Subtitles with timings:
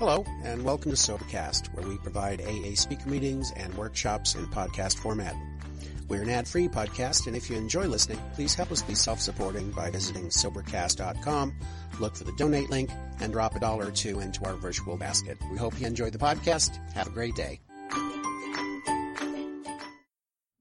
[0.00, 4.96] Hello, and welcome to Sobercast, where we provide AA speaker meetings and workshops in podcast
[4.96, 5.36] format.
[6.08, 9.90] We're an ad-free podcast, and if you enjoy listening, please help us be self-supporting by
[9.90, 11.54] visiting Sobercast.com,
[12.00, 12.88] look for the donate link,
[13.20, 15.36] and drop a dollar or two into our virtual basket.
[15.52, 16.78] We hope you enjoy the podcast.
[16.94, 17.60] Have a great day.
[17.90, 18.00] Good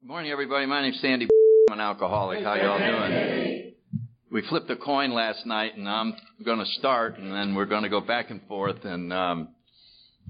[0.04, 0.66] morning, everybody.
[0.66, 1.30] My name's Sandy.
[1.70, 2.44] I'm an alcoholic.
[2.44, 3.69] How y'all doing?
[4.32, 7.84] We flipped a coin last night, and I'm going to start, and then we're going
[7.84, 8.86] to go back and forth.
[8.86, 9.50] And um,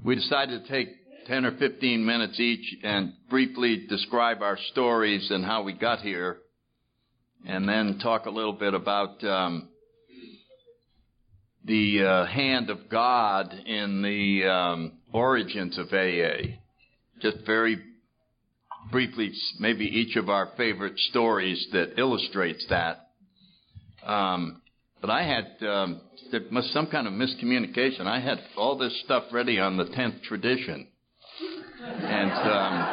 [0.03, 0.89] we decided to take
[1.27, 6.37] 10 or 15 minutes each and briefly describe our stories and how we got here,
[7.45, 9.67] and then talk a little bit about um,
[11.65, 16.55] the uh, hand of God in the um, origins of AA.
[17.21, 17.77] Just very
[18.93, 23.08] briefly, maybe each of our favorite stories that illustrates that.
[24.05, 24.61] Um,
[25.01, 28.01] but I had um, there was some kind of miscommunication.
[28.01, 30.87] I had all this stuff ready on the tenth tradition,
[31.81, 32.85] and um,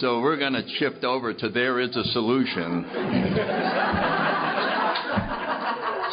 [0.00, 2.84] so we're going to shift over to there is a solution.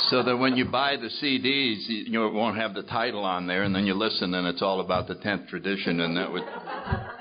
[0.10, 3.64] So that when you buy the CDs, you, know, won't have the title on there,
[3.64, 6.44] and then you listen, and it's all about the tenth tradition, and that would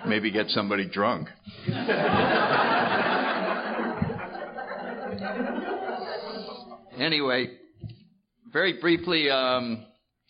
[0.07, 1.29] maybe get somebody drunk.
[6.99, 7.51] anyway,
[8.53, 9.85] very briefly, um,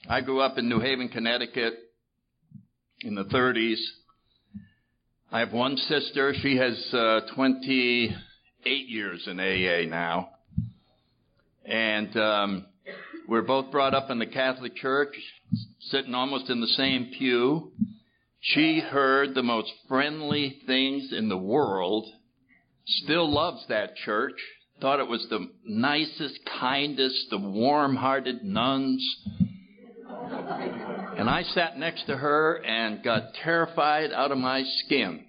[0.08, 1.74] I grew up in New Haven, Connecticut
[3.02, 3.78] in the 30s.
[5.30, 6.34] I have one sister.
[6.40, 10.30] She has uh, 28 years in AA now.
[11.68, 12.66] And um,
[13.28, 15.14] we're both brought up in the Catholic Church,
[15.80, 17.72] sitting almost in the same pew.
[18.40, 22.06] She heard the most friendly things in the world,
[22.86, 24.40] still loves that church,
[24.80, 29.04] thought it was the nicest, kindest, the warm hearted nuns.
[31.18, 35.26] And I sat next to her and got terrified out of my skin.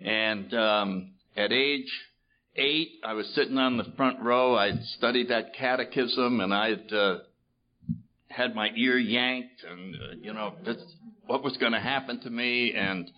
[0.00, 1.90] And um, at age
[2.56, 4.56] eight, I was sitting on the front row.
[4.56, 7.18] I'd studied that catechism and I'd uh,
[8.28, 10.54] had my ear yanked and, uh, you know,
[11.26, 13.10] what was going to happen to me, and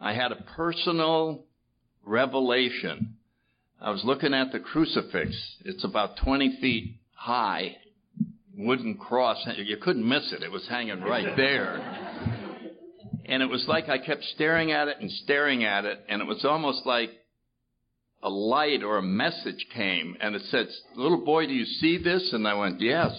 [0.00, 1.44] I had a personal
[2.04, 3.16] revelation.
[3.80, 5.30] I was looking at the crucifix.
[5.64, 7.76] It's about 20 feet high,
[8.56, 9.46] wooden cross.
[9.56, 10.42] You couldn't miss it.
[10.42, 11.76] It was hanging right there.
[13.26, 16.26] And it was like I kept staring at it and staring at it, and it
[16.26, 17.10] was almost like
[18.24, 22.32] a light or a message came, and it said, Little boy, do you see this?
[22.32, 23.12] And I went, Yes.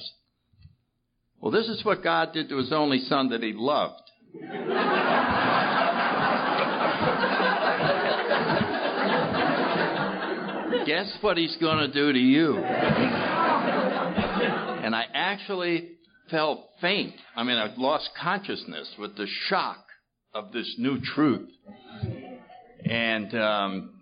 [1.39, 4.01] Well, this is what God did to his only son that he loved.
[10.85, 12.57] Guess what he's going to do to you?
[14.85, 15.91] and I actually
[16.31, 17.13] felt faint.
[17.35, 19.85] I mean, I lost consciousness with the shock
[20.33, 21.47] of this new truth.
[22.83, 23.94] And um,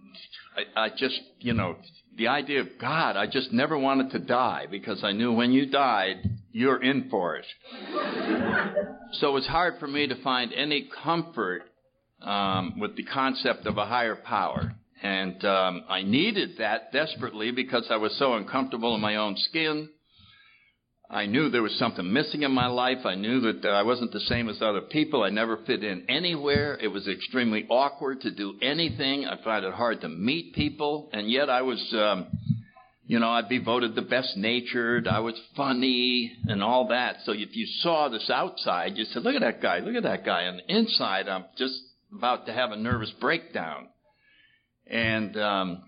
[0.55, 1.77] I, I just, you know,
[2.17, 5.65] the idea of God, I just never wanted to die because I knew when you
[5.65, 6.17] died,
[6.51, 7.45] you're in for it.
[9.13, 11.63] so it was hard for me to find any comfort
[12.21, 14.73] um, with the concept of a higher power.
[15.01, 19.89] And um, I needed that desperately because I was so uncomfortable in my own skin.
[21.13, 23.05] I knew there was something missing in my life.
[23.05, 25.23] I knew that I wasn't the same as other people.
[25.23, 26.77] I never fit in anywhere.
[26.81, 29.25] It was extremely awkward to do anything.
[29.25, 31.09] I found it hard to meet people.
[31.13, 32.27] And yet I was um,
[33.05, 35.07] you know, I'd be voted the best natured.
[35.07, 37.17] I was funny and all that.
[37.25, 40.25] So if you saw this outside, you said, look at that guy, look at that
[40.25, 40.49] guy.
[40.49, 41.75] The inside, I'm just
[42.15, 43.89] about to have a nervous breakdown.
[44.87, 45.83] And, um,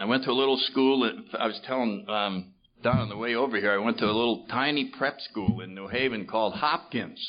[0.00, 1.10] I went to a little school.
[1.38, 4.46] I was telling, um, Don on the way over here, I went to a little
[4.48, 7.20] tiny prep school in New Haven called Hopkins.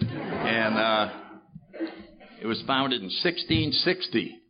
[0.00, 1.12] And, uh,
[2.40, 4.40] it was founded in 1660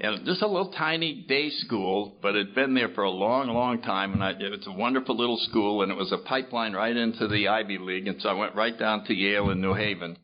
[0.00, 3.48] and just a little tiny day school, but it had been there for a long,
[3.48, 6.96] long time, and I, it's a wonderful little school, and it was a pipeline right
[6.96, 10.16] into the Ivy League, and so I went right down to Yale in New Haven.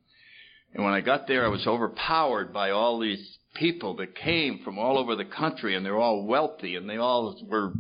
[0.73, 4.79] And when I got there, I was overpowered by all these people that came from
[4.79, 7.75] all over the country, and they're all wealthy, and they all were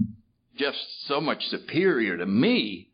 [0.57, 2.89] just so much superior to me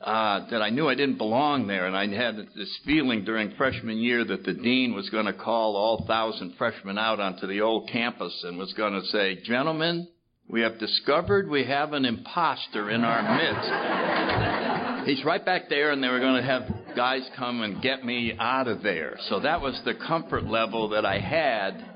[0.00, 3.96] uh, that I knew I didn't belong there, and I had this feeling during freshman
[3.96, 7.88] year that the dean was going to call all thousand freshmen out onto the old
[7.88, 10.06] campus and was going to say, "Gentlemen,
[10.46, 16.02] we have discovered we have an impostor in our midst." He's right back there, and
[16.02, 19.16] they were going to have guys come and get me out of there.
[19.28, 21.93] So that was the comfort level that I had.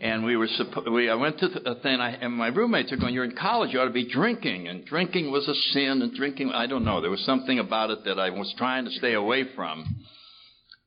[0.00, 0.48] And we were.
[0.90, 3.72] We I went to the thing, I, and my roommates are going, "You're in college.
[3.72, 7.00] You ought to be drinking." And drinking was a sin, and drinking, I don't know.
[7.00, 9.96] There was something about it that I was trying to stay away from.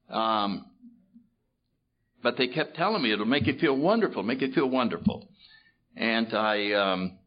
[0.10, 0.66] Um,
[2.24, 5.28] but they kept telling me it'll make you feel wonderful, make you feel wonderful.
[5.96, 7.18] And I um,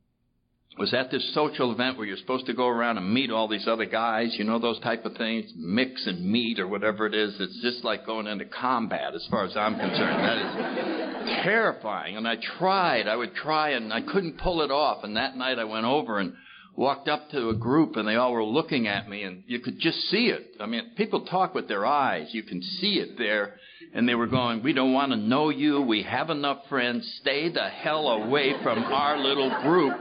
[0.77, 3.69] was at this social event where you're supposed to go around and meet all these
[3.69, 7.35] other guys, you know, those type of things, mix and meet or whatever it is.
[7.39, 10.25] It's just like going into combat as far as I'm concerned.
[10.25, 12.17] That is terrifying.
[12.17, 15.05] And I tried, I would try, and I couldn't pull it off.
[15.05, 16.35] And that night I went over and
[16.77, 19.79] walked up to a group and they all were looking at me and you could
[19.79, 20.57] just see it.
[20.61, 22.29] I mean, people talk with their eyes.
[22.33, 23.57] You can see it there.
[23.93, 25.81] And they were going, we don't want to know you.
[25.81, 27.09] We have enough friends.
[27.21, 29.95] Stay the hell away from our little group.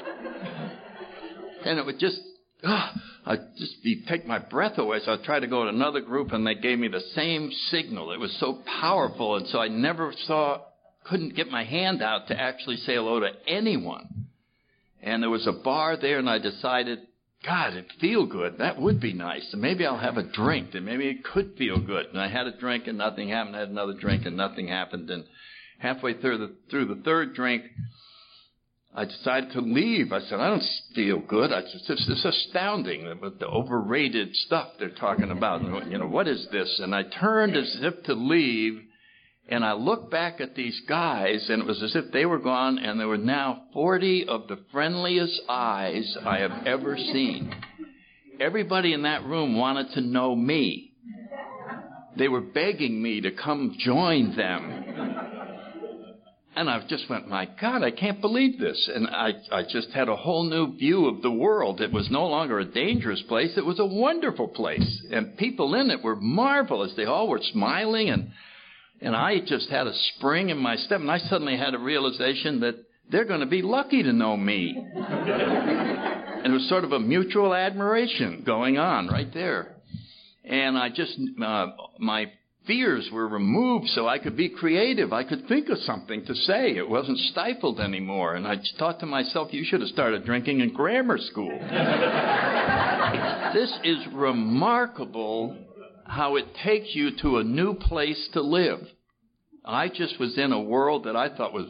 [1.66, 2.20] And it would just,
[2.64, 2.92] uh,
[3.26, 5.00] I'd just be, take my breath away.
[5.04, 8.12] So I'd try to go to another group and they gave me the same signal.
[8.12, 9.36] It was so powerful.
[9.38, 10.62] And so I never saw,
[11.06, 14.24] couldn't get my hand out to actually say hello to anyone
[15.04, 17.00] and there was a bar there, and I decided,
[17.46, 18.60] God, it'd feel good.
[18.60, 19.46] That would be nice.
[19.52, 22.06] And maybe I'll have a drink, and maybe it could feel good.
[22.08, 23.58] And I had a drink, and nothing happened.
[23.58, 25.10] I had another drink, and nothing happened.
[25.10, 25.26] And
[25.80, 27.64] halfway through the through the third drink,
[28.96, 30.14] I decided to leave.
[30.14, 30.64] I said, I don't
[30.94, 31.52] feel good.
[31.52, 35.64] I just, it's, it's astounding with the overrated stuff they're talking about.
[35.90, 36.80] You know, what is this?
[36.82, 38.80] And I turned as if to leave,
[39.50, 42.78] and I looked back at these guys, and it was as if they were gone,
[42.78, 47.52] and there were now 40 of the friendliest eyes I have ever seen.
[48.40, 50.92] Everybody in that room wanted to know me.
[52.16, 55.23] They were begging me to come join them.
[56.56, 58.90] And I just went, my God, I can't believe this.
[58.94, 61.82] And I, I just had a whole new view of the world.
[61.82, 63.52] It was no longer a dangerous place.
[63.58, 65.02] It was a wonderful place.
[65.12, 66.94] And people in it were marvelous.
[66.96, 68.32] They all were smiling and
[69.04, 72.62] and I just had a spring in my step, and I suddenly had a realization
[72.62, 72.76] that
[73.12, 74.76] they're going to be lucky to know me.
[74.78, 79.76] and it was sort of a mutual admiration going on right there.
[80.46, 81.68] And I just, uh,
[82.00, 82.32] my
[82.66, 85.12] fears were removed so I could be creative.
[85.14, 86.76] I could think of something to say.
[86.76, 88.36] It wasn't stifled anymore.
[88.36, 91.58] And I thought to myself, you should have started drinking in grammar school.
[93.54, 95.58] this is remarkable
[96.06, 98.80] how it takes you to a new place to live.
[99.66, 101.68] I just was in a world that I thought was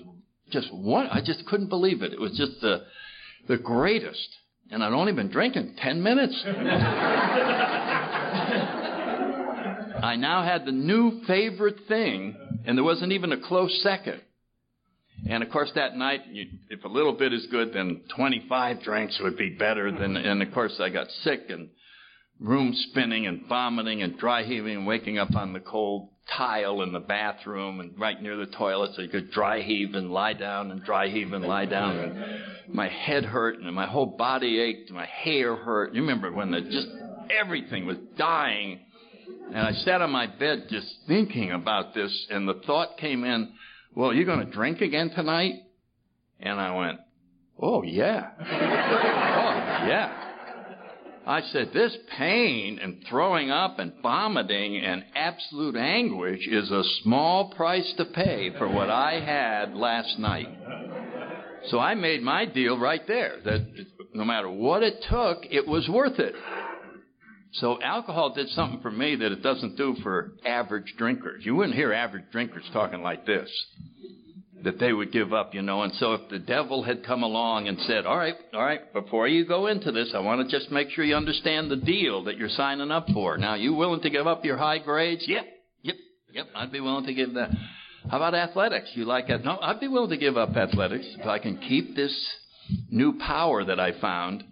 [0.51, 1.07] just one.
[1.07, 2.13] I just couldn't believe it.
[2.13, 2.85] It was just the
[3.47, 4.27] the greatest.
[4.71, 6.43] And I'd only been drinking ten minutes.
[10.03, 12.35] I now had the new favorite thing,
[12.65, 14.21] and there wasn't even a close second.
[15.29, 19.17] And of course, that night, you, if a little bit is good, then 25 drinks
[19.23, 19.91] would be better.
[19.91, 20.27] Than, mm-hmm.
[20.27, 21.69] and of course, I got sick and
[22.41, 26.91] room spinning and vomiting and dry heaving and waking up on the cold tile in
[26.91, 30.71] the bathroom and right near the toilet so you could dry heave and lie down
[30.71, 34.89] and dry heave and lie down and my head hurt and my whole body ached
[34.89, 35.93] and my hair hurt.
[35.93, 36.87] You remember when the just
[37.29, 38.79] everything was dying
[39.47, 43.53] and I sat on my bed just thinking about this and the thought came in,
[43.95, 45.53] well, you're going to drink again tonight?
[46.39, 46.99] And I went,
[47.59, 48.29] oh yeah.
[48.39, 48.45] oh
[49.87, 50.23] yeah.
[51.25, 57.53] I said, this pain and throwing up and vomiting and absolute anguish is a small
[57.55, 60.49] price to pay for what I had last night.
[61.67, 63.61] So I made my deal right there that
[64.13, 66.35] no matter what it took, it was worth it.
[67.53, 71.45] So alcohol did something for me that it doesn't do for average drinkers.
[71.45, 73.49] You wouldn't hear average drinkers talking like this
[74.63, 75.83] that they would give up, you know.
[75.83, 79.27] And so if the devil had come along and said, all right, all right, before
[79.27, 82.37] you go into this, I want to just make sure you understand the deal that
[82.37, 83.37] you're signing up for.
[83.37, 85.23] Now, you willing to give up your high grades?
[85.27, 85.45] Yep,
[85.81, 85.95] yep,
[86.31, 87.51] yep, I'd be willing to give that.
[88.09, 88.89] How about athletics?
[88.93, 89.43] You like that?
[89.43, 92.13] No, I'd be willing to give up athletics if I can keep this
[92.89, 94.43] new power that I found.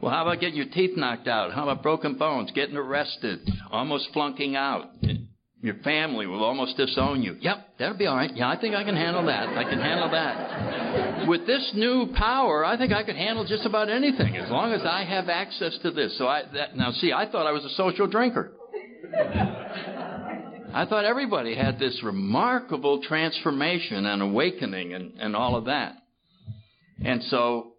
[0.00, 1.52] Well, how about getting your teeth knocked out?
[1.52, 4.90] How about broken bones, getting arrested, almost flunking out?
[5.60, 7.36] Your family will almost disown you.
[7.40, 8.30] Yep, that'll be all right.
[8.34, 9.48] Yeah, I think I can handle that.
[9.48, 11.26] I can handle that.
[11.26, 14.82] With this new power, I think I can handle just about anything as long as
[14.84, 16.16] I have access to this.
[16.16, 18.52] So I that, now see, I thought I was a social drinker.
[20.72, 25.94] I thought everybody had this remarkable transformation and awakening and, and all of that.
[27.04, 27.72] And so,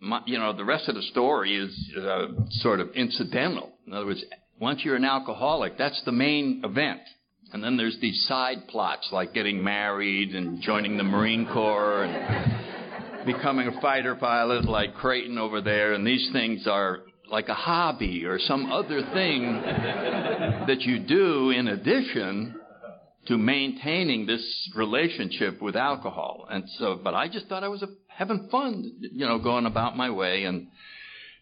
[0.00, 3.72] my, you know, the rest of the story is uh, sort of incidental.
[3.86, 4.24] In other words,
[4.60, 7.00] once you're an alcoholic, that's the main event.
[7.52, 13.26] And then there's these side plots like getting married and joining the Marine Corps and
[13.26, 15.92] becoming a fighter pilot like Creighton over there.
[15.92, 17.00] And these things are
[17.30, 19.62] like a hobby or some other thing
[20.66, 22.60] that you do in addition
[23.26, 26.46] to maintaining this relationship with alcohol.
[26.50, 27.82] And so, but I just thought I was
[28.16, 30.44] having fun, you know, going about my way.
[30.44, 30.68] And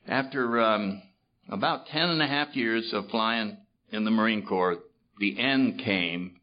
[0.08, 1.02] after um,
[1.48, 3.56] about ten and a half years of flying
[3.90, 4.78] in the Marine Corps,
[5.18, 6.40] the end came.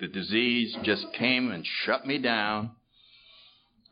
[0.00, 2.70] The disease just came and shut me down.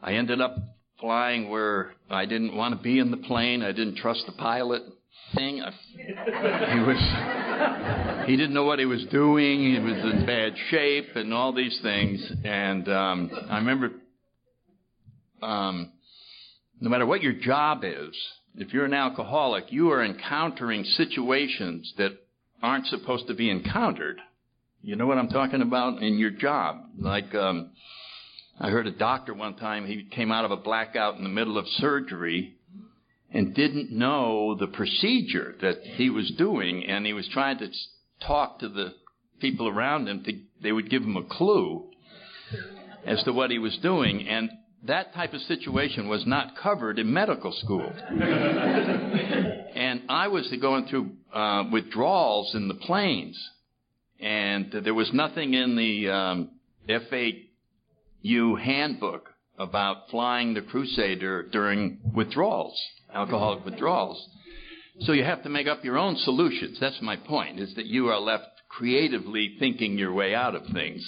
[0.02, 0.56] I ended up
[1.00, 3.62] flying where I didn't want to be in the plane.
[3.62, 4.82] I didn't trust the pilot.
[5.34, 5.56] Thing.
[5.56, 8.26] He was.
[8.26, 9.74] He didn't know what he was doing.
[9.74, 12.32] He was in bad shape and all these things.
[12.44, 13.90] And um, I remember,
[15.42, 15.92] um,
[16.80, 18.14] no matter what your job is,
[18.56, 22.12] if you're an alcoholic, you are encountering situations that
[22.62, 24.18] aren't supposed to be encountered.
[24.82, 27.34] You know what I'm talking about in your job, like.
[27.34, 27.70] Um,
[28.60, 31.58] I heard a doctor one time, he came out of a blackout in the middle
[31.58, 32.56] of surgery
[33.32, 37.68] and didn't know the procedure that he was doing, and he was trying to
[38.26, 38.94] talk to the
[39.40, 41.88] people around him to, they would give him a clue
[43.06, 44.50] as to what he was doing, and
[44.84, 47.92] that type of situation was not covered in medical school.
[48.10, 53.38] and I was going through uh, withdrawals in the planes,
[54.20, 56.50] and there was nothing in the um,
[56.88, 57.46] F8
[58.22, 62.80] you handbook about flying the Crusader during withdrawals,
[63.12, 64.24] alcoholic withdrawals.
[65.00, 66.78] So you have to make up your own solutions.
[66.80, 71.04] That's my point, is that you are left creatively thinking your way out of things.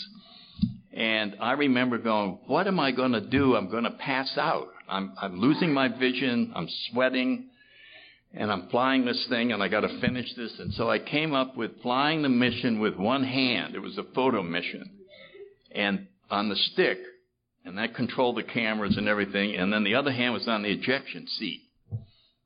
[0.93, 3.55] And I remember going, what am I going to do?
[3.55, 4.69] I'm going to pass out.
[4.89, 6.53] I'm, I'm losing my vision.
[6.55, 7.51] I'm sweating.
[8.33, 10.53] And I'm flying this thing and I got to finish this.
[10.59, 13.75] And so I came up with flying the mission with one hand.
[13.75, 14.91] It was a photo mission.
[15.73, 16.99] And on the stick,
[17.65, 20.71] and that controlled the cameras and everything, and then the other hand was on the
[20.71, 21.63] ejection seat.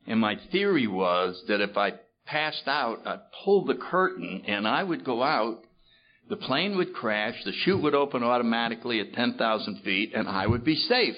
[0.06, 1.94] And my theory was that if I
[2.26, 5.64] passed out, I'd pull the curtain and I would go out,
[6.28, 10.64] the plane would crash, the chute would open automatically at 10,000 feet, and I would
[10.64, 11.16] be safe.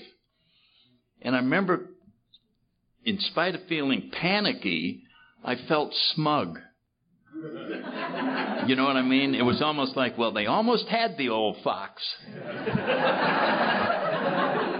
[1.23, 1.91] And I remember,
[3.05, 5.05] in spite of feeling panicky,
[5.45, 6.59] I felt smug.
[8.67, 9.35] You know what I mean?
[9.35, 12.03] It was almost like, well, they almost had the old fox.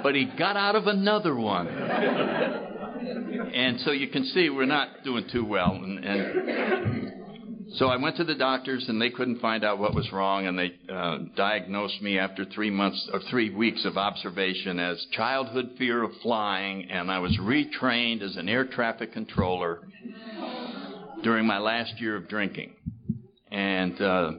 [0.03, 1.69] but he got out of another one.
[1.69, 5.73] And so you can see we're not doing too well.
[5.73, 7.26] And, and
[7.75, 10.59] so I went to the doctors, and they couldn't find out what was wrong, and
[10.59, 16.03] they uh, diagnosed me after three months or three weeks of observation as childhood fear
[16.03, 19.81] of flying, and I was retrained as an air traffic controller
[21.23, 22.75] during my last year of drinking.
[23.51, 24.33] And uh,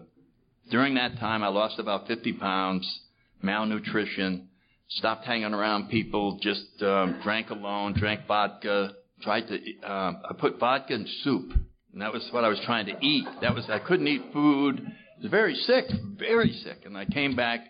[0.72, 3.00] during that time, I lost about 50 pounds,
[3.42, 4.48] malnutrition,
[4.90, 10.60] stopped hanging around people, just um, drank alone, drank vodka, tried to, uh, I put
[10.60, 11.52] vodka in soup.
[11.98, 13.26] And that was what I was trying to eat.
[13.42, 14.82] That was, I couldn't eat food.
[14.86, 15.86] I was very sick,
[16.16, 16.84] very sick.
[16.86, 17.62] And I came back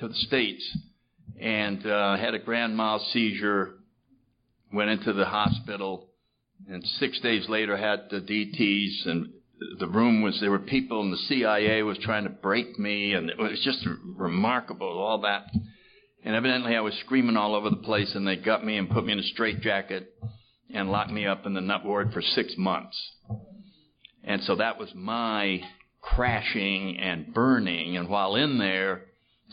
[0.00, 0.76] to the States
[1.40, 3.74] and uh, had a grand mal seizure,
[4.72, 6.08] went into the hospital,
[6.68, 9.30] and six days later had the DTs and
[9.78, 13.30] the room was there were people and the CIA was trying to break me and
[13.30, 15.46] it was just remarkable all that
[16.24, 19.06] and evidently I was screaming all over the place and they got me and put
[19.06, 20.12] me in a straitjacket
[20.74, 23.12] and locked me up in the nut ward for six months
[24.22, 25.60] and so that was my
[26.00, 29.02] crashing and burning and while in there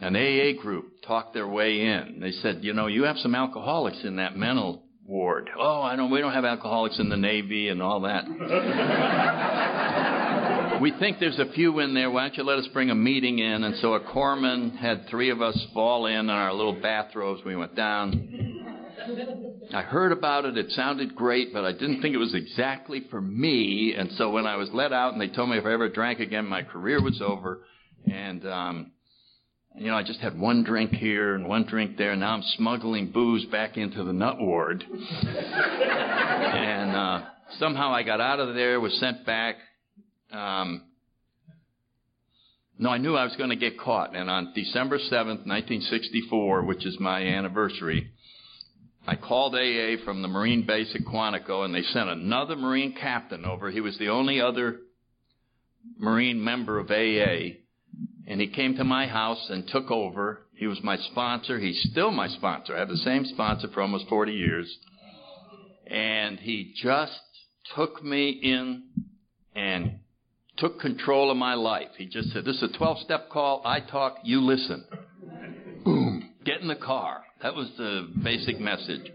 [0.01, 4.03] an AA group talked their way in they said you know you have some alcoholics
[4.03, 5.49] in that mental ward.
[5.59, 6.09] Oh, I don't.
[6.09, 8.25] We don't have alcoholics in the Navy and all that.
[10.81, 12.09] we think there's a few in there.
[12.09, 13.63] Why don't you let us bring a meeting in?
[13.63, 17.41] And so a corpsman had three of us fall in in our little bathrobes.
[17.45, 18.50] We went down.
[19.73, 20.57] I heard about it.
[20.57, 23.95] It sounded great, but I didn't think it was exactly for me.
[23.97, 26.19] And so when I was let out and they told me if I ever drank
[26.19, 27.61] again, my career was over.
[28.11, 28.91] And um,
[29.75, 32.15] you know, I just had one drink here and one drink there.
[32.15, 34.83] Now I'm smuggling booze back into the nut ward.
[34.83, 37.21] and uh,
[37.59, 39.55] somehow I got out of there, was sent back.
[40.31, 40.83] Um,
[42.77, 44.15] no, I knew I was going to get caught.
[44.15, 48.11] And on December 7th, 1964, which is my anniversary,
[49.07, 53.45] I called AA from the Marine base at Quantico, and they sent another Marine captain
[53.45, 53.71] over.
[53.71, 54.79] He was the only other
[55.97, 57.61] Marine member of AA
[58.31, 60.43] and he came to my house and took over.
[60.53, 61.59] He was my sponsor.
[61.59, 62.75] He's still my sponsor.
[62.75, 64.73] I have the same sponsor for almost 40 years.
[65.87, 67.19] And he just
[67.75, 68.83] took me in
[69.53, 69.99] and
[70.55, 71.89] took control of my life.
[71.97, 73.61] He just said, This is a 12 step call.
[73.65, 74.85] I talk, you listen.
[75.83, 76.29] Boom.
[76.45, 77.23] Get in the car.
[77.43, 79.11] That was the basic message.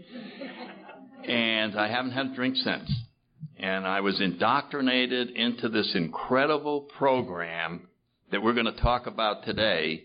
[1.25, 2.91] And I haven't had a drink since.
[3.57, 7.87] And I was indoctrinated into this incredible program
[8.31, 10.03] that we're going to talk about today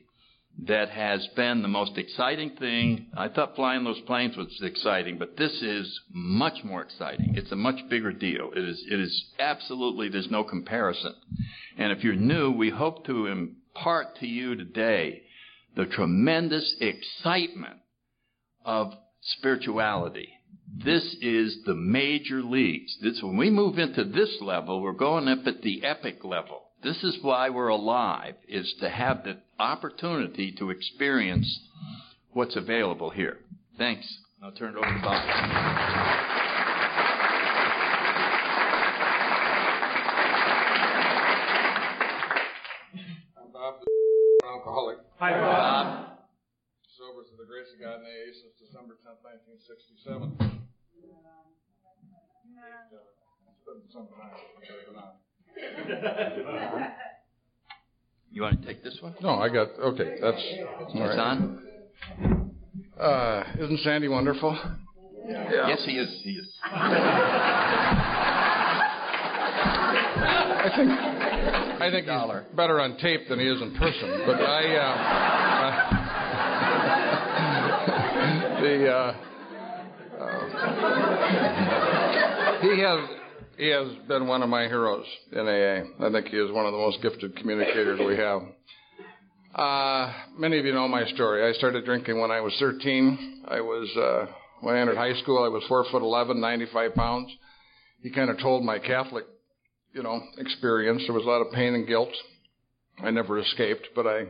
[0.67, 3.07] that has been the most exciting thing.
[3.17, 7.35] I thought flying those planes was exciting, but this is much more exciting.
[7.37, 8.51] It's a much bigger deal.
[8.55, 11.15] It is, it is absolutely, there's no comparison.
[11.77, 15.23] And if you're new, we hope to impart to you today
[15.75, 17.79] the tremendous excitement
[18.65, 20.29] of spirituality.
[20.85, 22.97] This is the major leagues.
[23.03, 26.63] This, when we move into this level, we're going up at the epic level.
[26.83, 31.61] This is why we're alive, is to have the opportunity to experience
[32.33, 33.39] what's available here.
[33.79, 34.19] Thanks.
[34.43, 35.23] I'll turn it over to Bob.
[43.37, 44.99] I'm Bob, the alcoholic.
[45.19, 45.52] Hi, Bob.
[47.43, 50.31] The grace of God and AA since December 10th, 1967.
[50.39, 50.47] Uh,
[53.51, 54.31] it's been some time,
[54.63, 55.19] believe it or not.
[58.31, 59.17] You want to take this one?
[59.21, 61.19] No, I got, okay, that's, It's right.
[61.19, 62.55] on?
[62.97, 64.57] Uh, isn't Sandy wonderful?
[65.27, 65.67] Yeah.
[65.67, 66.21] Yes, he is.
[66.23, 66.47] He is.
[66.63, 66.71] I
[70.77, 75.32] think, I think he's better on tape than he is in person, but I, uh,
[78.63, 79.15] the, uh,
[80.21, 80.51] uh,
[82.61, 83.09] he has,
[83.59, 86.07] he has been one of my heroes in AA.
[86.07, 88.43] I think he is one of the most gifted communicators we have.
[89.55, 91.49] Uh, many of you know my story.
[91.49, 93.43] I started drinking when I was 13.
[93.49, 97.33] I was, uh, when I entered high school, I was four foot 11, 95 pounds.
[98.01, 99.25] He kind of told my Catholic,
[99.93, 101.03] you know, experience.
[101.07, 102.13] There was a lot of pain and guilt.
[103.01, 104.27] I never escaped, but I,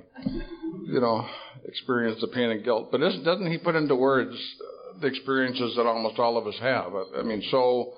[0.86, 1.26] you know,
[1.64, 2.90] experienced the pain and guilt.
[2.90, 6.94] But doesn't he put into words uh, the experiences that almost all of us have?
[6.94, 7.94] I, I mean, so,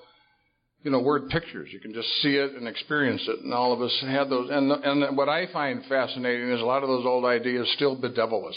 [0.83, 1.68] you know, word pictures.
[1.73, 4.49] You can just see it and experience it, and all of us had those.
[4.50, 8.49] And and what I find fascinating is a lot of those old ideas still bedevil
[8.49, 8.56] us.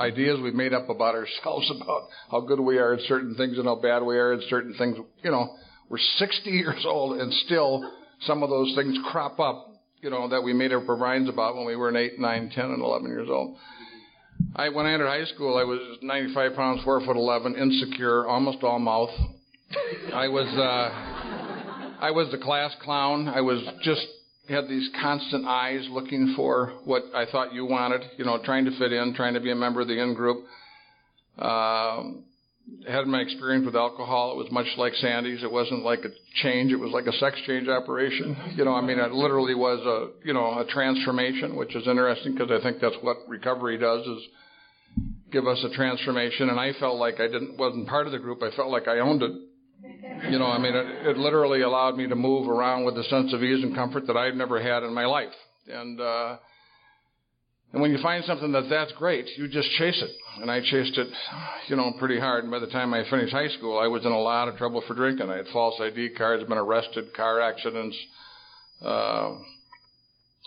[0.00, 3.66] Ideas we've made up about ourselves about how good we are at certain things and
[3.66, 4.96] how bad we are at certain things.
[5.22, 5.56] You know,
[5.88, 7.88] we're 60 years old and still
[8.22, 9.73] some of those things crop up.
[10.04, 12.64] You know, that we made up our minds about when we were 8, 9, 10,
[12.66, 13.56] and 11 years old.
[14.54, 18.62] I, when I entered high school, I was 95 pounds, 4 foot 11, insecure, almost
[18.62, 19.08] all mouth.
[20.12, 23.28] I was, uh, I was the class clown.
[23.28, 24.06] I was just
[24.46, 28.02] had these constant eyes looking for what I thought you wanted.
[28.18, 30.44] You know, trying to fit in, trying to be a member of the in group.
[31.38, 32.24] Um,
[32.88, 34.32] had my experience with alcohol.
[34.32, 35.42] It was much like Sandy's.
[35.42, 36.10] It wasn't like a
[36.42, 36.72] change.
[36.72, 38.36] It was like a sex change operation.
[38.56, 42.34] You know, I mean, it literally was a, you know, a transformation, which is interesting
[42.34, 44.22] because I think that's what recovery does is
[45.30, 46.48] give us a transformation.
[46.48, 48.42] And I felt like I didn't, wasn't part of the group.
[48.42, 49.32] I felt like I owned it.
[50.30, 53.32] You know, I mean, it, it literally allowed me to move around with a sense
[53.34, 55.32] of ease and comfort that I've never had in my life.
[55.68, 56.36] And, uh,
[57.72, 60.10] and when you find something that that's great, you just chase it.
[60.40, 61.08] And I chased it,
[61.68, 62.44] you know, pretty hard.
[62.44, 64.82] And by the time I finished high school, I was in a lot of trouble
[64.86, 65.30] for drinking.
[65.30, 67.96] I had false ID cards, been arrested, car accidents.
[68.84, 69.36] Uh,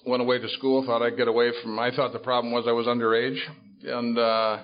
[0.05, 1.77] went away to school, thought I'd get away from.
[1.79, 3.37] I thought the problem was I was underage,
[3.83, 4.59] and uh,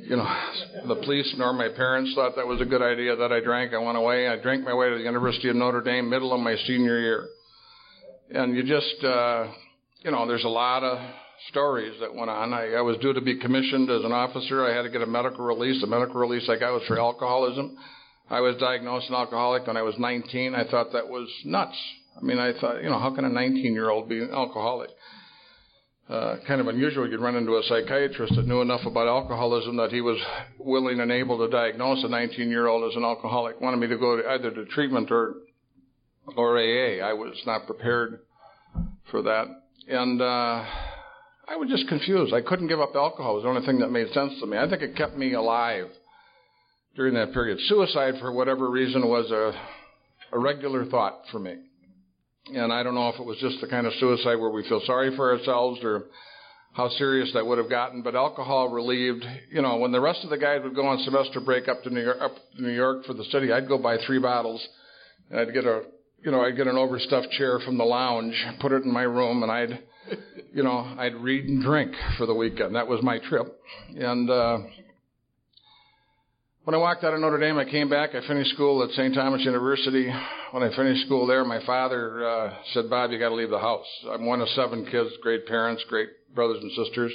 [0.00, 0.26] you know,
[0.86, 3.72] the police nor my parents thought that was a good idea that I drank.
[3.72, 4.28] I went away.
[4.28, 7.28] I drank my way to the University of Notre Dame, middle of my senior year,
[8.30, 9.48] and you just, uh,
[10.02, 10.98] you know, there's a lot of
[11.48, 12.52] stories that went on.
[12.52, 14.64] I, I was due to be commissioned as an officer.
[14.64, 15.80] I had to get a medical release.
[15.80, 17.76] The medical release I got was for alcoholism.
[18.30, 20.54] I was diagnosed an alcoholic when I was 19.
[20.54, 21.76] I thought that was nuts.
[22.16, 24.90] I mean, I thought, you know, how can a 19 year old be an alcoholic?
[26.08, 27.08] Uh, kind of unusual.
[27.08, 30.18] You'd run into a psychiatrist that knew enough about alcoholism that he was
[30.58, 33.60] willing and able to diagnose a 19 year old as an alcoholic.
[33.60, 35.36] Wanted me to go to either to treatment or
[36.36, 37.04] or AA.
[37.04, 38.20] I was not prepared
[39.10, 39.46] for that,
[39.88, 40.64] and uh,
[41.46, 42.32] I was just confused.
[42.32, 43.32] I couldn't give up alcohol.
[43.32, 44.56] It was the only thing that made sense to me.
[44.56, 45.88] I think it kept me alive
[46.96, 47.58] during that period.
[47.68, 49.52] Suicide, for whatever reason, was a,
[50.34, 51.56] a regular thought for me.
[52.54, 54.80] And I don't know if it was just the kind of suicide where we feel
[54.86, 56.04] sorry for ourselves or
[56.72, 60.30] how serious that would have gotten, but alcohol relieved, you know, when the rest of
[60.30, 63.04] the guys would go on semester break up to New York, up to New York
[63.04, 64.66] for the city, I'd go buy three bottles
[65.30, 65.82] and I'd get a,
[66.24, 69.42] you know, I'd get an overstuffed chair from the lounge, put it in my room
[69.44, 69.78] and I'd,
[70.52, 72.74] you know, I'd read and drink for the weekend.
[72.74, 73.60] That was my trip.
[73.96, 74.58] And, uh,
[76.64, 78.14] when I walked out of Notre Dame, I came back.
[78.14, 79.14] I finished school at St.
[79.14, 80.10] Thomas University.
[80.50, 83.58] When I finished school there, my father uh, said, "Bob, you got to leave the
[83.58, 83.84] house.
[84.10, 87.12] I'm one of seven kids, great parents, great brothers and sisters."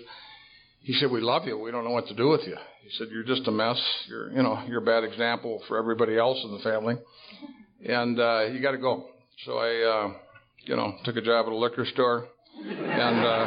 [0.81, 1.57] He said, "We love you.
[1.57, 3.81] We don't know what to do with you." He said, "You're just a mess.
[4.07, 6.97] You're, you know, you're a bad example for everybody else in the family,
[7.83, 9.07] and uh, you got to go."
[9.45, 10.13] So I, uh,
[10.65, 12.27] you know, took a job at a liquor store.
[12.65, 13.45] And uh,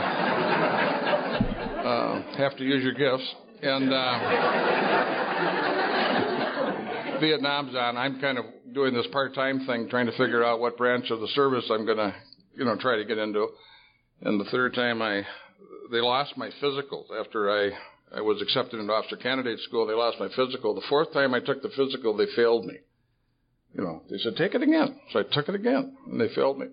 [1.82, 3.34] uh, have to use your gifts.
[3.62, 4.18] And uh,
[7.20, 7.96] Vietnam's on.
[7.96, 11.28] I'm kind of doing this part-time thing, trying to figure out what branch of the
[11.28, 12.14] service I'm going to,
[12.56, 13.48] you know, try to get into.
[14.22, 15.22] And the third time I,
[15.90, 17.70] they lost my physical after I
[18.14, 19.86] I was accepted into officer candidate school.
[19.86, 20.74] They lost my physical.
[20.74, 22.74] The fourth time I took the physical, they failed me.
[23.74, 25.00] You know, they said, take it again.
[25.12, 26.66] So I took it again, and they failed me.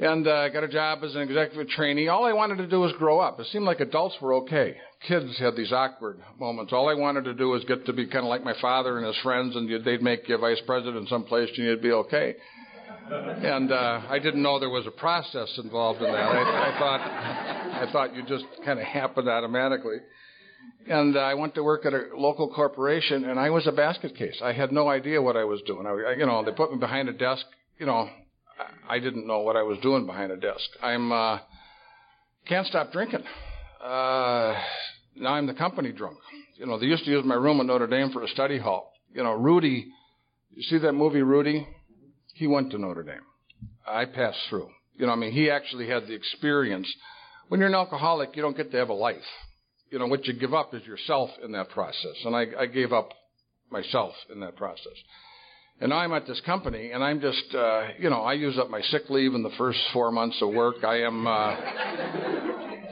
[0.00, 2.08] And uh, got a job as an executive trainee.
[2.08, 3.38] All I wanted to do was grow up.
[3.38, 4.78] It seemed like adults were okay.
[5.06, 6.72] Kids had these awkward moments.
[6.72, 9.06] All I wanted to do was get to be kind of like my father and
[9.06, 12.34] his friends, and they'd make you vice president someplace, and you'd be okay.
[13.10, 16.16] And uh, I didn't know there was a process involved in that.
[16.16, 19.98] I, I thought I thought you just kind of happened automatically
[20.88, 24.40] and I went to work at a local corporation, and I was a basket case.
[24.42, 25.86] I had no idea what I was doing.
[25.86, 27.44] I, you know, they put me behind a desk.
[27.78, 28.08] You know,
[28.88, 30.68] I didn't know what I was doing behind a desk.
[30.82, 31.38] I'm uh,
[32.48, 33.22] can't stop drinking.
[33.82, 34.54] Uh,
[35.16, 36.18] now I'm the company drunk.
[36.56, 38.92] You know, they used to use my room at Notre Dame for a study hall.
[39.14, 39.86] You know, Rudy,
[40.54, 41.66] you see that movie Rudy?
[42.34, 43.22] He went to Notre Dame.
[43.86, 44.68] I passed through.
[44.96, 46.92] You know, I mean, he actually had the experience.
[47.48, 49.16] When you're an alcoholic, you don't get to have a life
[49.90, 52.16] you know, what you give up is yourself in that process.
[52.24, 53.10] And I, I gave up
[53.70, 54.92] myself in that process.
[55.80, 58.68] And now I'm at this company, and I'm just, uh, you know, I use up
[58.68, 60.84] my sick leave in the first four months of work.
[60.84, 61.56] I am uh,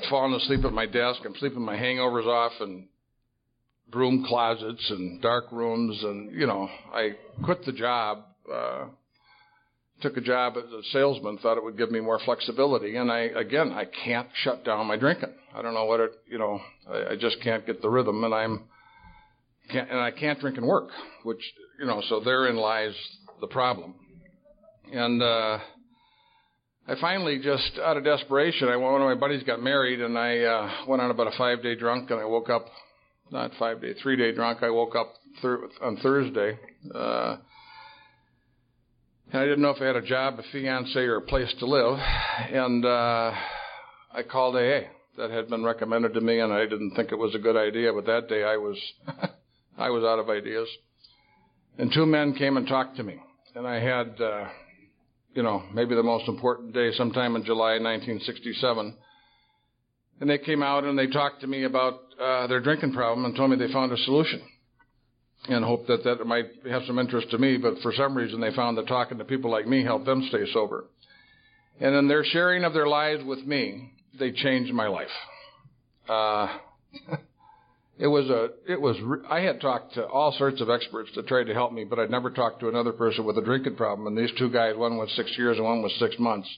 [0.09, 1.20] falling asleep at my desk.
[1.27, 2.88] I'm sleeping my hangovers off in
[3.90, 7.11] broom closets and dark rooms, and you know, I
[7.44, 8.24] quit the job.
[8.51, 8.87] Uh,
[10.01, 13.18] took a job as a salesman, thought it would give me more flexibility, and I
[13.18, 15.35] again I can't shut down my drinking.
[15.55, 18.33] I don't know what it, you know, I, I just can't get the rhythm, and
[18.33, 18.62] I'm
[19.70, 20.88] can't, and I can't drink and work,
[21.24, 21.42] which
[21.78, 22.94] you know, so therein lies
[23.40, 23.94] the problem.
[24.92, 25.58] And uh,
[26.88, 30.38] I finally just out of desperation, I one of my buddies got married, and I
[30.40, 32.66] uh, went on about a five day drunk, and I woke up
[33.30, 34.62] not five day, three day drunk.
[34.62, 36.58] I woke up thir- on Thursday.
[36.94, 37.36] Uh,
[39.30, 41.66] and I didn't know if I had a job, a fiance, or a place to
[41.66, 41.98] live.
[41.98, 43.32] And uh,
[44.14, 44.88] I called AA.
[45.18, 47.92] That had been recommended to me, and I didn't think it was a good idea.
[47.92, 48.78] But that day, I was
[49.78, 50.68] I was out of ideas.
[51.78, 53.16] And two men came and talked to me,
[53.54, 54.48] and I had, uh,
[55.34, 58.96] you know, maybe the most important day, sometime in July 1967.
[60.20, 63.36] And they came out and they talked to me about uh, their drinking problem and
[63.36, 64.42] told me they found a solution
[65.48, 67.56] and hoped that that might have some interest to me.
[67.56, 70.50] But for some reason, they found that talking to people like me helped them stay
[70.52, 70.86] sober.
[71.80, 75.06] And in their sharing of their lives with me, they changed my life.
[76.08, 76.58] Uh,
[77.98, 78.96] it was a, it was,
[79.28, 82.11] I had talked to all sorts of experts to try to help me, but I'd
[82.11, 84.06] never talked to another person with a drinking problem.
[84.06, 86.48] And these two guys, one was six years and one was six months,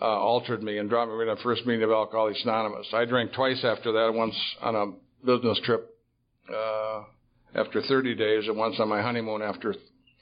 [0.00, 2.88] uh, altered me and dropped me in the first meeting of Alcoholics Anonymous.
[2.92, 5.88] I drank twice after that, once on a business trip,
[6.52, 7.02] uh,
[7.54, 9.76] after 30 days and once on my honeymoon after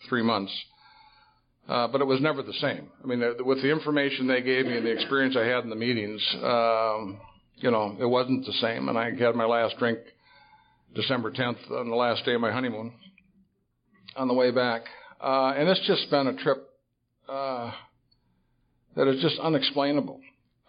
[0.08, 0.52] three months.
[1.66, 2.88] Uh, but it was never the same.
[3.02, 5.76] I mean, with the information they gave me and the experience I had in the
[5.76, 7.20] meetings, um,
[7.60, 8.88] you know, it wasn't the same.
[8.88, 9.98] And I had my last drink
[10.94, 12.92] December 10th on the last day of my honeymoon
[14.16, 14.82] on the way back.
[15.20, 16.68] Uh, and it's just been a trip
[17.28, 17.70] uh,
[18.96, 20.20] that is just unexplainable.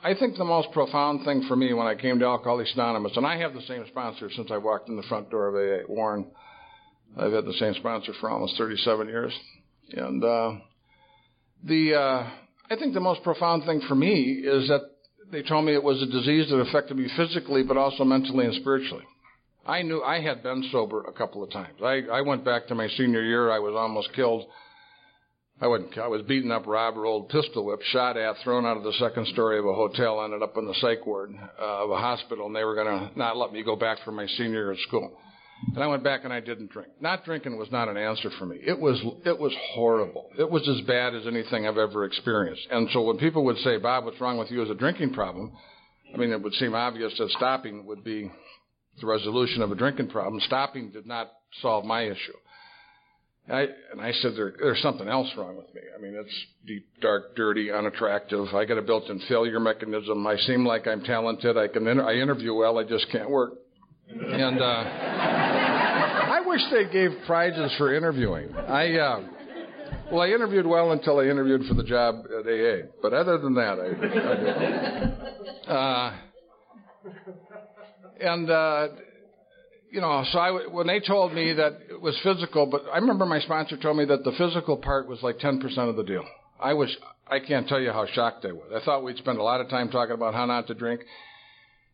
[0.04, 3.26] I think the most profound thing for me when I came to Alcoholics Anonymous, and
[3.26, 6.26] I have the same sponsor since I walked in the front door of AA, Warren.
[7.18, 9.34] I've had the same sponsor for almost 37 years.
[9.94, 10.54] And uh,
[11.64, 12.30] the uh,
[12.70, 14.91] I think the most profound thing for me is that
[15.32, 18.56] they told me it was a disease that affected me physically, but also mentally and
[18.56, 19.04] spiritually.
[19.66, 21.78] I knew I had been sober a couple of times.
[21.84, 23.52] I, I went back to my senior year.
[23.52, 24.46] I was almost killed.
[25.62, 25.96] I wouldn't.
[25.98, 29.28] I was beaten up, robbed, rolled, pistol whipped, shot at, thrown out of the second
[29.28, 32.56] story of a hotel, ended up in the psych ward uh, of a hospital, and
[32.56, 35.16] they were going to not let me go back for my senior year at school.
[35.74, 36.90] And I went back and I didn't drink.
[37.00, 38.58] Not drinking was not an answer for me.
[38.66, 40.30] It was it was horrible.
[40.38, 42.68] It was as bad as anything I've ever experienced.
[42.72, 45.52] And so when people would say, "Bob, what's wrong with you as a drinking problem?"
[46.14, 48.30] I mean, it would seem obvious that stopping would be
[49.00, 50.42] the resolution of a drinking problem.
[50.42, 52.34] Stopping did not solve my issue.
[53.50, 55.82] I, and I said, there, there's something else wrong with me.
[55.98, 58.48] I mean, it's deep, dark, dirty, unattractive.
[58.54, 60.26] I got a built-in failure mechanism.
[60.28, 61.58] I seem like I'm talented.
[61.58, 62.78] I can, inter- I interview well.
[62.78, 63.54] I just can't work.
[64.10, 65.51] And, uh,
[66.52, 68.54] wish they gave prizes for interviewing.
[68.54, 69.24] I, uh,
[70.12, 72.88] well, I interviewed well until I interviewed for the job at AA.
[73.02, 76.14] But other than that, I, I uh,
[78.20, 78.88] and, uh,
[79.92, 83.26] you know, so I, when they told me that it was physical, but I remember
[83.26, 86.26] my sponsor told me that the physical part was like 10% of the deal.
[86.60, 86.96] I was,
[87.28, 88.72] I can't tell you how shocked I was.
[88.76, 91.02] I thought we'd spend a lot of time talking about how not to drink.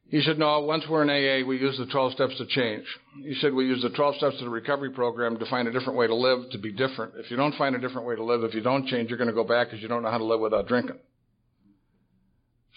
[0.10, 2.86] He said, no, once we're in AA, we use the 12 steps to change.
[3.24, 6.00] He said, we use the 12 steps of the recovery program to find a different
[6.00, 7.14] way to live, to be different.
[7.18, 9.30] If you don't find a different way to live, if you don't change, you're going
[9.30, 11.00] to go back because you don't know how to live without drinking.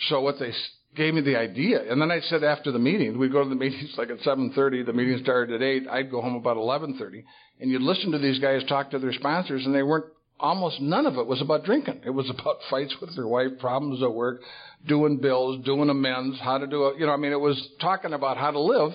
[0.08, 0.52] So what they
[0.96, 3.54] gave me the idea, and then I said after the meeting, we'd go to the
[3.54, 7.22] meetings like at 7.30, the meeting started at 8, I'd go home about 11.30,
[7.60, 10.06] and you'd listen to these guys talk to their sponsors, and they weren't
[10.40, 12.00] almost none of it was about drinking.
[12.04, 14.40] It was about fights with their wife, problems at work,
[14.86, 16.98] doing bills, doing amends, how to do it.
[16.98, 18.92] You know, I mean, it was talking about how to live.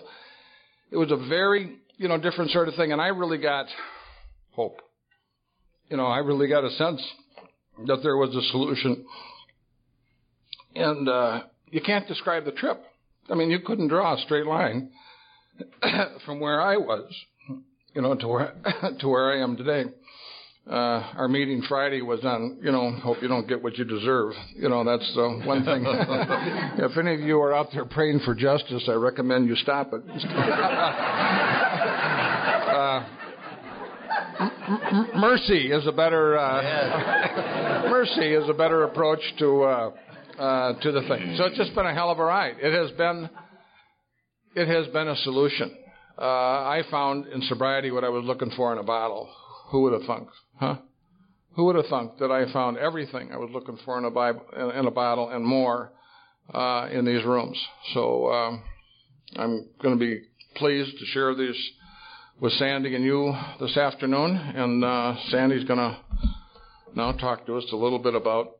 [0.91, 2.91] It was a very, you know, different sort of thing.
[2.91, 3.67] And I really got
[4.51, 4.81] hope.
[5.89, 7.01] You know, I really got a sense
[7.85, 9.05] that there was a solution.
[10.75, 12.81] And, uh, you can't describe the trip.
[13.29, 14.91] I mean, you couldn't draw a straight line
[16.25, 17.11] from where I was,
[17.93, 18.53] you know, to where,
[18.99, 19.85] to where I am today
[20.67, 24.33] uh, our meeting Friday was on, you know, hope you don't get what you deserve.
[24.55, 25.85] You know, that's uh, one thing.
[25.87, 30.01] if any of you are out there praying for justice, I recommend you stop it.
[32.75, 33.05] uh,
[34.39, 39.91] m- mercy is a better uh, mercy is a better approach to uh,
[40.39, 41.35] uh, to the thing.
[41.37, 42.55] So it's just been a hell of a ride.
[42.59, 43.29] It has been
[44.55, 45.77] it has been a solution.
[46.17, 49.29] Uh, I found in sobriety what I was looking for in a bottle.
[49.67, 50.29] Who would have thunk?
[50.57, 50.77] Huh?
[51.55, 54.41] Who would have thunk that I found everything I was looking for in a Bible,
[54.75, 55.91] in a bottle and more
[56.53, 57.57] uh, in these rooms?
[57.93, 58.63] So um,
[59.37, 60.21] I'm going to be
[60.55, 61.55] pleased to share these
[62.41, 65.97] with Sandy and you this afternoon, and uh, Sandy's going to
[66.95, 68.57] now talk to us a little bit about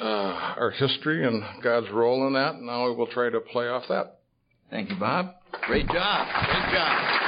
[0.00, 2.54] uh, our history and God's role in that.
[2.54, 4.18] And now we will try to play off that.
[4.70, 5.34] Thank you, Bob.
[5.66, 6.28] Great job.
[6.46, 7.27] Great job.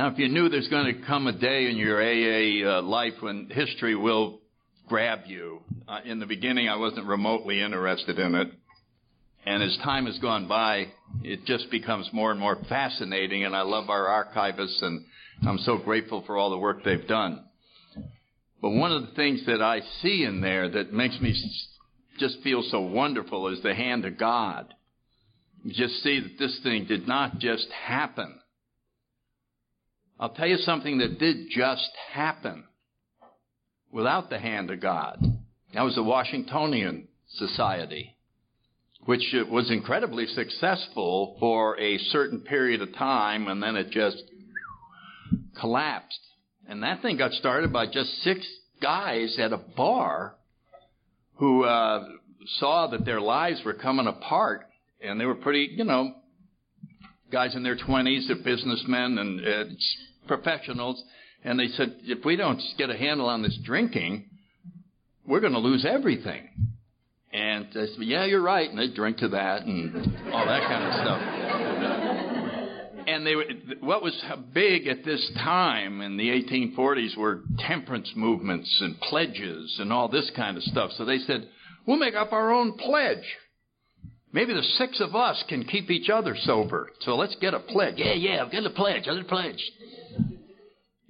[0.00, 3.12] Now, if you knew there's going to come a day in your AA uh, life
[3.20, 4.40] when history will
[4.88, 8.48] grab you, uh, in the beginning I wasn't remotely interested in it.
[9.44, 10.86] And as time has gone by,
[11.22, 15.04] it just becomes more and more fascinating, and I love our archivists, and
[15.46, 17.44] I'm so grateful for all the work they've done.
[18.62, 21.34] But one of the things that I see in there that makes me
[22.18, 24.72] just feel so wonderful is the hand of God.
[25.62, 28.39] You just see that this thing did not just happen.
[30.20, 32.64] I'll tell you something that did just happen
[33.90, 35.18] without the hand of God.
[35.72, 38.14] That was the Washingtonian Society,
[39.06, 44.22] which was incredibly successful for a certain period of time, and then it just
[45.58, 46.20] collapsed.
[46.68, 48.46] And that thing got started by just six
[48.82, 50.34] guys at a bar
[51.36, 52.04] who uh,
[52.58, 54.66] saw that their lives were coming apart,
[55.00, 56.12] and they were pretty, you know,
[57.32, 59.64] guys in their 20s, they're businessmen and uh,
[60.30, 61.02] professionals,
[61.42, 64.26] and they said, if we don't get a handle on this drinking,
[65.26, 66.48] we're going to lose everything.
[67.32, 68.70] And I said, yeah, you're right.
[68.70, 69.94] And they drink to that and
[70.32, 71.22] all that kind of stuff.
[73.06, 73.34] And they,
[73.80, 74.14] what was
[74.52, 80.30] big at this time in the 1840s were temperance movements and pledges and all this
[80.36, 80.92] kind of stuff.
[80.96, 81.48] So they said,
[81.86, 83.24] we'll make up our own pledge.
[84.32, 86.90] Maybe the six of us can keep each other sober.
[87.00, 87.94] So let's get a pledge.
[87.96, 89.08] Yeah, yeah, I've got a pledge.
[89.08, 89.60] I'll pledge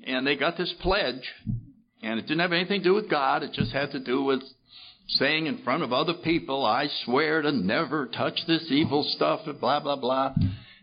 [0.07, 1.29] and they got this pledge,
[2.03, 3.43] and it didn't have anything to do with God.
[3.43, 4.41] It just had to do with
[5.09, 9.61] saying in front of other people, "I swear to never touch this evil stuff," and
[9.61, 10.35] blah blah blah.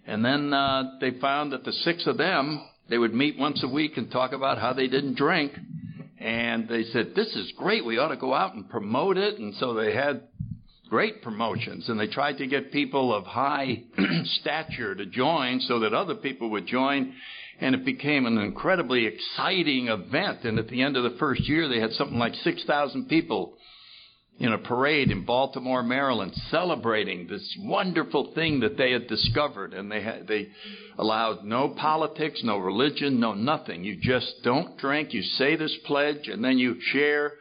[0.06, 3.68] And then uh, they found that the six of them they would meet once a
[3.68, 5.52] week and talk about how they didn't drink.
[6.20, 7.86] And they said, "This is great.
[7.86, 10.24] We ought to go out and promote it." And so they had
[10.90, 13.84] great promotions, and they tried to get people of high
[14.42, 17.14] stature to join so that other people would join
[17.60, 20.44] and it became an incredibly exciting event.
[20.44, 23.58] And at the end of the first year, they had something like 6,000 people
[24.40, 29.74] in a parade in Baltimore, Maryland, celebrating this wonderful thing that they had discovered.
[29.74, 30.50] And they had, they
[31.00, 33.84] allowed no politics, no religion, no nothing.
[33.84, 35.14] You just don't drink.
[35.14, 37.34] You say this pledge, and then you share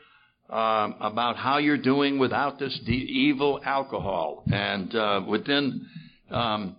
[0.48, 4.44] um, about how you're doing without this de- evil alcohol.
[4.50, 5.86] And uh, within
[6.30, 6.76] um,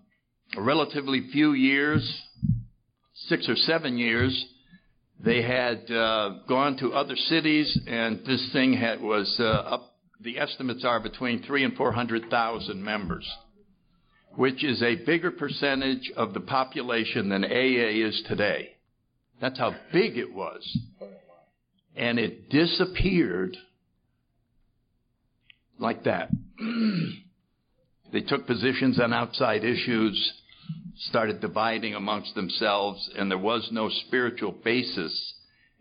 [0.58, 2.24] relatively few years,
[3.28, 4.46] six or seven years,
[5.20, 9.94] they had uh, gone to other cities, and this thing had, was uh, up.
[10.20, 13.28] The estimates are between three and four hundred thousand members,
[14.36, 18.78] which is a bigger percentage of the population than AA is today.
[19.40, 20.78] That's how big it was,
[21.96, 23.56] and it disappeared
[25.80, 26.30] like that.
[28.12, 30.34] they took positions on outside issues
[31.00, 35.34] started dividing amongst themselves, and there was no spiritual basis.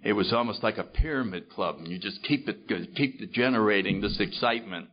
[0.04, 4.20] It was almost like a pyramid club, and you just keep it keep generating this
[4.20, 4.88] excitement,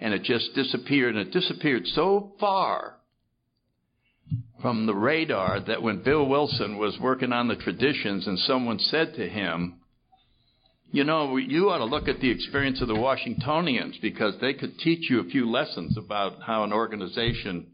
[0.00, 2.96] and it just disappeared, and it disappeared so far
[4.60, 9.14] from the radar that when Bill Wilson was working on the traditions, and someone said
[9.14, 9.80] to him,
[10.90, 14.78] you know, you ought to look at the experience of the Washingtonians because they could
[14.78, 17.66] teach you a few lessons about how an organization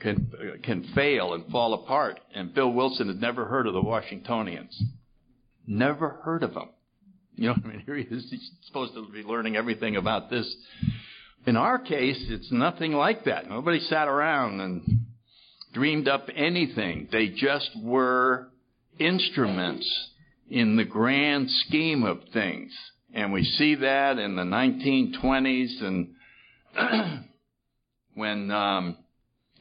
[0.00, 2.20] can can fail and fall apart.
[2.34, 4.82] And Bill Wilson had never heard of the Washingtonians.
[5.66, 6.70] Never heard of them.
[7.36, 8.26] You know, what I mean, here he is.
[8.30, 10.52] He's supposed to be learning everything about this.
[11.46, 13.48] In our case, it's nothing like that.
[13.48, 14.82] Nobody sat around and
[15.72, 17.08] dreamed up anything.
[17.10, 18.48] They just were
[18.98, 19.88] instruments
[20.50, 22.72] in the grand scheme of things.
[23.14, 26.14] And we see that in the 1920s and
[28.14, 28.96] when, um,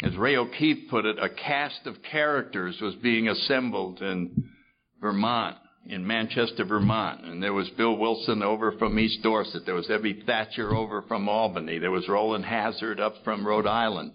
[0.03, 4.49] as Ray O'Keefe put it, a cast of characters was being assembled in
[5.01, 5.57] Vermont,
[5.87, 7.25] in Manchester, Vermont.
[7.25, 9.65] And there was Bill Wilson over from East Dorset.
[9.65, 11.79] There was Ebby Thatcher over from Albany.
[11.79, 14.13] There was Rowland Hazard up from Rhode Island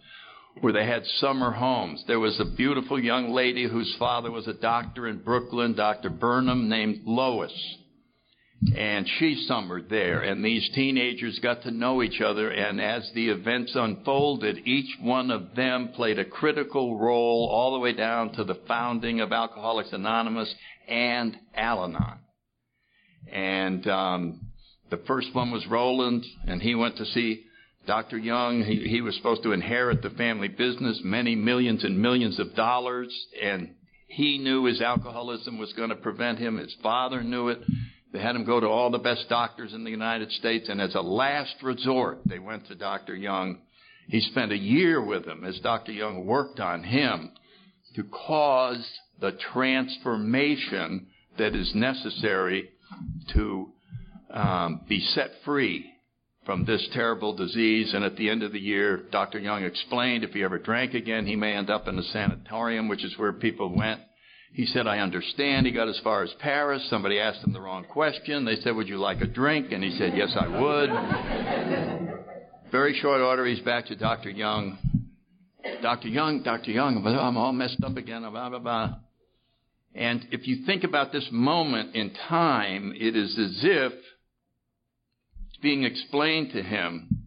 [0.60, 2.04] where they had summer homes.
[2.06, 6.10] There was a beautiful young lady whose father was a doctor in Brooklyn, Dr.
[6.10, 7.52] Burnham, named Lois.
[8.76, 13.28] And she summered there, and these teenagers got to know each other, and as the
[13.28, 18.44] events unfolded, each one of them played a critical role all the way down to
[18.44, 20.52] the founding of Alcoholics Anonymous
[20.88, 22.18] and Al Anon.
[23.30, 24.40] And um,
[24.90, 27.44] the first one was Rowland, and he went to see
[27.86, 28.16] Dr.
[28.16, 32.54] Jung, he, he was supposed to inherit the family business, many millions and millions of
[32.54, 33.74] dollars, and
[34.08, 36.56] he knew his alcoholism was going to prevent him.
[36.56, 37.58] His father knew it.
[38.14, 40.94] They had him go to all the best doctors in the United States, and as
[40.94, 43.16] a last resort, they went to Dr.
[43.16, 43.58] Jung.
[44.06, 45.90] He spent a year with him as Dr.
[45.90, 47.32] Jung worked on him
[47.96, 48.88] to cause
[49.20, 52.68] the transformation that is necessary
[53.32, 53.72] to
[54.30, 55.90] um, be set free
[56.46, 57.94] from this terrible disease.
[57.94, 59.40] And at the end of the year, Dr.
[59.40, 63.02] Jung explained if he ever drank again, he may end up in a sanatorium, which
[63.02, 64.00] is where people went.
[64.54, 65.66] He said, I understand.
[65.66, 66.88] He got as far as Paris.
[66.88, 68.44] Somebody asked him the wrong question.
[68.44, 69.72] They said, Would you like a drink?
[69.72, 70.90] And he said, Yes, I would.
[72.70, 74.30] Very short order, he's back to Dr.
[74.30, 74.78] Jung.
[75.82, 76.06] Dr.
[76.06, 76.70] Jung, Dr.
[76.70, 78.94] Jung, I'm all messed up again, blah, blah, blah.
[79.92, 83.92] And if you think about this moment in time, it is as if
[85.48, 87.24] it's being explained to him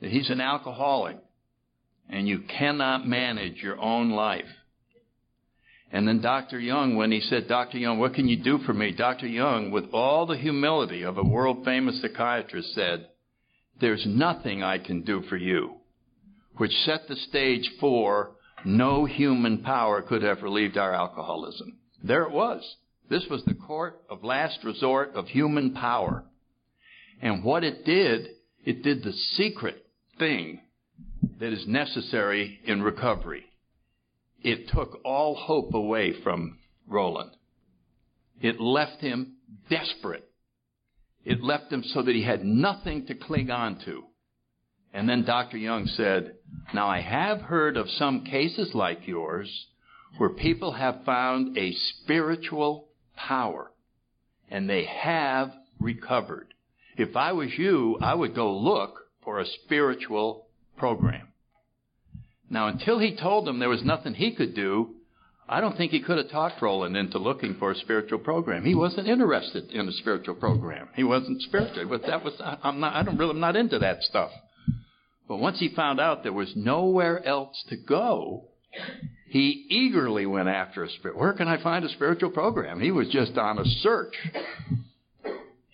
[0.00, 1.16] that he's an alcoholic
[2.08, 4.44] and you cannot manage your own life.
[5.92, 6.58] And then Dr.
[6.58, 7.76] Jung, when he said, Dr.
[7.76, 8.92] Jung, what can you do for me?
[8.92, 9.26] Dr.
[9.26, 13.08] Jung, with all the humility of a world famous psychiatrist, said,
[13.78, 15.74] There's nothing I can do for you,
[16.56, 18.32] which set the stage for
[18.64, 21.76] no human power could have relieved our alcoholism.
[22.02, 22.62] There it was.
[23.10, 26.24] This was the court of last resort of human power.
[27.20, 28.28] And what it did,
[28.64, 29.84] it did the secret
[30.18, 30.60] thing
[31.38, 33.44] that is necessary in recovery.
[34.44, 37.32] It took all hope away from Rowland.
[38.40, 39.36] It left him
[39.70, 40.28] desperate.
[41.24, 44.04] It left him so that he had nothing to cling on to.
[44.92, 45.56] And then Dr.
[45.56, 46.34] Jung said,
[46.74, 49.66] Now I have heard of some cases like yours
[50.18, 53.72] where people have found a spiritual power
[54.50, 56.52] and they have recovered.
[56.96, 61.31] If I was you, I would go look for a spiritual program.
[62.52, 64.90] Now, until he told them there was nothing he could do,
[65.48, 68.62] I don't think he could have talked Rowland into looking for a spiritual program.
[68.62, 70.90] He wasn't interested in a spiritual program.
[70.94, 71.86] He wasn't spiritual.
[71.88, 74.30] But that was I'm not I don't really I'm not into that stuff.
[75.26, 78.48] But once he found out there was nowhere else to go,
[79.28, 81.16] he eagerly went after a spirit.
[81.16, 82.82] Where can I find a spiritual program?
[82.82, 84.14] He was just on a search.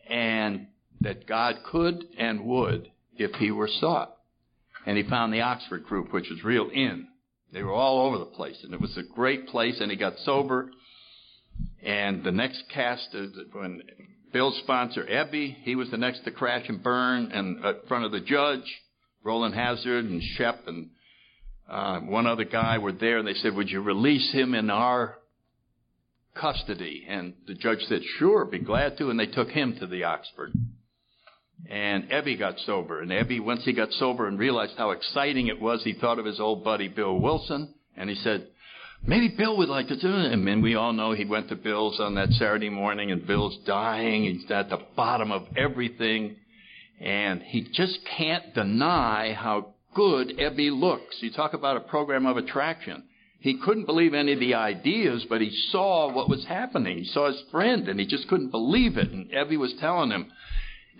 [0.08, 0.68] And
[1.00, 4.14] that God could and would if he were sought.
[4.88, 7.08] And he found the Oxford group, which was real in.
[7.52, 10.16] They were all over the place, and it was a great place, and he got
[10.20, 10.70] sober.
[11.82, 13.14] And the next cast,
[13.52, 13.82] when
[14.32, 18.12] Bill's sponsor, Ebby, he was the next to crash and burn, and in front of
[18.12, 18.64] the judge,
[19.22, 20.88] Rowland Hazard and Shep and
[21.68, 25.18] uh, one other guy were there, and they said, "Would you release him in our
[26.34, 30.04] custody?" And the judge said, "Sure, be glad to." And they took him to the
[30.04, 30.54] Oxford.
[31.68, 33.00] And Ebby got sober.
[33.00, 36.24] And Ebby, once he got sober and realized how exciting it was, he thought of
[36.24, 37.74] his old buddy Bill Wilson.
[37.96, 38.46] And he said,
[39.04, 40.32] maybe Bill would like to do it.
[40.32, 44.24] And we all know he went to Bill's on that Saturday morning and Bill's dying.
[44.24, 46.36] He's at the bottom of everything.
[47.00, 51.16] And he just can't deny how good Ebby looks.
[51.20, 53.04] You talk about a program of attraction.
[53.40, 56.98] He couldn't believe any of the ideas, but he saw what was happening.
[56.98, 59.12] He saw his friend, and he just couldn't believe it.
[59.12, 60.32] And Ebby was telling him,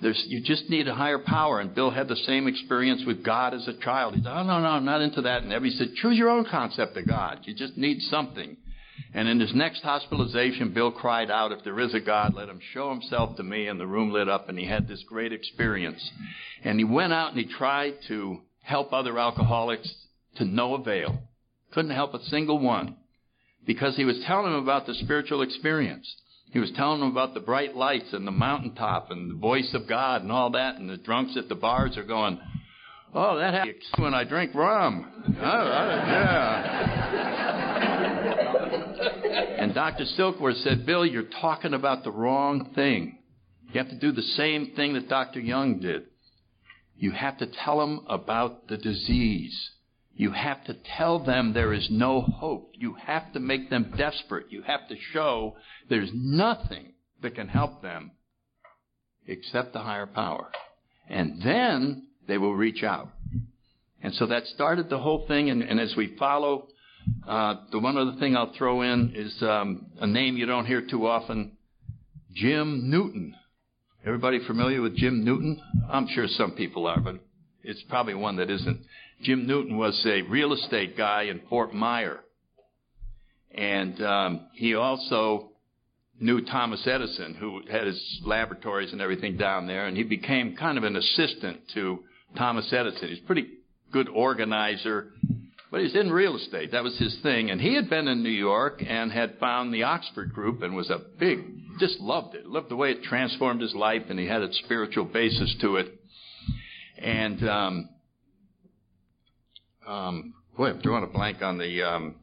[0.00, 1.60] there's, you just need a higher power.
[1.60, 4.14] And Bill had the same experience with God as a child.
[4.14, 5.42] He said, oh, no, no, I'm not into that.
[5.42, 7.40] And Ebby said, choose your own concept of God.
[7.42, 8.56] You just need something.
[9.14, 12.60] And in his next hospitalization, Bill cried out, if there is a God, let him
[12.72, 13.66] show himself to me.
[13.66, 16.10] And the room lit up, and he had this great experience.
[16.62, 19.92] And he went out and he tried to help other alcoholics
[20.36, 21.18] to no avail.
[21.72, 22.96] Couldn't help a single one
[23.66, 26.14] because he was telling them about the spiritual experience.
[26.50, 29.86] He was telling them about the bright lights and the mountaintop and the voice of
[29.86, 30.76] God and all that.
[30.76, 32.40] And the drunks at the bars are going,
[33.14, 36.78] "Oh, that happens when I drink rum." Oh, yeah.
[39.58, 40.04] and Dr.
[40.04, 43.18] Silkworth said, "Bill, you're talking about the wrong thing.
[43.72, 45.40] You have to do the same thing that Dr.
[45.40, 46.06] Jung did.
[46.96, 49.70] You have to tell them about the disease."
[50.18, 52.72] You have to tell them there is no hope.
[52.74, 54.46] You have to make them desperate.
[54.50, 55.56] You have to show
[55.88, 58.10] there's nothing that can help them
[59.28, 60.50] except the higher power.
[61.08, 63.10] And then they will reach out.
[64.02, 65.50] And so that started the whole thing.
[65.50, 66.66] And, and as we follow,
[67.26, 70.82] uh, the one other thing I'll throw in is um, a name you don't hear
[70.82, 71.52] too often
[72.34, 73.36] Jim Newton.
[74.04, 75.62] Everybody familiar with Jim Newton?
[75.88, 77.20] I'm sure some people are, but
[77.62, 78.80] it's probably one that isn't.
[79.22, 82.20] Jim Newton was a real estate guy in Fort Myer.
[83.52, 85.50] And um, he also
[86.20, 90.78] knew Thomas Edison, who had his laboratories and everything down there, and he became kind
[90.78, 92.00] of an assistant to
[92.36, 93.08] Thomas Edison.
[93.08, 93.46] He's a pretty
[93.92, 95.12] good organizer,
[95.70, 96.72] but he's in real estate.
[96.72, 97.50] That was his thing.
[97.50, 100.90] And he had been in New York and had found the Oxford Group and was
[100.90, 101.40] a big,
[101.78, 102.46] just loved it.
[102.46, 105.94] Loved the way it transformed his life, and he had a spiritual basis to it.
[106.98, 107.88] And um,
[109.88, 112.14] um, boy, I'm drawing a blank on the um,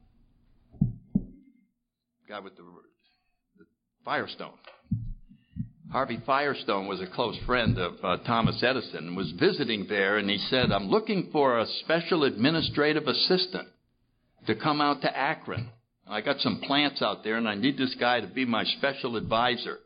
[2.30, 2.64] guy with the,
[3.58, 3.66] the
[4.06, 4.54] Firestone.
[5.92, 10.30] Harvey Firestone was a close friend of uh, Thomas Edison and was visiting there, and
[10.30, 13.68] he said, I'm looking for a special administrative assistant
[14.46, 15.70] to come out to Akron.
[16.08, 19.16] I got some plants out there, and I need this guy to be my special
[19.16, 19.80] advisor.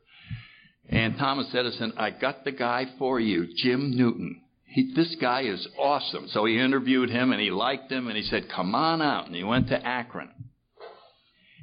[0.90, 5.68] And Thomas Edison, I got the guy for you, Jim Newton he, this guy is
[5.78, 6.28] awesome.
[6.30, 9.26] So he interviewed him and he liked him and he said, come on out.
[9.26, 10.30] And he went to Akron.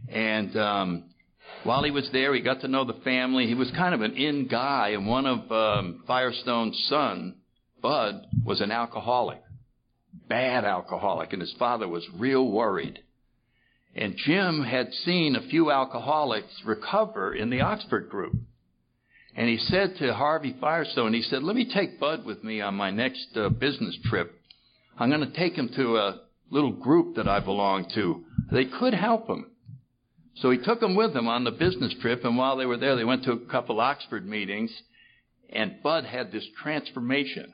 [0.09, 1.05] And um,
[1.63, 3.47] while he was there, he got to know the family.
[3.47, 7.37] He was kind of an in guy, and one of um, Firestone's son,
[7.83, 9.43] Bud, was an alcoholic,
[10.29, 13.01] bad alcoholic, and his father was real worried.
[13.97, 18.37] And Jim had seen a few alcoholics recover in the Oxford group.
[19.37, 22.75] And he said to Harvey Firestone, he said, let me take Bud with me on
[22.75, 24.33] my next uh, business trip.
[24.99, 26.21] I'm going to take him to a
[26.51, 28.25] little group that I belong to.
[28.51, 29.51] They could help him.
[30.37, 32.97] So he took him with him on the business trip, and while they were there,
[32.97, 34.71] they went to a couple Oxford meetings,
[35.51, 37.53] and Bud had this transformation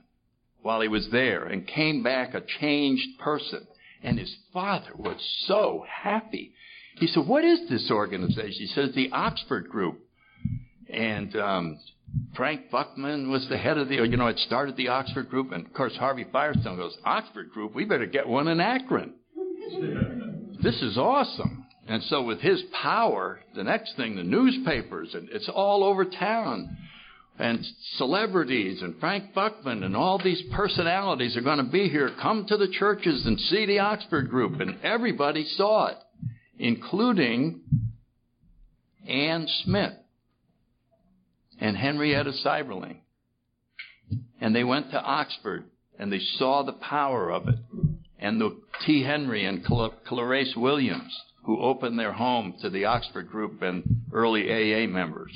[0.63, 3.67] while he was there and came back a changed person.
[4.05, 6.55] And his father was so happy.
[6.97, 8.53] He said, What is this organization?
[8.53, 10.01] He says, The Oxford Group.
[10.93, 11.79] And um,
[12.37, 15.53] Frank Buchman was the head of the, you know, it started the Oxford Group.
[15.53, 19.15] And of course, Harvey Firestone goes, Oxford Group, we better get one in Akron.
[20.63, 21.67] this is awesome.
[21.89, 26.77] And so, with his power, the next thing, the newspapers, and it's all over town.
[27.39, 27.65] And
[27.97, 32.11] celebrities and Frank Buchman and all these personalities are going to be here.
[32.21, 34.61] Come to the churches and see the Oxford Group.
[34.61, 35.97] And everybody saw it,
[36.59, 37.63] including
[39.09, 39.95] Anne Smith
[41.63, 42.97] and Henrietta Seiberling.
[44.41, 45.65] And they went to Oxford
[45.97, 47.55] and they saw the power of it.
[48.19, 49.05] And the T.
[49.05, 54.89] Henry and Clarice Williams, who opened their home to the Oxford group and early AA
[54.89, 55.33] members.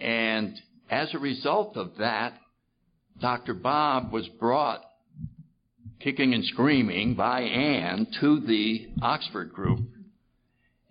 [0.00, 2.34] And as a result of that,
[3.20, 3.54] Dr.
[3.54, 4.82] Bob was brought
[6.00, 9.80] kicking and screaming by Anne to the Oxford group.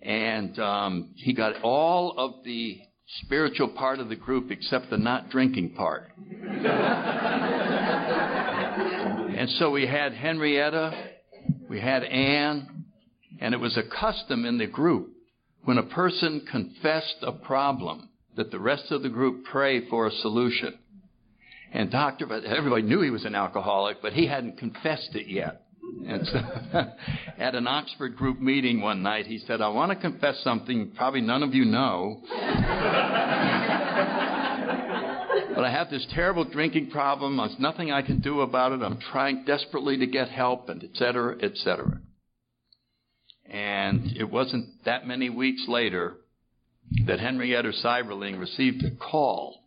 [0.02, 2.82] And um, he got all of the
[3.24, 6.12] spiritual part of the group except the not drinking part.
[9.38, 10.92] and so we had Henrietta,
[11.70, 12.86] we had Anne,
[13.40, 15.10] and it was a custom in the group
[15.64, 20.12] when a person confessed a problem that the rest of the group pray for a
[20.12, 20.78] solution.
[21.74, 22.32] And Dr.
[22.46, 25.67] Everybody knew he was an alcoholic, but he hadn't confessed it yet.
[26.08, 26.40] And so
[27.38, 31.22] at an Oxford group meeting one night, he said, I want to confess something probably
[31.22, 32.22] none of you know.
[35.56, 37.38] but I have this terrible drinking problem.
[37.38, 38.82] There's nothing I can do about it.
[38.82, 42.00] I'm trying desperately to get help, and et cetera, et cetera.
[43.50, 46.18] And it wasn't that many weeks later
[47.06, 49.64] that Henrietta Seiberling received a call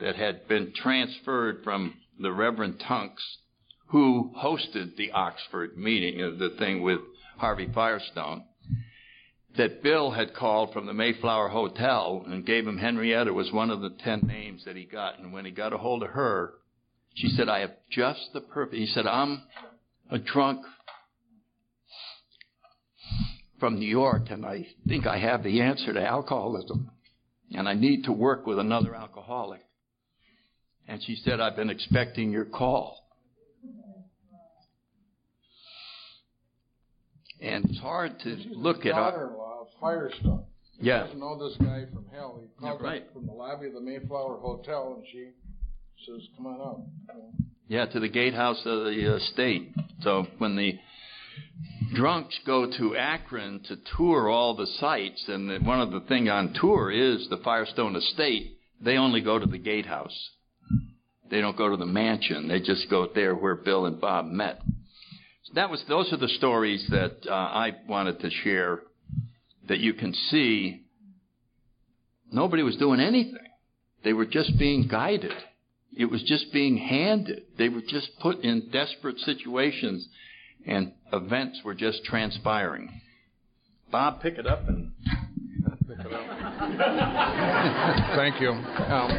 [0.00, 3.22] that had been transferred from the Reverend Tunks,
[3.92, 6.98] who hosted the Oxford meeting, uh, the thing with
[7.36, 8.42] Harvey Firestone,
[9.58, 13.82] that Bill had called from the Mayflower Hotel and gave him Henrietta was one of
[13.82, 15.18] the ten names that he got.
[15.18, 16.54] And when he got a hold of her,
[17.14, 18.76] she said, I have just the perfect.
[18.76, 19.42] He said, I'm
[20.10, 20.64] a drunk
[23.60, 26.90] from New York, and I think I have the answer to alcoholism,
[27.52, 29.60] and I need to work with another alcoholic.
[30.88, 33.01] And she said, I've been expecting your call.
[37.42, 38.92] And it's hard to She's look at.
[38.92, 40.44] daughter-in-law, Firestone.
[40.80, 41.04] Yeah.
[41.04, 42.40] Doesn't know this guy from hell.
[42.40, 43.04] He called Yeah, right.
[43.12, 45.30] from the lobby of the Mayflower Hotel, and she
[46.06, 46.80] says, "Come on up."
[47.68, 49.72] Yeah, to the gatehouse of the uh, state.
[50.02, 50.78] So when the
[51.94, 56.28] drunks go to Akron to tour all the sites, and the, one of the thing
[56.28, 60.16] on tour is the Firestone Estate, they only go to the gatehouse.
[61.30, 62.48] They don't go to the mansion.
[62.48, 64.60] They just go there where Bill and Bob met.
[65.54, 68.80] That was those are the stories that uh, I wanted to share.
[69.68, 70.82] That you can see.
[72.32, 73.36] Nobody was doing anything.
[74.02, 75.32] They were just being guided.
[75.94, 77.42] It was just being handed.
[77.58, 80.08] They were just put in desperate situations,
[80.66, 83.00] and events were just transpiring.
[83.90, 84.92] Bob, pick it up and.
[85.86, 86.22] Pick it up.
[88.16, 88.50] Thank you.
[88.50, 89.10] Um,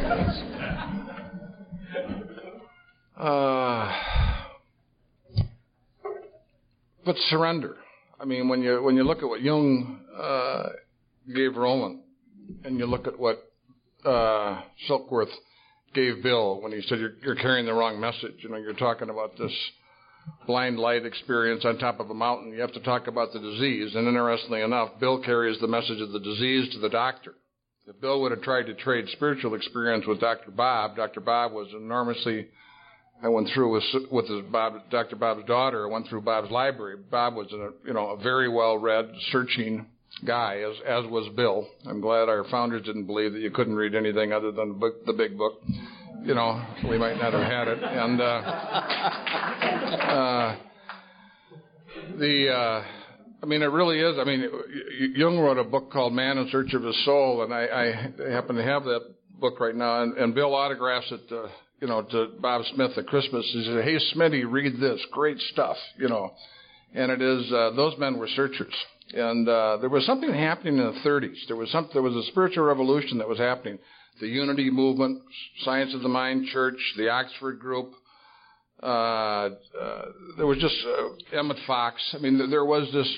[3.16, 4.13] uh,
[7.04, 7.76] but surrender.
[8.20, 10.68] I mean, when you when you look at what Jung uh,
[11.34, 12.00] gave Rowland,
[12.64, 13.42] and you look at what
[14.04, 15.32] uh, Silkworth
[15.94, 18.34] gave Bill when he said you're, you're carrying the wrong message.
[18.38, 19.52] You know, you're talking about this
[20.46, 22.52] blind light experience on top of a mountain.
[22.52, 23.94] You have to talk about the disease.
[23.94, 27.34] And interestingly enough, Bill carries the message of the disease to the doctor.
[27.86, 30.50] If Bill would have tried to trade spiritual experience with Dr.
[30.50, 31.20] Bob, Dr.
[31.20, 32.48] Bob was enormously.
[33.22, 35.16] I went through with with his Bob, Dr.
[35.16, 35.86] Bob's daughter.
[35.86, 36.96] I went through Bob's library.
[37.10, 39.86] Bob was a you know a very well read, searching
[40.26, 41.66] guy, as as was Bill.
[41.86, 45.06] I'm glad our founders didn't believe that you couldn't read anything other than the, book,
[45.06, 45.62] the big book.
[46.22, 47.82] You know, we might not have had it.
[47.82, 48.24] And uh,
[50.14, 50.56] uh,
[52.18, 52.84] the uh,
[53.44, 54.16] I mean, it really is.
[54.18, 54.48] I mean,
[55.16, 58.56] Jung wrote a book called Man in Search of His Soul, and I, I happen
[58.56, 59.02] to have that
[59.38, 60.02] book right now.
[60.02, 61.48] And, and Bill autographs it, uh,
[61.80, 63.48] you know, to Bob Smith at Christmas.
[63.52, 65.00] He said, "Hey, Smitty, read this.
[65.10, 66.32] Great stuff." You know,
[66.94, 67.52] and it is.
[67.52, 68.74] Uh, those men were searchers,
[69.12, 71.46] and uh, there was something happening in the 30s.
[71.48, 71.88] There was some.
[71.92, 73.78] There was a spiritual revolution that was happening.
[74.20, 75.22] The Unity movement,
[75.64, 77.92] Science of the Mind Church, the Oxford Group.
[78.82, 79.50] Uh, uh,
[80.36, 82.00] there was just uh, Emmett Fox.
[82.14, 83.12] I mean, there was this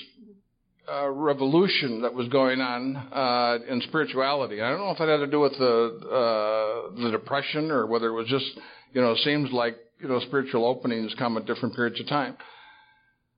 [0.89, 4.61] uh, revolution that was going on uh, in spirituality.
[4.61, 8.07] I don't know if it had to do with the uh, the depression or whether
[8.07, 8.45] it was just
[8.93, 12.37] you know it seems like you know spiritual openings come at different periods of time.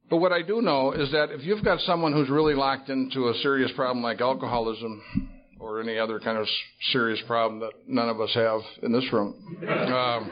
[0.10, 3.30] But what I do know is that if you've got someone who's really locked into
[3.30, 5.02] a serious problem like alcoholism
[5.60, 6.47] or any other kind of
[6.91, 9.36] serious problem that none of us have in this room.
[9.68, 10.32] Um,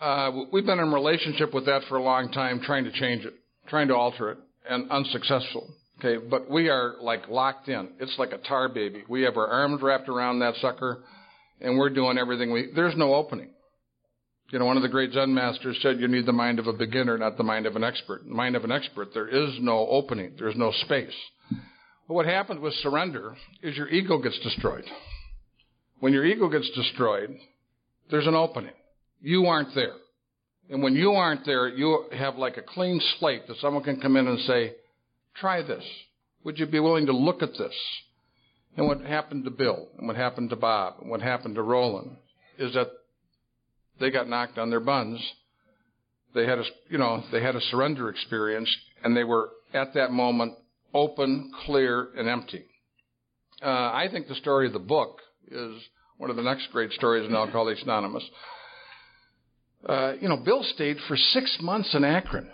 [0.00, 3.34] uh, we've been in relationship with that for a long time, trying to change it,
[3.68, 4.38] trying to alter it,
[4.68, 5.68] and unsuccessful.
[5.98, 7.88] Okay, but we are like locked in.
[8.00, 9.04] It's like a tar baby.
[9.08, 11.02] We have our arms wrapped around that sucker,
[11.60, 12.70] and we're doing everything we.
[12.74, 13.50] There's no opening.
[14.50, 16.72] You know, one of the great Zen masters said you need the mind of a
[16.72, 18.22] beginner, not the mind of an expert.
[18.24, 20.34] The mind of an expert, there is no opening.
[20.38, 21.14] There's no space.
[22.06, 24.84] But what happens with surrender is your ego gets destroyed.
[25.98, 27.36] When your ego gets destroyed,
[28.10, 28.74] there's an opening.
[29.20, 29.94] You aren't there.
[30.68, 34.16] And when you aren't there, you have like a clean slate that someone can come
[34.16, 34.74] in and say,
[35.36, 35.84] try this.
[36.44, 37.74] Would you be willing to look at this?
[38.76, 42.16] And what happened to Bill, and what happened to Bob, and what happened to Rowland
[42.58, 42.88] is that
[43.98, 45.20] they got knocked on their buns.
[46.34, 50.10] They had a, you know, they had a surrender experience, and they were at that
[50.10, 50.54] moment
[50.92, 52.64] open, clear, and empty.
[53.62, 55.72] Uh, I think the story of the book is
[56.18, 58.24] one of the next great stories in Alcoholics Anonymous.
[59.88, 62.50] Uh, you know, Bill stayed for six months in Akron.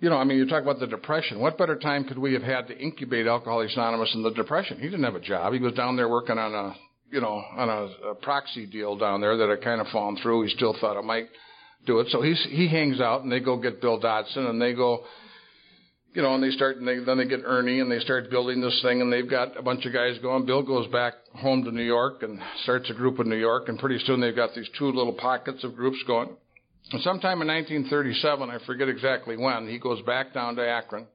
[0.00, 1.40] You know, I mean, you talk about the depression.
[1.40, 4.78] What better time could we have had to incubate Alcoholics Anonymous in the depression?
[4.78, 5.52] He didn't have a job.
[5.52, 6.76] He was down there working on a,
[7.10, 10.44] you know, on a, a proxy deal down there that had kind of fallen through.
[10.44, 11.28] He still thought it might
[11.86, 12.08] do it.
[12.10, 15.04] So he's, he hangs out and they go get Bill Dotson and they go,
[16.14, 18.60] you know, and they start, and they, then they get Ernie, and they start building
[18.60, 20.44] this thing, and they've got a bunch of guys going.
[20.44, 23.78] Bill goes back home to New York and starts a group in New York, and
[23.78, 26.30] pretty soon they've got these two little pockets of groups going.
[26.88, 31.06] Sometime in 1937, I forget exactly when, he goes back down to Akron,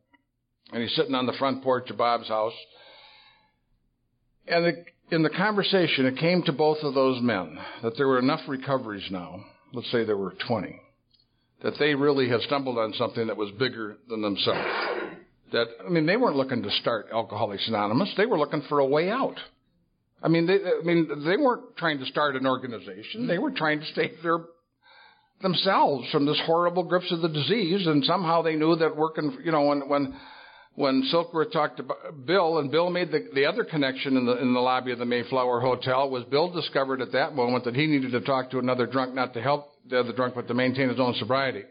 [0.71, 2.53] and he's sitting on the front porch of Bob's house.
[4.47, 8.41] And in the conversation, it came to both of those men that there were enough
[8.47, 9.43] recoveries now,
[9.73, 10.79] let's say there were 20,
[11.63, 14.67] that they really had stumbled on something that was bigger than themselves.
[15.51, 18.85] That, I mean, they weren't looking to start Alcoholics Anonymous, they were looking for a
[18.85, 19.37] way out.
[20.23, 23.27] I mean, they, I mean, they weren't trying to start an organization.
[23.27, 24.39] They were trying to stay their
[25.41, 29.51] themselves from this horrible grips of the disease, and somehow they knew that working, you
[29.51, 30.15] know, when when
[30.75, 31.85] when Silkworth talked to
[32.25, 35.05] Bill, and Bill made the, the other connection in the in the lobby of the
[35.05, 38.85] Mayflower Hotel, was Bill discovered at that moment that he needed to talk to another
[38.85, 41.63] drunk, not to help the other drunk, but to maintain his own sobriety.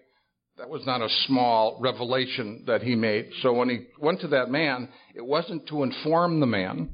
[0.57, 3.29] That was not a small revelation that he made.
[3.43, 6.91] So when he went to that man, it wasn't to inform the man.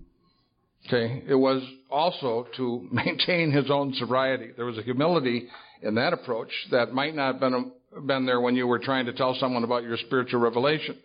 [0.86, 4.48] Okay, it was also to maintain his own sobriety.
[4.56, 5.48] There was a humility
[5.82, 7.72] in that approach that might not have been,
[8.06, 10.96] been there when you were trying to tell someone about your spiritual revelation.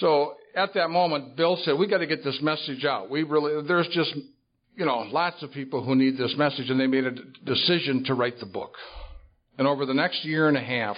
[0.00, 3.10] So at that moment, Bill said, we got to get this message out.
[3.10, 4.14] We really, there's just,
[4.76, 7.12] you know, lots of people who need this message and they made a
[7.44, 8.74] decision to write the book.
[9.58, 10.96] And over the next year and a half,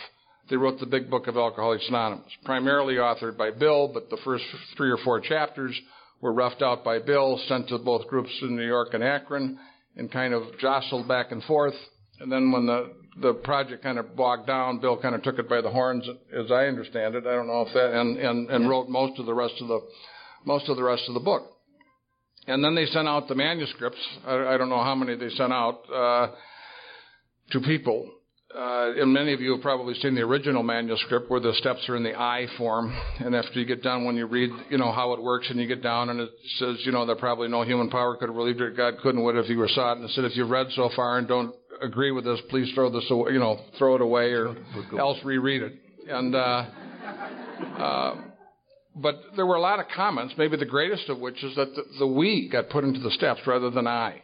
[0.51, 4.45] they wrote the big book of Alcoholics Anonymous, primarily authored by Bill, but the first
[4.77, 5.79] three or four chapters
[6.21, 9.59] were roughed out by Bill, sent to both groups in New York and Akron,
[9.97, 11.75] and kind of jostled back and forth.
[12.21, 15.49] And then when the the project kind of bogged down, Bill kind of took it
[15.49, 16.05] by the horns,
[16.37, 17.27] as I understand it.
[17.27, 19.81] I don't know if that and and, and wrote most of the rest of the
[20.45, 21.43] most of the rest of the book.
[22.47, 23.99] And then they sent out the manuscripts.
[24.27, 26.29] I, I don't know how many they sent out uh,
[27.53, 28.11] to people.
[28.55, 31.97] Uh, and many of you have probably seen the original manuscript where the steps are
[31.97, 32.97] in the I form.
[33.19, 35.67] And after you get done, when you read, you know, how it works and you
[35.67, 38.61] get down and it says, you know, that probably no human power could have relieved
[38.61, 38.77] it.
[38.77, 39.77] God couldn't would if he were it.
[39.77, 41.53] And it said, if you've read so far and don't
[41.85, 44.57] agree with this, please throw this away, you know, throw it away or
[44.99, 45.73] else reread it.
[46.09, 46.67] And, uh,
[47.79, 48.15] uh,
[48.97, 51.83] but there were a lot of comments, maybe the greatest of which is that the,
[52.01, 54.23] the we got put into the steps rather than I.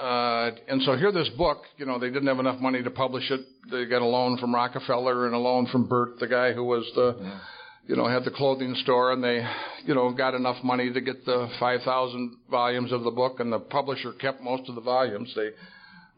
[0.00, 3.30] Uh, and so here, this book, you know, they didn't have enough money to publish
[3.30, 3.40] it.
[3.70, 6.90] They got a loan from Rockefeller and a loan from Bert, the guy who was
[6.94, 7.38] the, yeah.
[7.86, 9.44] you know, had the clothing store, and they,
[9.84, 13.58] you know, got enough money to get the 5,000 volumes of the book, and the
[13.58, 15.32] publisher kept most of the volumes.
[15.36, 15.50] They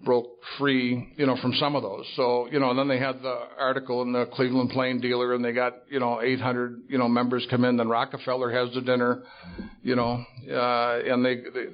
[0.04, 0.26] broke
[0.58, 2.04] free, you know, from some of those.
[2.16, 5.44] So, you know, and then they had the article in the Cleveland Plain Dealer, and
[5.44, 7.76] they got, you know, 800, you know, members come in.
[7.76, 9.22] Then Rockefeller has the dinner,
[9.82, 11.66] you know, uh, and they, they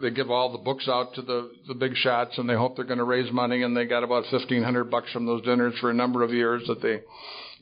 [0.00, 2.84] they give all the books out to the the big shots, and they hope they're
[2.84, 5.94] going to raise money, and they got about 1,500 bucks from those dinners for a
[5.94, 7.00] number of years that they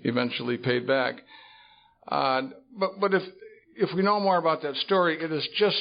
[0.02, 1.16] eventually paid back.
[2.08, 2.42] Uh,
[2.78, 3.22] but but if
[3.76, 5.76] if we know more about that story, it is just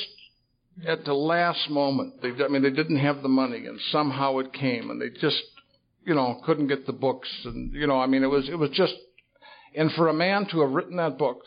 [0.88, 2.22] at the last moment.
[2.22, 5.42] They, I mean, they didn't have the money, and somehow it came, and they just,
[6.06, 8.72] you know, couldn't get the books, and you know, I mean, it was it was
[8.72, 8.94] just,
[9.76, 11.42] and for a man to have written that book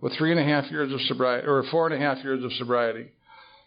[0.00, 2.52] with three and a half years of sobriety, or four and a half years of
[2.54, 3.08] sobriety,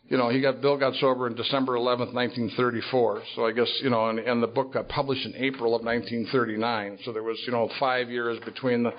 [0.08, 3.24] you know, he got Bill got sober in December 11th, 1934.
[3.36, 7.00] So I guess you know, and, and the book got published in April of 1939.
[7.04, 8.92] So there was you know five years between the,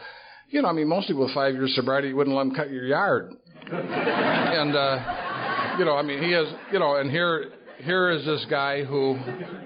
[0.50, 2.84] you know, I mean, mostly with five years sobriety, you wouldn't let him cut your
[2.84, 3.32] yard,
[3.70, 4.76] and.
[4.76, 8.84] uh you know, I mean, he has, you know, and here, here is this guy
[8.84, 9.18] who,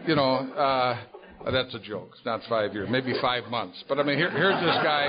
[0.06, 0.96] you know, uh,
[1.50, 2.10] that's a joke.
[2.14, 3.82] It's not five years, maybe five months.
[3.88, 5.06] But I mean, here, here's this guy.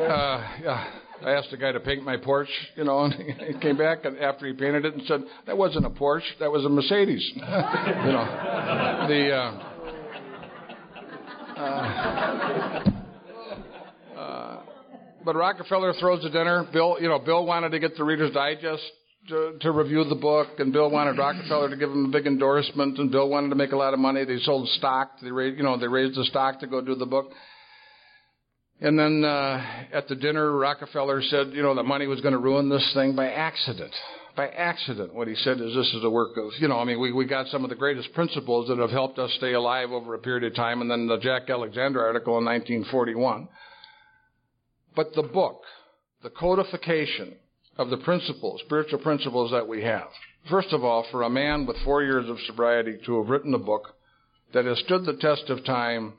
[0.00, 0.86] Uh, yeah,
[1.26, 3.12] I asked the guy to paint my porch, you know, and
[3.46, 6.50] he came back and after he painted it and said, "That wasn't a Porsche, that
[6.50, 9.32] was a Mercedes." you know, the.
[9.34, 9.68] Uh,
[11.60, 12.84] uh,
[14.16, 14.62] uh,
[15.26, 16.66] but Rockefeller throws a dinner.
[16.72, 18.82] Bill, you know, Bill wanted to get the Reader's Digest
[19.28, 22.98] to, to review the book, and Bill wanted Rockefeller to give him a big endorsement,
[22.98, 24.24] and Bill wanted to make a lot of money.
[24.24, 25.12] They sold stock.
[25.22, 27.30] They raised, you know, they raised the stock to go do the book.
[28.80, 32.38] And then uh, at the dinner, Rockefeller said, you know, that money was going to
[32.38, 33.92] ruin this thing by accident.
[34.34, 35.14] By accident.
[35.14, 37.24] What he said is, this is a work of, you know, I mean, we, we
[37.24, 40.50] got some of the greatest principles that have helped us stay alive over a period
[40.50, 43.46] of time, and then the Jack Alexander article in 1941.
[44.96, 45.62] But the book,
[46.24, 47.36] the codification,
[47.78, 50.08] of the principles, spiritual principles that we have.
[50.50, 53.58] First of all, for a man with four years of sobriety to have written a
[53.58, 53.94] book
[54.52, 56.14] that has stood the test of time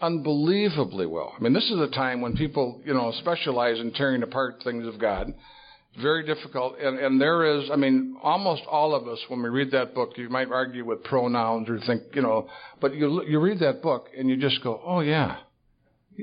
[0.00, 1.32] unbelievably well.
[1.36, 4.86] I mean, this is a time when people, you know, specialize in tearing apart things
[4.86, 5.32] of God.
[6.02, 6.78] Very difficult.
[6.78, 10.10] And, and there is, I mean, almost all of us, when we read that book,
[10.16, 12.48] you might argue with pronouns or think, you know,
[12.80, 15.36] but you, you read that book and you just go, oh yeah.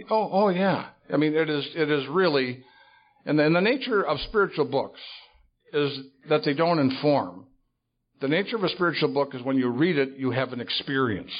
[0.10, 0.88] Oh, oh yeah.
[1.12, 2.64] I mean, it is, it is really,
[3.26, 5.00] and the, and the nature of spiritual books
[5.74, 7.46] is that they don't inform.
[8.22, 11.32] The nature of a spiritual book is when you read it, you have an experience.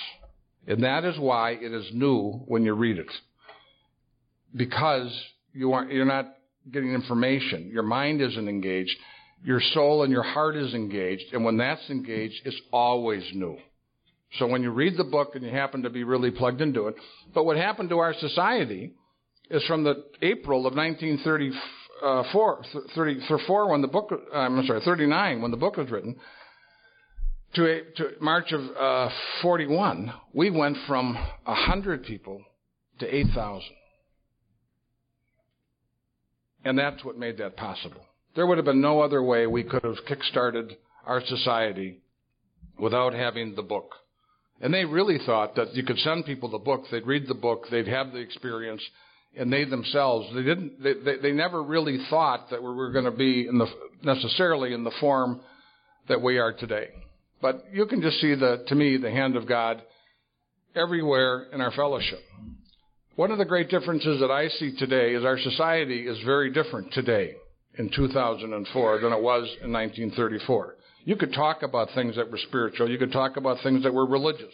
[0.68, 3.12] And that is why it is new when you read it.
[4.56, 5.12] Because
[5.54, 6.26] you aren't you're not
[6.72, 7.70] getting information.
[7.72, 8.96] Your mind isn't engaged.
[9.44, 11.34] Your soul and your heart is engaged.
[11.34, 13.58] And when that's engaged, it's always new.
[14.40, 16.96] So when you read the book and you happen to be really plugged into it,
[17.34, 18.94] but what happened to our society
[19.50, 22.64] is from the April of 1934,
[22.96, 26.16] 34 when the book, I'm sorry, 39 when the book was written,
[27.56, 29.10] to, a, to March of uh,
[29.42, 32.42] 41, we went from 100 people
[33.00, 33.64] to 8,000.
[36.64, 38.06] And that's what made that possible.
[38.36, 42.00] There would have been no other way we could have kick-started our society
[42.80, 43.96] without having the book.
[44.62, 47.66] And they really thought that you could send people the book, they'd read the book,
[47.72, 48.82] they'd have the experience,
[49.36, 53.06] and they themselves, they didn't, they, they, they never really thought that we were going
[53.06, 53.68] to be in the,
[54.04, 55.42] necessarily in the form
[56.08, 56.90] that we are today.
[57.42, 59.82] But you can just see the, to me, the hand of God
[60.76, 62.20] everywhere in our fellowship.
[63.16, 66.94] One of the great differences that I see today is our society is very different
[66.94, 67.34] today
[67.78, 70.76] in 2004 than it was in 1934.
[71.04, 72.90] You could talk about things that were spiritual.
[72.90, 74.54] You could talk about things that were religious.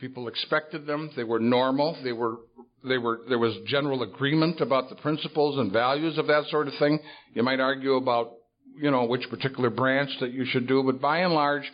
[0.00, 1.10] People expected them.
[1.16, 1.96] They were normal.
[2.02, 2.38] They were,
[2.82, 6.74] they were, there was general agreement about the principles and values of that sort of
[6.78, 6.98] thing.
[7.34, 8.32] You might argue about,
[8.80, 11.70] you know, which particular branch that you should do, but by and large,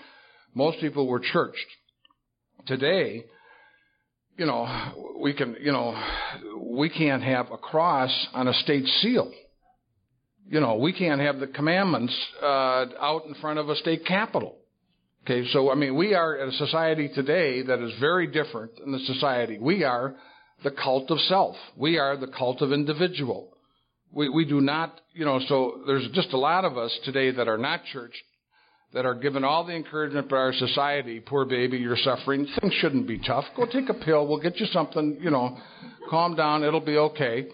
[0.55, 1.67] most people were churched.
[2.67, 3.25] Today,
[4.37, 4.67] you know,
[5.21, 6.01] we can, you know,
[6.61, 9.33] we can't have a cross on a state seal.
[10.51, 14.57] You know, we can't have the commandments uh, out in front of a state capitol.
[15.25, 18.99] Okay, so I mean, we are a society today that is very different than the
[19.01, 19.59] society.
[19.61, 20.15] We are
[20.65, 21.55] the cult of self.
[21.77, 23.53] We are the cult of individual.
[24.11, 27.47] We, we do not, you know, so there's just a lot of us today that
[27.47, 28.15] are not church,
[28.95, 31.21] that are given all the encouragement by our society.
[31.21, 32.47] Poor baby, you're suffering.
[32.59, 33.45] Things shouldn't be tough.
[33.55, 34.27] Go take a pill.
[34.27, 35.59] We'll get you something, you know,
[36.09, 36.65] calm down.
[36.65, 37.49] It'll be okay.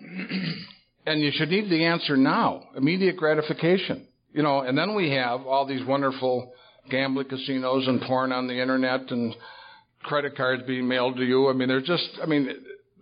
[1.06, 4.06] And you should need the answer now, immediate gratification.
[4.32, 6.52] You know, and then we have all these wonderful
[6.90, 9.34] gambling casinos and porn on the internet and
[10.02, 11.48] credit cards being mailed to you.
[11.48, 12.48] I mean, there's just, I mean,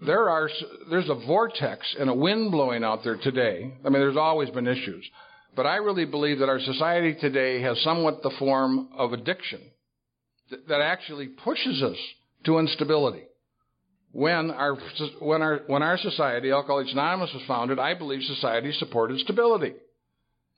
[0.05, 0.49] there are,
[0.91, 3.73] there's a vortex and a wind blowing out there today.
[3.85, 5.05] I mean, there's always been issues.
[5.55, 9.61] But I really believe that our society today has somewhat the form of addiction
[10.69, 11.97] that actually pushes us
[12.45, 13.25] to instability
[14.13, 14.77] when our
[15.21, 19.75] when our when our society, Alcoholics Anonymous, was founded, I believe society supported stability.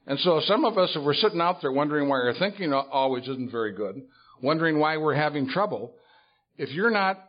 [0.07, 3.24] And so some of us, if we're sitting out there wondering why our thinking always
[3.24, 4.03] isn't very good,
[4.42, 5.94] wondering why we're having trouble,
[6.57, 7.22] if you're not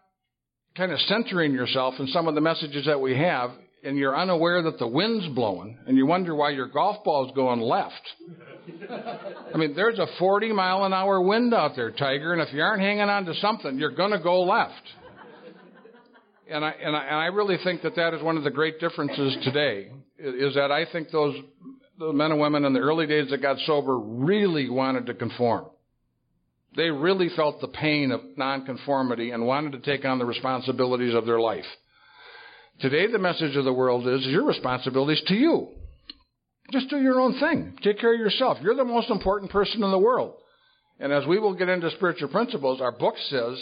[0.76, 3.52] kind of centering yourself in some of the messages that we have,
[3.84, 7.60] and you're unaware that the wind's blowing, and you wonder why your golf ball's going
[7.60, 7.94] left.
[9.54, 12.62] I mean, there's a 40 mile an hour wind out there, Tiger, and if you
[12.62, 14.82] aren't hanging on to something, you're going to go left
[16.54, 18.80] and I, and I, and I really think that that is one of the great
[18.80, 21.36] differences today is that I think those
[21.98, 25.66] the men and women in the early days that got sober really wanted to conform.
[26.76, 31.26] They really felt the pain of nonconformity and wanted to take on the responsibilities of
[31.26, 31.66] their life.
[32.80, 35.68] Today, the message of the world is your responsibility is to you.
[36.72, 37.78] Just do your own thing.
[37.84, 38.58] Take care of yourself.
[38.62, 40.36] You're the most important person in the world.
[41.00, 43.62] And as we will get into spiritual principles, our book says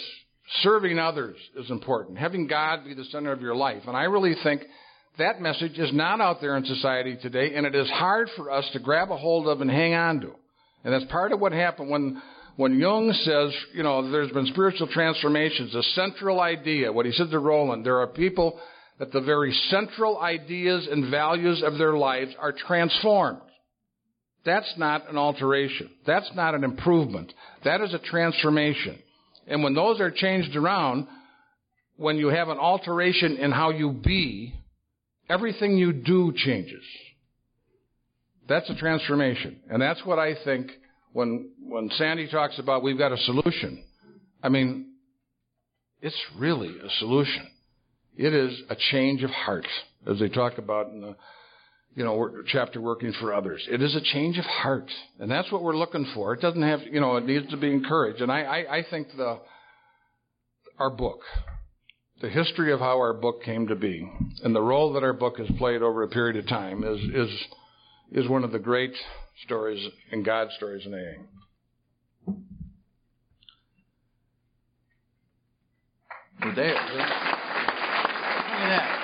[0.60, 2.18] Serving others is important.
[2.18, 3.82] Having God be the center of your life.
[3.86, 4.62] And I really think
[5.18, 8.68] that message is not out there in society today, and it is hard for us
[8.72, 10.32] to grab a hold of and hang on to.
[10.84, 12.20] And that's part of what happened when,
[12.56, 17.30] when Jung says, you know, there's been spiritual transformations, the central idea, what he said
[17.30, 18.58] to Rowland, there are people
[18.98, 23.40] that the very central ideas and values of their lives are transformed.
[24.44, 25.90] That's not an alteration.
[26.06, 27.32] That's not an improvement.
[27.64, 28.98] That is a transformation.
[29.46, 31.06] And when those are changed around,
[31.96, 34.54] when you have an alteration in how you be,
[35.28, 36.82] everything you do changes.
[38.48, 39.60] That's a transformation.
[39.70, 40.70] And that's what I think
[41.12, 43.84] when, when Sandy talks about we've got a solution.
[44.42, 44.92] I mean,
[46.00, 47.48] it's really a solution.
[48.16, 49.66] It is a change of heart,
[50.06, 51.16] as they talk about in the
[51.94, 53.66] you know, chapter working for others.
[53.70, 56.32] It is a change of heart, and that's what we're looking for.
[56.32, 58.22] It doesn't have, you know, it needs to be encouraged.
[58.22, 59.40] And I, I, I think the
[60.78, 61.20] our book,
[62.20, 64.10] the history of how our book came to be,
[64.42, 68.24] and the role that our book has played over a period of time is is
[68.24, 68.94] is one of the great
[69.44, 70.98] stories and God stories in AA.
[76.54, 76.74] There.
[76.74, 77.00] Look
[78.60, 79.01] at that.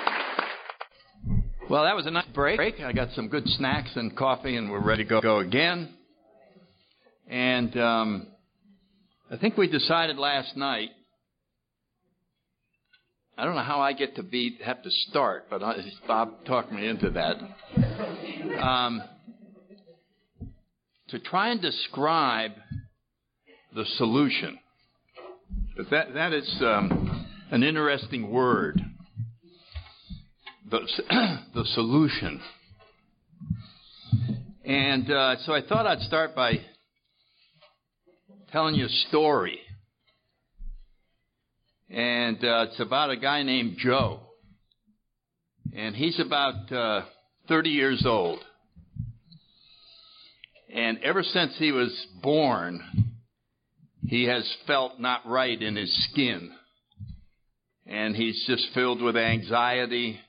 [1.69, 2.59] Well, that was a nice break.
[2.79, 5.93] I got some good snacks and coffee, and we're ready to go again.
[7.29, 8.27] And um,
[9.29, 10.89] I think we decided last night.
[13.37, 15.75] I don't know how I get to be have to start, but I,
[16.07, 17.35] Bob talked me into that.
[18.59, 19.03] Um,
[21.09, 22.53] to try and describe
[23.75, 24.57] the solution.
[25.77, 28.81] But that that is um, an interesting word.
[30.69, 30.79] The
[31.55, 32.39] the solution.
[34.63, 36.59] And uh, so I thought I'd start by
[38.51, 39.59] telling you a story.
[41.89, 44.19] And uh, it's about a guy named Joe.
[45.75, 47.05] And he's about uh,
[47.47, 48.39] 30 years old.
[50.71, 51.91] And ever since he was
[52.21, 52.81] born,
[54.05, 56.51] he has felt not right in his skin.
[57.87, 60.19] And he's just filled with anxiety.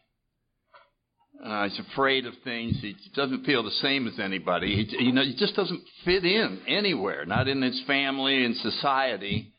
[1.42, 2.76] Uh, he's afraid of things.
[2.80, 4.84] He doesn't feel the same as anybody.
[4.84, 9.52] He, you know, he just doesn't fit in anywhere, not in his family and society.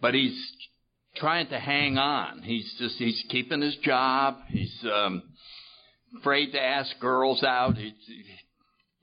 [0.00, 0.38] But he's
[1.16, 2.42] trying to hang on.
[2.42, 4.36] He's just he's keeping his job.
[4.48, 5.22] He's um,
[6.20, 7.76] afraid to ask girls out.
[7.76, 8.24] He, he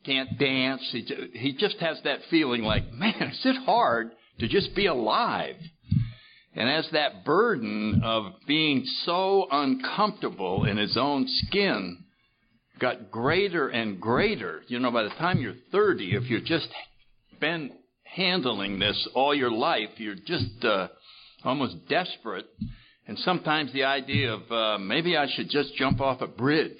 [0.06, 0.88] can't dance.
[0.92, 1.02] He
[1.34, 5.58] he just has that feeling like, man, is it hard to just be alive?
[6.54, 12.05] And as that burden of being so uncomfortable in his own skin
[12.80, 14.62] got greater and greater.
[14.68, 16.68] You know, by the time you're 30, if you've just
[17.40, 17.72] been
[18.04, 20.88] handling this all your life, you're just uh,
[21.44, 22.48] almost desperate.
[23.08, 26.80] And sometimes the idea of uh, maybe I should just jump off a bridge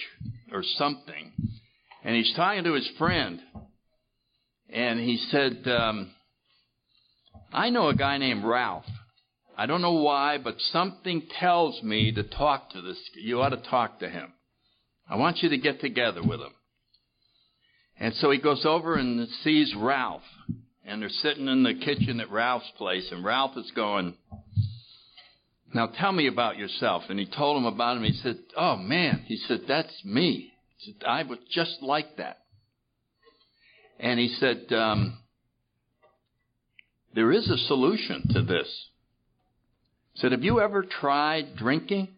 [0.52, 1.32] or something.
[2.04, 3.42] And he's talking to his friend,
[4.70, 6.12] and he said, um,
[7.52, 8.86] I know a guy named Ralph.
[9.58, 12.98] I don't know why, but something tells me to talk to this.
[13.16, 14.34] You ought to talk to him.
[15.10, 16.54] I want you to get together with him.
[18.00, 20.24] And so he goes over and sees Ralph.
[20.86, 23.08] And they're sitting in the kitchen at Ralph's place.
[23.12, 24.16] And Ralph is going,
[25.74, 27.04] Now tell me about yourself.
[27.10, 28.04] And he told him about him.
[28.04, 29.24] He said, Oh man.
[29.26, 30.52] He said, That's me.
[30.80, 32.38] Said, I was just like that.
[34.00, 35.18] And he said, um,
[37.14, 38.68] There is a solution to this.
[40.14, 42.10] He said, Have you ever tried drinking?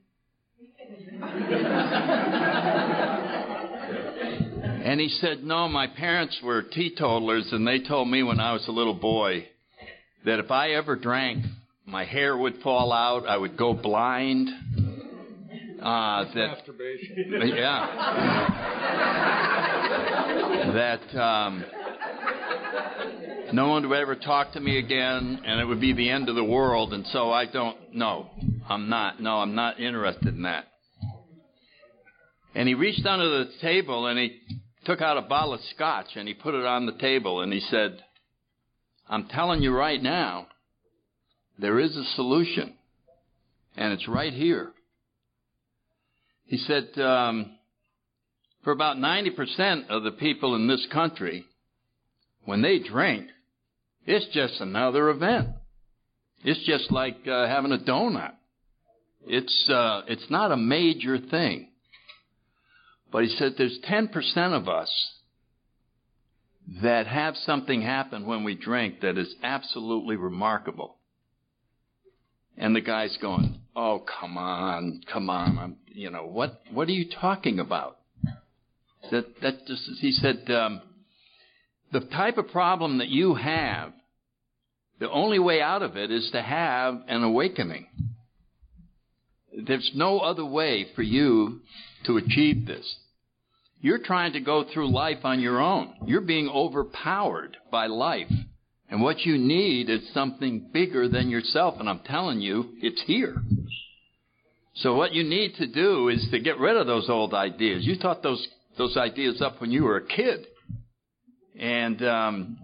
[4.84, 8.68] and he said, No, my parents were teetotalers, and they told me when I was
[8.68, 9.48] a little boy
[10.26, 11.46] that if I ever drank,
[11.86, 14.50] my hair would fall out, I would go blind.
[15.82, 17.42] Uh, that, Masturbation.
[17.56, 17.88] Yeah.
[20.74, 21.64] that um,
[23.54, 26.36] no one would ever talk to me again, and it would be the end of
[26.36, 26.94] the world.
[26.94, 27.78] And so I don't.
[27.94, 28.30] No,
[28.68, 29.22] I'm not.
[29.22, 30.66] No, I'm not interested in that.
[32.56, 34.40] And he reached under the table and he
[34.86, 37.60] took out a bottle of scotch and he put it on the table and he
[37.60, 38.04] said,
[39.10, 40.48] I'm telling you right now,
[41.60, 42.74] there is a solution.
[43.76, 44.72] And it's right here.
[46.46, 47.58] He said, um,
[48.64, 51.46] for about 90% of the people in this country,
[52.46, 53.28] when they drink,
[54.06, 55.50] it's just another event.
[56.44, 58.32] It's just like uh, having a donut.
[59.26, 61.68] It's uh, it's not a major thing.
[63.12, 64.12] But he said there's 10%
[64.54, 64.92] of us
[66.82, 70.98] that have something happen when we drink that is absolutely remarkable.
[72.58, 75.58] And the guy's going, "Oh, come on, come on.
[75.60, 78.00] I'm, you know, what what are you talking about?"
[79.12, 80.82] That that just he said um,
[81.92, 83.94] the type of problem that you have,
[85.00, 87.88] the only way out of it is to have an awakening.
[89.66, 91.62] There's no other way for you
[92.06, 92.96] to achieve this.
[93.80, 95.94] You're trying to go through life on your own.
[96.06, 98.32] You're being overpowered by life.
[98.90, 101.76] And what you need is something bigger than yourself.
[101.80, 103.36] And I'm telling you, it's here.
[104.76, 107.86] So what you need to do is to get rid of those old ideas.
[107.86, 110.48] You thought those, those ideas up when you were a kid.
[111.60, 112.58] And, um,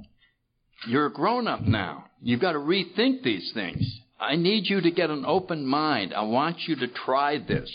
[0.87, 2.05] you're a grown up now.
[2.21, 3.99] You've got to rethink these things.
[4.19, 6.13] I need you to get an open mind.
[6.13, 7.69] I want you to try this.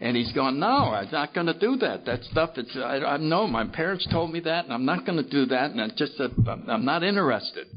[0.00, 2.04] And he's going, no, I'm not going to do that.
[2.04, 5.22] That stuff, it's, I, I know my parents told me that, and I'm not going
[5.22, 6.28] to do that, and I just, uh,
[6.68, 7.68] I'm not interested.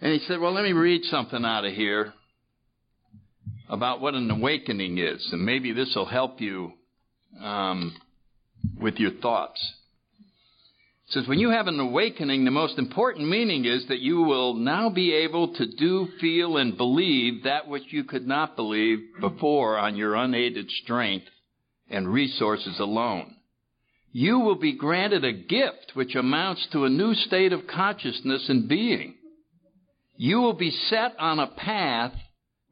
[0.00, 2.14] And he said, well, let me read something out of here
[3.68, 6.72] about what an awakening is, and maybe this will help you
[7.42, 7.94] um,
[8.80, 9.60] with your thoughts.
[11.08, 14.90] Says, when you have an awakening, the most important meaning is that you will now
[14.90, 19.94] be able to do, feel, and believe that which you could not believe before on
[19.96, 21.26] your unaided strength
[21.88, 23.36] and resources alone.
[24.18, 28.66] you will be granted a gift which amounts to a new state of consciousness and
[28.66, 29.14] being.
[30.16, 32.14] You will be set on a path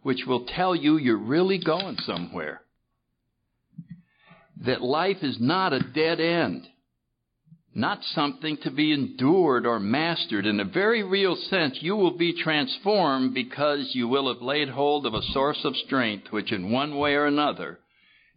[0.02, 2.62] which will tell you you're really going somewhere.
[4.64, 6.66] That life is not a dead end,
[7.74, 10.46] not something to be endured or mastered.
[10.46, 15.06] In a very real sense, you will be transformed because you will have laid hold
[15.06, 17.80] of a source of strength which, in one way or another,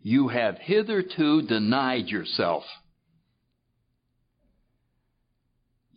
[0.02, 2.64] you have hitherto denied yourself.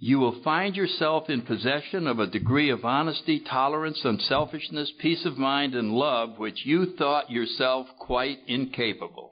[0.02, 5.36] You will find yourself in possession of a degree of honesty, tolerance, unselfishness, peace of
[5.36, 9.29] mind, and love which you thought yourself quite incapable.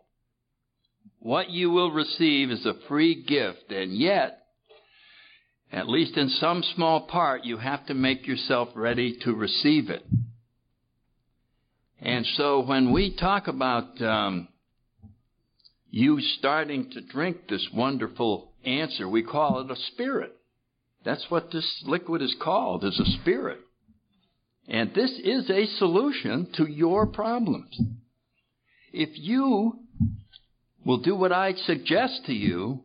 [1.21, 4.43] What you will receive is a free gift, and yet,
[5.73, 10.05] at least in some small part, you have to make yourself ready to receive it.
[12.01, 14.49] And so when we talk about um,
[15.91, 20.33] you starting to drink this wonderful answer, we call it a spirit.
[21.05, 23.59] That's what this liquid is called, is a spirit.
[24.69, 27.81] And this is a solution to your problems.
[28.93, 29.81] If you
[30.89, 32.81] will do what I suggest to you,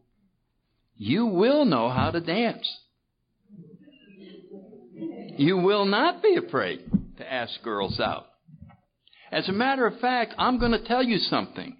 [0.97, 2.69] you will know how to dance.
[5.37, 6.81] You will not be afraid
[7.17, 8.25] to ask girls out.
[9.31, 11.77] As a matter of fact, I'm going to tell you something.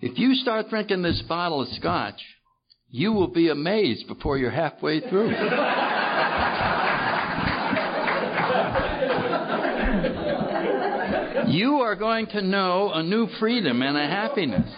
[0.00, 2.22] If you start drinking this bottle of scotch,
[2.88, 5.32] you will be amazed before you're halfway through.
[11.48, 14.70] you are going to know a new freedom and a happiness.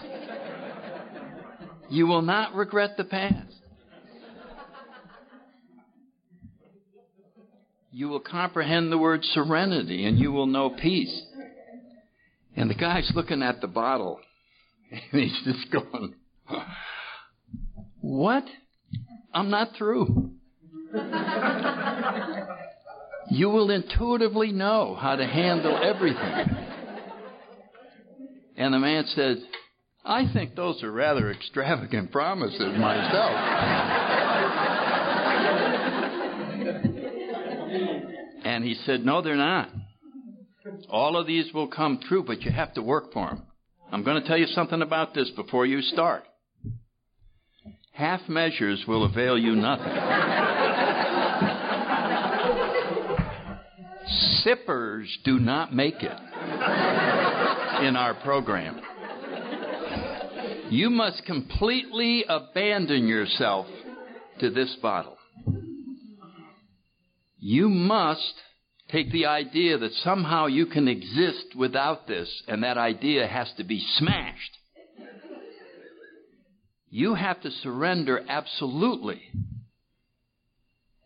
[1.89, 3.53] You will not regret the past.
[7.91, 11.23] You will comprehend the word serenity and you will know peace.
[12.55, 14.19] And the guy's looking at the bottle
[14.91, 16.13] and he's just going,
[18.01, 18.45] what?
[19.33, 20.31] I'm not through.
[23.29, 26.57] you will intuitively know how to handle everything.
[28.57, 29.37] And the man said,
[30.03, 33.31] I think those are rather extravagant promises myself.
[38.43, 39.69] and he said, No, they're not.
[40.89, 43.43] All of these will come true, but you have to work for them.
[43.91, 46.23] I'm going to tell you something about this before you start
[47.99, 50.58] half measures will avail you nothing.
[54.43, 56.19] Sippers do not make it
[57.83, 58.79] in our program.
[60.69, 63.65] You must completely abandon yourself
[64.39, 65.17] to this bottle.
[67.39, 68.33] You must
[68.91, 73.63] take the idea that somehow you can exist without this, and that idea has to
[73.63, 74.57] be smashed.
[76.89, 79.21] You have to surrender absolutely,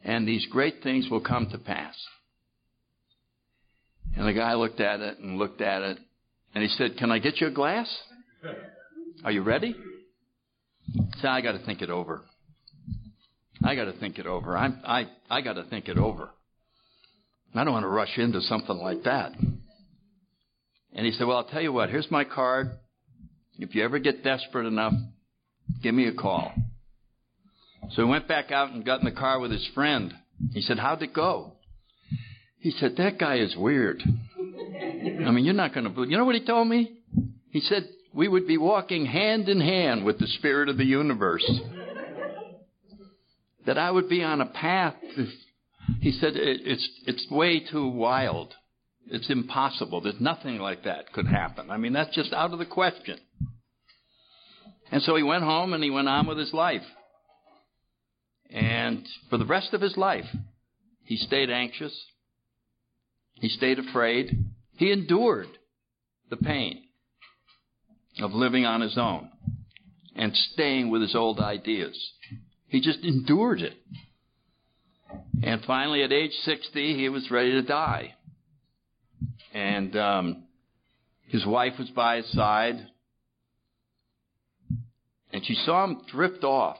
[0.03, 1.95] and these great things will come to pass.
[4.15, 5.97] And the guy looked at it and looked at it,
[6.53, 7.87] and he said, Can I get you a glass?
[9.23, 9.75] Are you ready?
[11.21, 12.21] Said, I got to think it over.
[13.63, 14.57] I got to think it over.
[14.57, 16.29] I'm, I, I got to think it over.
[17.55, 19.31] I don't want to rush into something like that.
[20.95, 22.71] And he said, Well, I'll tell you what, here's my card.
[23.57, 24.93] If you ever get desperate enough,
[25.81, 26.53] Give me a call.
[27.91, 30.13] So he went back out and got in the car with his friend.
[30.53, 31.53] He said, How'd it go?
[32.63, 34.01] He said, That guy is weird.
[34.01, 36.09] I mean, you're not going to believe.
[36.09, 36.93] You know what he told me?
[37.49, 41.45] He said, We would be walking hand in hand with the spirit of the universe.
[43.65, 44.95] that I would be on a path.
[45.99, 48.53] He said, It's, it's way too wild.
[49.07, 49.99] It's impossible.
[49.99, 51.69] There's nothing like that could happen.
[51.69, 53.19] I mean, that's just out of the question.
[54.89, 56.85] And so he went home and he went on with his life.
[58.49, 60.27] And for the rest of his life,
[61.03, 61.93] he stayed anxious.
[63.35, 64.45] He stayed afraid.
[64.77, 65.47] He endured
[66.29, 66.83] the pain
[68.19, 69.29] of living on his own
[70.15, 71.97] and staying with his old ideas.
[72.67, 73.73] He just endured it.
[75.43, 78.15] And finally, at age 60, he was ready to die.
[79.53, 80.43] And um,
[81.27, 82.87] his wife was by his side
[85.33, 86.77] and she saw him drift off.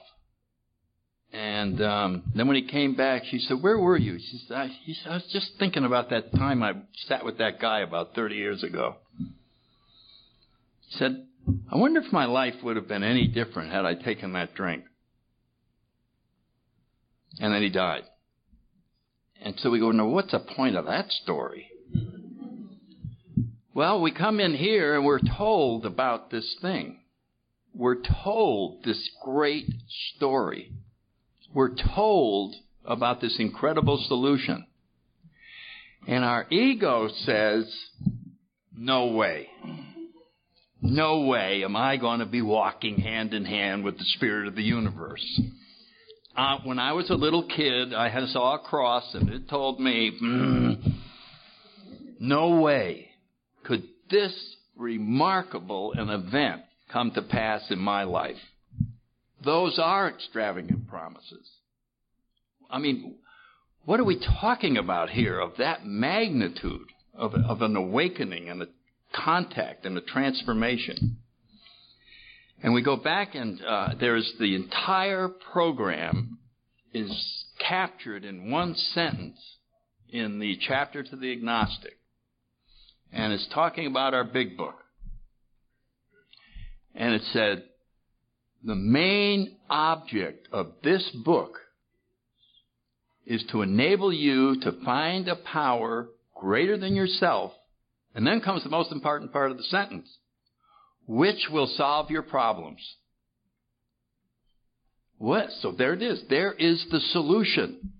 [1.34, 4.66] And um, then when he came back, she said, "Where were you?" She said, I,
[4.84, 6.74] he said, "I was just thinking about that time I
[7.08, 11.26] sat with that guy about 30 years ago." He said,
[11.72, 14.84] "I wonder if my life would have been any different had I taken that drink."
[17.40, 18.04] And then he died.
[19.42, 21.68] And so we go, "Now, what's the point of that story?"
[23.74, 27.00] Well, we come in here and we're told about this thing
[27.74, 29.66] we're told this great
[30.14, 30.72] story.
[31.54, 34.66] We're told about this incredible solution.
[36.06, 37.72] And our ego says,
[38.76, 39.48] no way.
[40.82, 44.56] No way am I going to be walking hand in hand with the spirit of
[44.56, 45.24] the universe.
[46.36, 50.12] Uh, when I was a little kid, I saw a cross and it told me,
[50.20, 50.92] mm,
[52.18, 53.08] no way
[53.62, 54.34] could this
[54.76, 58.36] remarkable an event come to pass in my life.
[59.44, 61.48] Those are extravagant promises.
[62.70, 63.16] I mean,
[63.84, 68.66] what are we talking about here of that magnitude of, of an awakening and a
[69.14, 71.18] contact and a transformation?
[72.62, 76.38] And we go back and uh, there's the entire program
[76.94, 79.38] is captured in one sentence
[80.08, 81.94] in the chapter to the agnostic.
[83.12, 84.76] And it's talking about our big book.
[86.94, 87.64] And it said,
[88.64, 91.58] the main object of this book
[93.26, 97.52] is to enable you to find a power greater than yourself.
[98.14, 100.08] And then comes the most important part of the sentence,
[101.06, 102.80] which will solve your problems.
[105.18, 105.48] What?
[105.60, 106.22] So there it is.
[106.30, 107.92] There is the solution.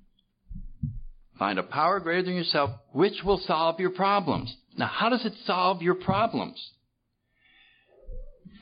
[1.39, 4.55] Find a power greater than yourself, which will solve your problems.
[4.77, 6.71] Now, how does it solve your problems?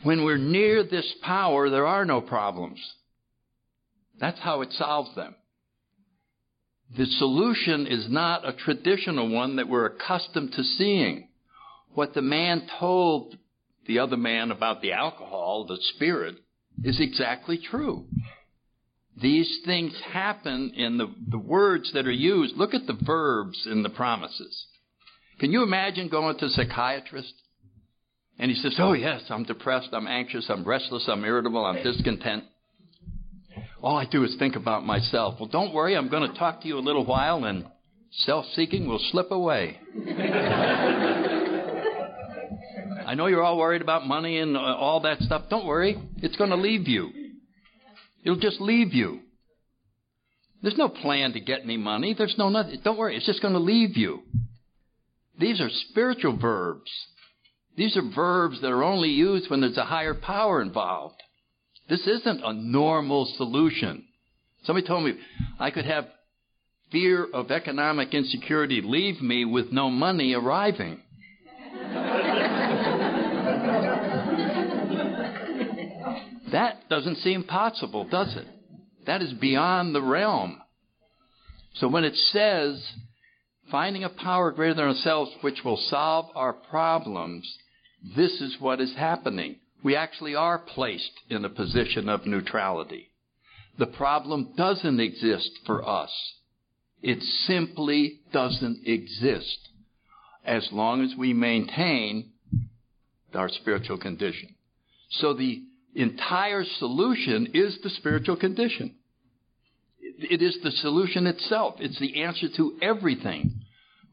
[0.03, 2.79] When we're near this power, there are no problems.
[4.19, 5.35] That's how it solves them.
[6.97, 11.29] The solution is not a traditional one that we're accustomed to seeing.
[11.95, 13.37] What the man told
[13.87, 16.37] the other man about the alcohol, the spirit,
[16.85, 18.07] is exactly true.
[19.21, 22.57] These things happen in the, the words that are used.
[22.57, 24.67] Look at the verbs in the promises.
[25.39, 27.35] Can you imagine going to a psychiatrist
[28.43, 32.43] and he says, Oh, yes, I'm depressed, I'm anxious, I'm restless, I'm irritable, I'm discontent.
[33.81, 35.37] All I do is think about myself.
[35.39, 37.65] Well, don't worry, I'm going to talk to you a little while and
[38.11, 39.79] self seeking will slip away.
[43.07, 45.45] I know you're all worried about money and uh, all that stuff.
[45.49, 47.13] Don't worry, it's going to leave you.
[48.25, 49.21] It'll just leave you.
[50.63, 52.17] There's no plan to get any money.
[52.19, 52.81] There's no nothing.
[52.83, 54.23] Don't worry, it's just going to leave you.
[55.39, 56.91] These are spiritual verbs.
[57.77, 61.23] These are verbs that are only used when there's a higher power involved.
[61.89, 64.05] This isn't a normal solution.
[64.65, 65.15] Somebody told me
[65.59, 66.07] I could have
[66.91, 71.01] fear of economic insecurity leave me with no money arriving.
[76.53, 78.47] that doesn't seem possible, does it?
[79.07, 80.61] That is beyond the realm.
[81.75, 82.87] So when it says
[83.71, 87.51] finding a power greater than ourselves which will solve our problems,
[88.17, 89.57] this is what is happening.
[89.83, 93.11] We actually are placed in a position of neutrality.
[93.79, 96.11] The problem doesn't exist for us.
[97.03, 99.69] It simply doesn't exist
[100.45, 102.31] as long as we maintain
[103.35, 104.55] our spiritual condition.
[105.11, 105.63] So the
[105.95, 108.97] entire solution is the spiritual condition.
[110.01, 111.77] It is the solution itself.
[111.79, 113.62] It's the answer to everything.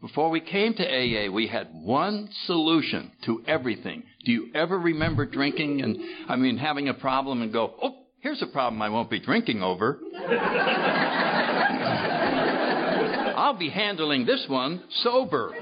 [0.02, 4.04] Before we came to AA, we had one solution to everything.
[4.24, 5.98] Do you ever remember drinking and,
[6.30, 9.62] I mean, having a problem and go, oh, here's a problem I won't be drinking
[9.62, 10.00] over?
[13.36, 15.54] I'll be handling this one sober.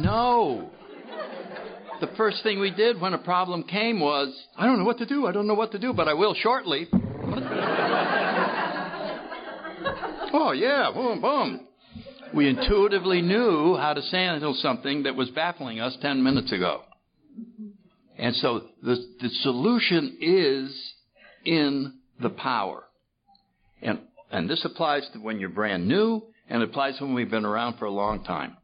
[0.00, 0.70] no.
[2.00, 5.06] The first thing we did when a problem came was, I don't know what to
[5.06, 6.88] do, I don't know what to do, but I will shortly.
[10.32, 11.66] Oh, yeah, boom, boom.
[12.34, 16.82] We intuitively knew how to handle something that was baffling us 10 minutes ago.
[18.18, 20.94] And so the, the solution is
[21.44, 22.84] in the power.
[23.82, 24.00] And,
[24.30, 27.84] and this applies to when you're brand new and applies when we've been around for
[27.84, 28.56] a long time.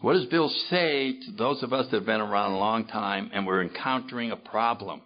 [0.00, 3.30] What does Bill say to those of us that have been around a long time
[3.32, 5.02] and we're encountering a problem?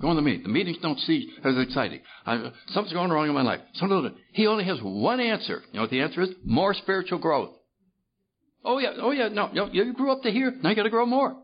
[0.00, 0.42] Go on the meet.
[0.42, 2.00] The meetings don't seem as exciting.
[2.26, 3.60] I, something's going wrong in my life.
[3.74, 5.62] Something, he only has one answer.
[5.72, 6.30] You know what the answer is?
[6.44, 7.54] More spiritual growth.
[8.62, 10.52] Oh yeah, oh yeah, no, no you grew up to here.
[10.62, 11.36] Now you got to grow more.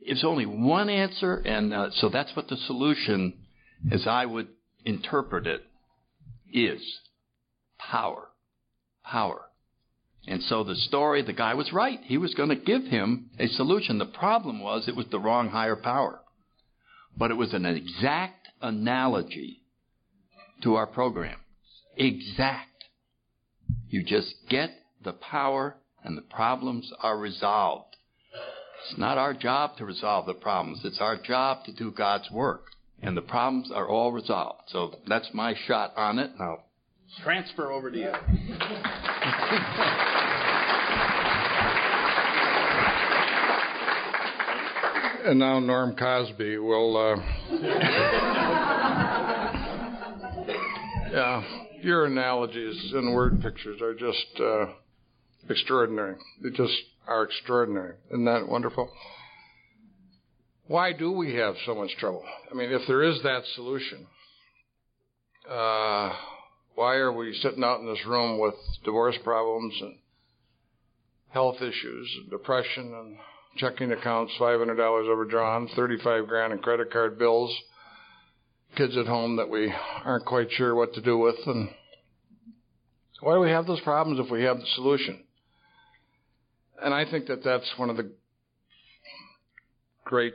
[0.00, 3.34] It's only one answer, and uh, so that's what the solution,
[3.92, 4.48] as I would
[4.84, 5.62] interpret it,
[6.52, 6.82] is
[7.78, 8.28] power,
[9.04, 9.42] power.
[10.26, 12.00] And so the story, the guy was right.
[12.02, 13.98] He was going to give him a solution.
[13.98, 16.20] The problem was it was the wrong higher power
[17.18, 19.60] but it was an exact analogy
[20.62, 21.38] to our program.
[21.96, 22.68] Exact.
[23.88, 24.70] You just get
[25.02, 27.96] the power and the problems are resolved.
[28.88, 30.80] It's not our job to resolve the problems.
[30.84, 32.66] It's our job to do God's work.
[33.02, 34.62] And the problems are all resolved.
[34.68, 36.30] So that's my shot on it.
[36.38, 36.58] Now,
[37.22, 38.12] transfer over to you.
[45.28, 46.96] and now Norm Crosby will.
[46.96, 47.16] Uh,
[51.12, 51.44] yeah,
[51.82, 54.66] your analogies and word pictures are just uh,
[55.50, 56.16] extraordinary.
[56.42, 56.72] They just
[57.06, 57.96] are extraordinary.
[58.10, 58.90] Isn't that wonderful?
[60.66, 62.24] Why do we have so much trouble?
[62.50, 64.06] I mean, if there is that solution,
[65.46, 66.14] uh,
[66.74, 69.98] why are we sitting out in this room with divorce problems and
[71.28, 73.18] health issues, and depression, and
[73.56, 77.54] checking accounts, $500 overdrawn, 35 grand in credit card bills,
[78.76, 79.72] kids at home that we
[80.04, 81.70] aren't quite sure what to do with, and
[83.20, 85.24] why do we have those problems if we have the solution?
[86.80, 88.10] And I think that that's one of the
[90.04, 90.34] great,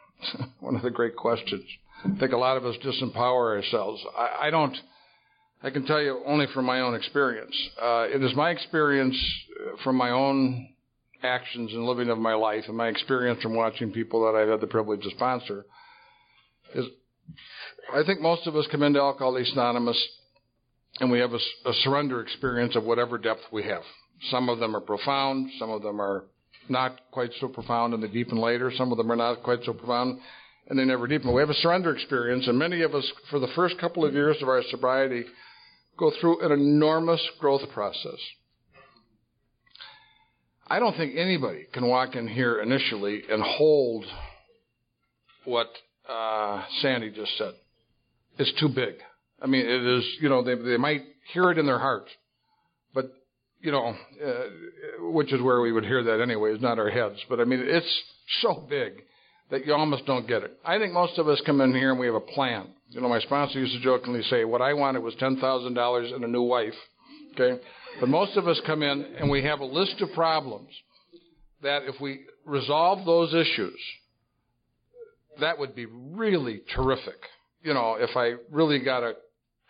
[0.60, 1.64] one of the great questions.
[2.04, 4.02] I think a lot of us disempower ourselves.
[4.16, 4.76] I, I don't,
[5.62, 7.56] I can tell you only from my own experience.
[7.80, 9.16] Uh, it is my experience
[9.58, 10.68] uh, from my own
[11.22, 14.60] actions and living of my life and my experience from watching people that I've had
[14.60, 15.64] the privilege to sponsor
[16.74, 16.86] is
[17.94, 20.00] I think most of us come into Alcoholics Anonymous
[21.00, 23.82] and we have a, a surrender experience of whatever depth we have.
[24.30, 26.24] Some of them are profound, some of them are
[26.68, 29.72] not quite so profound and they deepen later, some of them are not quite so
[29.72, 30.20] profound
[30.68, 31.32] and they never deepen.
[31.32, 34.36] We have a surrender experience and many of us for the first couple of years
[34.40, 35.24] of our sobriety
[35.98, 38.18] go through an enormous growth process.
[40.72, 44.06] I don't think anybody can walk in here initially and hold
[45.44, 45.68] what
[46.08, 47.52] uh, Sandy just said.
[48.38, 48.94] It's too big.
[49.42, 51.02] I mean, it is, you know, they, they might
[51.34, 52.06] hear it in their heart,
[52.94, 53.12] but,
[53.60, 53.94] you know,
[54.24, 57.18] uh, which is where we would hear that anyway, is not our heads.
[57.28, 58.02] But I mean, it's
[58.40, 58.94] so big
[59.50, 60.58] that you almost don't get it.
[60.64, 62.68] I think most of us come in here and we have a plan.
[62.88, 66.28] You know, my sponsor used to jokingly say, what I wanted was $10,000 and a
[66.28, 66.72] new wife.
[67.34, 67.60] Okay?
[68.00, 70.70] But most of us come in and we have a list of problems
[71.62, 73.78] that if we resolve those issues,
[75.40, 77.18] that would be really terrific.
[77.62, 79.14] You know, if I really got a,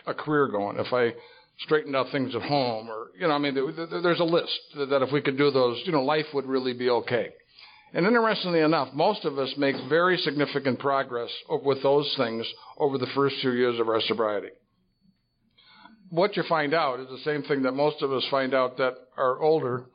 [0.07, 1.15] a career going, if I
[1.61, 5.13] straightened out things at home, or, you know, I mean, there's a list that if
[5.13, 7.29] we could do those, you know, life would really be okay.
[7.95, 11.29] And interestingly enough, most of us make very significant progress
[11.63, 12.47] with those things
[12.79, 14.49] over the first few years of our sobriety
[16.13, 18.93] what you find out is the same thing that most of us find out that
[19.17, 19.87] are older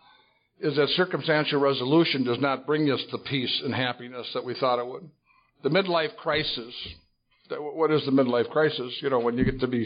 [0.59, 4.79] is that circumstantial resolution does not bring us the peace and happiness that we thought
[4.79, 5.07] it would.
[5.61, 6.73] The midlife crisis,
[7.51, 8.97] what is the midlife crisis?
[8.99, 9.85] You know, when you get to be,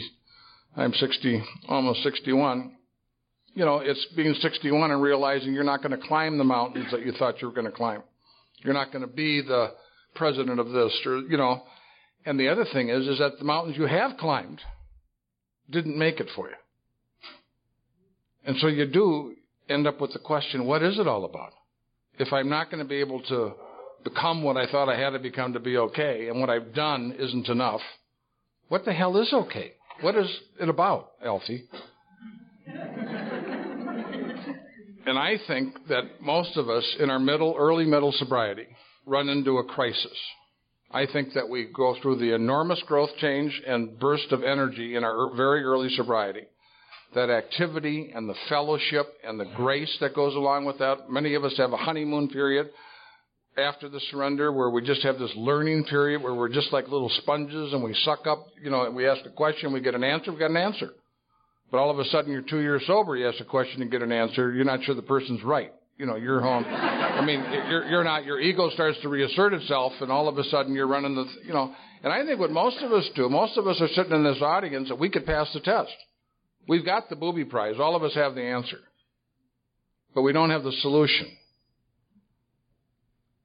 [0.74, 2.76] I'm 60, almost 61,
[3.52, 7.04] you know, it's being 61 and realizing you're not going to climb the mountains that
[7.04, 8.02] you thought you were going to climb.
[8.64, 9.72] You're not going to be the
[10.14, 11.62] president of this or, you know,
[12.24, 14.62] and the other thing is, is that the mountains you have climbed,
[15.70, 16.54] didn't make it for you.
[18.44, 19.34] And so you do
[19.68, 21.52] end up with the question, what is it all about?
[22.18, 23.52] If I'm not going to be able to
[24.04, 27.14] become what I thought I had to become to be okay, and what I've done
[27.18, 27.80] isn't enough,
[28.68, 29.72] what the hell is okay?
[30.00, 30.26] What is
[30.60, 31.64] it about, Alfie?
[35.06, 38.66] and I think that most of us in our middle, early middle sobriety
[39.06, 40.18] run into a crisis.
[40.92, 45.04] I think that we go through the enormous growth change and burst of energy in
[45.04, 46.42] our very early sobriety.
[47.14, 51.10] That activity and the fellowship and the grace that goes along with that.
[51.10, 52.70] Many of us have a honeymoon period
[53.56, 57.10] after the surrender where we just have this learning period where we're just like little
[57.22, 60.32] sponges and we suck up, you know, we ask a question, we get an answer,
[60.32, 60.90] we get an answer.
[61.70, 64.02] But all of a sudden you're two years sober, you ask a question and get
[64.02, 66.64] an answer, you're not sure the person's right you know, you're home.
[66.64, 70.44] I mean, you're, you're not, your ego starts to reassert itself and all of a
[70.44, 73.56] sudden you're running the, you know, and I think what most of us do, most
[73.56, 75.92] of us are sitting in this audience that we could pass the test.
[76.68, 77.76] We've got the booby prize.
[77.78, 78.78] All of us have the answer.
[80.14, 81.30] But we don't have the solution.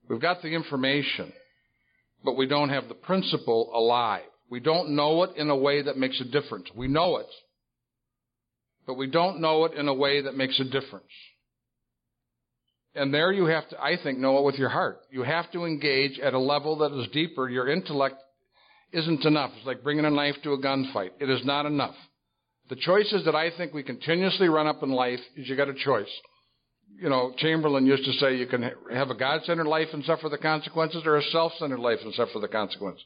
[0.09, 1.33] We've got the information,
[2.23, 4.23] but we don't have the principle alive.
[4.49, 6.67] We don't know it in a way that makes a difference.
[6.75, 7.27] We know it,
[8.85, 11.11] but we don't know it in a way that makes a difference.
[12.97, 15.01] And there you have to, I think, know it with your heart.
[15.11, 17.47] You have to engage at a level that is deeper.
[17.47, 18.15] Your intellect
[18.91, 19.51] isn't enough.
[19.57, 21.11] It's like bringing a knife to a gunfight.
[21.19, 21.95] It is not enough.
[22.69, 25.73] The choices that I think we continuously run up in life is you got a
[25.73, 26.09] choice.
[26.99, 30.37] You know, Chamberlain used to say you can have a God-centered life and suffer the
[30.37, 33.05] consequences or a self-centered life and suffer the consequences.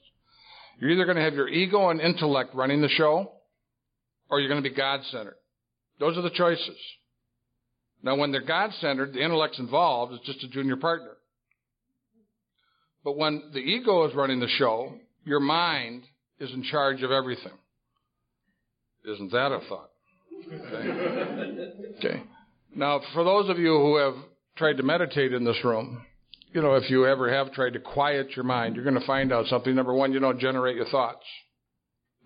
[0.79, 3.31] You're either going to have your ego and intellect running the show
[4.29, 5.35] or you're going to be God-centered.
[5.99, 6.77] Those are the choices.
[8.03, 11.17] Now, when they're God centered, the intellect's involved, it's just a junior partner.
[13.03, 16.03] But when the ego is running the show, your mind
[16.39, 17.53] is in charge of everything.
[19.05, 19.89] Isn't that a thought?
[20.47, 21.71] Okay.
[21.97, 22.23] okay.
[22.75, 24.15] Now, for those of you who have
[24.55, 26.05] tried to meditate in this room,
[26.53, 29.31] you know, if you ever have tried to quiet your mind, you're going to find
[29.31, 29.73] out something.
[29.73, 31.25] Number one, you don't generate your thoughts.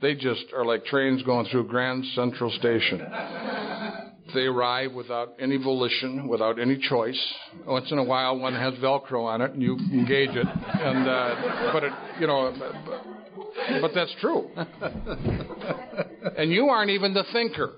[0.01, 3.01] They just are like trains going through Grand Central Station.
[4.33, 7.19] they arrive without any volition, without any choice.
[7.65, 10.47] Once in a while, one has Velcro on it, and you engage it.
[10.47, 14.49] And uh, but it, you know, but, but that's true.
[16.37, 17.73] and you aren't even the thinker,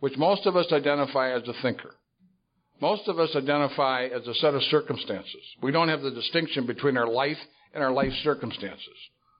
[0.00, 1.94] which most of us identify as the thinker.
[2.80, 5.42] Most of us identify as a set of circumstances.
[5.62, 7.38] We don't have the distinction between our life
[7.72, 8.94] and our life circumstances.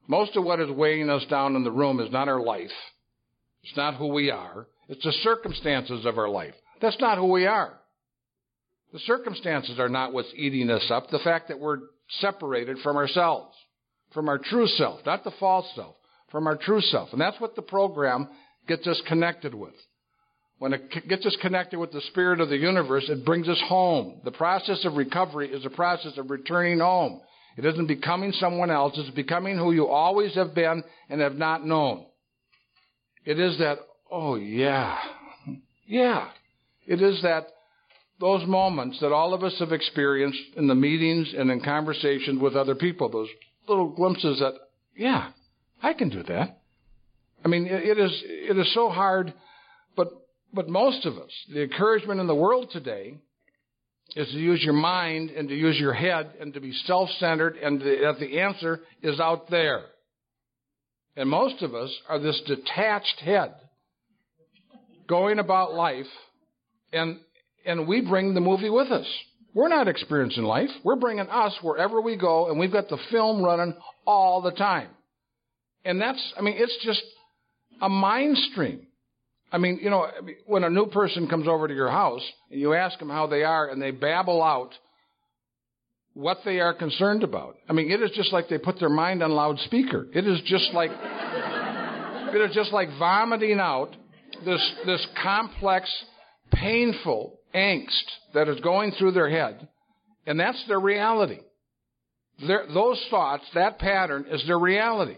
[0.09, 2.71] Most of what is weighing us down in the room is not our life.
[3.63, 4.69] It's not who we are.
[4.89, 6.55] It's the circumstances of our life.
[6.81, 7.79] That's not who we are.
[8.93, 11.11] The circumstances are not what's eating us up.
[11.11, 11.79] The fact that we're
[12.21, 13.55] separated from ourselves,
[14.15, 15.97] from our true self, not the false self,
[16.31, 17.11] from our true self.
[17.13, 18.29] And that's what the program
[18.69, 19.75] gets us connected with.
[20.59, 24.23] When it gets us connected with the spirit of the universe, it brings us home.
[24.25, 27.21] The process of recovery is a process of returning home.
[27.59, 31.67] It isn't becoming someone else, it's becoming who you always have been and have not
[31.67, 32.07] known.
[33.25, 33.79] It is that,
[34.11, 34.99] oh yeah,
[35.87, 36.29] yeah.
[36.87, 37.49] It is that
[38.21, 42.55] those moments that all of us have experienced in the meetings and in conversations with
[42.55, 43.29] other people, those
[43.69, 44.55] little glimpses that,
[44.97, 45.31] yeah,
[45.83, 46.61] I can do that.
[47.45, 49.35] I mean, it is, it is so hard,
[49.97, 50.09] but
[50.53, 53.15] but most of us, the encouragement in the world today
[54.15, 57.57] is to use your mind and to use your head and to be self centered
[57.57, 59.83] and that the answer is out there.
[61.15, 63.55] And most of us are this detached head
[65.09, 66.07] going about life
[66.93, 67.19] and
[67.65, 69.07] and we bring the movie with us.
[69.55, 70.69] We're not experiencing life.
[70.85, 73.75] We're bringing us wherever we go and we've got the film running
[74.07, 74.89] all the time.
[75.85, 77.03] And that's I mean it's just
[77.81, 78.87] a mind stream.
[79.53, 80.09] I mean, you know,
[80.47, 83.45] when a new person comes over to your house and you ask them how they
[83.45, 84.71] are and they babble out
[86.15, 87.57] what they are concerned about.
[87.69, 90.07] I mean, it is just like they put their mind on loudspeaker.
[90.15, 90.91] It is just like
[92.35, 93.95] it is just like vomiting out
[94.45, 95.91] this this complex,
[96.53, 98.05] painful angst
[98.35, 99.69] that is going through their head,
[100.27, 101.41] and that's their reality.
[102.47, 105.17] Their, those thoughts, that pattern, is their reality.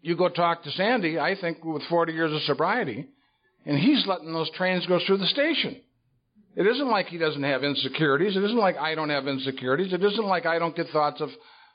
[0.00, 3.06] You go talk to Sandy, I think, with 40 years of sobriety,
[3.64, 5.80] and he's letting those trains go through the station.
[6.56, 8.36] It isn't like he doesn't have insecurities.
[8.36, 9.92] It isn't like I don't have insecurities.
[9.92, 11.30] It isn't like I don't get thoughts of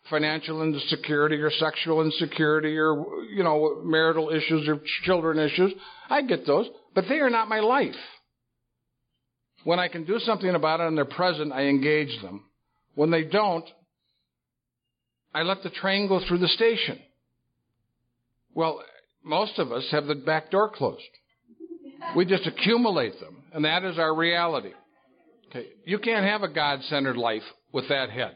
[0.10, 5.74] financial insecurity or sexual insecurity or, you know, marital issues or children issues.
[6.10, 7.96] I get those, but they are not my life.
[9.64, 12.46] When I can do something about it and they're present, I engage them.
[12.96, 13.66] When they don't,
[15.34, 17.00] I let the train go through the station.
[18.54, 18.84] Well,
[19.24, 21.04] most of us have the back door closed.
[22.16, 24.72] We just accumulate them, and that is our reality.
[25.50, 25.68] Okay.
[25.86, 28.36] You can't have a God centered life with that head.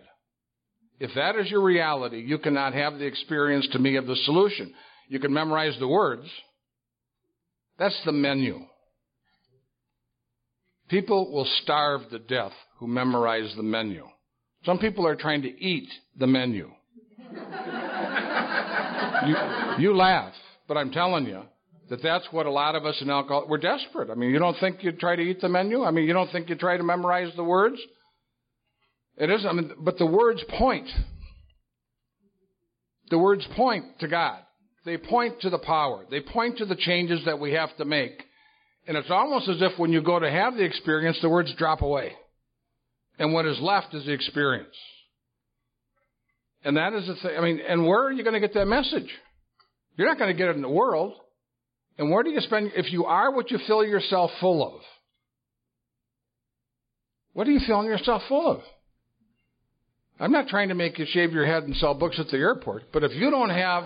[0.99, 4.73] If that is your reality, you cannot have the experience to me of the solution.
[5.09, 6.27] You can memorize the words.
[7.77, 8.59] That's the menu.
[10.89, 14.07] People will starve to death who memorize the menu.
[14.65, 16.71] Some people are trying to eat the menu.
[19.25, 19.35] You,
[19.79, 20.33] you laugh,
[20.67, 21.43] but I'm telling you
[21.89, 24.09] that that's what a lot of us in alcohol, we're desperate.
[24.09, 25.83] I mean, you don't think you'd try to eat the menu?
[25.83, 27.77] I mean, you don't think you'd try to memorize the words?
[29.17, 30.87] It is, I mean, but the words point.
[33.09, 34.39] The words point to God.
[34.85, 36.05] They point to the power.
[36.09, 38.23] They point to the changes that we have to make.
[38.87, 41.81] And it's almost as if when you go to have the experience, the words drop
[41.81, 42.13] away.
[43.17, 44.75] And what is left is the experience.
[46.65, 47.37] And that is the thing.
[47.37, 49.09] I mean, and where are you going to get that message?
[49.95, 51.13] You're not going to get it in the world.
[51.97, 54.81] And where do you spend, if you are what you fill yourself full of?
[57.33, 58.61] What are you filling yourself full of?
[60.19, 62.91] I'm not trying to make you shave your head and sell books at the airport,
[62.91, 63.85] but if you don't have,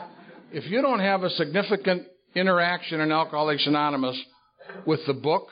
[0.51, 2.03] if you don't have a significant
[2.35, 4.19] interaction in Alcoholics Anonymous
[4.85, 5.47] with the book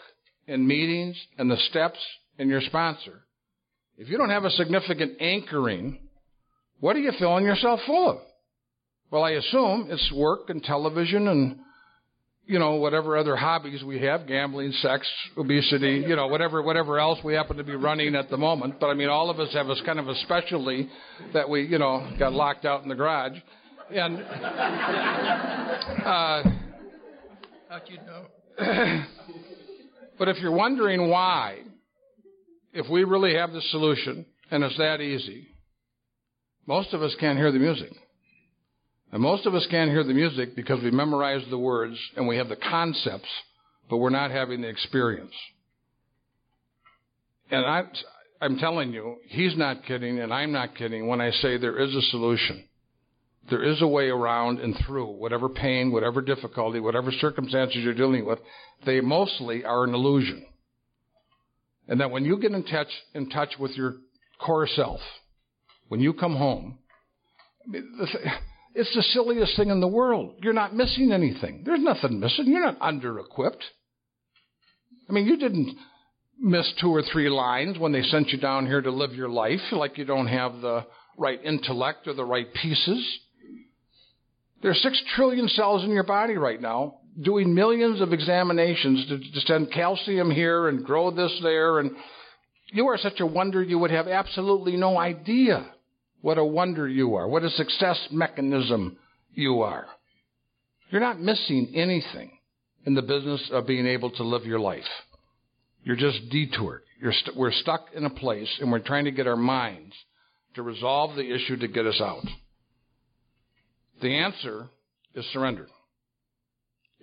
[0.47, 1.99] and meetings and the steps
[2.37, 3.21] and your sponsor,
[3.97, 5.99] if you don't have a significant anchoring
[6.79, 8.17] what are you filling yourself full of?
[9.11, 11.59] Well, I assume it's work and television and,
[12.47, 15.07] you know, whatever other hobbies we have, gambling, sex,
[15.37, 18.79] obesity, you know, whatever, whatever else we happen to be running at the moment.
[18.79, 20.89] But I mean, all of us have a kind of a specialty
[21.33, 23.37] that we, you know, got locked out in the garage.
[23.91, 24.17] And,
[26.05, 26.43] uh,
[27.69, 28.25] how'd you know?
[30.19, 31.59] but if you're wondering why,
[32.73, 35.47] if we really have the solution and it's that easy,
[36.67, 37.91] Most of us can't hear the music.
[39.15, 42.35] And most of us can't hear the music because we memorize the words and we
[42.35, 43.29] have the concepts,
[43.89, 45.31] but we're not having the experience.
[47.49, 47.83] And I,
[48.41, 51.95] I'm telling you, he's not kidding and I'm not kidding when I say there is
[51.95, 52.65] a solution.
[53.49, 58.25] There is a way around and through whatever pain, whatever difficulty, whatever circumstances you're dealing
[58.25, 58.39] with.
[58.85, 60.45] They mostly are an illusion.
[61.87, 63.95] And that when you get in touch, in touch with your
[64.41, 64.99] core self,
[65.87, 66.79] when you come home,
[68.75, 70.35] it's the silliest thing in the world.
[70.43, 71.63] You're not missing anything.
[71.65, 72.45] There's nothing missing.
[72.47, 73.63] You're not under equipped.
[75.09, 75.77] I mean, you didn't
[76.39, 79.61] miss two or three lines when they sent you down here to live your life,
[79.71, 80.85] like you don't have the
[81.17, 83.19] right intellect or the right pieces.
[84.61, 89.39] There's six trillion cells in your body right now doing millions of examinations to, to
[89.47, 91.79] send calcium here and grow this there.
[91.79, 91.91] And
[92.73, 95.65] you are such a wonder you would have absolutely no idea
[96.21, 98.97] what a wonder you are, what a success mechanism
[99.33, 99.85] you are.
[100.89, 102.31] You're not missing anything
[102.85, 104.83] in the business of being able to live your life.
[105.83, 106.81] You're just detoured.
[107.01, 109.93] St- we're stuck in a place and we're trying to get our minds
[110.55, 112.23] to resolve the issue to get us out.
[114.01, 114.67] The answer
[115.13, 115.67] is surrender.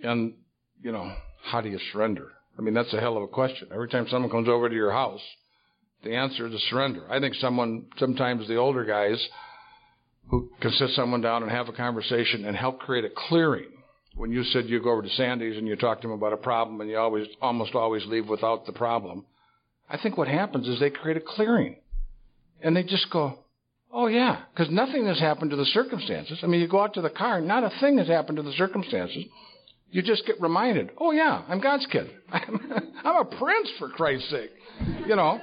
[0.01, 0.33] And,
[0.81, 1.13] you know,
[1.43, 2.31] how do you surrender?
[2.57, 3.69] I mean, that's a hell of a question.
[3.73, 5.21] Every time someone comes over to your house,
[6.03, 7.03] the answer is surrender.
[7.09, 9.23] I think someone, sometimes the older guys,
[10.29, 13.69] who can sit someone down and have a conversation and help create a clearing.
[14.15, 16.37] When you said you go over to Sandy's and you talk to him about a
[16.37, 19.25] problem and you always, almost always leave without the problem,
[19.89, 21.77] I think what happens is they create a clearing.
[22.61, 23.39] And they just go,
[23.95, 26.39] Oh, yeah, because nothing has happened to the circumstances.
[26.41, 28.53] I mean, you go out to the car, not a thing has happened to the
[28.53, 29.25] circumstances.
[29.91, 32.09] You just get reminded, oh, yeah, I'm God's kid.
[32.31, 34.49] I'm a prince, for Christ's sake.
[35.05, 35.39] You know.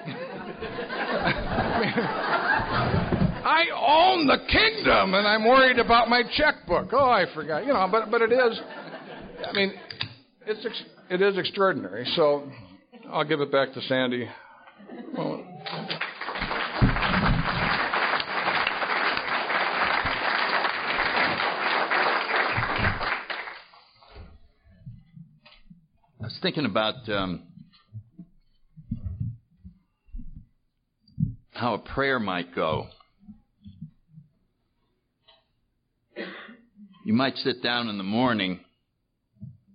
[3.45, 6.93] I, own the kingdom, and I'm worried about my checkbook.
[6.93, 7.65] Oh, I forgot.
[7.67, 8.61] You know, but, but it is,
[9.47, 9.73] I mean,
[10.47, 10.67] it's,
[11.11, 12.05] it is extraordinary.
[12.17, 12.51] So
[13.11, 14.29] I'll give it back to Sandy.
[15.17, 15.45] Well,
[26.21, 27.43] I was thinking about um,
[31.61, 32.87] how a prayer might go.
[37.05, 38.61] You might sit down in the morning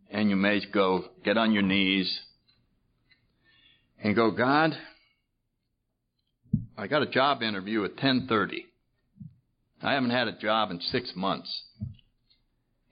[0.09, 2.11] and you may go get on your knees
[4.03, 4.75] and go, God,
[6.75, 8.65] I got a job interview at 10:30.
[9.83, 11.65] I haven't had a job in 6 months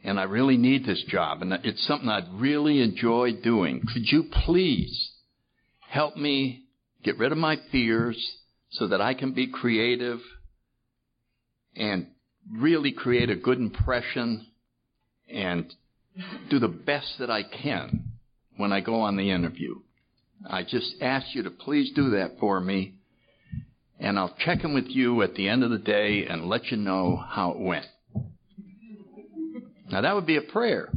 [0.03, 3.81] and I really need this job, and it's something I'd really enjoy doing.
[3.91, 5.13] Could you please
[5.79, 6.65] help me
[7.03, 8.37] get rid of my fears
[8.73, 10.19] so that I can be creative
[11.75, 12.07] and
[12.51, 14.47] really create a good impression
[15.29, 15.73] and
[16.49, 18.11] do the best that I can
[18.57, 19.75] when I go on the interview?
[20.47, 22.95] I just ask you to please do that for me,
[23.99, 26.77] and I'll check in with you at the end of the day and let you
[26.77, 27.85] know how it went.
[29.89, 30.89] Now that would be a prayer.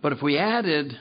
[0.00, 0.96] But if we added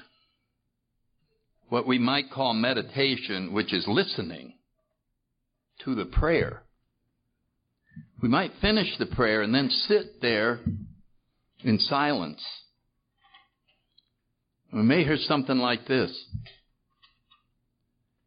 [1.69, 4.53] what we might call meditation, which is listening
[5.84, 6.64] to the prayer,
[8.22, 10.60] we might finish the prayer and then sit there
[11.64, 12.44] in silence.
[14.73, 16.11] We may hear something like this.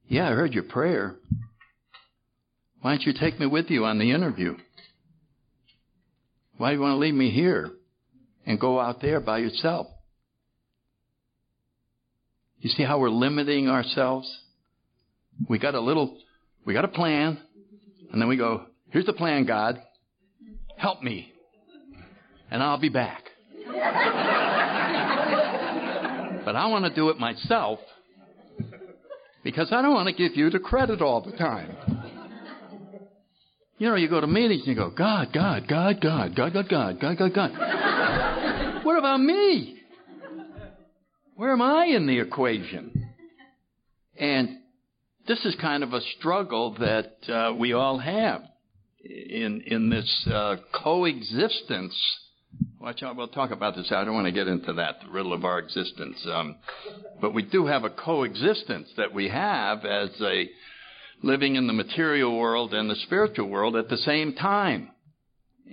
[0.07, 1.17] Yeah, I heard your prayer.
[2.81, 4.57] Why don't you take me with you on the interview?
[6.57, 7.71] Why do you want to leave me here
[8.47, 9.87] and go out there by yourself?
[12.61, 14.31] You see how we're limiting ourselves?
[15.49, 16.19] We got a little,
[16.67, 17.39] we got a plan,
[18.13, 19.81] and then we go, here's the plan, God.
[20.77, 21.33] Help me.
[22.51, 23.25] And I'll be back.
[26.45, 27.79] but I want to do it myself
[29.43, 31.77] because I don't want to give you the credit all the time.
[33.79, 36.69] You know, you go to meetings and you go, God, God, God, God, God, God,
[36.69, 38.85] God, God, God, God.
[38.85, 39.80] what about me?
[41.41, 43.09] Where am I in the equation?
[44.19, 44.59] And
[45.27, 48.43] this is kind of a struggle that uh, we all have
[49.03, 51.99] in in this uh, coexistence.
[52.79, 53.91] Watch out, we'll talk about this.
[53.91, 56.23] I don't want to get into that, the riddle of our existence.
[56.31, 56.57] Um,
[57.23, 60.47] but we do have a coexistence that we have as a
[61.23, 64.91] living in the material world and the spiritual world at the same time.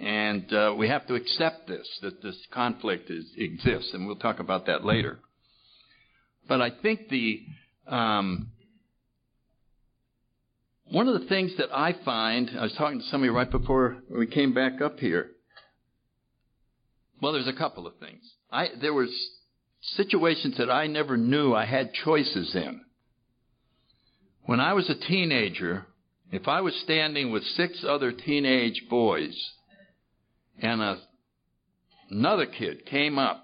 [0.01, 4.39] And uh, we have to accept this, that this conflict is, exists, and we'll talk
[4.39, 5.19] about that later.
[6.47, 7.41] But I think the
[7.87, 8.51] um,
[10.89, 14.25] one of the things that I find, I was talking to somebody right before we
[14.25, 15.31] came back up here.
[17.21, 18.21] Well, there's a couple of things.
[18.51, 19.09] I, there was
[19.81, 22.81] situations that I never knew I had choices in.
[24.45, 25.87] When I was a teenager,
[26.31, 29.35] if I was standing with six other teenage boys
[30.59, 30.99] and a,
[32.09, 33.43] another kid came up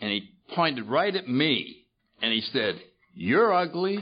[0.00, 1.79] and he pointed right at me
[2.22, 2.80] and he said,
[3.14, 3.98] You're ugly,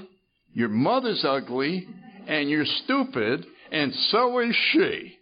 [0.53, 1.86] your mother's ugly,
[2.27, 5.16] and you're stupid, and so is she.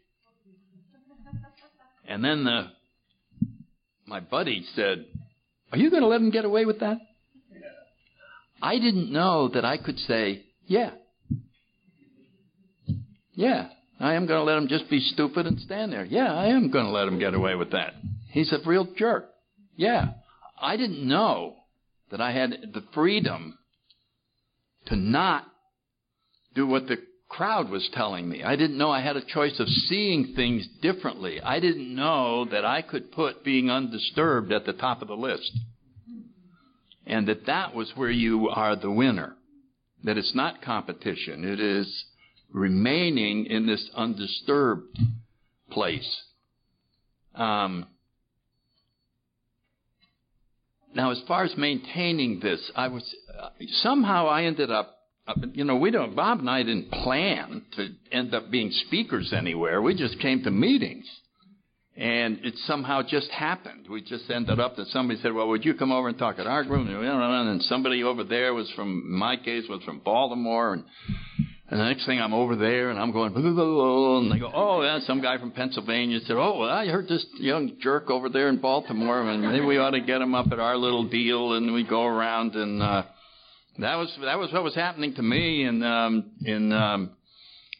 [2.08, 2.70] And then the,
[4.06, 5.06] my buddy said,
[5.72, 6.98] Are you going to let him get away with that?
[8.62, 10.90] I didn't know that I could say, Yeah.
[13.34, 13.68] Yeah,
[14.00, 16.06] I am going to let him just be stupid and stand there.
[16.06, 17.92] Yeah, I am going to let him get away with that.
[18.30, 19.28] He's a real jerk.
[19.76, 20.12] Yeah,
[20.58, 21.55] I didn't know
[22.10, 23.58] that I had the freedom
[24.86, 25.44] to not
[26.54, 28.42] do what the crowd was telling me.
[28.42, 31.40] I didn't know I had a choice of seeing things differently.
[31.40, 35.52] I didn't know that I could put being undisturbed at the top of the list.
[37.06, 39.36] And that that was where you are the winner.
[40.04, 41.44] That it's not competition.
[41.44, 42.04] It is
[42.52, 44.98] remaining in this undisturbed
[45.70, 46.22] place.
[47.34, 47.86] Um,
[50.96, 53.04] now, as far as maintaining this, I was
[53.38, 53.50] uh,
[53.82, 54.96] somehow I ended up
[55.28, 59.32] uh, you know, we don't, Bob and I didn't plan to end up being speakers
[59.32, 59.82] anywhere.
[59.82, 61.06] We just came to meetings.
[61.96, 63.86] And it somehow just happened.
[63.90, 66.46] We just ended up that somebody said, well, would you come over and talk at
[66.46, 66.86] our group?
[66.86, 70.74] And somebody over there was from, my case, was from Baltimore.
[70.74, 70.84] And,
[71.68, 74.38] and the next thing I'm over there and I'm going, blah, blah, blah, and they
[74.38, 78.10] go, oh, yeah, some guy from Pennsylvania said, oh, well, I heard this young jerk
[78.10, 81.08] over there in Baltimore and maybe we ought to get him up at our little
[81.08, 81.54] deal.
[81.54, 83.02] And we go around and, uh,
[83.78, 87.10] that was that was what was happening to me in um, in um,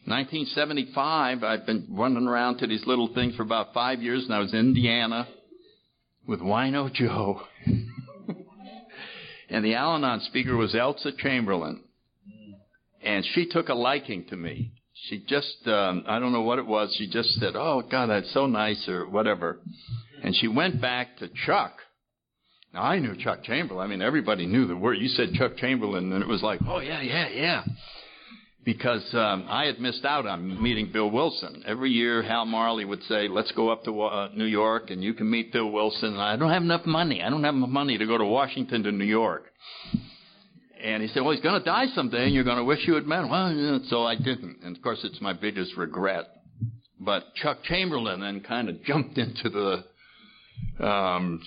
[0.05, 1.43] 1975.
[1.43, 4.53] I've been running around to these little things for about five years, and I was
[4.53, 5.27] in Indiana
[6.27, 7.41] with Wino Joe,
[9.49, 11.81] and the Al-Anon speaker was Elsa Chamberlain,
[13.03, 14.71] and she took a liking to me.
[15.09, 16.93] She just um, I don't know what it was.
[16.97, 19.59] She just said, "Oh God, that's so nice," or whatever,
[20.23, 21.73] and she went back to Chuck
[22.73, 23.85] now, I knew Chuck Chamberlain.
[23.85, 24.97] I mean, everybody knew the word.
[24.99, 27.63] You said Chuck Chamberlain, and it was like, oh, yeah, yeah, yeah.
[28.63, 31.63] Because um, I had missed out on meeting Bill Wilson.
[31.65, 35.13] Every year, Hal Marley would say, let's go up to uh, New York, and you
[35.13, 36.09] can meet Bill Wilson.
[36.13, 37.23] And I don't have enough money.
[37.23, 39.45] I don't have enough money to go to Washington to New York.
[40.83, 42.95] And he said, well, he's going to die someday, and you're going to wish you
[42.95, 43.29] had met him.
[43.29, 44.59] Well, yeah, so I didn't.
[44.63, 46.25] And, of course, it's my biggest regret.
[46.99, 51.41] But Chuck Chamberlain then kind of jumped into the um,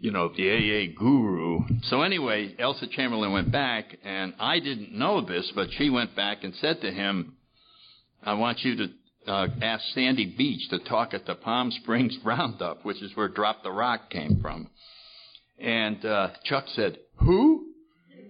[0.00, 1.60] you know, the AA guru.
[1.84, 6.44] So anyway, Elsa Chamberlain went back, and I didn't know this, but she went back
[6.44, 7.36] and said to him,
[8.22, 12.84] I want you to uh, ask Sandy Beach to talk at the Palm Springs Roundup,
[12.84, 14.70] which is where Drop the Rock came from.
[15.58, 17.67] And uh, Chuck said, Who?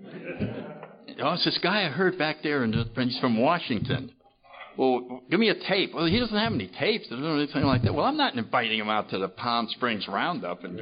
[1.22, 4.12] oh, it's this guy I heard back there, and he's from Washington.
[4.76, 5.92] Well, give me a tape.
[5.92, 7.06] Well, he doesn't have any tapes.
[7.10, 7.92] There's anything like that.
[7.92, 10.62] Well, I'm not inviting him out to the Palm Springs Roundup.
[10.62, 10.80] And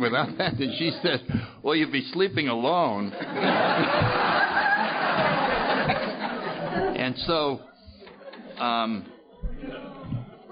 [0.00, 0.54] without that.
[0.54, 1.20] And she said,
[1.62, 3.12] Well, you'd be sleeping alone.
[6.96, 7.60] and so
[8.58, 9.04] um,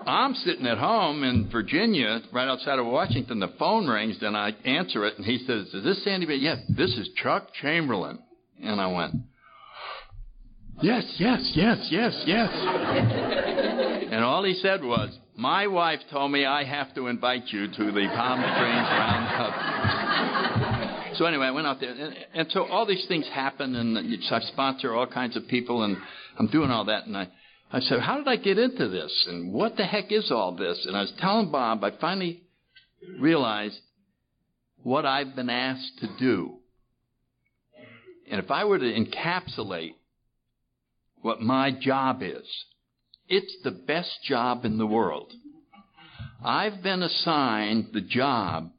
[0.07, 3.39] I'm sitting at home in Virginia, right outside of Washington.
[3.41, 6.27] The phone rings, and I answer it, and he says, Is this Sandy?
[6.37, 8.19] Yes, this is Chuck Chamberlain.
[8.63, 9.15] And I went,
[10.83, 12.49] Yes, yes, yes, yes, yes.
[14.11, 17.93] and all he said was, my wife told me I have to invite you to
[17.93, 19.55] the Palm Springs Roundup.
[21.17, 24.41] so anyway, I went out there, and, and so all these things happen, and I
[24.53, 25.99] sponsor all kinds of people, and
[26.39, 27.29] I'm doing all that, and I,
[27.73, 30.85] I said, how did I get into this, and what the heck is all this?
[30.87, 32.43] And I was telling Bob, I finally
[33.19, 33.79] realized
[34.83, 36.57] what I've been asked to do.
[38.31, 39.95] And if I were to encapsulate
[41.21, 42.47] what my job is,
[43.29, 45.33] it's the best job in the world.
[46.45, 48.71] I've been assigned the job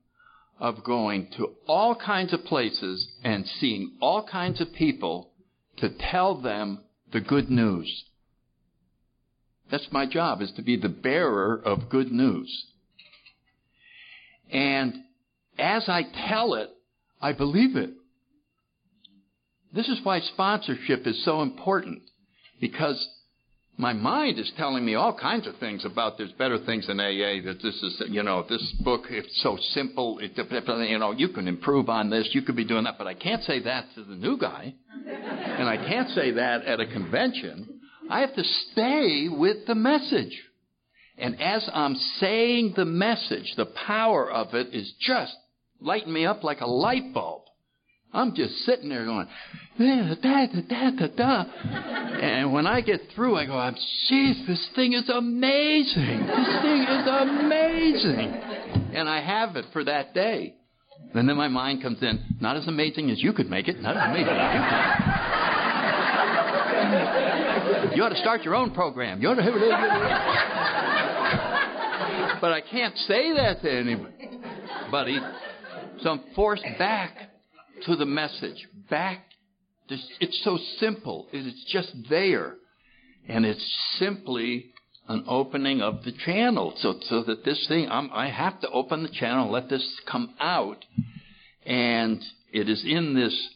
[0.60, 5.32] of going to all kinds of places and seeing all kinds of people
[5.78, 6.80] to tell them
[7.14, 8.04] the good news.
[9.72, 12.66] That's my job, is to be the bearer of good news.
[14.52, 14.94] And
[15.58, 16.70] as I tell it,
[17.22, 17.92] I believe it.
[19.74, 22.02] This is why sponsorship is so important,
[22.60, 23.08] because
[23.78, 27.42] my mind is telling me all kinds of things about there's better things in AA.
[27.46, 30.20] That this is, you know, this book it's so simple.
[30.20, 32.30] It, you know, you can improve on this.
[32.34, 34.74] You could be doing that, but I can't say that to the new guy,
[35.08, 37.71] and I can't say that at a convention.
[38.12, 40.38] I have to stay with the message.
[41.18, 45.34] And as I'm saying the message, the power of it is just
[45.80, 47.44] lighting me up like a light bulb.
[48.14, 49.30] I'm just sitting there going,
[49.80, 51.46] da, da, da, da, da.
[52.22, 56.28] And when I get through, I go, I'm, jeez, this thing is amazing.
[56.28, 58.34] This thing is amazing.
[58.94, 60.56] And I have it for that day.
[61.14, 63.96] And then my mind comes in, not as amazing as you could make it, not
[63.96, 64.62] as amazing as you
[67.26, 67.31] could.
[67.96, 69.22] You ought to start your own program.
[69.22, 69.42] You ought to.
[72.42, 75.20] but I can't say that to anybody.
[76.02, 77.18] So I'm forced back
[77.86, 79.26] to the message, back.
[79.90, 81.28] It's so simple.
[81.34, 82.56] It's just there.
[83.28, 84.68] And it's simply
[85.10, 89.04] an opening of the channel so, so that this thing, I'm, I have to open
[89.04, 90.86] the channel and let this come out.
[91.66, 92.24] And
[92.54, 93.50] it is in this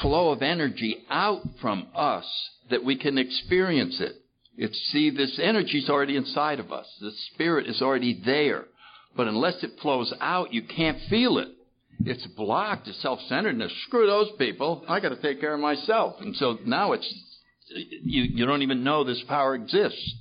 [0.00, 2.24] flow of energy out from us
[2.70, 4.16] that we can experience it.
[4.56, 6.86] It's, see, this energy is already inside of us.
[7.00, 8.64] The spirit is already there.
[9.16, 11.48] But unless it flows out, you can't feel it.
[12.04, 12.88] It's blocked.
[12.88, 13.72] It's self-centeredness.
[13.86, 14.84] Screw those people.
[14.88, 16.16] I got to take care of myself.
[16.20, 17.12] And so now it's
[17.68, 20.14] you, you don't even know this power exists.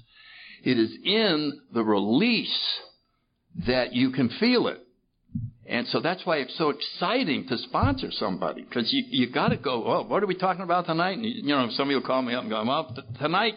[0.64, 2.80] It is in the release
[3.68, 4.80] that you can feel it.
[5.66, 9.58] And so that's why it's so exciting to sponsor somebody because you you got to
[9.58, 9.84] go.
[9.86, 11.18] Oh, what are we talking about tonight?
[11.18, 13.54] And you know, somebody will call me up and go, "Well, t- tonight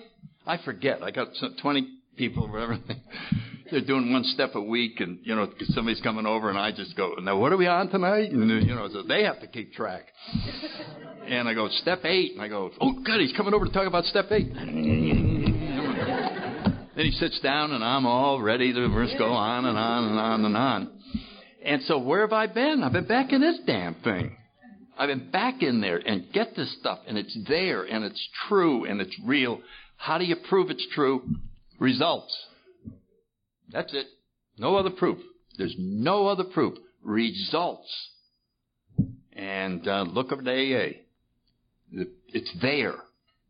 [0.46, 1.02] I forget.
[1.02, 2.78] I got some, 20 people, or whatever."
[3.70, 6.96] they're doing one step a week, and you know somebody's coming over, and I just
[6.96, 9.72] go, "Now what are we on tonight?" And you know, so they have to keep
[9.72, 10.04] track.
[11.26, 12.34] And I go, "Step eight.
[12.34, 14.54] and I go, "Oh, God, he's coming over to talk about step eight.
[14.54, 14.76] then
[16.94, 20.44] he sits down, and I'm all ready to just go on and on and on
[20.44, 20.92] and on.
[21.66, 22.84] And so where have I been?
[22.84, 24.36] I've been back in this damn thing.
[24.96, 28.84] I've been back in there and get this stuff, and it's there, and it's true,
[28.84, 29.60] and it's real.
[29.96, 31.22] How do you prove it's true?
[31.80, 32.34] Results.
[33.72, 34.06] That's it.
[34.56, 35.18] No other proof.
[35.58, 36.78] There's no other proof.
[37.02, 38.10] Results.
[39.32, 41.00] And uh, look up at AA.
[42.28, 42.94] It's there.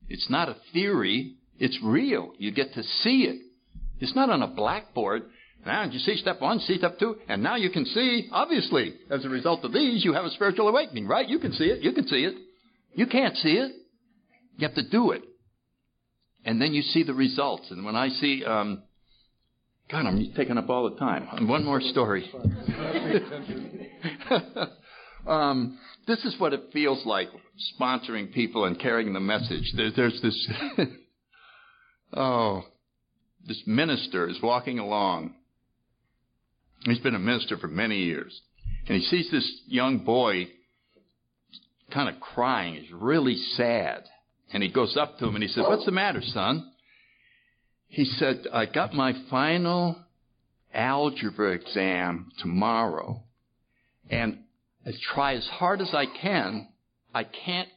[0.08, 1.34] It's not a theory.
[1.58, 2.32] It's real.
[2.38, 3.42] You get to see it.
[4.00, 5.24] It's not on a blackboard.
[5.66, 9.24] Now, you see step one, see step two, and now you can see, obviously, as
[9.24, 11.28] a result of these, you have a spiritual awakening, right?
[11.28, 11.82] You can see it.
[11.82, 12.34] You can see it.
[12.94, 13.72] You can't see it.
[14.56, 15.22] You have to do it.
[16.44, 17.70] And then you see the results.
[17.70, 18.84] And when I see um,
[19.90, 21.46] God, I'm taking up all the time.
[21.46, 22.28] One more story.
[25.26, 25.78] um,
[26.08, 27.28] this is what it feels like
[27.78, 29.72] sponsoring people and carrying the message.
[29.76, 30.48] There, there's this,
[32.14, 32.62] oh,
[33.46, 35.35] this minister is walking along.
[36.86, 38.40] He's been a minister for many years.
[38.88, 40.48] And he sees this young boy
[41.92, 42.74] kind of crying.
[42.74, 44.04] He's really sad.
[44.52, 46.70] And he goes up to him and he says, What's the matter, son?
[47.88, 49.96] He said, I got my final
[50.72, 53.22] algebra exam tomorrow,
[54.10, 54.38] and
[54.84, 56.68] I try as hard as I can,
[57.14, 57.68] I can't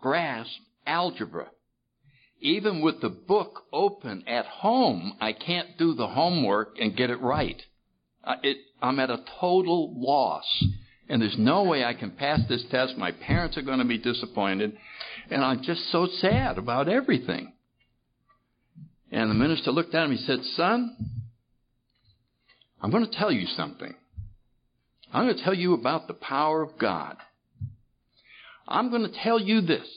[0.00, 0.50] grasp
[0.86, 1.48] algebra.
[2.40, 7.20] Even with the book open at home, I can't do the homework and get it
[7.20, 7.62] right.
[8.42, 10.44] It, I'm at a total loss.
[11.08, 12.96] And there's no way I can pass this test.
[12.96, 14.76] My parents are going to be disappointed.
[15.30, 17.52] And I'm just so sad about everything.
[19.10, 20.12] And the minister looked at him.
[20.12, 20.96] He said, Son,
[22.80, 23.94] I'm going to tell you something.
[25.12, 27.16] I'm going to tell you about the power of God.
[28.68, 29.88] I'm going to tell you this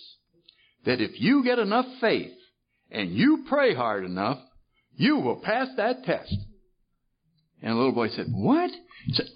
[0.86, 2.34] that if you get enough faith
[2.92, 4.40] and you pray hard enough,
[4.96, 6.36] you will pass that test.
[7.64, 8.70] And the little boy said, What?
[9.06, 9.28] He said,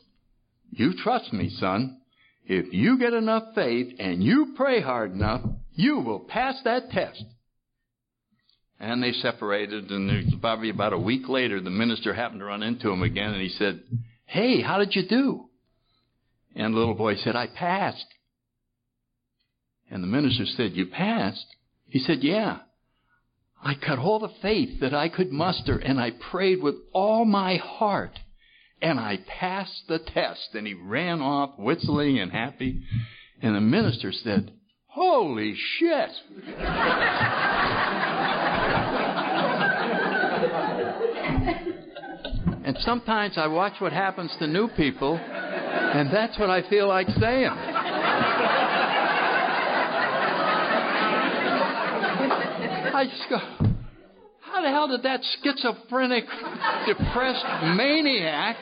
[0.69, 2.01] You trust me, son.
[2.45, 5.41] If you get enough faith and you pray hard enough,
[5.73, 7.23] you will pass that test.
[8.79, 12.91] And they separated, and probably about a week later, the minister happened to run into
[12.91, 13.81] him again, and he said,
[14.25, 15.45] Hey, how did you do?
[16.55, 18.05] And the little boy said, I passed.
[19.89, 21.45] And the minister said, You passed?
[21.87, 22.59] He said, Yeah.
[23.63, 27.57] I cut all the faith that I could muster, and I prayed with all my
[27.57, 28.19] heart,
[28.81, 30.49] and I passed the test.
[30.53, 32.83] And he ran off, whistling and happy.
[33.41, 34.51] And the minister said,
[34.87, 36.09] Holy shit!
[42.67, 47.07] And sometimes I watch what happens to new people, and that's what I feel like
[47.17, 47.49] saying.
[52.97, 53.37] I just go,
[54.39, 56.23] how the hell did that schizophrenic,
[56.87, 57.45] depressed
[57.75, 58.57] maniac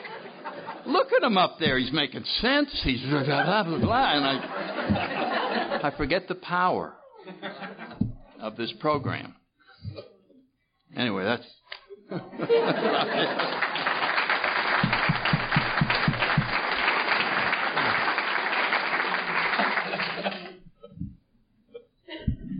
[0.84, 1.78] look at him up there?
[1.78, 2.68] He's making sense.
[2.84, 4.12] He's blah, blah, blah, blah.
[4.14, 6.92] And I, I forget the power
[8.38, 9.36] of this program.
[10.94, 11.46] Anyway, that's.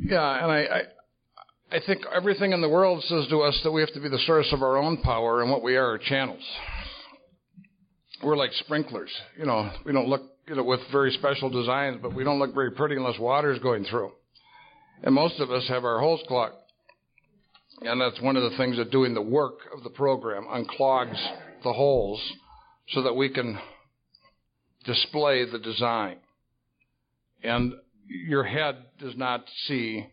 [0.09, 0.83] yeah, and I, I
[1.71, 4.21] I think everything in the world says to us that we have to be the
[4.27, 6.43] source of our own power, and what we are are channels.
[8.23, 9.11] We're like sprinklers.
[9.37, 12.55] You know, we don't look, you know, with very special designs, but we don't look
[12.55, 14.13] very pretty unless water is going through.
[15.03, 16.55] And most of us have our holes clogged.
[17.83, 21.19] And that's one of the things that doing the work of the program unclogs
[21.63, 22.23] the holes
[22.91, 23.59] so that we can
[24.85, 26.19] display the design.
[27.43, 27.75] And
[28.07, 30.07] your head does not see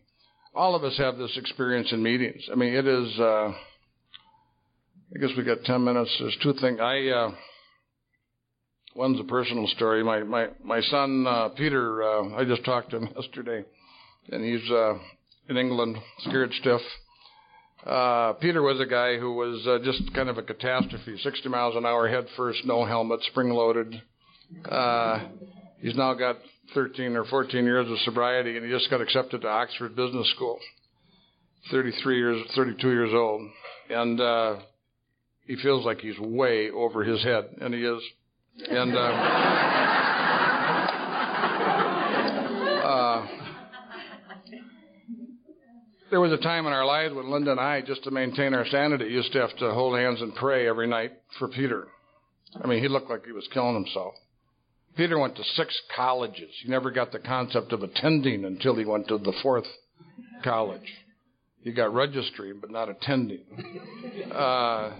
[0.54, 2.42] all of us have this experience in meetings.
[2.50, 3.18] I mean, it is.
[3.18, 3.52] Uh,
[5.14, 6.10] I guess we got ten minutes.
[6.18, 6.78] There's two things.
[6.80, 7.30] I uh,
[8.94, 10.02] one's a personal story.
[10.02, 12.02] My my my son uh, Peter.
[12.02, 13.64] Uh, I just talked to him yesterday,
[14.30, 14.94] and he's uh,
[15.48, 16.80] in England, scared stiff.
[17.84, 21.18] Uh, Peter was a guy who was uh, just kind of a catastrophe.
[21.22, 24.00] 60 miles an hour, head first, no helmet, spring loaded.
[24.64, 25.26] Uh,
[25.80, 26.36] he's now got
[26.72, 30.58] 13 or 14 years of sobriety, and he just got accepted to Oxford Business School.
[31.70, 33.42] 33 years, 32 years old,
[33.90, 34.56] and uh,
[35.46, 38.02] he feels like he's way over his head, and he is.
[38.68, 38.98] And uh,
[42.84, 43.26] uh,
[46.10, 48.66] there was a time in our lives when Linda and I, just to maintain our
[48.66, 51.88] sanity, used to have to hold hands and pray every night for Peter.
[52.62, 54.14] I mean, he looked like he was killing himself.
[54.96, 56.50] Peter went to six colleges.
[56.62, 59.66] He never got the concept of attending until he went to the fourth
[60.42, 60.92] college.
[61.62, 63.40] He got registry, but not attending.
[64.30, 64.92] Uh,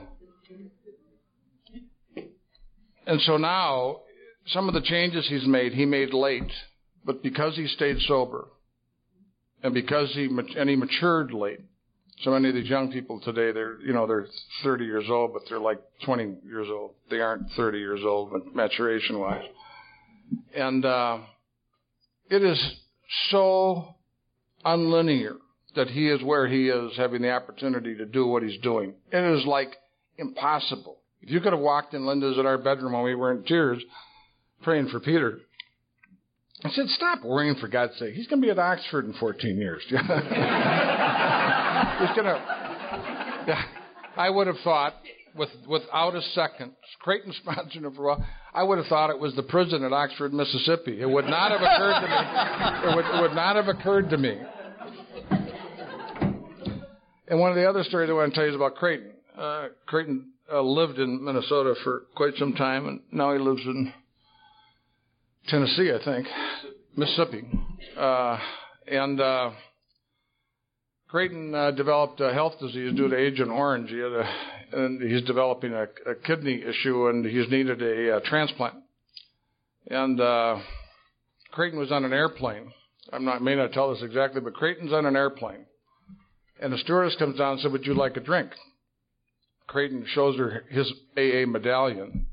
[3.07, 4.01] and so now,
[4.47, 6.51] some of the changes he's made, he made late,
[7.05, 8.49] but because he stayed sober,
[9.63, 11.61] and because he and he matured late.
[12.23, 14.27] So many of these young people today, they're you know they're
[14.63, 16.93] 30 years old, but they're like 20 years old.
[17.11, 19.45] They aren't 30 years old, maturation wise.
[20.55, 21.19] And uh,
[22.31, 22.61] it is
[23.31, 23.95] so
[24.65, 25.37] unlinear
[25.77, 28.95] that he is where he is, having the opportunity to do what he's doing.
[29.11, 29.77] It is like
[30.19, 30.99] impossible.
[31.21, 33.83] If you could have walked in Linda's in our bedroom when we were in tears
[34.63, 35.41] praying for Peter,
[36.63, 38.15] I said, Stop worrying for God's sake.
[38.15, 39.83] He's going to be at Oxford in 14 years.
[39.89, 40.09] He's going
[42.25, 42.41] to.
[43.47, 43.63] Yeah,
[44.17, 44.95] I would have thought
[45.37, 46.73] with, without a second.
[47.01, 48.17] Creighton sponsored him for.
[48.53, 51.01] I would have thought it was the prison at Oxford, Mississippi.
[51.01, 52.91] It would not have occurred to me.
[52.91, 54.39] It would, it would not have occurred to me.
[57.27, 59.13] And one of the other stories I want to tell you is about Creighton.
[59.37, 63.93] Uh, Creighton uh, lived in Minnesota for quite some time, and now he lives in
[65.49, 66.27] Tennessee, I think,
[66.97, 67.45] Mississippi.
[67.97, 68.39] Uh,
[68.87, 69.51] and uh,
[71.09, 73.91] Creighton uh, developed a health disease due to Agent Orange.
[73.91, 74.31] He had a
[74.75, 78.75] and he's developing a, a kidney issue, and he's needed a, a transplant.
[79.89, 80.59] And uh,
[81.53, 82.73] Creighton was on an airplane.
[83.13, 85.67] I'm not may not tell this exactly, but Creighton's on an airplane,
[86.61, 88.51] and the stewardess comes down and said, "Would you like a drink?"
[89.67, 92.27] Creighton shows her his AA medallion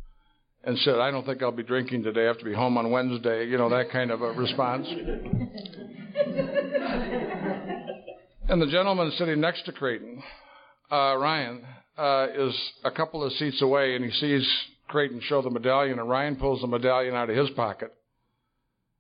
[0.64, 2.24] and said, I don't think I'll be drinking today.
[2.24, 3.48] I have to be home on Wednesday.
[3.48, 4.88] You know, that kind of a response.
[8.48, 10.22] and the gentleman sitting next to Creighton,
[10.92, 11.66] uh, Ryan,
[11.98, 14.48] uh, is a couple of seats away, and he sees
[14.88, 17.94] Creighton show the medallion, and Ryan pulls the medallion out of his pocket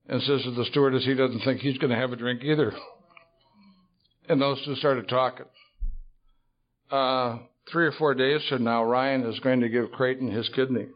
[0.07, 2.73] and says to the stewardess he doesn't think he's going to have a drink either.
[4.29, 5.45] And those two started talking.
[6.89, 7.39] Uh,
[7.71, 10.87] three or four days from now, Ryan is going to give Creighton his kidney.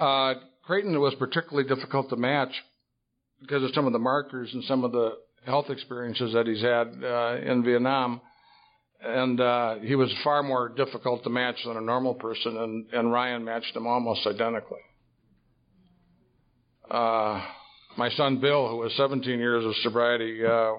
[0.00, 0.34] uh,
[0.68, 2.50] Creighton was particularly difficult to match
[3.40, 5.12] because of some of the markers and some of the
[5.46, 8.20] health experiences that he's had uh, in Vietnam.
[9.00, 13.10] And uh, he was far more difficult to match than a normal person, and, and
[13.10, 14.80] Ryan matched him almost identically.
[16.90, 17.42] Uh,
[17.96, 20.72] my son Bill, who was 17 years of sobriety, uh,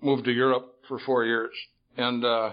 [0.00, 1.50] moved to Europe for four years,
[1.96, 2.52] and uh,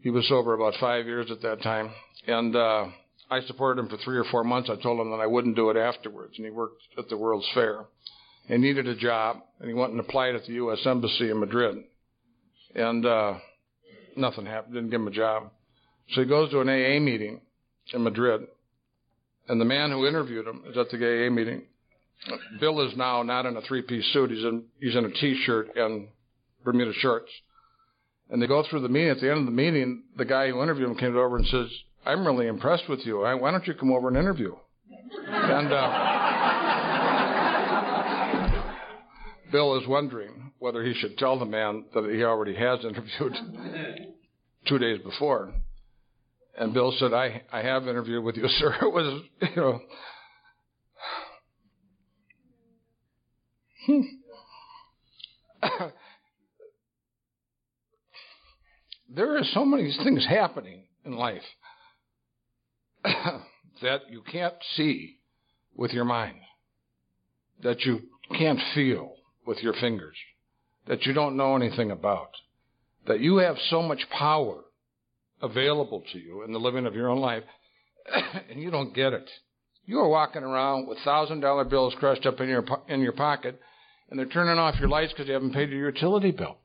[0.00, 1.90] he was sober about five years at that time.
[2.28, 2.86] And uh,
[3.32, 4.68] I supported him for three or four months.
[4.68, 7.48] I told him that I wouldn't do it afterwards, and he worked at the World's
[7.54, 7.86] Fair.
[8.46, 10.80] He needed a job, and he went and applied at the U.S.
[10.84, 11.76] Embassy in Madrid,
[12.74, 13.38] and uh,
[14.16, 14.74] nothing happened.
[14.74, 15.50] Didn't give him a job.
[16.10, 17.40] So he goes to an AA meeting
[17.94, 18.42] in Madrid,
[19.48, 21.62] and the man who interviewed him is at the AA meeting.
[22.60, 24.30] Bill is now not in a three-piece suit.
[24.30, 26.08] He's in he's in a t-shirt and
[26.64, 27.30] Bermuda shorts.
[28.30, 29.10] And they go through the meeting.
[29.10, 31.68] At the end of the meeting, the guy who interviewed him came over and says,
[32.04, 33.20] I'm really impressed with you.
[33.20, 34.54] Why don't you come over and interview?
[35.28, 36.08] And uh,
[39.52, 43.36] Bill is wondering whether he should tell the man that he already has interviewed
[44.66, 45.52] two days before.
[46.58, 48.74] And Bill said, I, I have interviewed with you, sir.
[48.82, 49.80] It was, you know.
[59.08, 61.42] there are so many things happening in life
[63.82, 65.18] that you can't see
[65.74, 66.36] with your mind,
[67.62, 68.00] that you
[68.36, 69.14] can't feel
[69.46, 70.16] with your fingers,
[70.86, 72.30] that you don't know anything about,
[73.06, 74.64] that you have so much power
[75.40, 77.42] available to you in the living of your own life,
[78.50, 79.28] and you don't get it.
[79.84, 83.60] You are walking around with thousand dollar bills crushed up in your in your pocket,
[84.08, 86.58] and they're turning off your lights because you haven't paid your utility bill.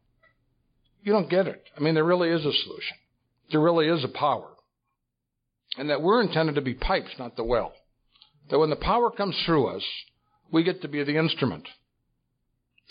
[1.03, 1.63] You don't get it.
[1.75, 2.97] I mean, there really is a solution.
[3.51, 4.49] There really is a power,
[5.77, 7.73] and that we're intended to be pipes, not the well.
[8.49, 9.83] That when the power comes through us,
[10.51, 11.67] we get to be the instrument.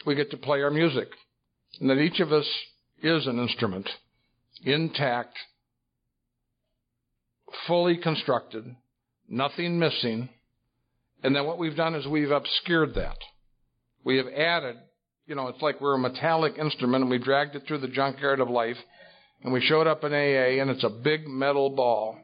[0.04, 1.08] We get to play our music,
[1.80, 2.46] and that each of us
[3.02, 3.88] is an instrument,
[4.64, 5.36] intact,
[7.66, 8.76] fully constructed,
[9.28, 10.28] nothing missing.
[11.22, 13.16] And then what we've done is we've obscured that.
[14.04, 14.76] We have added,
[15.26, 18.40] you know, it's like we're a metallic instrument and we dragged it through the junkyard
[18.40, 18.76] of life
[19.42, 22.18] and we showed up in AA and it's a big metal ball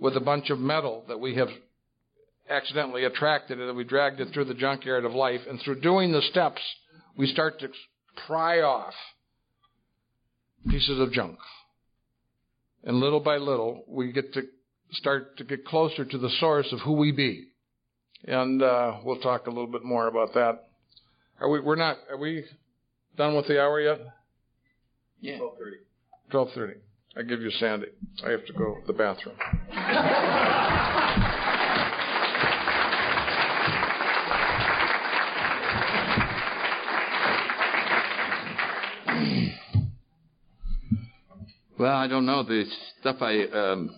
[0.00, 1.48] with a bunch of metal that we have
[2.48, 5.40] accidentally attracted and we dragged it through the junkyard of life.
[5.48, 6.62] And through doing the steps,
[7.16, 7.68] we start to
[8.26, 8.94] pry off
[10.68, 11.38] pieces of junk.
[12.84, 14.42] And little by little, we get to
[14.92, 17.48] start to get closer to the source of who we be.
[18.24, 20.68] And uh, we'll talk a little bit more about that.
[21.40, 21.60] Are we?
[21.60, 21.98] We're not.
[22.10, 22.44] Are we
[23.16, 24.00] done with the hour yet?
[25.20, 25.38] Yeah.
[25.38, 25.76] Twelve thirty.
[26.30, 26.74] Twelve thirty.
[27.16, 27.86] I give you Sandy.
[28.24, 29.36] I have to go to the bathroom.
[41.78, 42.42] Well, I don't know.
[42.42, 42.64] The
[43.00, 43.94] stuff I um,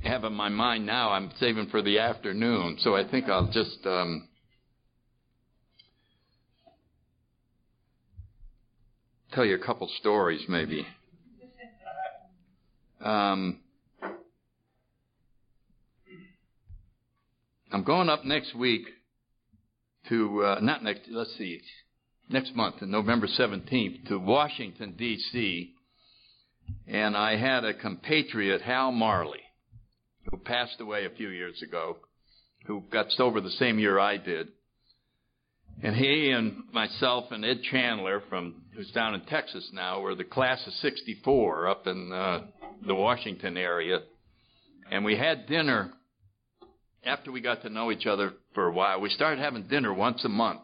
[0.00, 2.76] have in my mind now, I'm saving for the afternoon.
[2.80, 4.28] So I think I'll just um,
[9.32, 10.86] tell you a couple stories, maybe.
[13.02, 13.60] Um,
[17.72, 18.82] I'm going up next week
[20.10, 21.02] to uh, not next.
[21.10, 21.60] Let's see,
[22.28, 25.72] next month, November 17th, to Washington D.C.
[26.86, 29.40] And I had a compatriot, Hal Marley,
[30.30, 31.96] who passed away a few years ago,
[32.66, 34.48] who got sober the same year I did.
[35.82, 40.24] And he and myself and Ed Chandler, from who's down in Texas now, were the
[40.24, 42.40] class of '64 up in uh,
[42.86, 44.00] the Washington area.
[44.90, 45.92] And we had dinner
[47.04, 49.00] after we got to know each other for a while.
[49.00, 50.60] We started having dinner once a month,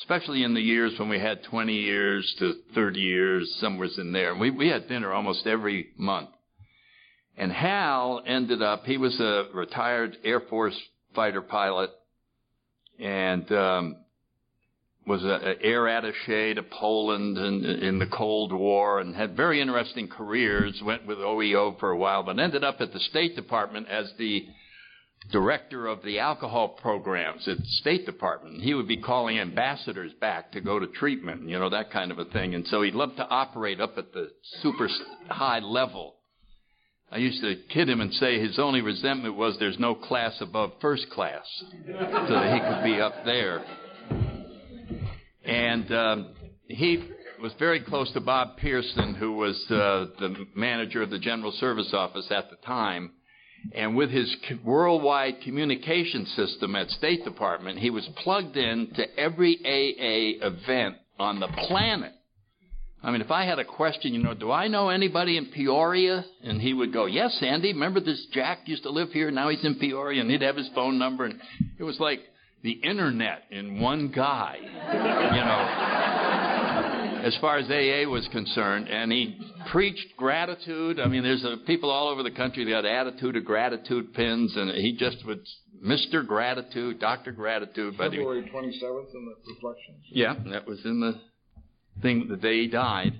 [0.00, 4.34] especially in the years when we had 20 years to 30 years, somewhere's in there.
[4.34, 6.30] We we had dinner almost every month.
[7.36, 10.78] And Hal ended up, he was a retired Air Force
[11.14, 11.90] fighter pilot
[12.98, 13.96] and um,
[15.06, 20.08] was an air attaché to Poland in, in the Cold War and had very interesting
[20.08, 20.80] careers.
[20.84, 24.46] Went with OEO for a while, but ended up at the State Department as the
[25.30, 28.62] director of the alcohol programs at the State Department.
[28.62, 32.18] He would be calling ambassadors back to go to treatment, you know, that kind of
[32.18, 32.54] a thing.
[32.54, 34.30] And so he loved to operate up at the
[34.62, 34.88] super
[35.28, 36.14] high level.
[37.10, 40.72] I used to kid him and say his only resentment was there's no class above
[40.80, 41.44] first class,
[41.86, 43.62] so that he could be up there.
[45.44, 46.34] And um,
[46.68, 47.04] he
[47.40, 51.92] was very close to Bob Pearson, who was uh, the manager of the General Service
[51.92, 53.12] Office at the time.
[53.74, 59.56] And with his worldwide communication system at State Department, he was plugged in to every
[59.64, 62.12] AA event on the planet.
[63.04, 66.24] I mean, if I had a question, you know, do I know anybody in Peoria?
[66.44, 67.72] And he would go, yes, Sandy.
[67.72, 69.30] Remember this Jack used to live here?
[69.32, 71.24] Now he's in Peoria, and he'd have his phone number.
[71.24, 71.40] And
[71.78, 72.20] it was like
[72.62, 78.88] the internet in one guy, you know, as far as AA was concerned.
[78.88, 79.38] And he
[79.70, 81.00] preached gratitude.
[81.00, 84.70] I mean, there's people all over the country that got attitude of gratitude pins, and
[84.70, 85.44] he just would,
[85.84, 86.26] Mr.
[86.26, 87.32] Gratitude, Dr.
[87.32, 87.94] Gratitude.
[87.98, 90.04] But February 27th in the reflections.
[90.10, 91.20] Yeah, that was in the
[92.00, 93.14] thing the day he died.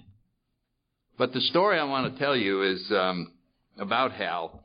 [1.19, 3.33] But the story I want to tell you is um,
[3.79, 4.62] about Hal,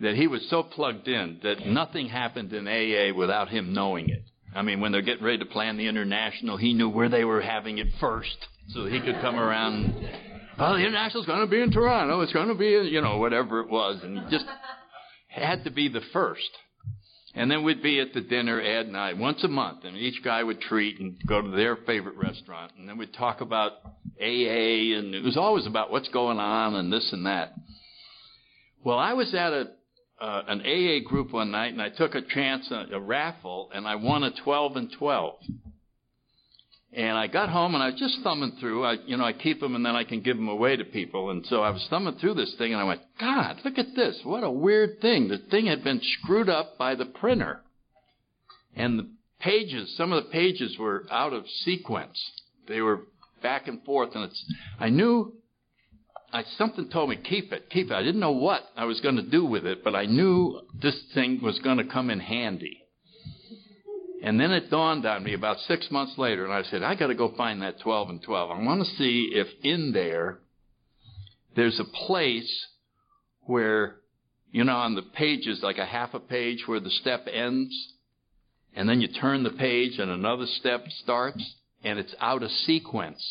[0.00, 4.24] that he was so plugged in that nothing happened in AA without him knowing it.
[4.54, 7.40] I mean, when they're getting ready to plan the international, he knew where they were
[7.40, 8.36] having it first,
[8.70, 9.94] so he could come around.
[10.58, 12.20] well, the international's going to be in Toronto.
[12.22, 14.46] It's going to be, in, you know, whatever it was, and just
[15.28, 16.50] had to be the first.
[17.32, 20.24] And then we'd be at the dinner, Ed and I, once a month, and each
[20.24, 23.72] guy would treat and go to their favorite restaurant, and then we'd talk about
[24.20, 27.52] AA, and it was always about what's going on and this and that.
[28.82, 29.70] Well, I was at a
[30.20, 33.86] uh, an AA group one night, and I took a chance, a, a raffle, and
[33.86, 35.34] I won a 12 and 12.
[36.92, 38.84] And I got home and I was just thumbing through.
[38.84, 41.30] I, you know, I keep them and then I can give them away to people.
[41.30, 44.18] And so I was thumbing through this thing and I went, God, look at this.
[44.24, 45.28] What a weird thing.
[45.28, 47.60] The thing had been screwed up by the printer.
[48.74, 52.18] And the pages, some of the pages were out of sequence.
[52.66, 53.02] They were
[53.40, 55.34] back and forth and it's, I knew,
[56.32, 57.94] I, something told me, keep it, keep it.
[57.94, 60.98] I didn't know what I was going to do with it, but I knew this
[61.14, 62.80] thing was going to come in handy.
[64.22, 67.06] And then it dawned on me about six months later, and I said, I got
[67.06, 68.50] to go find that 12 and 12.
[68.50, 70.40] I want to see if in there
[71.56, 72.66] there's a place
[73.42, 73.96] where,
[74.52, 77.74] you know, on the pages, like a half a page where the step ends,
[78.74, 83.24] and then you turn the page and another step starts, and it's out of sequence.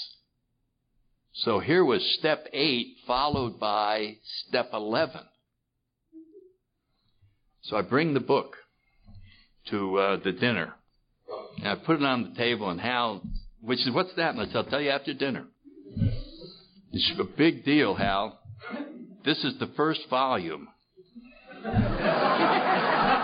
[1.33, 5.21] So here was step 8 followed by step 11.
[7.63, 8.55] So I bring the book
[9.69, 10.73] to uh, the dinner.
[11.57, 13.21] And I put it on the table, and Hal,
[13.61, 14.31] which is, what's that?
[14.31, 15.45] And I said, I'll tell you after dinner.
[16.91, 18.39] It's a big deal, Hal.
[19.23, 20.67] This is the first volume.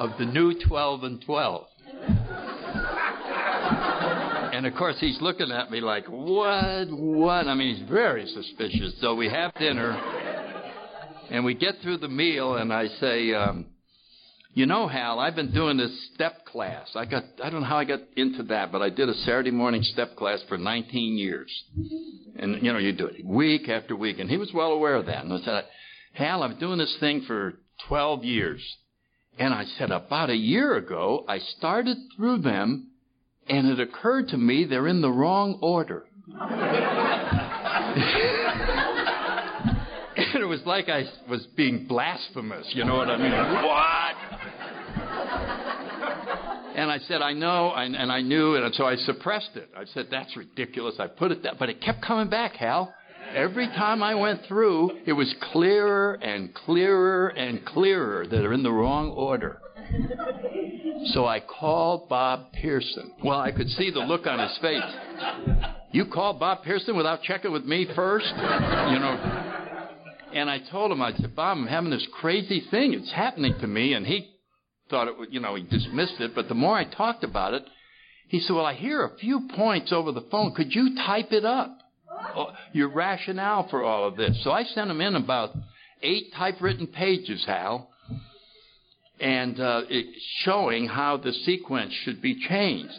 [0.00, 1.66] of the new 12 and 12.
[4.60, 6.90] And of course, he's looking at me like, what?
[6.90, 7.48] What?
[7.48, 8.92] I mean, he's very suspicious.
[9.00, 9.92] So we have dinner,
[11.30, 13.64] and we get through the meal, and I say, um,
[14.52, 16.86] you know, Hal, I've been doing this step class.
[16.94, 19.50] I got I don't know how I got into that, but I did a Saturday
[19.50, 21.50] morning step class for 19 years.
[22.38, 25.06] And you know, you do it week after week, and he was well aware of
[25.06, 25.24] that.
[25.24, 25.64] And I said,
[26.12, 27.54] Hal, I'm doing this thing for
[27.88, 28.60] 12 years.
[29.38, 32.89] And I said, about a year ago, I started through them,
[33.50, 36.04] and it occurred to me they're in the wrong order.
[40.16, 42.66] And it was like I was being blasphemous.
[42.72, 43.32] You know what I mean?
[43.32, 44.14] what?
[46.76, 49.68] And I said, I know, and I knew, and so I suppressed it.
[49.76, 50.94] I said, that's ridiculous.
[51.00, 52.94] I put it that, but it kept coming back, Hal.
[53.34, 58.62] Every time I went through, it was clearer and clearer and clearer that they're in
[58.62, 59.60] the wrong order.
[61.12, 63.12] So I called Bob Pearson.
[63.24, 64.82] Well, I could see the look on his face.
[65.92, 68.28] You called Bob Pearson without checking with me first?
[68.28, 69.56] You know.
[70.32, 72.94] And I told him, I said, Bob, I'm having this crazy thing.
[72.94, 73.94] It's happening to me.
[73.94, 74.30] And he
[74.88, 76.34] thought it would, you know, he dismissed it.
[76.34, 77.64] But the more I talked about it,
[78.28, 80.54] he said, Well, I hear a few points over the phone.
[80.54, 81.76] Could you type it up?
[82.36, 84.38] Oh, your rationale for all of this.
[84.44, 85.50] So I sent him in about
[86.02, 87.90] eight typewritten pages, Hal,
[89.20, 90.06] and uh, it,
[90.44, 92.98] showing how the sequence should be changed.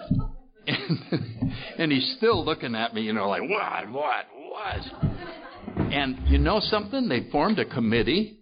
[0.68, 1.00] And,
[1.78, 5.92] and he's still looking at me, you know, like, what, what, what?
[5.92, 7.10] And you know something?
[7.10, 8.38] They formed a committee.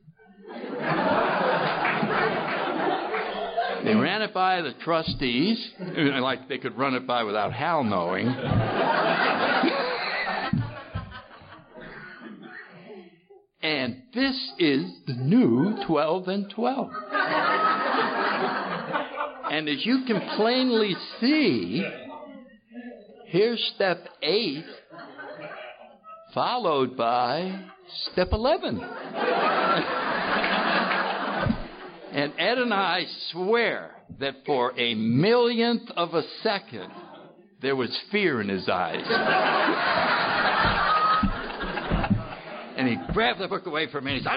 [3.84, 5.72] They ran it by the trustees,
[6.22, 8.28] like they could run it by without Hal knowing.
[13.62, 16.92] And this is the new 12 and 12.
[19.52, 21.86] and as you can plainly see,
[23.26, 24.64] here's step 8
[26.34, 27.66] followed by
[28.12, 28.80] step 11.
[32.12, 36.92] and Ed and I swear that for a millionth of a second,
[37.62, 39.04] there was fear in his eyes.
[42.80, 44.32] And he grabbed the book away from me and he said,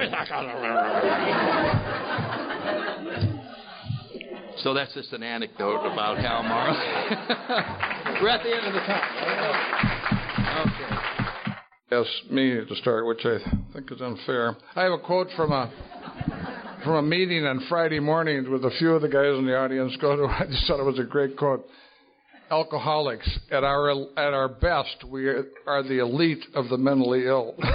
[4.59, 6.77] So that's just an anecdote about Hal Marley.
[8.23, 10.69] We're at the end of the time.
[10.69, 11.03] Okay
[12.31, 13.39] me to start, which I
[13.73, 14.57] think is unfair.
[14.75, 15.71] I have a quote from a
[16.85, 19.97] from a meeting on Friday morning with a few of the guys in the audience
[20.01, 20.25] go to.
[20.29, 21.67] I just thought it was a great quote.
[22.53, 27.55] Alcoholics, at our at our best, we are the elite of the mentally ill.
[27.57, 27.73] Read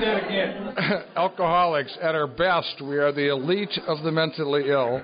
[0.00, 0.74] that again.
[1.14, 5.02] Alcoholics, at our best, we are the elite of the mentally ill.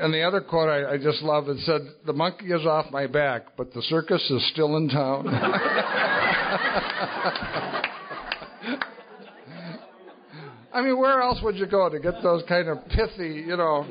[0.00, 3.06] And the other quote I, I just love it said, The monkey is off my
[3.06, 5.26] back, but the circus is still in town.
[10.78, 13.84] I mean, where else would you go to get those kind of pithy, you know?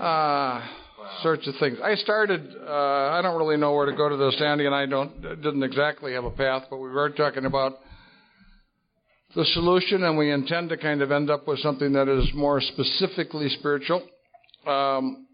[0.00, 0.64] uh,
[1.20, 1.78] sorts of things.
[1.82, 2.46] I started.
[2.64, 4.40] Uh, I don't really know where to go to this.
[4.40, 7.80] Andy and I don't didn't exactly have a path, but we were talking about
[9.34, 12.60] the solution, and we intend to kind of end up with something that is more
[12.60, 14.00] specifically spiritual.
[14.64, 15.26] Um,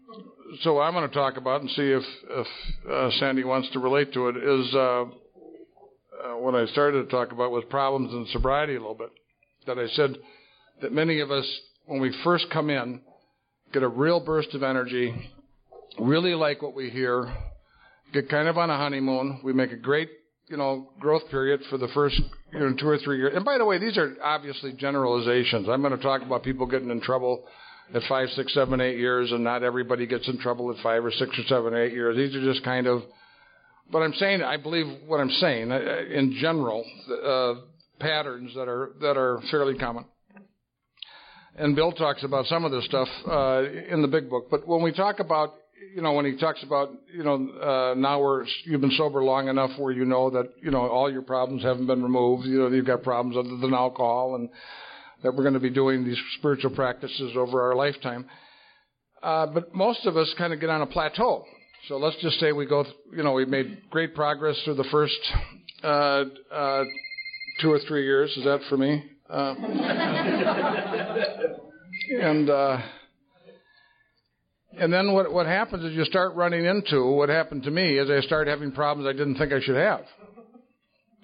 [0.63, 2.47] so I'm going to talk about and see if if
[2.89, 4.37] uh, Sandy wants to relate to it.
[4.37, 4.75] Is
[6.23, 9.09] uh, what I started to talk about was problems in sobriety a little bit.
[9.67, 10.17] That I said
[10.81, 11.45] that many of us,
[11.85, 13.01] when we first come in,
[13.73, 15.13] get a real burst of energy,
[15.99, 17.31] really like what we hear,
[18.13, 19.41] get kind of on a honeymoon.
[19.43, 20.09] We make a great,
[20.47, 22.19] you know, growth period for the first,
[22.51, 23.33] you know, two or three years.
[23.35, 25.67] And by the way, these are obviously generalizations.
[25.69, 27.43] I'm going to talk about people getting in trouble
[27.93, 31.11] at five, six, seven, eight years, and not everybody gets in trouble at five or
[31.11, 32.15] six or seven, or eight years.
[32.15, 33.03] These are just kind of,
[33.91, 35.79] but I'm saying, I believe what I'm saying uh,
[36.11, 36.85] in general,
[37.23, 37.55] uh,
[37.99, 40.05] patterns that are that are fairly common
[41.59, 44.47] and Bill talks about some of this stuff uh, in the big book.
[44.49, 45.55] But when we talk about,
[45.93, 49.49] you know, when he talks about, you know, uh, now we're you've been sober long
[49.49, 52.45] enough where you know that you know all your problems haven't been removed.
[52.45, 54.49] You know, you've got problems other than alcohol, and
[55.23, 58.25] that we're going to be doing these spiritual practices over our lifetime.
[59.21, 61.43] Uh, but most of us kind of get on a plateau.
[61.89, 65.17] So let's just say we go, you know, we've made great progress through the first
[65.83, 66.83] uh, uh,
[67.59, 68.29] two or three years.
[68.37, 69.03] Is that for me?
[69.27, 69.55] Uh,
[72.21, 72.79] and uh,
[74.79, 78.07] and then what what happens is you start running into what happened to me is
[78.07, 80.01] I start having problems I didn't think I should have.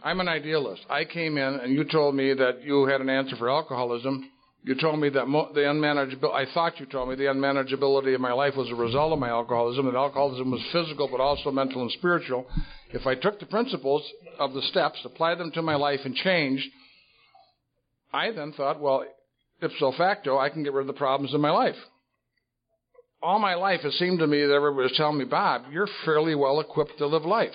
[0.01, 0.81] I'm an idealist.
[0.89, 4.31] I came in and you told me that you had an answer for alcoholism.
[4.65, 6.33] You told me that mo- the unmanageable.
[6.33, 9.29] I thought you told me the unmanageability of my life was a result of my
[9.29, 9.85] alcoholism.
[9.85, 12.47] That alcoholism was physical, but also mental and spiritual.
[12.89, 14.01] If I took the principles
[14.39, 16.65] of the steps, applied them to my life, and changed,
[18.11, 19.05] I then thought, well,
[19.61, 21.75] ipso facto, I can get rid of the problems in my life.
[23.21, 26.33] All my life, it seemed to me that everybody was telling me, Bob, you're fairly
[26.33, 27.53] well equipped to live life.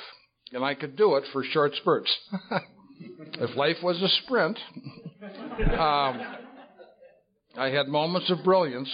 [0.53, 2.17] And I could do it for short spurts.
[3.33, 4.59] if life was a sprint,
[5.77, 6.21] um,
[7.61, 8.89] I had moments of brilliance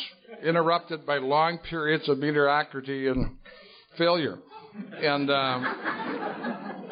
[0.44, 3.36] interrupted by long periods of mediocrity and
[3.96, 4.38] failure.
[5.00, 6.90] And, um,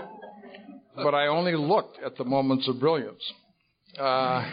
[0.95, 3.21] but I only looked at the moments of brilliance.
[3.99, 4.49] Uh,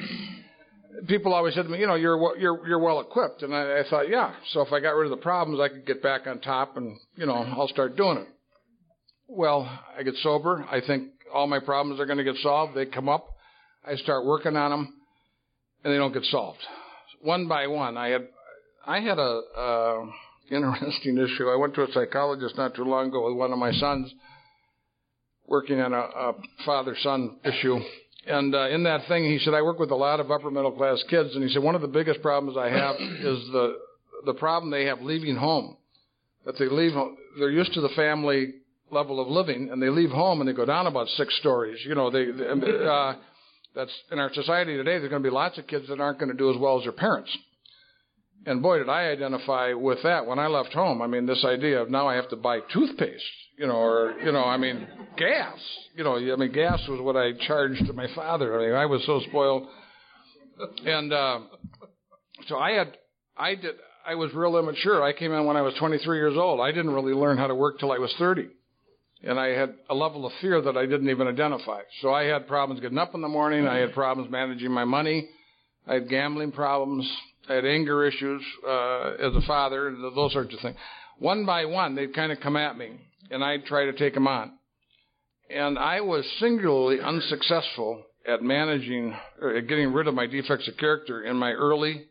[1.08, 3.84] people always said to me, you know, you're you're you're well equipped, and I, I
[3.88, 4.34] thought, yeah.
[4.54, 6.98] So if I got rid of the problems, I could get back on top, and
[7.18, 8.28] you know, I'll start doing it.
[9.28, 10.66] Well, I get sober.
[10.72, 12.76] I think all my problems are going to get solved.
[12.76, 13.28] They come up.
[13.86, 14.94] I start working on them,
[15.84, 16.60] and they don't get solved.
[17.22, 18.28] One by one, I had
[18.86, 20.06] I had a uh,
[20.52, 21.50] interesting issue.
[21.50, 24.12] I went to a psychologist not too long ago with one of my sons,
[25.46, 26.34] working on a, a
[26.66, 27.80] father-son issue
[28.28, 30.72] and uh, in that thing, he said, I work with a lot of upper middle
[30.72, 33.78] class kids, and he said one of the biggest problems I have is the
[34.26, 35.78] the problem they have leaving home.
[36.46, 38.54] That they leave, home, they're used to the family
[38.92, 41.80] level of living, and they leave home and they go down about six stories.
[41.86, 43.14] You know, they, they uh,
[43.76, 45.00] that's in our society today.
[45.00, 46.84] There's going to be lots of kids that aren't going to do as well as
[46.84, 47.36] their parents.
[48.46, 51.02] And boy, did I identify with that when I left home.
[51.02, 53.24] I mean, this idea of now I have to buy toothpaste
[53.62, 54.88] you know, or you know, I mean,
[55.18, 55.60] gas.
[55.96, 58.60] You know, I mean, gas was what I charged to my father.
[58.60, 59.68] I mean, I was so spoiled,
[60.84, 61.40] and uh,
[62.48, 62.98] so I had,
[63.38, 65.04] I did, I was real immature.
[65.04, 66.60] I came in when I was 23 years old.
[66.60, 68.48] I didn't really learn how to work till I was 30,
[69.24, 71.82] and I had a level of fear that I didn't even identify.
[72.02, 73.68] So I had problems getting up in the morning.
[73.68, 75.30] I had problems managing my money.
[75.88, 77.10] I had gambling problems.
[77.50, 80.78] I had anger issues uh, as a father, those sorts of things.
[81.20, 82.92] One by one, they'd kind of come at me
[83.30, 84.54] and I'd try to take them on.
[85.50, 90.78] And I was singularly unsuccessful at managing, or at getting rid of my defects of
[90.78, 92.06] character in my early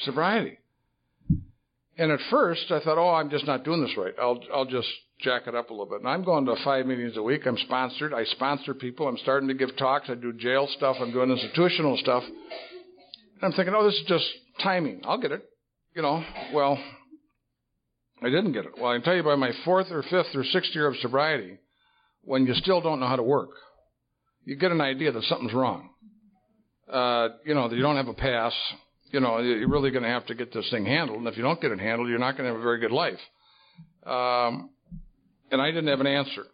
[0.00, 0.58] sobriety.
[1.98, 4.14] And at first, I thought, oh, I'm just not doing this right.
[4.20, 4.88] I'll, I'll just
[5.20, 6.00] jack it up a little bit.
[6.00, 7.46] And I'm going to five meetings a week.
[7.46, 8.12] I'm sponsored.
[8.12, 9.08] I sponsor people.
[9.08, 10.08] I'm starting to give talks.
[10.10, 10.96] I do jail stuff.
[11.00, 12.22] I'm doing institutional stuff.
[12.24, 14.24] And I'm thinking, oh, this is just
[14.62, 15.02] timing.
[15.04, 15.42] I'll get it.
[15.94, 16.22] You know,
[16.52, 16.78] well,
[18.22, 18.72] I didn't get it.
[18.78, 21.58] Well, I can tell you by my fourth or fifth or sixth year of sobriety,
[22.22, 23.50] when you still don't know how to work,
[24.44, 25.90] you get an idea that something's wrong.
[26.92, 28.52] Uh, you know, that you don't have a pass.
[29.10, 31.18] You know, you're really going to have to get this thing handled.
[31.18, 32.90] And if you don't get it handled, you're not going to have a very good
[32.90, 33.18] life.
[34.04, 34.70] Um,
[35.50, 36.44] and I didn't have an answer.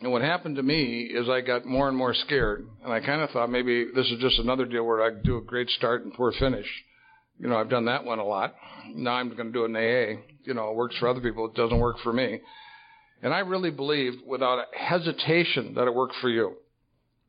[0.00, 3.22] And what happened to me is I got more and more scared, and I kind
[3.22, 6.12] of thought maybe this is just another deal where I do a great start and
[6.12, 6.66] poor finish.
[7.38, 8.54] You know, I've done that one a lot.
[8.94, 10.20] Now I'm going to do in AA.
[10.44, 11.46] You know, it works for other people.
[11.46, 12.40] It doesn't work for me.
[13.22, 16.56] And I really believed without hesitation that it worked for you.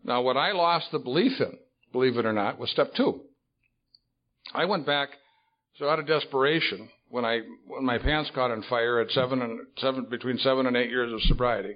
[0.03, 1.57] Now, what I lost the belief in,
[1.91, 3.21] believe it or not, was step two.
[4.53, 5.09] I went back,
[5.77, 9.59] so out of desperation, when I when my pants caught on fire at seven and
[9.77, 11.75] seven between seven and eight years of sobriety,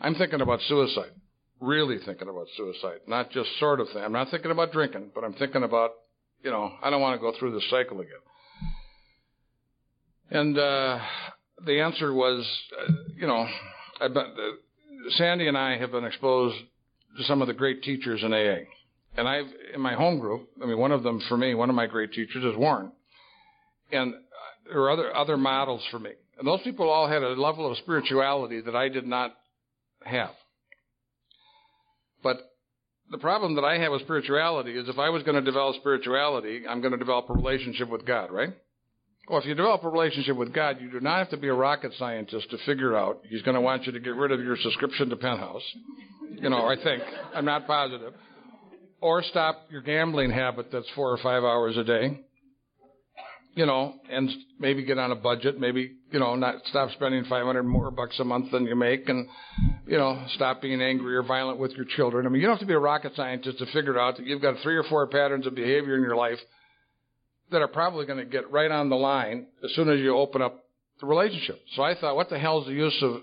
[0.00, 1.12] I'm thinking about suicide.
[1.60, 4.02] Really thinking about suicide, not just sort of thing.
[4.02, 5.90] I'm not thinking about drinking, but I'm thinking about,
[6.44, 8.12] you know, I don't want to go through this cycle again.
[10.30, 11.00] And uh,
[11.66, 12.46] the answer was,
[12.80, 13.48] uh, you know,
[14.00, 16.56] been, uh, Sandy and I have been exposed
[17.16, 18.68] to some of the great teachers in AA.
[19.16, 21.74] And I've, in my home group, I mean, one of them for me, one of
[21.74, 22.92] my great teachers is Warren.
[23.90, 24.14] And
[24.68, 26.10] there were other, other models for me.
[26.38, 29.34] And those people all had a level of spirituality that I did not
[30.04, 30.30] have.
[32.22, 32.38] But
[33.10, 36.62] the problem that I have with spirituality is if I was going to develop spirituality,
[36.68, 38.50] I'm going to develop a relationship with God, right?
[39.28, 41.54] Well, if you develop a relationship with God, you do not have to be a
[41.54, 44.56] rocket scientist to figure out He's going to want you to get rid of your
[44.56, 45.62] subscription to Penthouse.
[46.40, 47.02] You know, I think.
[47.34, 48.14] I'm not positive.
[49.00, 52.20] Or stop your gambling habit that's four or five hours a day
[53.58, 54.30] you know, and
[54.60, 58.24] maybe get on a budget, maybe, you know, not stop spending 500 more bucks a
[58.24, 59.26] month than you make and,
[59.84, 62.24] you know, stop being angry or violent with your children.
[62.24, 64.40] I mean, you don't have to be a rocket scientist to figure out that you've
[64.40, 66.38] got three or four patterns of behavior in your life
[67.50, 70.40] that are probably going to get right on the line as soon as you open
[70.40, 70.64] up
[71.00, 71.60] the relationship.
[71.74, 73.22] So I thought, what the hell is the use of,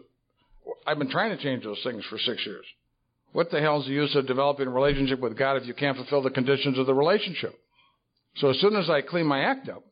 [0.85, 2.65] I've been trying to change those things for six years.
[3.31, 5.95] What the hell is the use of developing a relationship with God if you can't
[5.95, 7.57] fulfill the conditions of the relationship?
[8.35, 9.83] So as soon as I clean my act up,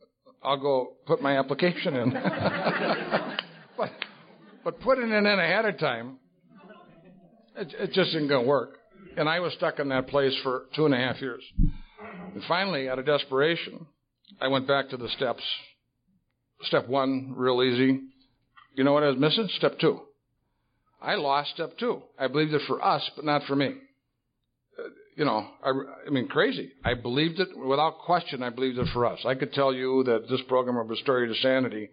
[0.44, 2.10] I'll go put my application in.
[3.76, 3.90] but,
[4.62, 6.18] but putting it in ahead of time,
[7.56, 8.78] it, it just isn't going to work.
[9.16, 11.42] And I was stuck in that place for two and a half years.
[12.34, 13.86] And finally, out of desperation,
[14.40, 15.42] I went back to the steps.
[16.62, 18.00] Step one, real easy.
[18.74, 19.48] You know what I was missing?
[19.56, 20.00] Step two.
[21.00, 22.02] I lost step two.
[22.18, 23.74] I believed it for us, but not for me
[25.16, 25.70] you know, I,
[26.06, 26.72] I mean, crazy.
[26.84, 28.42] I believed it without question.
[28.42, 29.20] I believed it for us.
[29.24, 31.90] I could tell you that this program of Restored to Sanity,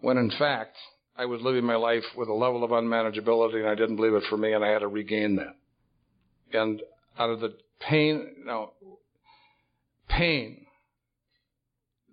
[0.00, 0.76] when in fact
[1.16, 4.24] I was living my life with a level of unmanageability, and I didn't believe it
[4.28, 5.56] for me, and I had to regain that.
[6.52, 6.80] And
[7.18, 8.70] out of the pain, now,
[10.08, 10.66] pain,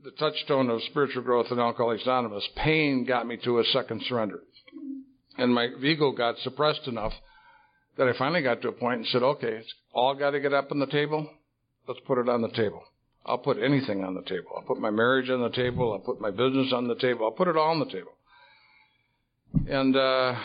[0.04, 4.40] the touchstone of spiritual growth in Alcoholics Anonymous, pain got me to a second surrender,
[5.38, 7.14] and my ego got suppressed enough
[7.98, 10.54] that I finally got to a point and said, okay, it's all got to get
[10.54, 11.30] up on the table.
[11.88, 12.84] Let's put it on the table.
[13.26, 14.52] I'll put anything on the table.
[14.56, 15.94] I'll put my marriage on the table.
[15.94, 17.26] I'll put my business on the table.
[17.26, 18.14] I'll put it all on the table.
[19.70, 20.36] And uh,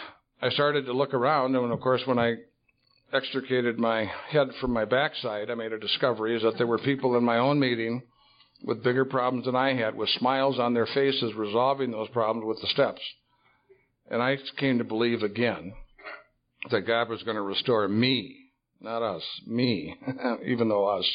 [0.42, 2.34] I started to look around, and of course, when I
[3.12, 7.16] extricated my head from my backside, I made a discovery is that there were people
[7.16, 8.02] in my own meeting
[8.64, 12.60] with bigger problems than I had, with smiles on their faces, resolving those problems with
[12.60, 13.00] the steps.
[14.10, 15.74] And I came to believe again
[16.70, 19.96] that God was going to restore me, not us, me,
[20.46, 21.08] even though us,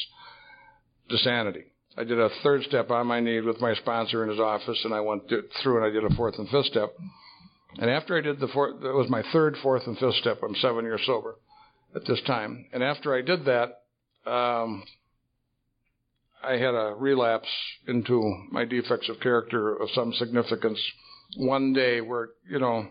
[1.09, 1.63] to sanity.
[1.97, 4.93] I did a third step on my knee with my sponsor in his office, and
[4.93, 5.23] I went
[5.61, 6.93] through and I did a fourth and fifth step.
[7.77, 10.39] And after I did the fourth, that was my third, fourth, and fifth step.
[10.43, 11.35] I'm seven years sober
[11.95, 12.65] at this time.
[12.73, 13.81] And after I did that,
[14.29, 14.83] um,
[16.43, 17.47] I had a relapse
[17.87, 20.79] into my defects of character of some significance
[21.37, 22.87] one day where, you know,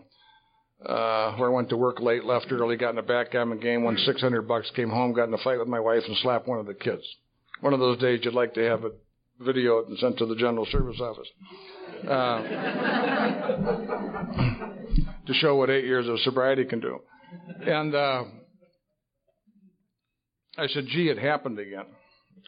[0.85, 3.97] uh, where I went to work late, left early, got in a backgammon game, won
[3.97, 6.65] 600 bucks, came home, got in a fight with my wife, and slapped one of
[6.65, 7.03] the kids.
[7.61, 8.93] One of those days you'd like to have it
[9.41, 11.27] videoed and sent to the general service office
[12.07, 12.41] uh,
[15.27, 16.99] to show what eight years of sobriety can do.
[17.65, 18.23] And uh,
[20.57, 21.85] I said, "Gee, it happened again."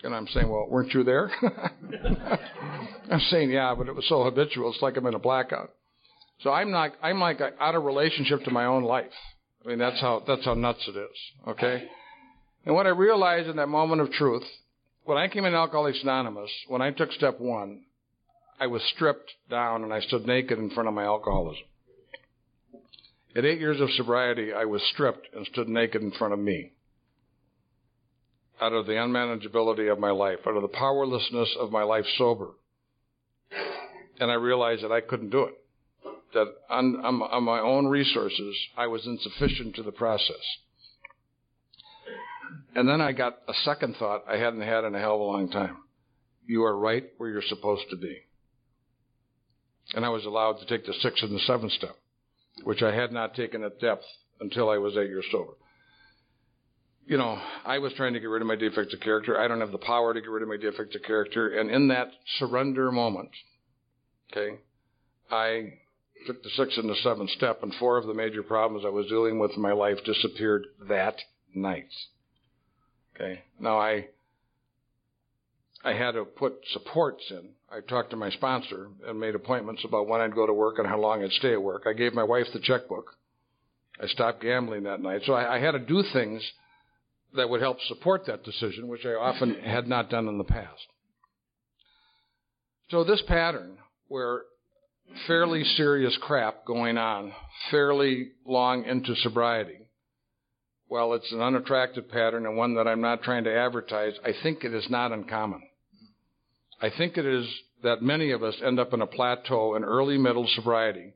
[0.04, 1.32] And I'm saying, "Well, weren't you there?"
[3.12, 4.72] I'm saying, "Yeah, but it was so habitual.
[4.72, 5.70] It's like I'm in a blackout."
[6.42, 9.06] So I'm not, I'm like out of relationship to my own life.
[9.64, 11.18] I mean, that's how, that's how nuts it is.
[11.48, 11.84] Okay?
[12.66, 14.44] And what I realized in that moment of truth,
[15.04, 17.82] when I came in Alcoholics Anonymous, when I took step one,
[18.60, 21.64] I was stripped down and I stood naked in front of my alcoholism.
[23.36, 26.74] At eight years of sobriety, I was stripped and stood naked in front of me.
[28.62, 32.52] Out of the unmanageability of my life, out of the powerlessness of my life sober.
[34.20, 35.56] And I realized that I couldn't do it
[36.34, 40.36] that on, on, on my own resources, I was insufficient to the process.
[42.76, 45.24] And then I got a second thought I hadn't had in a hell of a
[45.24, 45.78] long time.
[46.46, 48.18] You are right where you're supposed to be.
[49.94, 51.96] And I was allowed to take the sixth and the seventh step,
[52.64, 54.06] which I had not taken at depth
[54.40, 55.54] until I was eight years sober.
[57.06, 59.38] You know, I was trying to get rid of my defects of character.
[59.38, 61.60] I don't have the power to get rid of my defects of character.
[61.60, 62.08] And in that
[62.40, 63.30] surrender moment,
[64.32, 64.58] okay,
[65.30, 65.74] I
[66.26, 69.08] took the sixth and the seventh step, and four of the major problems I was
[69.08, 71.16] dealing with in my life disappeared that
[71.54, 71.90] night.
[73.16, 73.44] Okay.
[73.60, 74.08] Now I
[75.84, 77.50] I had to put supports in.
[77.70, 80.88] I talked to my sponsor and made appointments about when I'd go to work and
[80.88, 81.84] how long I'd stay at work.
[81.86, 83.16] I gave my wife the checkbook.
[84.02, 85.22] I stopped gambling that night.
[85.26, 86.42] So I, I had to do things
[87.36, 90.88] that would help support that decision, which I often had not done in the past.
[92.90, 93.78] So this pattern
[94.08, 94.44] where
[95.28, 97.34] fairly serious crap going on
[97.72, 99.88] fairly long into sobriety,
[100.88, 104.64] while it's an unattractive pattern and one that I'm not trying to advertise, I think
[104.64, 105.62] it is not uncommon.
[106.82, 107.48] I think it is
[107.84, 111.14] that many of us end up in a plateau in early middle sobriety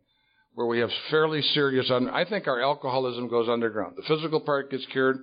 [0.54, 3.96] where we have fairly serious, un- I think our alcoholism goes underground.
[3.96, 5.20] The physical part gets cured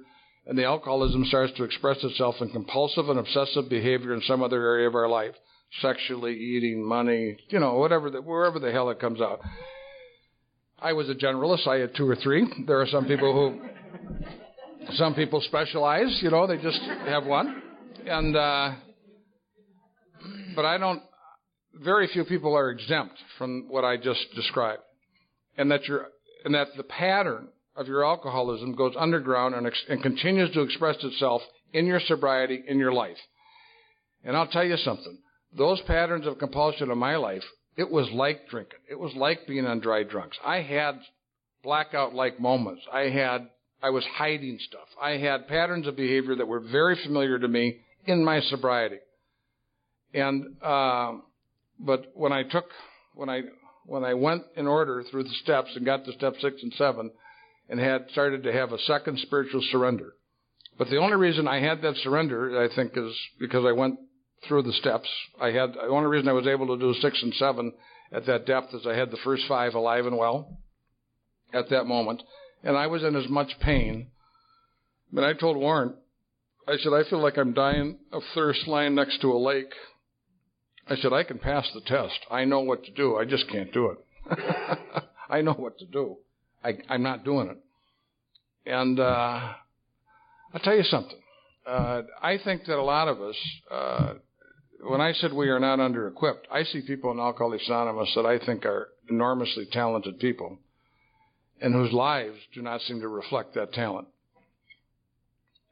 [0.47, 4.62] and the alcoholism starts to express itself in compulsive and obsessive behavior in some other
[4.62, 5.35] area of our life
[5.81, 9.41] sexually, eating, money, you know, whatever, the, wherever the hell it comes out.
[10.79, 11.67] I was a generalist.
[11.67, 12.47] I had two or three.
[12.67, 16.19] There are some people who, some people specialize.
[16.23, 17.63] You know, they just have one,
[18.07, 18.75] and uh,
[20.55, 21.03] but I don't.
[21.75, 24.83] Very few people are exempt from what I just described,
[25.57, 26.09] and that you're,
[26.45, 30.97] and that the pattern of your alcoholism goes underground and, ex- and continues to express
[31.03, 31.43] itself
[31.73, 33.17] in your sobriety in your life.
[34.23, 35.19] And I'll tell you something
[35.57, 37.43] those patterns of compulsion in my life,
[37.77, 38.79] it was like drinking.
[38.91, 40.37] It was like being on dry drunks.
[40.45, 40.99] I had
[41.63, 42.83] blackout like moments.
[42.93, 43.49] I had,
[43.83, 44.89] I was hiding stuff.
[45.01, 48.99] I had patterns of behavior that were very familiar to me in my sobriety.
[50.13, 51.15] And, uh,
[51.79, 52.67] but when I took,
[53.15, 53.43] when I,
[53.87, 57.11] when I went in order through the steps and got to step six and seven
[57.69, 60.15] and had started to have a second spiritual surrender.
[60.79, 63.99] But the only reason I had that surrender, I think, is because I went
[64.47, 65.09] through the steps.
[65.41, 67.73] I had the only reason I was able to do six and seven
[68.12, 70.59] at that depth is I had the first five alive and well
[71.53, 72.23] at that moment,
[72.62, 74.09] and I was in as much pain.
[75.12, 75.95] But I told Warren,
[76.66, 79.73] I said I feel like I'm dying of thirst lying next to a lake.
[80.89, 82.19] I said I can pass the test.
[82.31, 83.16] I know what to do.
[83.16, 84.39] I just can't do it.
[85.31, 86.16] I know what to do.
[86.62, 87.59] I, I'm not doing it.
[88.66, 89.53] And uh,
[90.53, 91.19] I'll tell you something.
[91.66, 93.37] Uh, I think that a lot of us,
[93.71, 94.15] uh,
[94.81, 98.27] when I said we are not under equipped, I see people in Alcoholics Anonymous that
[98.27, 100.59] I think are enormously talented people
[101.61, 104.09] and whose lives do not seem to reflect that talent.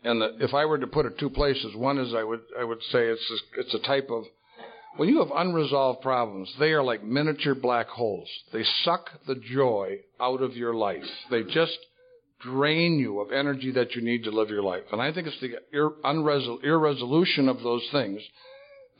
[0.04, 2.64] And the, if I were to put it two places, one is I would I
[2.64, 4.24] would say it's a, it's a type of
[4.96, 8.28] when you have unresolved problems, they are like miniature black holes.
[8.52, 11.04] They suck the joy out of your life.
[11.30, 11.78] They just
[12.40, 14.82] drain you of energy that you need to live your life.
[14.92, 15.94] And I think it's the ir-
[16.62, 18.20] irresolution of those things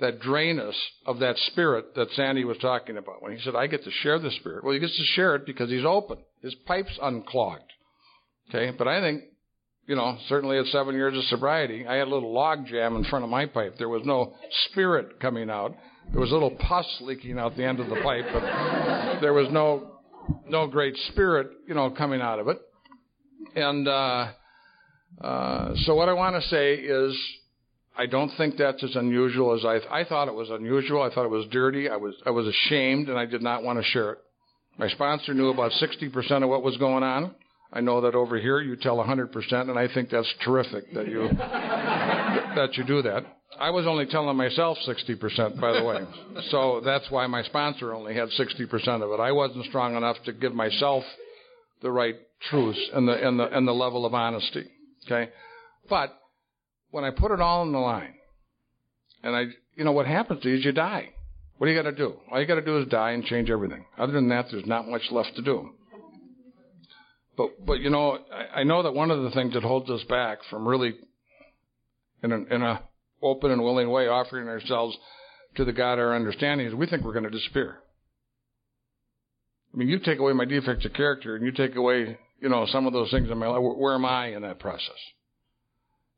[0.02, 0.74] that drain us
[1.06, 3.22] of that spirit that Sandy was talking about.
[3.22, 4.64] When he said, I get to share the spirit.
[4.64, 6.18] Well, he gets to share it because he's open.
[6.42, 7.72] His pipe's unclogged.
[8.48, 8.74] Okay?
[8.76, 9.22] But I think,
[9.86, 13.04] you know, certainly at seven years of sobriety, I had a little log jam in
[13.04, 13.76] front of my pipe.
[13.78, 14.34] There was no
[14.70, 15.76] spirit coming out.
[16.10, 19.46] There was a little pus leaking out the end of the pipe, but there was
[19.52, 20.00] no,
[20.48, 22.58] no great spirit, you know, coming out of it.
[23.54, 24.32] And, uh,
[25.20, 27.16] uh, so what I want to say is,
[27.96, 31.02] I don't think that's as unusual as I, th- I thought it was unusual.
[31.02, 31.88] I thought it was dirty.
[31.88, 34.18] I was, I was ashamed and I did not want to share it.
[34.78, 37.34] My sponsor knew about 60% of what was going on.
[37.72, 41.28] I know that over here you tell 100%, and I think that's terrific that you
[41.38, 43.24] that you do that.
[43.58, 46.04] I was only telling myself 60%, by the way.
[46.50, 49.20] So that's why my sponsor only had 60% of it.
[49.20, 51.04] I wasn't strong enough to give myself
[51.80, 52.16] the right
[52.50, 54.64] truths and the and the and the level of honesty.
[55.06, 55.30] Okay,
[55.88, 56.18] but
[56.92, 58.14] when I put it all on the line,
[59.24, 61.08] and I, you know, what happens to you is you die.
[61.58, 62.14] What do you got to do?
[62.30, 63.84] All you got to do is die and change everything.
[63.98, 65.70] Other than that, there's not much left to do.
[67.36, 70.02] But but you know, I, I know that one of the things that holds us
[70.08, 70.94] back from really,
[72.22, 72.82] in a, in a
[73.22, 74.96] open and willing way, offering ourselves
[75.56, 77.78] to the God of our understanding is we think we're going to disappear.
[79.72, 82.66] I mean, you take away my defects of character and you take away, you know,
[82.66, 83.60] some of those things in my life.
[83.62, 84.98] Where am I in that process?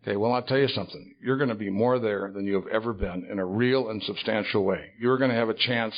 [0.06, 1.14] Okay, well, I'll tell you something.
[1.22, 4.02] You're going to be more there than you have ever been in a real and
[4.02, 4.90] substantial way.
[5.01, 5.94] You're going to have a chance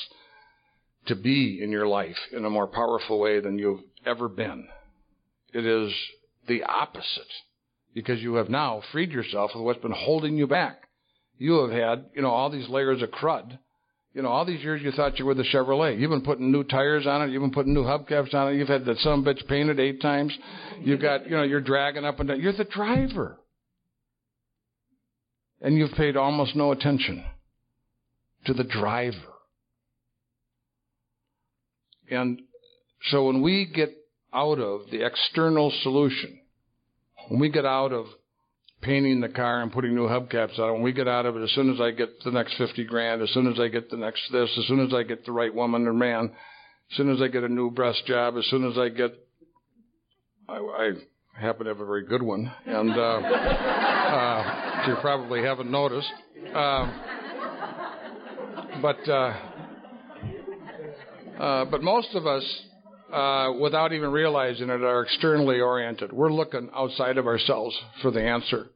[1.07, 4.69] to be in your life in a more powerful way than you've ever been.
[5.53, 5.93] It is
[6.47, 7.33] the opposite
[7.95, 10.83] because you have now freed yourself of what's been holding you back.
[11.39, 13.59] You have had, you know, all these layers of crud
[14.17, 16.01] you know, all these years you thought you were the Chevrolet.
[16.01, 17.31] You've been putting new tires on it.
[17.31, 18.57] You've been putting new hubcaps on it.
[18.57, 20.33] You've had that some bitch painted eight times.
[20.81, 22.41] You've got, you know, you're dragging up and down.
[22.41, 23.37] You're the driver.
[25.67, 27.25] And you've paid almost no attention
[28.45, 29.17] to the driver.
[32.09, 32.41] And
[33.11, 33.91] so when we get
[34.33, 36.39] out of the external solution,
[37.29, 38.07] when we get out of
[38.81, 40.73] painting the car and putting new hubcaps on it.
[40.75, 43.21] When we get out of it, as soon as I get the next 50 grand,
[43.21, 45.53] as soon as I get the next this, as soon as I get the right
[45.53, 46.31] woman or man,
[46.91, 49.11] as soon as I get a new breast job, as soon as I get,
[50.49, 50.93] I, I
[51.41, 52.95] happen to have a very good one, and uh,
[53.27, 56.13] uh, you probably haven't noticed.
[56.55, 56.91] Uh,
[58.81, 59.35] but uh,
[61.39, 62.45] uh, but most of us,
[63.13, 66.13] uh, without even realizing it, are externally oriented.
[66.13, 68.67] We're looking outside of ourselves for the answer,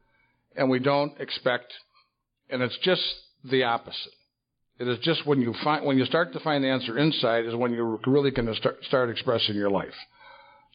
[0.57, 1.73] and we don't expect.
[2.49, 3.03] And it's just
[3.45, 4.13] the opposite.
[4.79, 7.55] It is just when you find when you start to find the answer inside is
[7.55, 9.95] when you're really going to start start expressing your life.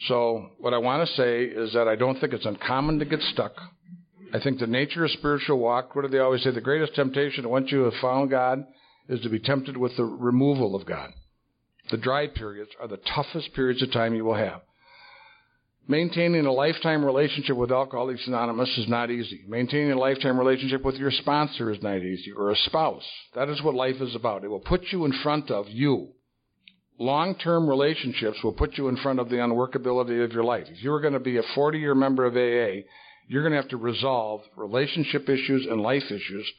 [0.08, 3.22] So what I want to say is that I don't think it's uncommon to get
[3.34, 3.54] stuck.
[4.36, 5.96] I think the nature of spiritual walk.
[5.96, 6.52] What do they always say?
[6.52, 8.66] The greatest temptation once you have found God
[9.08, 11.12] is to be tempted with the removal of God.
[11.90, 14.60] The dry periods are the toughest periods of time you will have.
[15.88, 19.46] Maintaining a lifetime relationship with Alcoholics Anonymous is not easy.
[19.48, 23.08] Maintaining a lifetime relationship with your sponsor is not easy, or a spouse.
[23.36, 24.44] That is what life is about.
[24.44, 26.10] It will put you in front of you.
[27.00, 30.66] Long term relationships will put you in front of the unworkability of your life.
[30.70, 32.86] If you're going to be a 40 year member of AA,
[33.28, 36.52] you're going to have to resolve relationship issues and life issues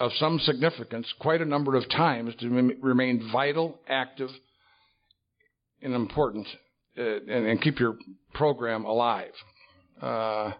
[0.00, 2.48] of some significance quite a number of times to
[2.82, 4.30] remain vital, active,
[5.82, 6.46] and important,
[6.98, 7.96] uh, and, and, keep your
[8.32, 9.32] program alive.
[10.00, 10.52] Uh,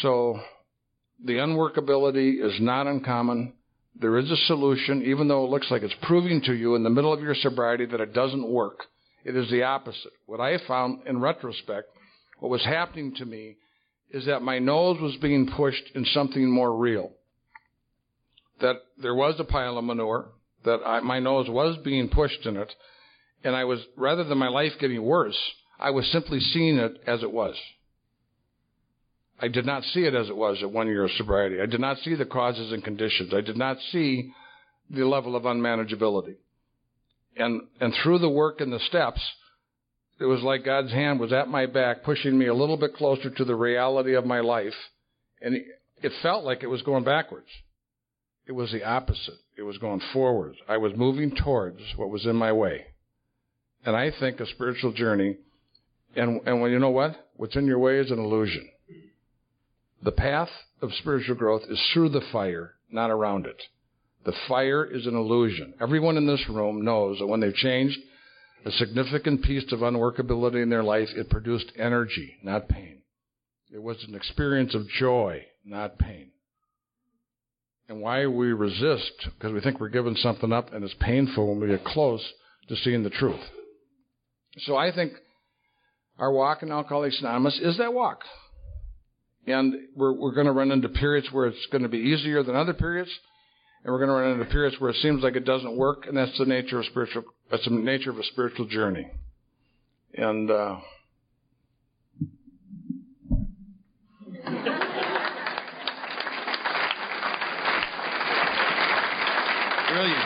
[0.00, 0.40] so
[1.24, 3.52] the unworkability is not uncommon.
[4.00, 6.90] There is a solution, even though it looks like it's proving to you in the
[6.90, 8.80] middle of your sobriety that it doesn't work.
[9.24, 10.12] It is the opposite.
[10.26, 11.88] What I have found in retrospect,
[12.38, 13.56] what was happening to me
[14.10, 17.12] is that my nose was being pushed in something more real
[18.60, 20.28] that there was a pile of manure,
[20.64, 22.72] that I, my nose was being pushed in it,
[23.42, 25.38] and I was, rather than my life getting worse,
[25.78, 27.56] I was simply seeing it as it was.
[29.40, 31.60] I did not see it as it was at one year of sobriety.
[31.60, 33.34] I did not see the causes and conditions.
[33.34, 34.32] I did not see
[34.88, 36.36] the level of unmanageability.
[37.36, 39.20] And, and through the work and the steps,
[40.20, 43.30] it was like God's hand was at my back, pushing me a little bit closer
[43.30, 44.74] to the reality of my life.
[45.40, 45.56] And
[46.02, 47.48] it felt like it was going backwards.
[48.46, 49.38] It was the opposite.
[49.56, 50.54] It was going forward.
[50.68, 52.86] I was moving towards what was in my way.
[53.84, 55.36] And I think a spiritual journey,
[56.16, 57.16] and, and when you know what?
[57.36, 58.68] What's in your way is an illusion.
[60.02, 60.50] The path
[60.80, 63.60] of spiritual growth is through the fire, not around it.
[64.24, 65.74] The fire is an illusion.
[65.80, 67.98] Everyone in this room knows that when they've changed
[68.64, 73.02] a significant piece of unworkability in their life, it produced energy, not pain.
[73.72, 76.30] It was an experience of joy, not pain
[77.88, 81.60] and why we resist because we think we're giving something up and it's painful when
[81.60, 82.22] we get close
[82.68, 83.40] to seeing the truth.
[84.60, 85.12] So I think
[86.18, 88.20] our walk in Alcoholics Anonymous is that walk.
[89.46, 92.56] And we're, we're going to run into periods where it's going to be easier than
[92.56, 93.10] other periods.
[93.84, 96.06] And we're going to run into periods where it seems like it doesn't work.
[96.06, 99.10] And that's the nature of spiritual, that's the nature of a spiritual journey.
[100.14, 100.78] And, uh,
[109.94, 110.24] Brilliant.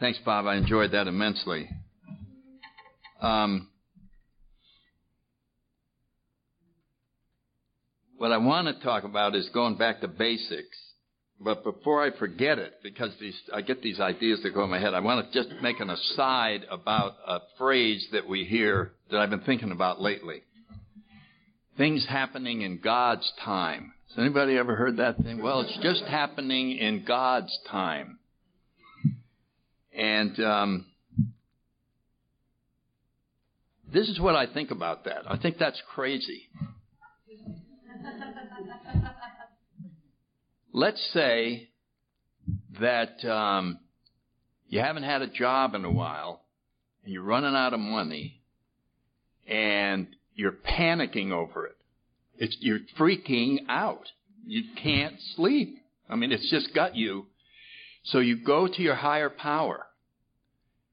[0.00, 0.46] Thanks, Bob.
[0.46, 1.68] I enjoyed that immensely.
[3.20, 3.68] Um,
[8.18, 10.78] what I want to talk about is going back to basics.
[11.40, 14.78] But before I forget it, because these, I get these ideas that go in my
[14.78, 19.18] head, I want to just make an aside about a phrase that we hear that
[19.18, 20.42] I've been thinking about lately.
[21.76, 23.92] Things happening in God's time.
[24.08, 25.42] Has anybody ever heard that thing?
[25.42, 28.20] Well, it's just happening in God's time.
[29.92, 30.86] And um,
[33.92, 35.22] this is what I think about that.
[35.28, 36.42] I think that's crazy.
[40.72, 41.68] Let's say
[42.80, 43.78] that um,
[44.68, 46.42] you haven't had a job in a while,
[47.04, 48.42] and you're running out of money,
[49.46, 51.76] and you're panicking over it.
[52.36, 54.08] It's, you're freaking out.
[54.46, 55.78] You can't sleep.
[56.08, 57.26] I mean, it's just got you.
[58.04, 59.86] So you go to your higher power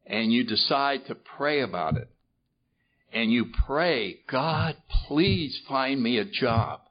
[0.05, 2.09] and you decide to pray about it.
[3.13, 4.77] And you pray, God,
[5.07, 6.81] please find me a job.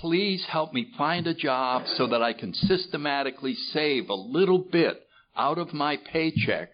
[0.00, 5.06] Please help me find a job so that I can systematically save a little bit
[5.36, 6.70] out of my paycheck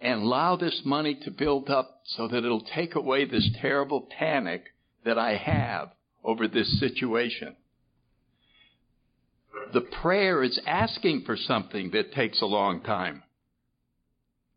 [0.00, 4.64] and allow this money to build up so that it'll take away this terrible panic
[5.04, 5.90] that I have
[6.24, 7.56] over this situation.
[9.72, 13.22] The prayer is asking for something that takes a long time.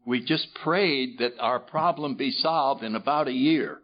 [0.05, 3.79] We just prayed that our problem be solved in about a year.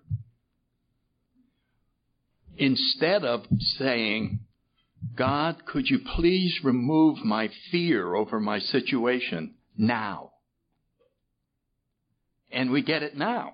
[2.57, 3.45] Instead of
[3.77, 4.39] saying,
[5.15, 10.31] God, could you please remove my fear over my situation now?
[12.51, 13.53] And we get it now.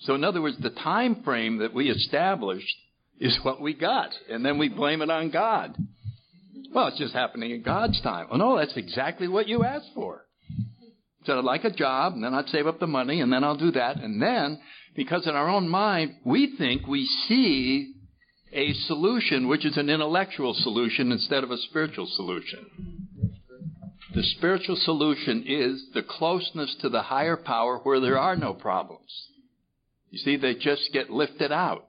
[0.00, 2.76] So in other words, the time frame that we established
[3.18, 5.76] is what we got, and then we blame it on God.
[6.74, 8.26] Well, it's just happening in God's time.
[8.30, 10.26] Oh no, that's exactly what you asked for.
[11.24, 13.56] So I'd like a job, and then I'd save up the money, and then I'll
[13.56, 14.60] do that, and then,
[14.96, 17.94] because in our own mind, we think we see
[18.52, 23.08] a solution which is an intellectual solution instead of a spiritual solution.
[24.14, 29.28] The spiritual solution is the closeness to the higher power where there are no problems.
[30.10, 31.86] You see, they just get lifted out.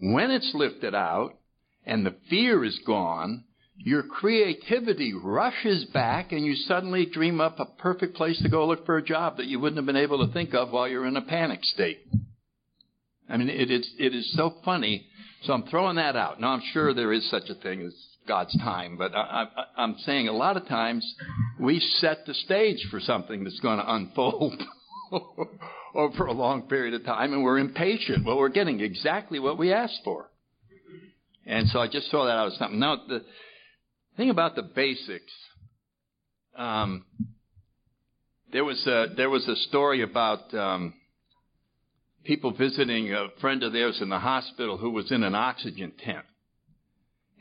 [0.00, 1.38] When it's lifted out
[1.86, 3.44] and the fear is gone,
[3.76, 8.84] your creativity rushes back and you suddenly dream up a perfect place to go look
[8.84, 11.16] for a job that you wouldn't have been able to think of while you're in
[11.16, 12.00] a panic state.
[13.28, 15.06] I mean, it is, it is so funny.
[15.44, 16.40] So I'm throwing that out.
[16.40, 17.92] Now, I'm sure there is such a thing as
[18.26, 19.46] God's time, but I,
[19.76, 21.04] I'm saying a lot of times
[21.60, 24.62] we set the stage for something that's going to unfold
[25.94, 28.24] over a long period of time, and we're impatient.
[28.24, 30.30] Well, we're getting exactly what we asked for.
[31.46, 32.80] And so I just throw that out as something.
[32.80, 33.22] Now, the
[34.16, 35.32] thing about the basics,
[36.56, 37.04] um,
[38.50, 40.94] there was a, there was a story about um,
[42.24, 46.24] people visiting a friend of theirs in the hospital who was in an oxygen tent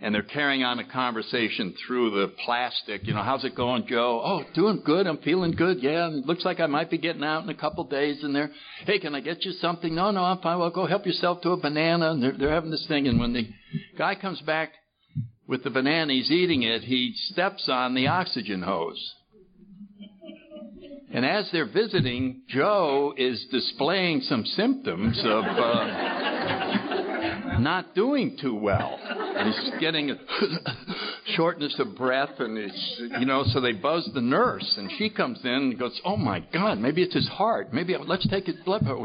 [0.03, 3.07] and they're carrying on a conversation through the plastic.
[3.07, 4.21] You know, how's it going, Joe?
[4.23, 5.07] Oh, doing good.
[5.07, 5.81] I'm feeling good.
[5.81, 8.21] Yeah, looks like I might be getting out in a couple days.
[8.21, 8.51] And they're,
[8.85, 9.95] hey, can I get you something?
[9.95, 10.59] No, no, I'm fine.
[10.59, 12.11] Well, go help yourself to a banana.
[12.11, 13.07] And they're, they're having this thing.
[13.07, 13.47] And when the
[13.97, 14.73] guy comes back
[15.47, 16.81] with the banana, he's eating it.
[16.81, 19.13] He steps on the oxygen hose.
[21.13, 25.43] And as they're visiting, Joe is displaying some symptoms of.
[25.45, 26.23] Uh,
[27.59, 28.99] not doing too well.
[29.43, 30.15] He's getting a
[31.35, 35.39] shortness of breath, and it's, you know, so they buzz the nurse, and she comes
[35.43, 37.73] in and goes, Oh my God, maybe it's his heart.
[37.73, 38.81] Maybe let's take his blood.
[38.85, 38.99] pressure."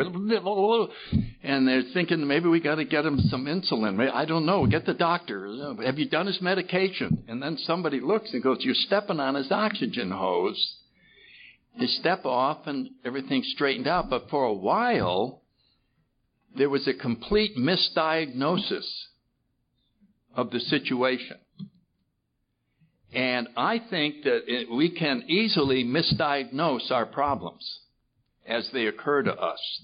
[1.43, 4.11] And they're thinking maybe we got to get him some insulin.
[4.13, 4.67] I don't know.
[4.67, 5.75] Get the doctor.
[5.85, 7.25] Have you done his medication?
[7.29, 10.78] And then somebody looks and goes, You're stepping on his oxygen hose.
[11.79, 14.11] They step off, and everything straightened out.
[14.11, 15.43] But for a while,
[16.57, 18.87] there was a complete misdiagnosis
[20.35, 21.39] of the situation.
[23.13, 27.81] And I think that it, we can easily misdiagnose our problems
[28.47, 29.83] as they occur to us.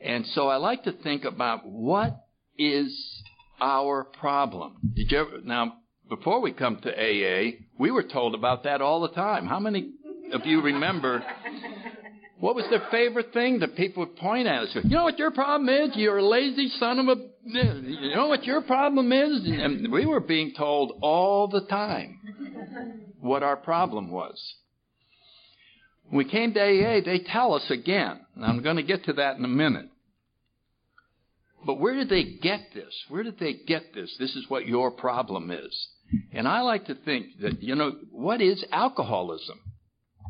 [0.00, 2.26] And so I like to think about what
[2.58, 3.22] is
[3.60, 4.76] our problem.
[4.94, 5.74] Did you ever, now,
[6.08, 9.46] before we come to AA, we were told about that all the time.
[9.46, 9.92] How many
[10.32, 11.22] of you remember
[12.38, 14.68] what was their favorite thing that people would point at us?
[14.74, 15.96] You know what your problem is?
[15.96, 17.22] You're a lazy son of a.
[17.44, 19.42] You know what your problem is?
[19.46, 22.18] And we were being told all the time
[23.20, 24.38] what our problem was.
[26.08, 28.20] When we came to AA, they tell us again.
[28.34, 29.88] And I'm going to get to that in a minute.
[31.64, 32.94] But where did they get this?
[33.08, 34.14] Where did they get this?
[34.20, 35.88] This is what your problem is.
[36.32, 39.58] And I like to think that, you know, what is alcoholism?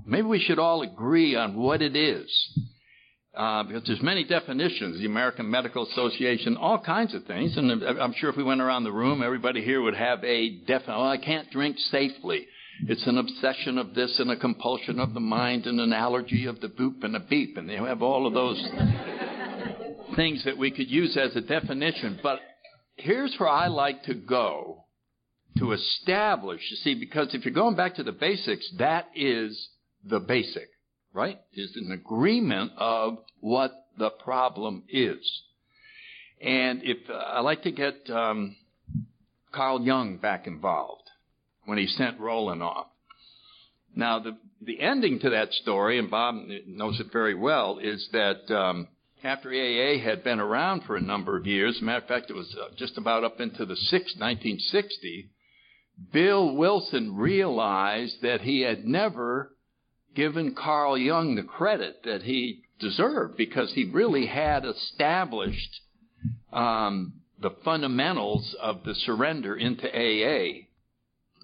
[0.06, 2.30] Maybe we should all agree on what it is.
[3.36, 8.14] Uh, because there's many definitions, the American Medical Association, all kinds of things, and I'm
[8.14, 10.94] sure if we went around the room, everybody here would have a definition.
[10.94, 12.46] Oh, I can't drink safely.
[12.88, 16.60] It's an obsession of this and a compulsion of the mind and an allergy of
[16.60, 18.62] the boop and a beep, and they have all of those
[20.14, 22.18] things that we could use as a definition.
[22.22, 22.40] But
[22.94, 24.84] here's where I like to go
[25.58, 29.68] to establish, you see, because if you're going back to the basics, that is
[30.08, 30.68] the basic,
[31.12, 31.38] right?
[31.52, 35.42] Is an agreement of what the problem is.
[36.40, 38.56] And if uh, I like to get um,
[39.52, 41.08] Carl Jung back involved
[41.64, 42.88] when he sent Rowland off.
[43.94, 46.34] Now, the the ending to that story, and Bob
[46.66, 48.88] knows it very well, is that um,
[49.22, 52.54] after AA had been around for a number of years, matter of fact, it was
[52.60, 55.30] uh, just about up into the six, 1960,
[56.12, 59.55] Bill Wilson realized that he had never
[60.16, 65.80] given Carl Jung the credit that he deserved because he really had established
[66.52, 70.66] um, the fundamentals of the surrender into AA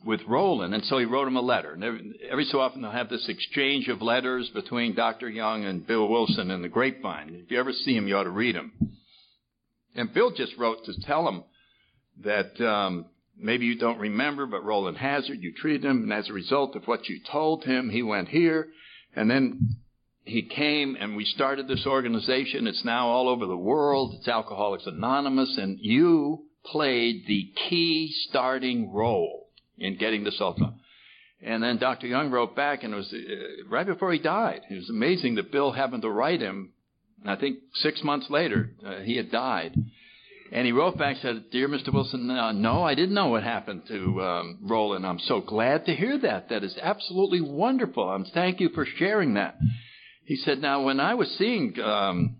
[0.04, 1.74] with Rowland, and so he wrote him a letter.
[1.74, 5.28] And every, every, so often they'll have this exchange of letters between Dr.
[5.28, 7.42] Jung and Bill Wilson in the grapevine.
[7.44, 8.72] If you ever see him, you ought to read them.
[9.94, 11.44] And Bill just wrote to tell him
[12.24, 13.06] that um,
[13.38, 16.86] Maybe you don't remember, but Rowland Hazard, you treated him, and as a result of
[16.86, 18.68] what you told him, he went here.
[19.14, 19.76] And then
[20.24, 22.66] he came and we started this organization.
[22.66, 24.14] It's now all over the world.
[24.18, 29.48] It's Alcoholics Anonymous, and you played the key starting role
[29.78, 30.78] in getting this all done.
[31.44, 32.06] And then Dr.
[32.06, 34.60] Jung wrote back, and it was uh, right before he died.
[34.70, 36.72] It was amazing that Bill happened to write him.
[37.26, 39.74] I think six months later, uh, he had died.
[40.52, 41.90] And he wrote back and said, Dear Mr.
[41.94, 45.06] Wilson, uh, no, I didn't know what happened to um, Rowland.
[45.06, 46.50] I'm so glad to hear that.
[46.50, 48.06] That is absolutely wonderful.
[48.06, 49.56] Um, thank you for sharing that.
[50.26, 52.36] He said, Now, when I was seeing um,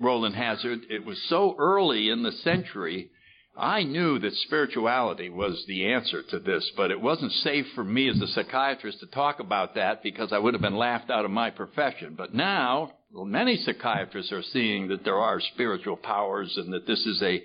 [0.00, 3.10] Rowland Hazard, it was so early in the century
[3.56, 8.08] I knew that spirituality was the answer to this, but it wasn't safe for me
[8.08, 11.30] as a psychiatrist to talk about that because I would have been laughed out of
[11.30, 12.14] my profession.
[12.16, 17.22] But now, many psychiatrists are seeing that there are spiritual powers and that this is
[17.22, 17.42] a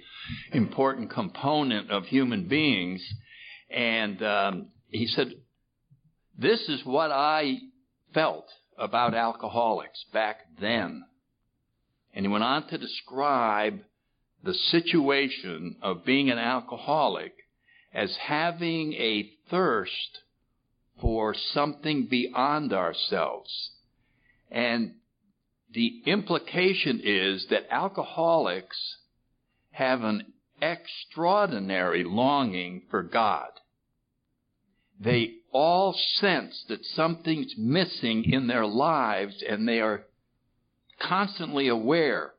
[0.53, 3.05] important component of human beings.
[3.69, 5.33] And um, he said,
[6.39, 7.57] "This is what I
[8.13, 8.47] felt
[8.77, 11.03] about alcoholics back then."
[12.13, 13.81] And he went on to describe
[14.43, 17.33] the situation of being an alcoholic
[17.93, 20.19] as having a thirst
[21.01, 23.71] for something beyond ourselves.
[24.51, 24.95] And
[25.73, 28.97] the implication is that alcoholics
[29.71, 33.49] have an extraordinary longing for God.
[34.99, 40.03] They all sense that something's missing in their lives and they are
[40.99, 42.33] constantly aware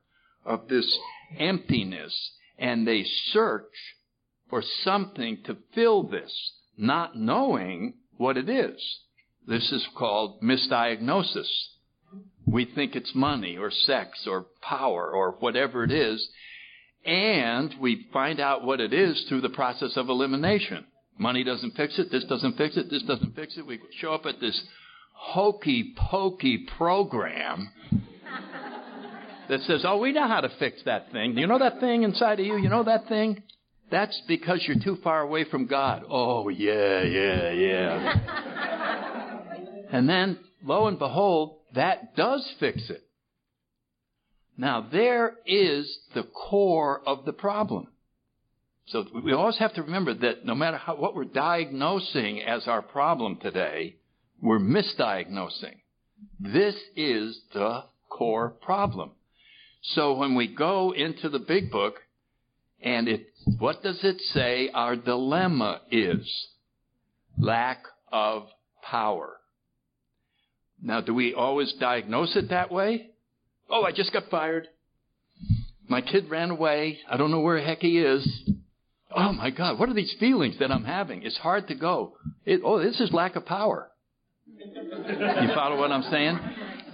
[0.45, 0.99] of this
[1.37, 3.73] emptiness and they search
[4.51, 8.81] for something to fill this, not knowing what it is.
[9.47, 11.49] This is called misdiagnosis.
[12.47, 16.29] We think it's money or sex or power or whatever it is,
[17.05, 20.87] and we find out what it is through the process of elimination.
[21.19, 23.67] Money doesn't fix it, this doesn't fix it, this doesn't fix it.
[23.67, 24.61] We show up at this
[25.13, 27.71] hokey pokey program
[29.49, 31.35] that says, Oh, we know how to fix that thing.
[31.35, 32.57] Do you know that thing inside of you?
[32.57, 33.43] You know that thing?
[33.91, 36.05] That's because you're too far away from God.
[36.09, 38.15] Oh, yeah, yeah, yeah.
[39.93, 43.03] and then, lo and behold, that does fix it.
[44.59, 47.89] Now, there is the core of the problem.
[48.89, 52.83] So we always have to remember that no matter how, what we're diagnosing as our
[52.83, 53.97] problem today,
[54.41, 55.77] we're misdiagnosing.
[56.41, 59.13] This is the core problem.
[59.83, 61.95] So when we go into the big book,
[62.81, 63.27] and it,
[63.59, 66.29] what does it say our dilemma is?
[67.39, 68.49] Lack of
[68.83, 69.37] power.
[70.81, 73.11] Now, do we always diagnose it that way?
[73.69, 74.69] Oh, I just got fired.
[75.89, 76.99] My kid ran away.
[77.11, 78.27] I don't know where heck he is.
[79.15, 81.23] Oh my God, what are these feelings that I'm having?
[81.23, 82.15] It's hard to go.
[82.45, 83.91] It, oh, this is lack of power.
[84.47, 86.39] You follow what I'm saying?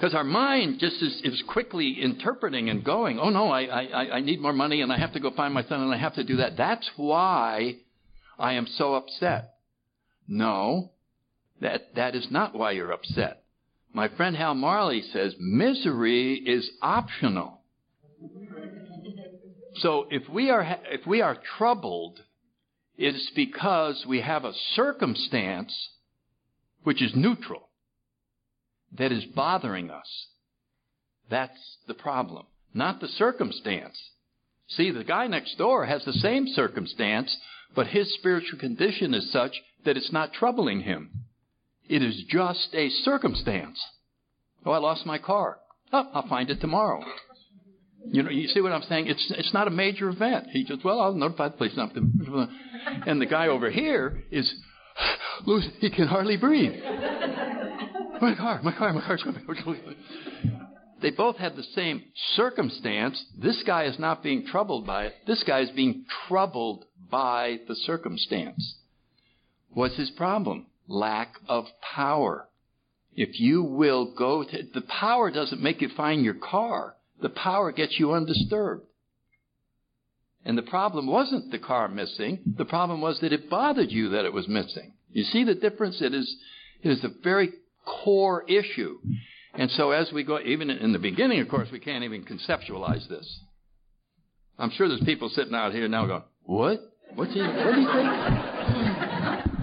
[0.05, 4.21] Because our mind just is, is quickly interpreting and going, oh no, I, I, I
[4.21, 6.25] need more money and I have to go find my son and I have to
[6.25, 6.59] do that.
[6.59, 7.77] That's why
[8.39, 9.55] I am so upset.
[10.29, 10.91] No,
[11.63, 13.45] that, that is not why you're upset.
[13.95, 17.63] My friend Hal Marley says misery is optional.
[19.77, 22.21] So if we are, if we are troubled,
[22.99, 25.75] it's because we have a circumstance
[26.83, 27.71] which is neutral
[28.99, 30.27] that is bothering us.
[31.31, 33.99] That's the problem, not the circumstance.
[34.69, 37.37] See, the guy next door has the same circumstance,
[37.75, 41.11] but his spiritual condition is such that it's not troubling him.
[41.89, 43.83] It is just a circumstance.
[44.65, 45.59] Oh, I lost my car.
[45.93, 47.05] Oh, I'll find it tomorrow.
[48.07, 49.07] You know, you see what I'm saying?
[49.07, 50.49] It's it's not a major event.
[50.51, 51.77] He just, well, I'll notify the police.
[53.07, 54.53] And the guy over here is,
[55.81, 56.75] he can hardly breathe.
[58.25, 59.45] My car, my car, my car's coming.
[61.03, 62.05] They both had the same
[62.37, 63.23] circumstance.
[63.37, 65.15] This guy is not being troubled by it.
[65.27, 68.77] This guy is being troubled by the circumstance.
[69.75, 70.69] What's his problem?
[70.89, 72.49] Lack of power.
[73.15, 76.97] If you will go to, the power doesn't make you find your car.
[77.21, 78.87] The power gets you undisturbed.
[80.47, 82.39] And the problem wasn't the car missing.
[82.57, 84.95] The problem was that it bothered you that it was missing.
[85.13, 86.01] You see the difference?
[86.01, 86.37] It is,
[86.83, 87.53] it is a very
[87.87, 88.99] core issue.
[89.55, 93.09] And so as we go, even in the beginning, of course, we can't even conceptualize
[93.09, 93.41] this.
[94.59, 96.81] I'm sure there's people sitting out here now going, what?
[97.15, 98.09] What's he, what do you think?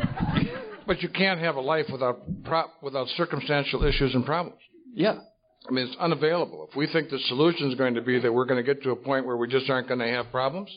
[0.88, 4.60] But you can't have a life without prop, without circumstantial issues and problems.
[4.94, 5.20] Yeah.
[5.66, 6.68] I mean, it's unavailable.
[6.70, 8.92] If we think the solution is going to be that we're going to get to
[8.92, 10.70] a point where we just aren't going to have problems,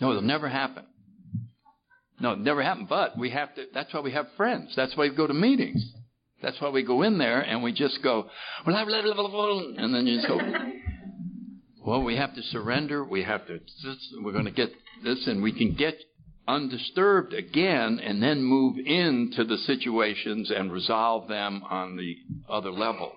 [0.00, 0.84] no, it'll never happen.
[2.20, 2.86] No, it never happen.
[2.88, 3.64] But we have to.
[3.74, 4.72] That's why we have friends.
[4.76, 5.84] That's why we go to meetings.
[6.42, 8.28] That's why we go in there and we just go,
[8.64, 10.38] blah, blah, blah, blah, and then you just go,
[11.86, 13.04] well, we have to surrender.
[13.04, 13.60] We have to,
[14.22, 14.72] we're going to get
[15.04, 15.94] this, and we can get
[16.48, 22.16] undisturbed again and then move into the situations and resolve them on the
[22.48, 23.12] other level.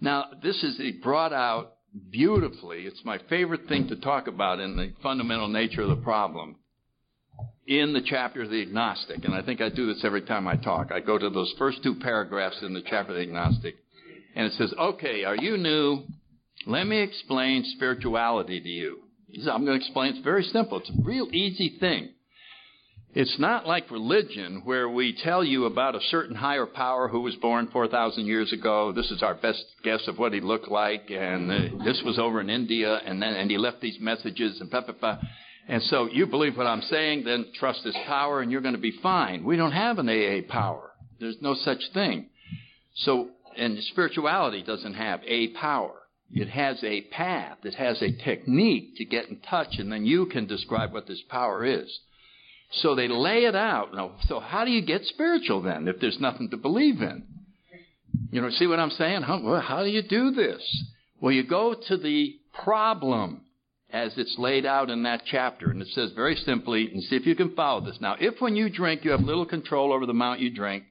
[0.00, 1.74] Now, this is brought out
[2.10, 2.82] beautifully.
[2.82, 6.56] It's my favorite thing to talk about in the fundamental nature of the problem
[7.66, 9.24] in the chapter of the agnostic.
[9.24, 10.92] And I think I do this every time I talk.
[10.92, 13.76] I go to those first two paragraphs in the chapter of the agnostic,
[14.34, 16.04] and it says, Okay, are you new?
[16.66, 19.00] Let me explain spirituality to you.
[19.50, 20.14] I'm going to explain.
[20.14, 20.78] It's very simple.
[20.78, 22.10] It's a real easy thing.
[23.16, 27.36] It's not like religion where we tell you about a certain higher power who was
[27.36, 28.90] born 4,000 years ago.
[28.90, 32.40] This is our best guess of what he looked like, and uh, this was over
[32.40, 35.18] in India, and then and he left these messages and blah blah blah.
[35.68, 38.80] And so you believe what I'm saying, then trust this power, and you're going to
[38.80, 39.44] be fine.
[39.44, 40.90] We don't have an AA power.
[41.20, 42.26] There's no such thing.
[42.96, 45.94] So, and spirituality doesn't have a power.
[46.32, 47.58] It has a path.
[47.64, 51.22] It has a technique to get in touch, and then you can describe what this
[51.28, 51.98] power is.
[52.72, 53.94] So they lay it out.
[53.94, 57.24] Now, so how do you get spiritual then if there's nothing to believe in?
[58.30, 59.22] You know, see what I'm saying?
[59.22, 60.84] How, how do you do this?
[61.20, 63.42] Well, you go to the problem
[63.94, 67.26] as it's laid out in that chapter, and it says very simply, and see if
[67.26, 67.96] you can follow this.
[68.00, 70.82] Now, if when you drink you have little control over the amount you drink,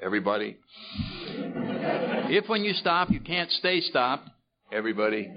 [0.00, 0.58] everybody.
[2.32, 4.30] If when you stop you can't stay stopped,
[4.72, 5.28] everybody,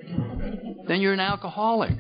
[0.87, 1.93] then you're an alcoholic.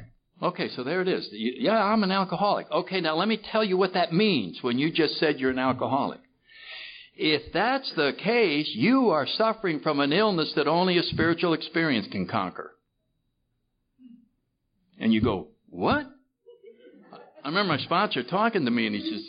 [0.43, 1.27] Okay, so there it is.
[1.31, 2.69] Yeah, I'm an alcoholic.
[2.71, 5.57] Okay, now let me tell you what that means when you just said you're an
[5.57, 6.19] alcoholic.
[7.15, 12.07] If that's the case, you are suffering from an illness that only a spiritual experience
[12.11, 12.72] can conquer.
[14.99, 16.05] And you go, What?
[17.43, 19.21] I remember my sponsor talking to me, and he says,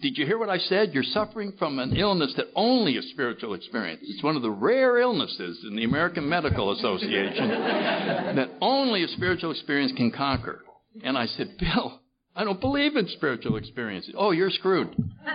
[0.00, 0.94] did you hear what I said?
[0.94, 4.00] You're suffering from an illness that only a spiritual experience.
[4.04, 7.48] It's one of the rare illnesses in the American Medical Association
[8.36, 10.62] that only a spiritual experience can conquer.
[11.04, 12.00] And I said, Bill,
[12.34, 14.14] I don't believe in spiritual experiences.
[14.16, 14.96] Oh, you're screwed.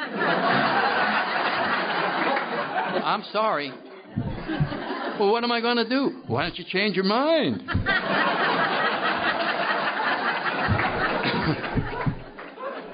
[3.03, 3.71] I'm sorry.
[5.19, 6.23] Well, what am I going to do?
[6.27, 7.61] Why don't you change your mind?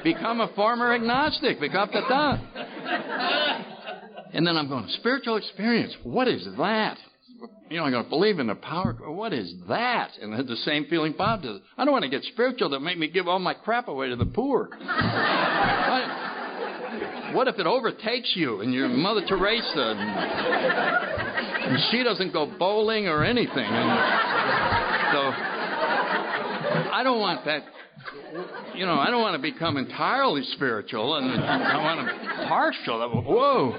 [0.03, 1.59] Become a former agnostic.
[1.59, 2.01] Become the
[4.33, 5.93] And then I'm going, spiritual experience.
[6.03, 6.97] What is that?
[7.69, 8.93] You know, I'm going to believe in the power.
[8.93, 10.11] What is that?
[10.21, 11.59] And I had the same feeling Bob does.
[11.77, 14.15] I don't want to get spiritual that make me give all my crap away to
[14.15, 14.69] the poor.
[17.33, 19.99] what if it overtakes you and you're Mother Teresa and,
[21.73, 23.57] and she doesn't go bowling or anything?
[23.57, 23.99] And
[25.13, 25.19] so
[26.91, 27.63] I don't want that
[28.75, 33.23] you know, I don't want to become entirely spiritual, and I want to partial.
[33.23, 33.73] Whoa.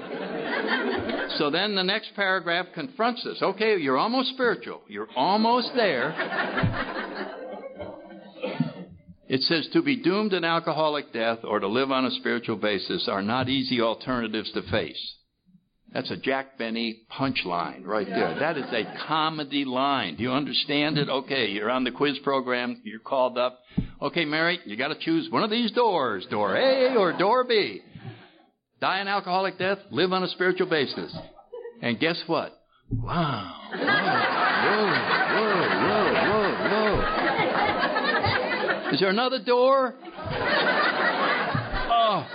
[1.37, 3.41] So then the next paragraph confronts us.
[3.41, 4.81] Okay, you're almost spiritual.
[4.87, 6.13] You're almost there.
[9.27, 13.07] It says to be doomed an alcoholic death or to live on a spiritual basis
[13.11, 15.15] are not easy alternatives to face.
[15.95, 18.37] That's a Jack Benny punchline right there.
[18.37, 20.17] That is a comedy line.
[20.17, 21.07] Do you understand it?
[21.07, 22.81] Okay, you're on the quiz program.
[22.83, 23.61] You're called up.
[24.01, 27.79] Okay, Mary, you got to choose one of these doors, door A or door B.
[28.81, 31.15] Die an alcoholic death, live on a spiritual basis.
[31.81, 32.51] And guess what?
[32.91, 33.55] Wow.
[33.71, 33.79] Whoa,
[35.31, 36.51] whoa, whoa, whoa,
[38.81, 38.91] whoa.
[38.93, 39.95] Is there another door?
[41.89, 42.27] Oh.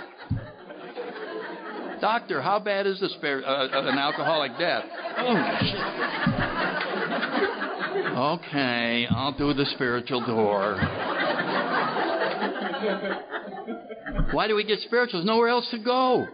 [2.01, 4.83] Doctor, how bad is this uh, uh, an alcoholic death?
[8.07, 10.77] Oh, okay, I'll do the spiritual door.
[14.31, 15.19] Why do we get spiritual?
[15.19, 16.25] There's nowhere else to go.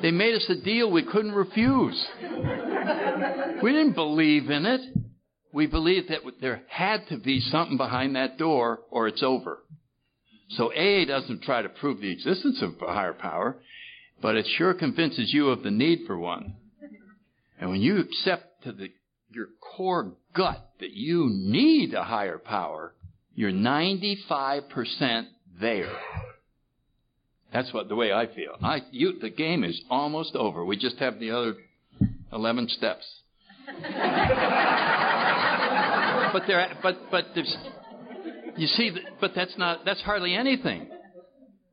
[0.00, 2.06] They made us a deal we couldn't refuse.
[3.62, 4.80] We didn't believe in it.
[5.52, 9.58] We believed that there had to be something behind that door or it's over.
[10.50, 13.58] So AA doesn't try to prove the existence of a higher power
[14.22, 16.54] but it sure convinces you of the need for one.
[17.58, 18.88] And when you accept to the,
[19.30, 22.94] your core gut that you need a higher power,
[23.34, 25.26] you're 95%
[25.60, 25.92] there.
[27.52, 28.56] That's what the way I feel.
[28.62, 30.64] I, you, the game is almost over.
[30.64, 31.56] We just have the other
[32.32, 33.04] 11 steps.
[36.32, 37.56] but there, but but there's,
[38.56, 40.88] you see, but that's not that's hardly anything.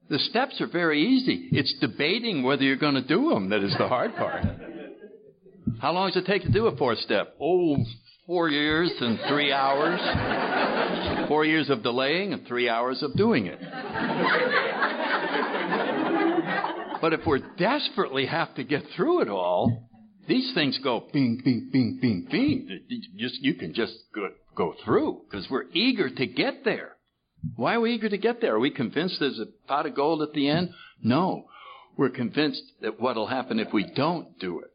[0.09, 1.49] The steps are very easy.
[1.51, 4.43] It's debating whether you're going to do them that is the hard part.
[5.79, 7.35] How long does it take to do a fourth step?
[7.39, 7.77] Oh,
[8.25, 11.27] four years and three hours.
[11.27, 13.59] Four years of delaying and three hours of doing it.
[17.01, 19.89] But if we desperately have to get through it all,
[20.27, 22.81] these things go bing, bing, bing, bing, bing.
[23.17, 23.93] Just you can just
[24.55, 26.95] go through because we're eager to get there.
[27.55, 28.55] Why are we eager to get there?
[28.55, 30.71] Are we convinced there's a pot of gold at the end?
[31.01, 31.45] No.
[31.97, 34.71] We're convinced that what'll happen if we don't do it.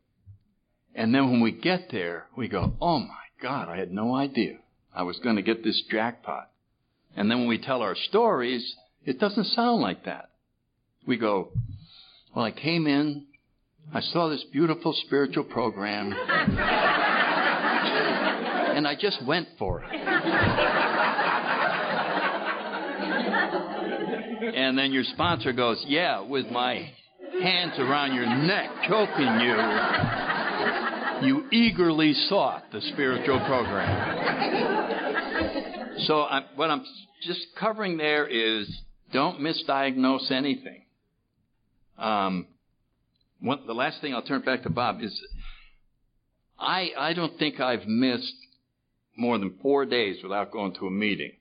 [0.95, 4.59] And then when we get there, we go, oh my God, I had no idea
[4.95, 6.51] I was going to get this jackpot.
[7.17, 10.31] And then when we tell our stories, it doesn't sound like that.
[11.07, 11.51] We go,
[12.35, 13.27] well, I came in,
[13.93, 16.13] I saw this beautiful spiritual program,
[18.77, 20.81] and I just went for it.
[24.49, 26.91] and then your sponsor goes, yeah, with my
[27.43, 29.57] hands around your neck, choking you,
[31.29, 34.95] you eagerly sought the spiritual program.
[36.07, 36.85] So I'm, what I'm
[37.23, 38.69] just covering there is
[39.13, 40.83] don't misdiagnose anything.
[41.99, 42.47] Um,
[43.41, 45.19] one, the last thing I'll turn back to Bob is
[46.59, 48.35] I, I don't think I've missed
[49.17, 51.33] more than four days without going to a meeting.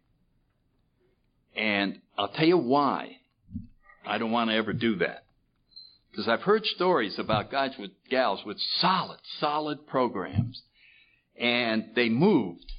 [1.55, 3.17] And I'll tell you why
[4.05, 5.25] I don't want to ever do that.
[6.11, 10.61] Because I've heard stories about guys with gals with solid, solid programs.
[11.39, 12.71] And they moved.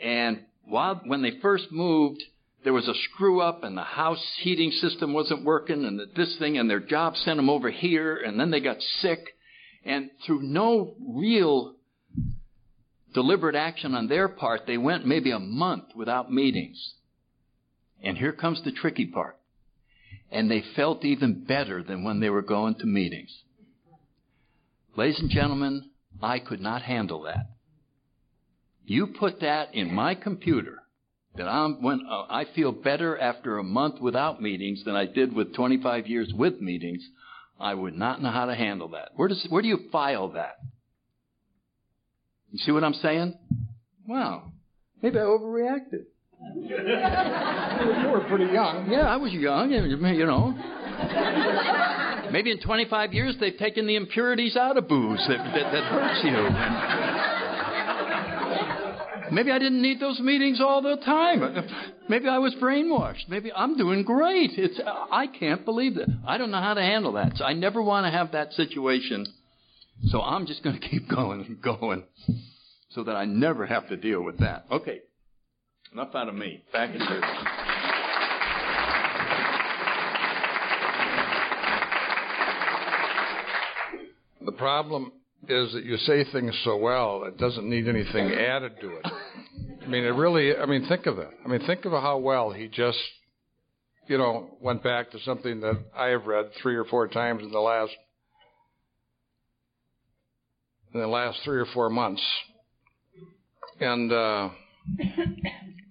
[0.00, 2.22] And while, when they first moved,
[2.64, 6.58] there was a screw up and the house heating system wasn't working and this thing
[6.58, 9.20] and their job sent them over here and then they got sick
[9.84, 11.74] and through no real
[13.14, 16.94] deliberate action on their part they went maybe a month without meetings
[18.02, 19.38] and here comes the tricky part
[20.30, 23.42] and they felt even better than when they were going to meetings
[24.96, 25.90] ladies and gentlemen
[26.22, 27.46] i could not handle that
[28.84, 30.82] you put that in my computer
[31.36, 35.34] that I'm, when uh, I feel better after a month without meetings than I did
[35.34, 37.02] with 25 years with meetings,
[37.58, 39.10] I would not know how to handle that.
[39.16, 40.56] Where does where do you file that?
[42.50, 43.38] You see what I'm saying?
[44.06, 44.52] Wow,
[45.00, 46.04] maybe I overreacted.
[46.42, 48.90] You were pretty young.
[48.90, 50.54] Yeah, I was young, you know.
[52.30, 56.24] Maybe in 25 years they've taken the impurities out of booze that, that, that hurts
[56.24, 56.48] you.
[59.34, 61.66] Maybe I didn't need those meetings all the time.
[62.08, 63.28] Maybe I was brainwashed.
[63.28, 64.50] Maybe I'm doing great.
[64.56, 66.08] It's I can't believe that.
[66.26, 67.38] I don't know how to handle that.
[67.38, 69.26] So I never want to have that situation.
[70.06, 72.04] So I'm just going to keep going and going
[72.90, 74.66] so that I never have to deal with that.
[74.70, 75.00] Okay.
[75.92, 76.62] Enough out of me.
[76.72, 77.20] Back here.
[84.46, 85.12] The problem
[85.48, 89.06] is that you say things so well, it doesn't need anything added to it.
[89.82, 91.28] I mean, it really, I mean, think of it.
[91.44, 92.98] I mean, think of how well he just,
[94.06, 97.50] you know, went back to something that I have read three or four times in
[97.50, 97.92] the last,
[100.94, 102.22] in the last three or four months.
[103.80, 104.50] And, uh,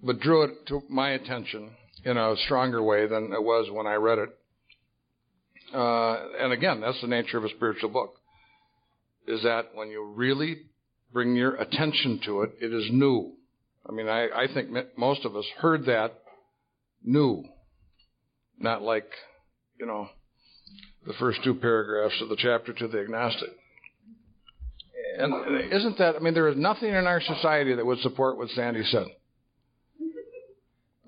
[0.02, 1.70] but drew it to my attention
[2.04, 4.30] in a stronger way than it was when I read it.
[5.74, 8.16] Uh, and again, that's the nature of a spiritual book
[9.26, 10.62] is that when you really
[11.12, 13.32] bring your attention to it, it is new.
[13.88, 16.12] I mean, I, I think most of us heard that
[17.04, 17.44] new,
[18.58, 19.08] not like,
[19.78, 20.08] you know,
[21.06, 23.50] the first two paragraphs of the chapter to the agnostic.
[25.18, 28.48] And isn't that, I mean, there is nothing in our society that would support what
[28.50, 29.06] Sandy said.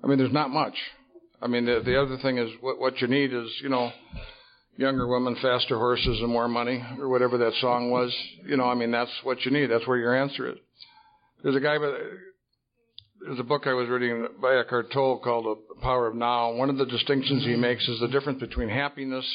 [0.05, 0.75] I mean, there's not much.
[1.41, 3.91] I mean, the, the other thing is what, what you need is, you know,
[4.77, 8.13] younger women, faster horses, and more money, or whatever that song was.
[8.45, 9.67] You know, I mean, that's what you need.
[9.67, 10.57] That's where your answer is.
[11.41, 11.91] There's a guy, by,
[13.25, 16.53] there's a book I was reading by Eckhart Tolle called The Power of Now.
[16.53, 19.25] One of the distinctions he makes is the difference between happiness.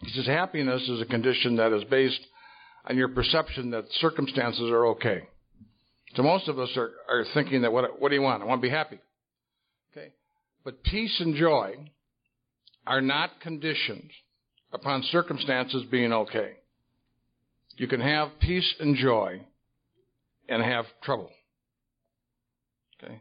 [0.00, 2.20] He says happiness is a condition that is based
[2.88, 5.22] on your perception that circumstances are okay.
[6.14, 8.42] So most of us are, are thinking that what, what do you want?
[8.42, 8.98] I want to be happy.
[10.64, 11.74] But peace and joy
[12.86, 14.10] are not conditioned
[14.72, 16.52] upon circumstances being okay.
[17.76, 19.40] You can have peace and joy
[20.48, 21.30] and have trouble.
[23.02, 23.20] Okay?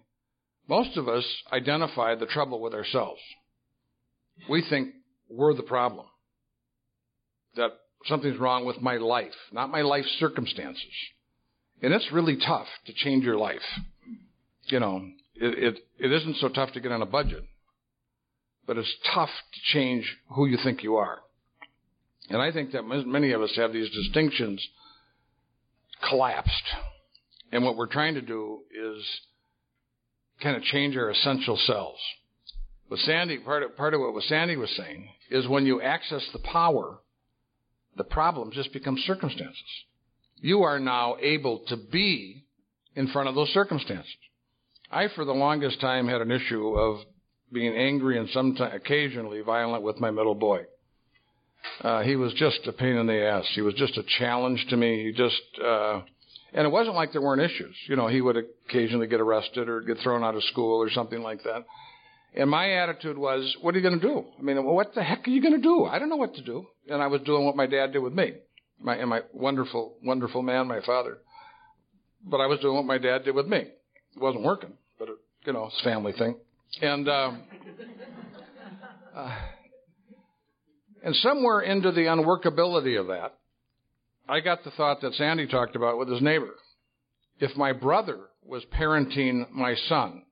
[0.68, 3.22] Most of us identify the trouble with ourselves.
[4.50, 4.94] We think
[5.30, 6.06] we're the problem.
[7.56, 7.72] That
[8.06, 10.84] something's wrong with my life, not my life circumstances.
[11.82, 13.60] And it's really tough to change your life.
[14.66, 15.10] You know,
[15.42, 17.44] it, it, it isn't so tough to get on a budget
[18.72, 21.20] but it's tough to change who you think you are.
[22.30, 24.66] And I think that many of us have these distinctions
[26.08, 26.64] collapsed.
[27.52, 29.04] And what we're trying to do is
[30.42, 32.00] kind of change our essential selves.
[32.88, 36.40] What Sandy, part of, part of what Sandy was saying is when you access the
[36.40, 37.00] power,
[37.98, 39.58] the problem just becomes circumstances.
[40.38, 42.46] You are now able to be
[42.96, 44.16] in front of those circumstances.
[44.92, 47.00] I, for the longest time, had an issue of
[47.52, 50.66] being angry and sometimes occasionally violent with my middle boy.
[51.82, 53.46] Uh, he was just a pain in the ass.
[53.54, 55.06] He was just a challenge to me.
[55.06, 56.02] He just, uh,
[56.54, 57.76] and it wasn't like there weren't issues.
[57.88, 58.38] You know, he would
[58.68, 61.66] occasionally get arrested or get thrown out of school or something like that.
[62.34, 64.26] And my attitude was, what are you going to do?
[64.40, 65.86] I mean, what the heck are you going to do?
[65.86, 66.66] I don't know what to do.
[66.90, 68.34] And I was doing what my dad did with me.
[68.80, 71.20] My, and my wonderful, wonderful man, my father.
[72.26, 73.58] But I was doing what my dad did with me.
[73.58, 74.74] It wasn't working,
[75.46, 76.36] you know, it's family thing.
[76.82, 77.44] And, um,
[79.16, 79.38] uh,
[81.04, 83.38] and somewhere into the unworkability of that,
[84.30, 86.56] I got the thought that Sandy talked about with his neighbor.
[87.40, 90.24] If my brother was parenting my son,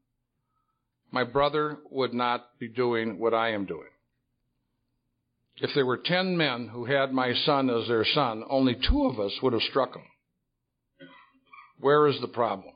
[1.11, 3.89] my brother would not be doing what I am doing.
[5.57, 9.19] If there were 10 men who had my son as their son, only two of
[9.19, 10.03] us would have struck him.
[11.79, 12.73] Where is the problem?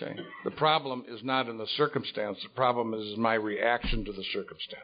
[0.00, 0.14] Okay.
[0.44, 2.38] The problem is not in the circumstance.
[2.42, 4.82] The problem is my reaction to the circumstance.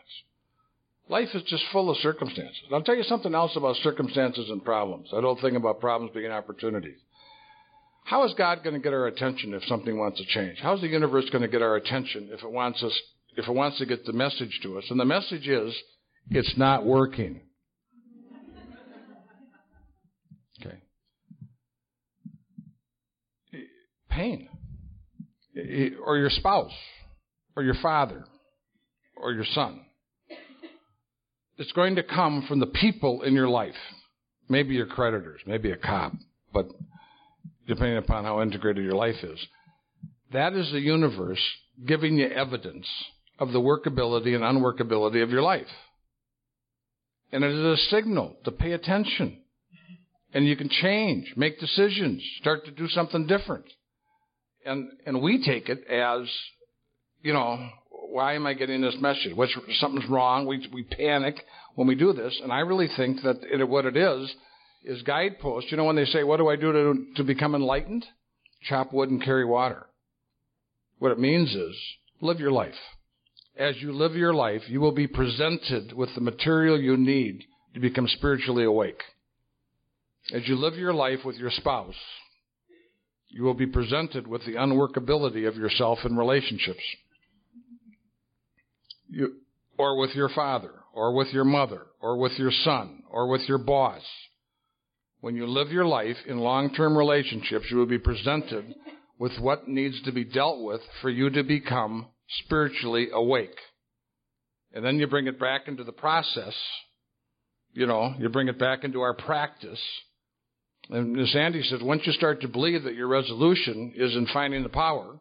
[1.08, 2.62] Life is just full of circumstances.
[2.72, 5.08] I'll tell you something else about circumstances and problems.
[5.14, 6.98] I don't think about problems being opportunities.
[8.04, 10.58] How is God going to get our attention if something wants to change?
[10.60, 12.98] How is the universe going to get our attention if it wants us
[13.36, 14.84] if it wants to get the message to us?
[14.90, 15.74] And the message is
[16.30, 17.40] it's not working.
[20.60, 20.78] Okay.
[24.10, 24.48] Pain.
[26.04, 26.72] Or your spouse,
[27.56, 28.24] or your father,
[29.16, 29.80] or your son.
[31.58, 33.74] It's going to come from the people in your life.
[34.48, 36.12] Maybe your creditors, maybe a cop,
[36.52, 36.66] but
[37.66, 39.38] depending upon how integrated your life is.
[40.32, 41.40] That is the universe
[41.86, 42.86] giving you evidence
[43.38, 45.66] of the workability and unworkability of your life.
[47.30, 49.38] And it is a signal to pay attention.
[50.34, 53.66] And you can change, make decisions, start to do something different.
[54.64, 56.28] And, and we take it as,
[57.22, 59.34] you know, why am I getting this message?
[59.34, 60.46] What's, something's wrong.
[60.46, 61.36] We, we panic
[61.74, 62.38] when we do this.
[62.42, 64.32] And I really think that it, what it is,
[64.84, 65.70] is guideposts.
[65.70, 68.04] You know, when they say, what do I do to, to become enlightened?
[68.68, 69.86] Chop wood and carry water.
[70.98, 71.74] What it means is,
[72.20, 72.74] live your life.
[73.56, 77.80] As you live your life, you will be presented with the material you need to
[77.80, 79.02] become spiritually awake.
[80.32, 81.96] As you live your life with your spouse,
[83.32, 86.82] you will be presented with the unworkability of yourself in relationships.
[89.08, 89.36] You,
[89.78, 93.56] or with your father, or with your mother, or with your son, or with your
[93.56, 94.02] boss,
[95.22, 98.74] when you live your life in long term relationships, you will be presented
[99.18, 102.08] with what needs to be dealt with for you to become
[102.44, 103.56] spiritually awake.
[104.74, 106.54] And then you bring it back into the process.
[107.72, 109.80] You know, you bring it back into our practice.
[110.92, 114.62] And as Andy says, once you start to believe that your resolution is in finding
[114.62, 115.18] the power,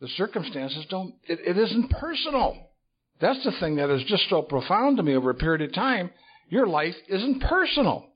[0.00, 2.70] the circumstances don't, it, it isn't personal.
[3.20, 6.10] That's the thing that is just so profound to me over a period of time.
[6.48, 8.06] Your life isn't personal.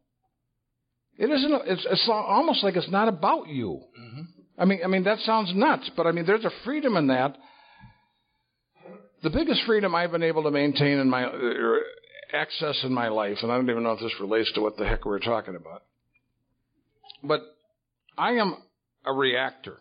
[1.18, 1.52] It isn't.
[1.66, 3.80] It's, it's almost like it's not about you.
[3.98, 4.22] Mm-hmm.
[4.58, 7.36] I mean, I mean that sounds nuts, but I mean there's a freedom in that.
[9.22, 11.32] The biggest freedom I've been able to maintain in my uh,
[12.32, 14.86] access in my life, and I don't even know if this relates to what the
[14.86, 15.82] heck we're talking about,
[17.22, 17.40] but
[18.16, 18.56] I am
[19.04, 19.78] a reactor.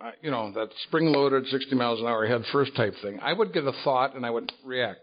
[0.00, 3.20] I, you know, that spring loaded 60 miles an hour head first type thing.
[3.22, 5.00] I would get a thought and I would react.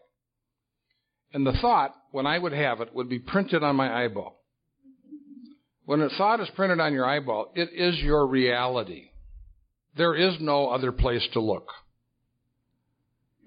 [1.33, 4.41] And the thought, when I would have it, would be printed on my eyeball.
[5.85, 9.09] When a thought is printed on your eyeball, it is your reality.
[9.95, 11.69] There is no other place to look.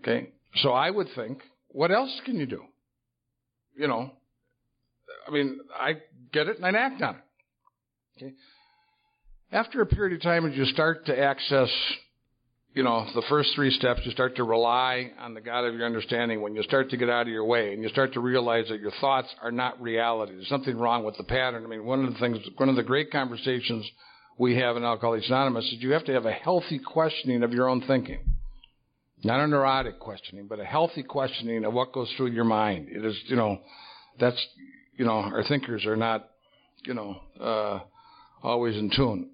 [0.01, 0.31] Okay?
[0.57, 2.63] So I would think, what else can you do?
[3.77, 4.11] You know,
[5.27, 5.95] I mean, I
[6.33, 7.23] get it and I act on it.
[8.17, 8.33] Okay?
[9.51, 11.69] After a period of time, as you start to access
[12.75, 15.85] you know, the first three steps, you start to rely on the God of your
[15.85, 18.69] understanding when you start to get out of your way and you start to realize
[18.71, 20.33] that your thoughts are not reality.
[20.35, 21.65] There's something wrong with the pattern.
[21.65, 23.89] I mean, one of the things, one of the great conversations
[24.39, 27.69] we have in Alcoholics Anonymous is you have to have a healthy questioning of your
[27.69, 28.21] own thinking.
[29.23, 32.89] Not a neurotic questioning, but a healthy questioning of what goes through your mind.
[32.91, 33.61] It is, you know,
[34.19, 34.47] that's,
[34.97, 36.29] you know, our thinkers are not,
[36.87, 37.81] you know, uh,
[38.43, 39.31] always in tune.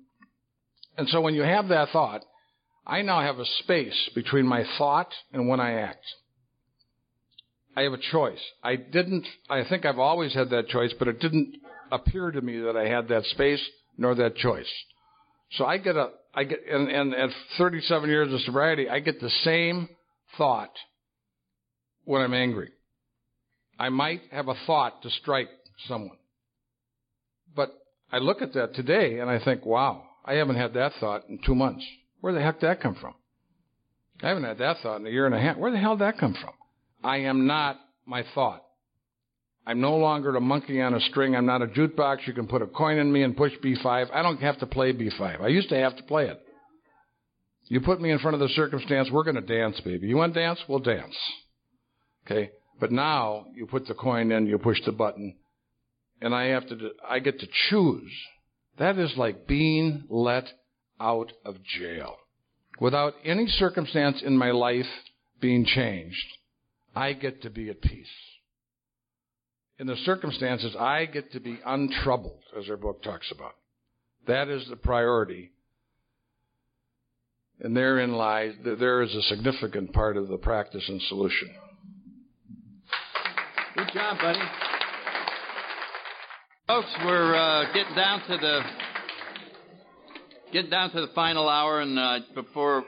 [0.97, 2.23] And so when you have that thought,
[2.87, 6.05] I now have a space between my thought and when I act.
[7.77, 8.41] I have a choice.
[8.63, 11.55] I didn't, I think I've always had that choice, but it didn't
[11.93, 13.65] appear to me that I had that space
[13.97, 14.67] nor that choice.
[15.53, 19.21] So I get a, I get, and, and at 37 years of sobriety, I get
[19.21, 19.89] the same
[20.37, 20.73] thought
[22.05, 22.71] when I'm angry.
[23.79, 25.49] I might have a thought to strike
[25.87, 26.18] someone.
[28.11, 31.39] I look at that today and I think, wow, I haven't had that thought in
[31.45, 31.85] two months.
[32.21, 33.15] Where the heck did that come from?
[34.23, 35.57] I haven't had that thought in a year and a half.
[35.57, 36.53] Where the hell did that come from?
[37.05, 38.65] I am not my thought.
[39.67, 41.37] I'm no longer a monkey on a string.
[41.37, 42.27] I'm not a jukebox.
[42.27, 44.09] You can put a coin in me and push B5.
[44.13, 45.43] I don't have to play B5.
[45.43, 46.41] I used to have to play it.
[47.67, 50.07] You put me in front of the circumstance, we're going to dance, baby.
[50.07, 50.59] You want to dance?
[50.69, 51.15] We'll dance.
[52.25, 52.51] Okay?
[52.81, 55.37] But now you put the coin in, you push the button,
[56.21, 58.13] and I have to, I get to choose.
[58.79, 60.45] That is like being let
[61.01, 62.17] out of jail.
[62.81, 64.87] Without any circumstance in my life
[65.41, 66.17] being changed,
[66.95, 68.07] I get to be at peace.
[69.79, 73.55] In the circumstances, I get to be untroubled, as our book talks about.
[74.27, 75.53] That is the priority.
[77.61, 81.49] And therein lies, there is a significant part of the practice and solution.
[83.77, 84.41] Good job, buddy.
[86.69, 88.61] Folks, we're uh, getting down to the
[90.53, 92.85] getting down to the final hour, and uh, before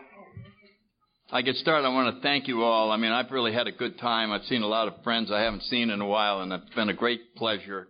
[1.32, 2.90] I get started, I want to thank you all.
[2.90, 4.32] I mean, I've really had a good time.
[4.32, 6.90] I've seen a lot of friends I haven't seen in a while, and it's been
[6.90, 7.88] a great pleasure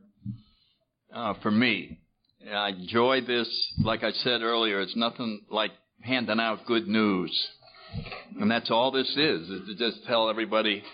[1.12, 1.98] uh, for me.
[2.46, 3.48] And I enjoy this.
[3.82, 7.36] Like I said earlier, it's nothing like handing out good news,
[8.40, 9.50] and that's all this is.
[9.50, 10.84] Is to just tell everybody.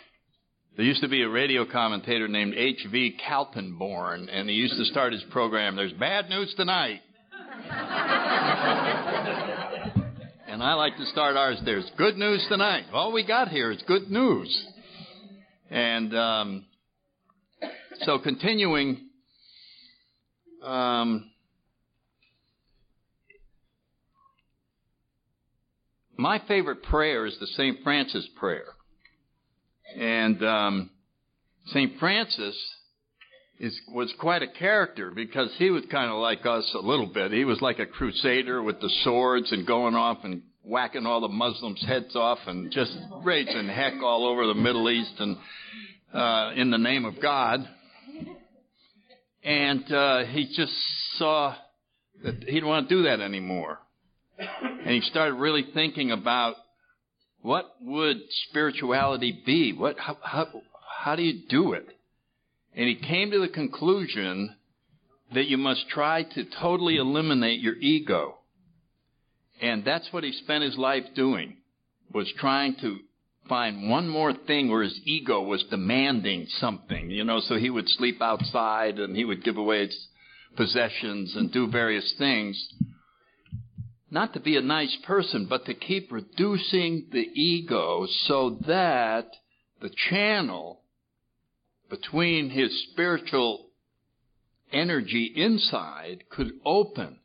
[0.77, 3.19] There used to be a radio commentator named H.V.
[3.27, 5.75] Kaltenborn, and he used to start his program.
[5.75, 7.01] There's bad news tonight.
[10.49, 11.61] And I like to start ours.
[11.67, 12.85] There's good news tonight.
[12.91, 14.67] All we got here is good news.
[15.71, 16.65] And um,
[18.05, 19.09] so, continuing,
[20.63, 21.31] um,
[26.17, 27.81] my favorite prayer is the St.
[27.85, 28.76] Francis prayer.
[29.99, 30.91] And um,
[31.67, 31.99] St.
[31.99, 32.57] Francis
[33.59, 37.33] is, was quite a character because he was kind of like us a little bit.
[37.33, 41.29] He was like a crusader with the swords and going off and whacking all the
[41.29, 42.93] Muslims' heads off and just
[43.23, 45.37] raising heck all over the Middle East and
[46.13, 47.67] uh, in the name of God.
[49.43, 50.73] And uh, he just
[51.19, 51.55] saw
[52.23, 53.79] that he didn't want to do that anymore.
[54.39, 56.57] And he started really thinking about
[57.47, 58.17] what would
[58.49, 59.73] spirituality be?
[59.73, 60.49] What how, how,
[61.05, 61.87] how do you do it?
[62.75, 64.57] And he came to the conclusion
[65.33, 68.39] that you must try to totally eliminate your ego.
[69.63, 71.59] And that's what he spent his life doing,
[72.13, 72.99] was trying to
[73.49, 77.89] find one more thing where his ego was demanding something, you know, so he would
[77.89, 80.09] sleep outside and he would give away his
[80.57, 82.75] possessions and do various things.
[84.11, 89.29] Not to be a nice person, but to keep reducing the ego so that
[89.81, 90.83] the channel
[91.91, 93.67] between his spiritual
[94.73, 97.19] energy inside could open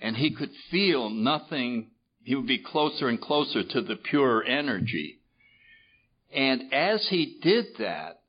[0.00, 1.90] and he could feel nothing.
[2.24, 5.20] He would be closer and closer to the pure energy.
[6.34, 8.20] And as he did that,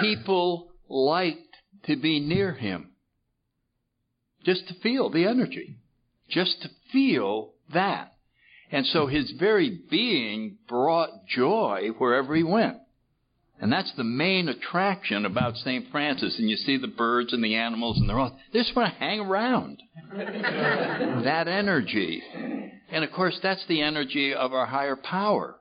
[0.00, 2.92] people liked to be near him.
[4.44, 5.76] Just to feel the energy.
[6.28, 8.14] Just to feel that.
[8.70, 9.14] And so hmm.
[9.14, 12.78] his very being brought joy wherever he went.
[13.60, 15.90] And that's the main attraction about St.
[15.90, 16.38] Francis.
[16.38, 19.00] And you see the birds and the animals, and they're all, they just want to
[19.00, 19.82] hang around.
[20.16, 22.22] that energy.
[22.90, 25.56] And of course, that's the energy of our higher power.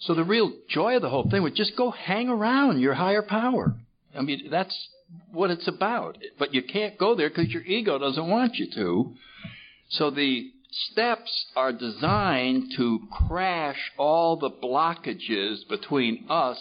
[0.00, 3.22] So the real joy of the whole thing would just go hang around your higher
[3.22, 3.74] power.
[4.16, 4.88] I mean, that's
[5.32, 6.16] what it's about.
[6.38, 9.14] But you can't go there because your ego doesn't want you to.
[9.88, 16.58] So the steps are designed to crash all the blockages between us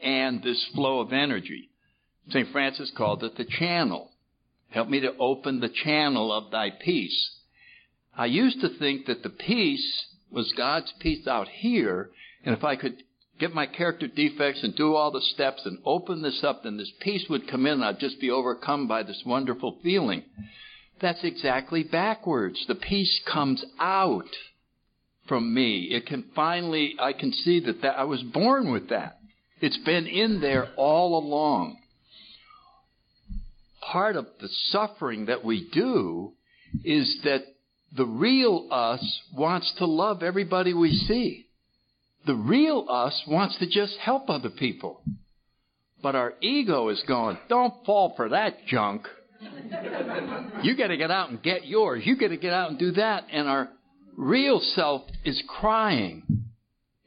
[0.00, 1.70] and this flow of energy.
[2.30, 2.50] St.
[2.50, 4.10] Francis called it the channel.
[4.70, 7.30] Help me to open the channel of thy peace.
[8.16, 12.10] I used to think that the peace was God's peace out here,
[12.44, 13.02] and if I could
[13.38, 16.92] get my character defects and do all the steps and open this up, then this
[17.00, 20.24] peace would come in and I'd just be overcome by this wonderful feeling.
[21.00, 22.64] That's exactly backwards.
[22.68, 24.28] The peace comes out
[25.26, 25.88] from me.
[25.90, 29.18] It can finally, I can see that, that I was born with that.
[29.60, 31.78] It's been in there all along.
[33.80, 36.32] Part of the suffering that we do
[36.84, 37.42] is that
[37.96, 41.46] the real us wants to love everybody we see.
[42.26, 45.02] The real us wants to just help other people.
[46.02, 49.06] But our ego is going, don't fall for that junk.
[50.62, 52.02] you got to get out and get yours.
[52.04, 53.24] You got to get out and do that.
[53.30, 53.68] And our
[54.16, 56.44] real self is crying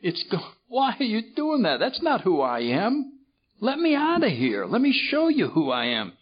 [0.01, 1.79] It's go, why are you doing that?
[1.79, 3.13] That's not who I am.
[3.61, 4.65] Let me out of here.
[4.65, 6.13] Let me show you who I am.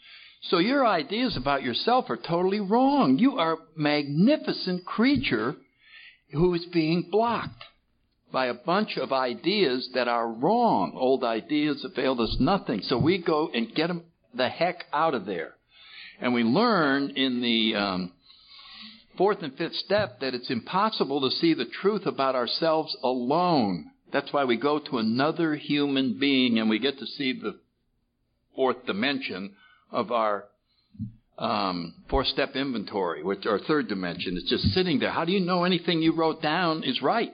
[0.49, 3.17] So your ideas about yourself are totally wrong.
[3.17, 5.55] You are a magnificent creature
[6.31, 7.63] who is being blocked
[8.31, 10.93] by a bunch of ideas that are wrong.
[10.95, 12.81] Old ideas availed us nothing.
[12.83, 14.03] So we go and get them
[14.35, 15.53] the heck out of there.
[16.19, 18.11] And we learn in the um,
[19.17, 23.91] fourth and fifth step that it's impossible to see the truth about ourselves alone.
[24.11, 27.59] That's why we go to another human being and we get to see the
[28.55, 29.55] fourth dimension
[29.91, 30.45] of our
[31.37, 35.09] um, four step inventory, which our third dimension It's just sitting there.
[35.09, 37.33] How do you know anything you wrote down is right?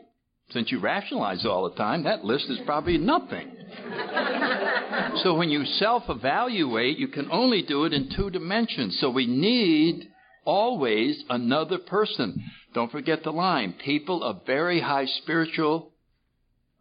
[0.51, 3.51] Since you rationalize all the time, that list is probably nothing.
[5.23, 8.97] so when you self evaluate, you can only do it in two dimensions.
[8.99, 10.09] So we need
[10.45, 12.43] always another person.
[12.73, 13.73] Don't forget the line.
[13.73, 15.91] People of very high spiritual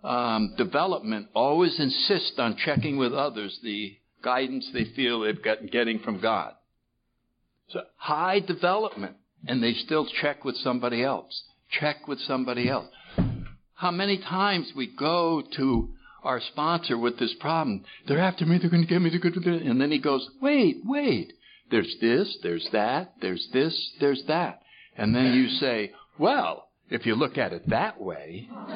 [0.03, 5.99] um, development always insist on checking with others the guidance they feel they've got getting
[5.99, 6.55] from God.
[7.71, 9.17] So high development,
[9.47, 11.43] and they still check with somebody else.
[11.81, 12.87] Check with somebody else.
[13.79, 15.91] How many times we go to
[16.25, 17.85] our sponsor with this problem?
[18.09, 18.59] They're after me.
[18.59, 19.09] They're going to get me.
[19.09, 21.33] They're going to, and then he goes, "Wait, wait.
[21.71, 22.39] There's this.
[22.43, 23.15] There's that.
[23.23, 23.93] There's this.
[24.01, 24.63] There's that."
[24.97, 28.49] And then you say, "Well, if you look at it that way,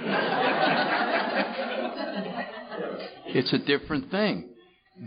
[3.27, 4.51] it's a different thing."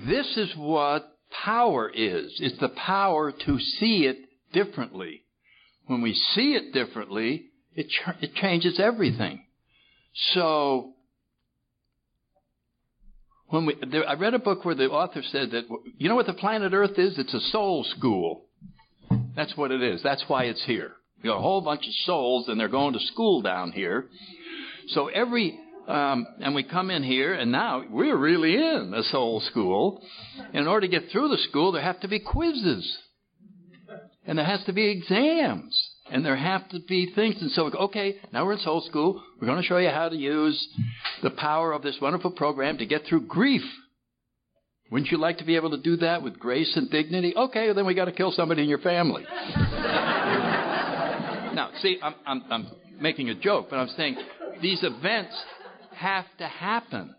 [0.05, 1.07] This is what
[1.45, 2.37] power is.
[2.41, 4.17] It's the power to see it
[4.51, 5.21] differently.
[5.87, 9.44] When we see it differently, it, ch- it changes everything.
[10.33, 10.93] So,
[13.47, 15.63] when we, there, I read a book where the author said that,
[15.97, 17.17] you know what the planet Earth is?
[17.17, 18.45] It's a soul school.
[19.35, 20.01] That's what it is.
[20.03, 20.93] That's why it's here.
[21.21, 24.05] You got a whole bunch of souls, and they're going to school down here.
[24.89, 29.39] So every um, and we come in here, and now we're really in a soul
[29.41, 30.01] school.
[30.53, 32.97] In order to get through the school, there have to be quizzes,
[34.25, 37.41] and there has to be exams, and there have to be things.
[37.41, 39.21] And so, okay, now we're in soul school.
[39.39, 40.67] We're going to show you how to use
[41.23, 43.63] the power of this wonderful program to get through grief.
[44.91, 47.33] Wouldn't you like to be able to do that with grace and dignity?
[47.35, 49.23] Okay, then we got to kill somebody in your family.
[51.55, 52.67] now, see, I'm, I'm, I'm
[52.99, 54.15] making a joke, but I'm saying
[54.61, 55.33] these events
[55.95, 57.15] have to happen.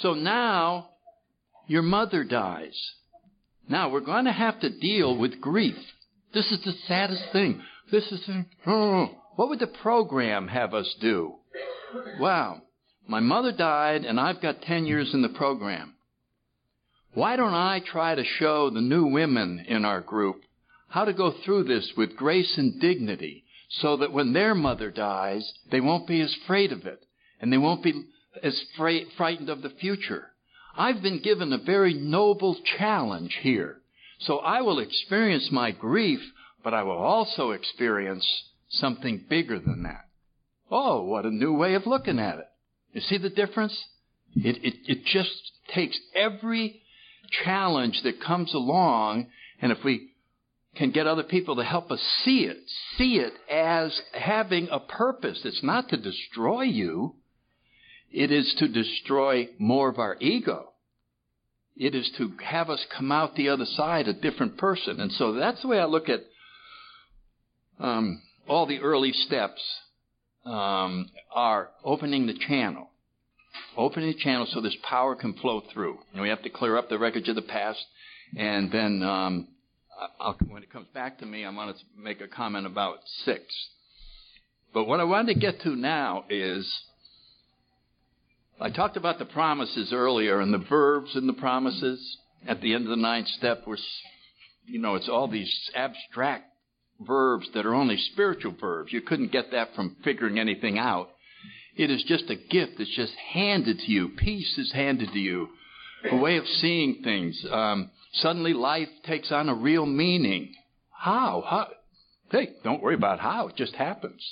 [0.00, 0.88] So now
[1.68, 2.76] your mother dies.
[3.68, 5.76] Now we're going to have to deal with grief.
[6.34, 7.62] This is the saddest thing.
[7.90, 8.28] This is
[8.66, 11.34] oh, what would the program have us do?
[12.18, 12.62] Wow,
[13.06, 15.94] my mother died and I've got 10 years in the program.
[17.14, 20.42] Why don't I try to show the new women in our group
[20.88, 25.52] how to go through this with grace and dignity so that when their mother dies,
[25.70, 27.04] they won't be as afraid of it
[27.40, 28.04] and they won't be
[28.42, 30.30] as frightened of the future.
[30.76, 33.80] I've been given a very noble challenge here.
[34.18, 36.20] So I will experience my grief,
[36.66, 38.26] but I will also experience
[38.70, 40.06] something bigger than that.
[40.68, 42.46] Oh, what a new way of looking at it.
[42.92, 43.84] You see the difference?
[44.34, 45.30] It, it, it just
[45.72, 46.82] takes every
[47.44, 49.28] challenge that comes along,
[49.62, 50.08] and if we
[50.74, 52.58] can get other people to help us see it,
[52.98, 55.42] see it as having a purpose.
[55.44, 57.14] It's not to destroy you.
[58.10, 60.72] It is to destroy more of our ego.
[61.76, 64.98] It is to have us come out the other side a different person.
[64.98, 66.24] And so that's the way I look at
[67.78, 69.60] um, all the early steps
[70.44, 72.88] um, are opening the channel.
[73.76, 75.98] Opening the channel so this power can flow through.
[76.12, 77.84] And we have to clear up the wreckage of the past.
[78.36, 79.48] And then um,
[80.48, 83.42] when it comes back to me, I want to make a comment about six.
[84.72, 86.82] But what I wanted to get to now is
[88.60, 92.84] I talked about the promises earlier and the verbs in the promises at the end
[92.84, 93.78] of the ninth step were,
[94.66, 96.44] you know, it's all these abstract
[97.00, 98.92] verbs that are only spiritual verbs.
[98.92, 101.10] You couldn't get that from figuring anything out.
[101.76, 104.10] It is just a gift that's just handed to you.
[104.16, 105.48] Peace is handed to you.
[106.10, 107.44] A way of seeing things.
[107.50, 110.54] Um, suddenly life takes on a real meaning.
[110.90, 111.44] How?
[111.46, 111.68] How?
[112.30, 113.48] Hey, don't worry about how.
[113.48, 114.22] It just happens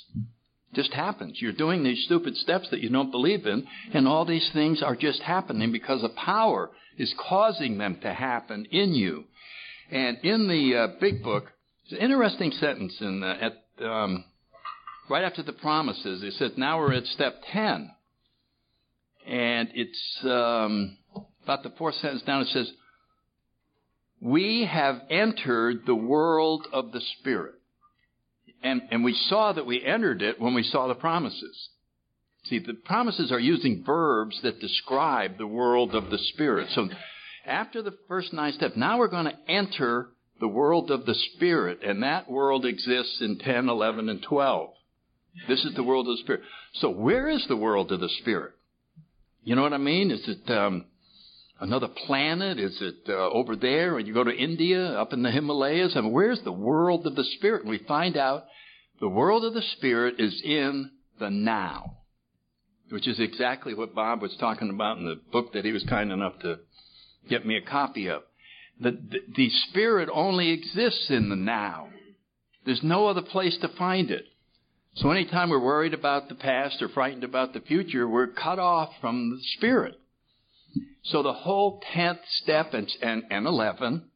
[0.75, 1.41] just happens.
[1.41, 4.97] You're doing these stupid steps that you don't believe in, and all these things are
[4.97, 9.25] just happening because a power is causing them to happen in you.
[9.91, 11.45] And in the uh, big book,
[11.85, 13.53] it's an interesting sentence in at,
[13.85, 14.25] um,
[15.11, 16.23] right after the promises.
[16.23, 17.91] It says, now we're at step 10.
[19.27, 20.97] And it's um,
[21.43, 22.43] about the fourth sentence down.
[22.43, 22.71] It says,
[24.21, 27.55] we have entered the world of the Spirit.
[28.63, 31.69] And, and we saw that we entered it when we saw the promises.
[32.45, 36.69] See, the promises are using verbs that describe the world of the Spirit.
[36.75, 36.89] So
[37.47, 40.09] after the first nine steps, now we're going to enter
[40.41, 44.71] the world of the Spirit, and that world exists in 10, 11, and 12.
[45.49, 46.43] This is the world of the Spirit.
[46.75, 48.53] So where is the world of the Spirit?
[49.43, 50.11] You know what I mean?
[50.11, 50.87] Is it um,
[51.61, 52.59] another planet?
[52.59, 53.99] Is it uh, over there?
[53.99, 55.93] And you go to India, up in the Himalayas?
[55.97, 57.63] I mean, where's the world of the Spirit?
[57.63, 58.45] And we find out
[59.01, 61.99] the world of the Spirit is in the now,
[62.91, 66.11] which is exactly what Bob was talking about in the book that he was kind
[66.11, 66.59] enough to
[67.29, 68.23] get me a copy of.
[68.81, 68.99] The,
[69.37, 71.89] the, Spirit only exists in the now.
[72.67, 74.25] There's no other place to find it.
[74.97, 78.91] So anytime we're worried about the past or frightened about the future, we're cut off
[79.01, 79.95] from the Spirit.
[81.05, 84.11] So the whole 10th step and, and, and 11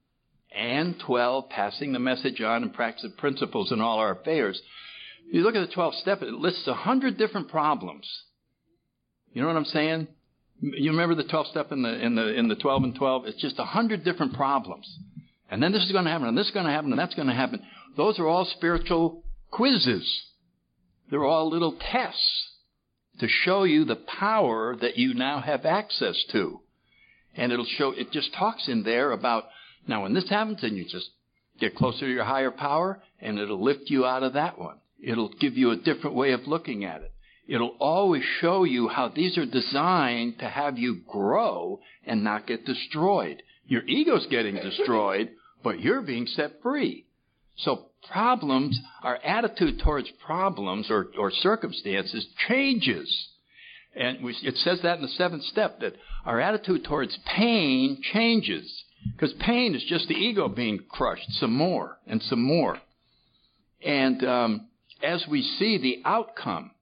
[0.56, 4.60] and 12, passing the message on and practice principles in all our affairs.
[5.28, 8.08] If you look at the 12th step, it lists a hundred different problems.
[9.32, 10.08] You know what I'm saying?
[10.60, 13.26] You remember the 12th step in the, in the, in the 12 and 12?
[13.26, 14.98] It's just a hundred different problems.
[15.50, 17.14] And then this is going to happen, and this is going to happen, and that's
[17.14, 17.62] going to happen.
[17.96, 20.24] Those are all spiritual quizzes.
[21.10, 22.48] They're all little tests
[23.20, 26.60] to show you the power that you now have access to.
[27.34, 29.44] And it'll show, it just talks in there about,
[29.86, 31.10] now when this happens, then you just
[31.60, 34.78] get closer to your higher power, and it'll lift you out of that one.
[35.02, 37.12] It'll give you a different way of looking at it.
[37.48, 42.66] It'll always show you how these are designed to have you grow and not get
[42.66, 43.42] destroyed.
[43.66, 45.30] Your ego's getting destroyed,
[45.62, 47.06] but you're being set free.
[47.56, 53.28] So problems, our attitude towards problems or, or circumstances changes.
[53.96, 55.94] And we, it says that in the seventh step that
[56.26, 58.84] our attitude towards pain changes.
[59.12, 62.78] Because pain is just the ego being crushed some more and some more.
[63.84, 64.68] And um,
[65.02, 66.72] as we see the outcome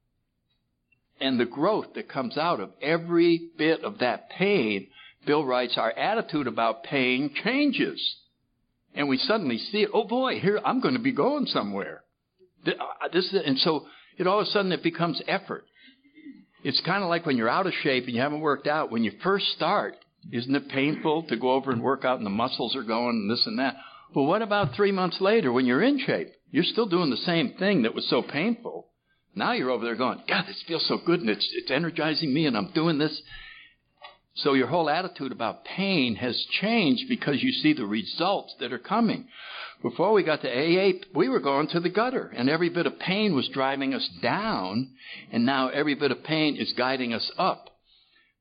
[1.21, 4.89] and the growth that comes out of every bit of that pain,
[5.27, 8.17] Bill writes, our attitude about pain changes
[8.97, 9.91] and we suddenly see it.
[9.93, 12.03] Oh boy, here I'm going to be going somewhere.
[12.67, 12.73] Uh,
[13.13, 13.87] this and so
[14.19, 15.65] it all of a sudden it becomes effort.
[16.65, 18.91] It's kind of like when you're out of shape and you haven't worked out.
[18.91, 19.95] When you first start,
[20.33, 23.31] isn't it painful to go over and work out and the muscles are going and
[23.31, 23.77] this and that?
[24.15, 26.33] Well, what about three months later when you're in shape?
[26.51, 28.89] You're still doing the same thing that was so painful.
[29.37, 32.47] Now you're over there going, God, this feels so good and it's, it's energizing me
[32.47, 33.21] and I'm doing this.
[34.37, 38.79] So your whole attitude about pain has changed because you see the results that are
[38.79, 39.29] coming.
[39.83, 42.99] Before we got to AA, we were going to the gutter, and every bit of
[42.99, 44.95] pain was driving us down,
[45.31, 47.71] and now every bit of pain is guiding us up.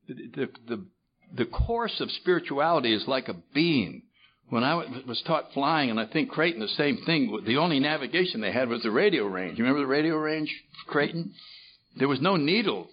[0.08, 0.86] The, the, the,
[1.34, 4.04] the course of spirituality is like a beam.
[4.50, 4.76] When I
[5.08, 8.70] was taught flying, and I think Creighton, the same thing, the only navigation they had
[8.70, 9.58] was the radio range.
[9.58, 10.54] You remember the radio range,
[10.88, 11.34] Creighton?
[11.98, 12.88] There was no needle.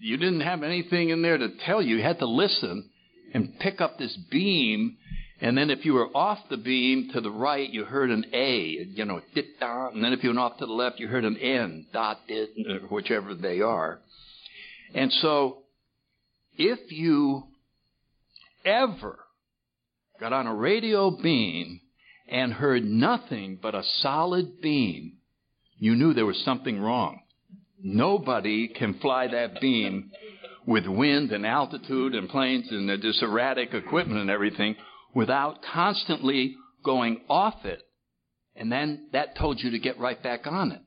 [0.00, 1.96] You didn't have anything in there to tell you.
[1.96, 2.90] You had to listen
[3.32, 4.96] and pick up this beam.
[5.40, 8.86] And then if you were off the beam to the right, you heard an A,
[8.94, 9.94] you know, dit dot.
[9.94, 12.50] And then if you went off to the left, you heard an N, dot, dit,
[12.68, 14.00] uh, whichever they are.
[14.94, 15.58] And so
[16.56, 17.44] if you
[18.64, 19.18] ever
[20.24, 21.82] got on a radio beam
[22.30, 25.18] and heard nothing but a solid beam,
[25.76, 27.20] you knew there was something wrong.
[27.82, 30.10] Nobody can fly that beam
[30.66, 34.76] with wind and altitude and planes and this erratic equipment and everything
[35.14, 37.82] without constantly going off it.
[38.56, 40.80] And then that told you to get right back on it.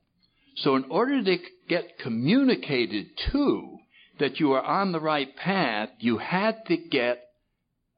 [0.64, 1.38] So in order to
[1.70, 3.78] get communicated to
[4.20, 7.20] that you are on the right path, you had to get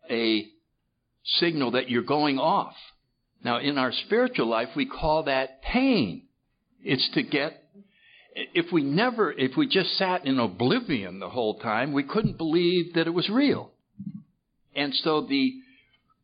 [0.09, 0.45] a
[1.23, 2.75] signal that you're going off.
[3.43, 6.23] Now in our spiritual life, we call that pain.
[6.83, 7.63] It's to get
[8.53, 12.93] if we never, if we just sat in oblivion the whole time, we couldn't believe
[12.93, 13.71] that it was real.
[14.75, 15.55] And so the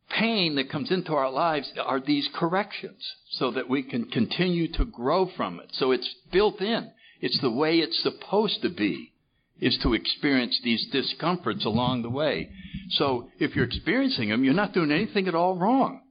[0.08, 4.84] pain that comes into our lives are these corrections so that we can continue to
[4.84, 5.70] grow from it.
[5.72, 6.90] So it's built in.
[7.20, 9.12] It's the way it's supposed to be,
[9.60, 12.50] is to experience these discomforts along the way.
[12.90, 16.02] So if you're experiencing them, you're not doing anything at all wrong.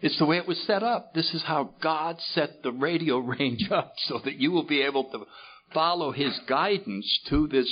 [0.00, 1.14] It's the way it was set up.
[1.14, 5.04] This is how God set the radio range up so that you will be able
[5.04, 5.26] to
[5.72, 7.68] follow His guidance to this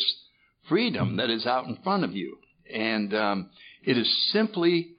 [0.69, 2.39] freedom that is out in front of you.
[2.73, 3.51] And um,
[3.85, 4.95] it is simply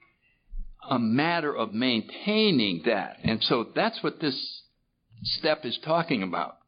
[0.88, 3.16] a matter of maintaining that.
[3.24, 4.62] And so that's what this
[5.24, 6.58] step is talking about.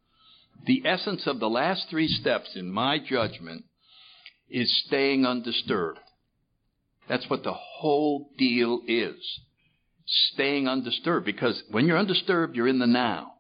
[0.67, 3.65] The essence of the last three steps, in my judgment,
[4.51, 6.01] is staying undisturbed.
[7.09, 9.17] That's what the whole deal is
[10.33, 13.35] staying undisturbed because when you're undisturbed, you're in the now.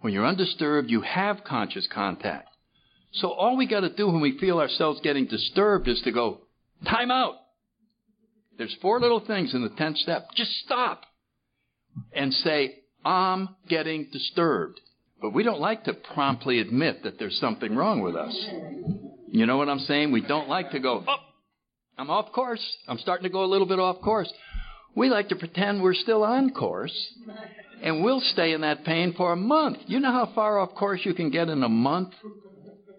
[0.00, 2.48] When you're undisturbed, you have conscious contact.
[3.12, 6.40] So all we got to do when we feel ourselves getting disturbed is to go,
[6.84, 7.34] time out.
[8.58, 10.28] There's four little things in the 10th step.
[10.36, 11.02] Just stop
[12.12, 14.80] and say, I'm getting disturbed.
[15.20, 18.36] But we don't like to promptly admit that there's something wrong with us.
[19.28, 20.12] You know what I'm saying?
[20.12, 21.16] We don't like to go, oh,
[21.96, 22.64] I'm off course.
[22.88, 24.32] I'm starting to go a little bit off course.
[24.96, 26.94] We like to pretend we're still on course,
[27.82, 29.78] and we'll stay in that pain for a month.
[29.86, 32.10] You know how far off course you can get in a month?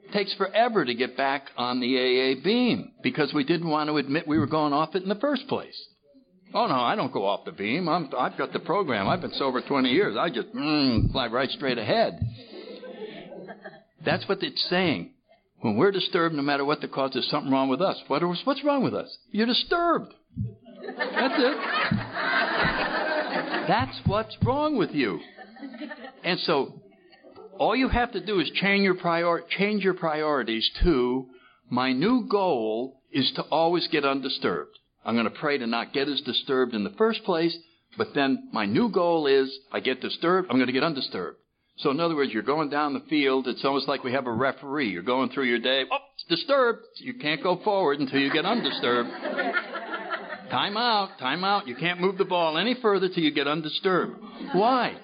[0.04, 3.98] It takes forever to get back on the AA beam because we didn't want to
[3.98, 5.76] admit we were going off it in the first place.
[6.54, 7.90] Oh no, I don't go off the beam.
[7.90, 9.08] I'm, I've got the program.
[9.08, 10.16] I've been sober 20 years.
[10.18, 12.20] I just mm, fly right straight ahead.
[14.06, 15.15] That's what it's saying.
[15.66, 17.98] When we're disturbed, no matter what the cause, there's something wrong with us.
[18.06, 19.18] What what's wrong with us?
[19.32, 20.14] You're disturbed.
[20.86, 21.58] That's it.
[23.68, 25.20] That's what's wrong with you.
[26.24, 26.80] And so,
[27.58, 31.30] all you have to do is change your prior, change your priorities to
[31.68, 34.78] my new goal is to always get undisturbed.
[35.04, 37.58] I'm going to pray to not get as disturbed in the first place,
[37.98, 41.40] but then my new goal is I get disturbed, I'm going to get undisturbed.
[41.78, 43.48] So in other words, you're going down the field.
[43.48, 44.90] It's almost like we have a referee.
[44.90, 45.84] You're going through your day.
[45.92, 46.80] Oh, it's disturbed.
[46.96, 49.10] You can't go forward until you get undisturbed.
[50.50, 51.18] time out.
[51.20, 51.68] Time out.
[51.68, 54.18] You can't move the ball any further till you get undisturbed.
[54.54, 54.96] Why?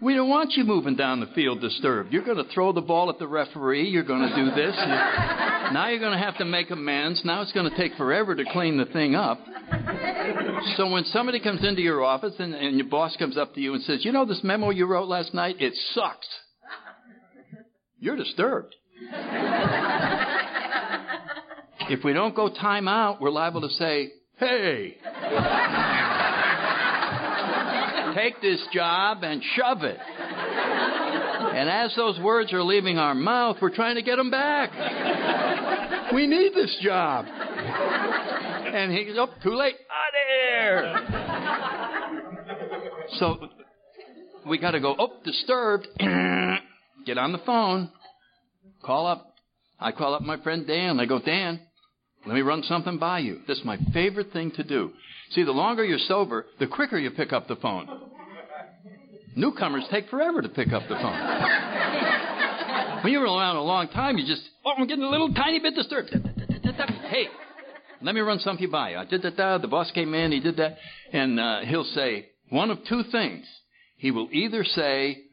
[0.00, 2.12] We don't want you moving down the field disturbed.
[2.12, 3.88] You're going to throw the ball at the referee.
[3.88, 4.76] You're going to do this.
[4.76, 7.22] now you're going to have to make amends.
[7.24, 9.40] Now it's going to take forever to clean the thing up.
[10.76, 13.74] So when somebody comes into your office and, and your boss comes up to you
[13.74, 15.56] and says, You know this memo you wrote last night?
[15.58, 16.28] It sucks.
[17.98, 18.76] You're disturbed.
[21.90, 24.96] if we don't go time out, we're liable to say, Hey,
[28.18, 29.98] take this job and shove it.
[29.98, 34.70] And as those words are leaving our mouth, we're trying to get them back.
[36.12, 37.26] We need this job.
[37.28, 39.74] And he goes, oh, too late.
[39.90, 40.94] Out of here.
[43.18, 43.48] So
[44.48, 45.86] we got to go, oh, disturbed.
[45.98, 47.90] get on the phone.
[48.84, 49.34] Call up.
[49.80, 50.98] I call up my friend Dan.
[51.00, 51.60] I go, Dan,
[52.26, 53.40] let me run something by you.
[53.46, 54.92] This is my favorite thing to do.
[55.30, 57.88] See, the longer you're sober, the quicker you pick up the phone.
[59.36, 61.18] Newcomers take forever to pick up the phone.
[63.04, 65.74] when you're around a long time, you just, oh, I'm getting a little tiny bit
[65.74, 66.14] disturbed.
[67.08, 67.26] Hey,
[68.02, 68.96] let me run something by you.
[68.96, 69.36] I Did that.
[69.62, 70.78] The boss came in, he did that.
[71.12, 73.46] And uh, he'll say one of two things.
[73.96, 75.24] He will either say,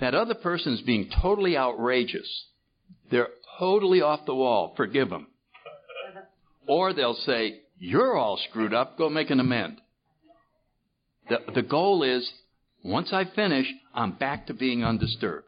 [0.00, 2.28] that other person is being totally outrageous.
[3.10, 4.74] They're totally off the wall.
[4.76, 5.28] Forgive them.
[6.66, 8.96] Or they'll say, You're all screwed up.
[8.98, 9.78] Go make an amend.
[11.28, 12.30] The, the goal is
[12.84, 15.46] once I finish, I'm back to being undisturbed.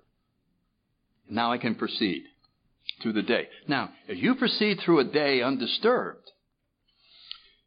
[1.31, 2.24] Now I can proceed
[3.02, 3.48] through the day.
[3.68, 6.31] Now, if you proceed through a day undisturbed,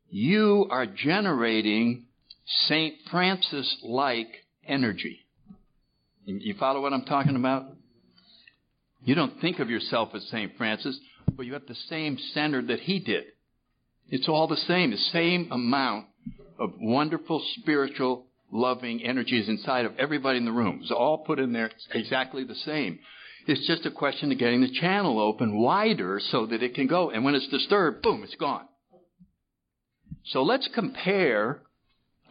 [0.09, 2.05] you are generating
[2.67, 2.95] St.
[3.09, 4.27] Francis like
[4.67, 5.19] energy.
[6.25, 7.65] You follow what I'm talking about?
[9.03, 10.51] You don't think of yourself as St.
[10.57, 10.99] Francis,
[11.35, 13.23] but you have the same center that he did.
[14.11, 16.07] It's all the same, the same amount
[16.59, 20.79] of wonderful spiritual loving energy is inside of everybody in the room.
[20.81, 22.99] It's all put in there exactly the same.
[23.47, 27.09] It's just a question of getting the channel open wider so that it can go.
[27.09, 28.67] And when it's disturbed, boom, it's gone.
[30.25, 31.61] So let's compare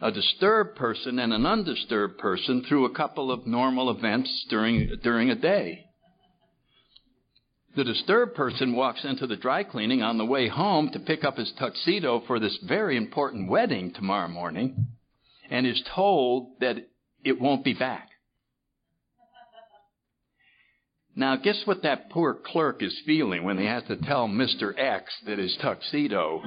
[0.01, 5.31] a disturbed person and an undisturbed person through a couple of normal events during, during
[5.31, 5.85] a day.
[7.75, 11.37] The disturbed person walks into the dry cleaning on the way home to pick up
[11.37, 14.87] his tuxedo for this very important wedding tomorrow morning
[15.49, 16.77] and is told that
[17.23, 18.09] it won't be back.
[21.15, 24.77] Now, guess what that poor clerk is feeling when he has to tell Mr.
[24.77, 26.41] X that his tuxedo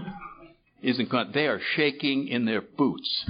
[0.82, 1.32] isn't going?
[1.32, 3.24] They are shaking in their boots.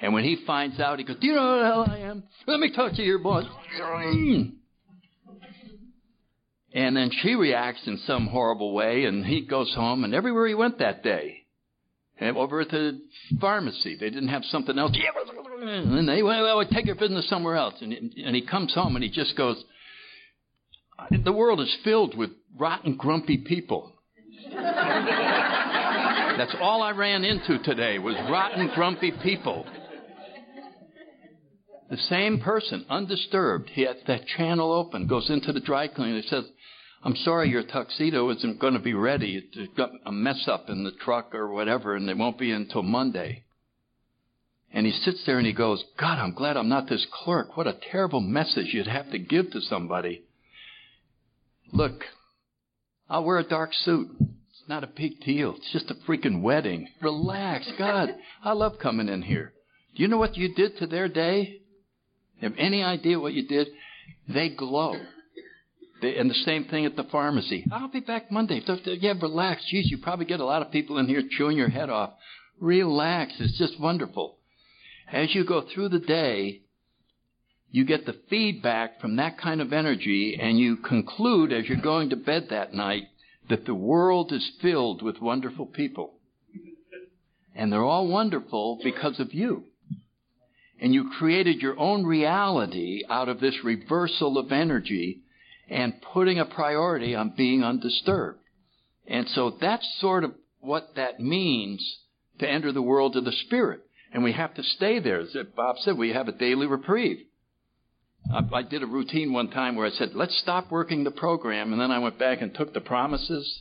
[0.00, 2.22] And when he finds out, he goes, Do you know who the hell I am?
[2.46, 3.44] Let me talk to your boss.
[6.72, 10.54] And then she reacts in some horrible way, and he goes home, and everywhere he
[10.54, 11.38] went that day,
[12.18, 13.00] and over at the
[13.40, 14.96] pharmacy, they didn't have something else.
[15.62, 17.74] And they went, well, take your business somewhere else.
[17.80, 19.64] And, and he comes home, and he just goes,
[21.24, 23.92] the world is filled with rotten, grumpy people.
[24.52, 29.66] That's all I ran into today was rotten, grumpy people.
[31.90, 36.44] The same person, undisturbed, he has that channel open, goes into the dry cleaner, says,
[37.02, 39.42] I'm sorry your tuxedo isn't going to be ready.
[39.52, 42.82] It's got a mess up in the truck or whatever, and it won't be until
[42.82, 43.42] Monday.
[44.72, 47.56] And he sits there and he goes, God, I'm glad I'm not this clerk.
[47.56, 50.22] What a terrible message you'd have to give to somebody.
[51.72, 52.04] Look,
[53.08, 54.10] I'll wear a dark suit.
[54.20, 55.56] It's not a big deal.
[55.56, 56.86] It's just a freaking wedding.
[57.02, 57.68] Relax.
[57.76, 58.10] God,
[58.44, 59.52] I love coming in here.
[59.96, 61.59] Do you know what you did to their day?
[62.40, 63.68] Have any idea what you did?
[64.28, 64.94] They glow.
[66.00, 67.66] They, and the same thing at the pharmacy.
[67.70, 68.62] I'll be back Monday.
[68.84, 69.64] Yeah, relax.
[69.70, 72.14] Geez, you probably get a lot of people in here chewing your head off.
[72.58, 73.34] Relax.
[73.38, 74.38] It's just wonderful.
[75.12, 76.62] As you go through the day,
[77.70, 82.10] you get the feedback from that kind of energy, and you conclude as you're going
[82.10, 83.04] to bed that night
[83.48, 86.14] that the world is filled with wonderful people.
[87.54, 89.64] And they're all wonderful because of you.
[90.80, 95.20] And you created your own reality out of this reversal of energy
[95.68, 98.40] and putting a priority on being undisturbed.
[99.06, 101.98] And so that's sort of what that means
[102.38, 103.80] to enter the world of the spirit.
[104.12, 105.20] And we have to stay there.
[105.20, 107.18] As Bob said, we have a daily reprieve.
[108.32, 111.72] I, I did a routine one time where I said, let's stop working the program.
[111.72, 113.60] And then I went back and took the promises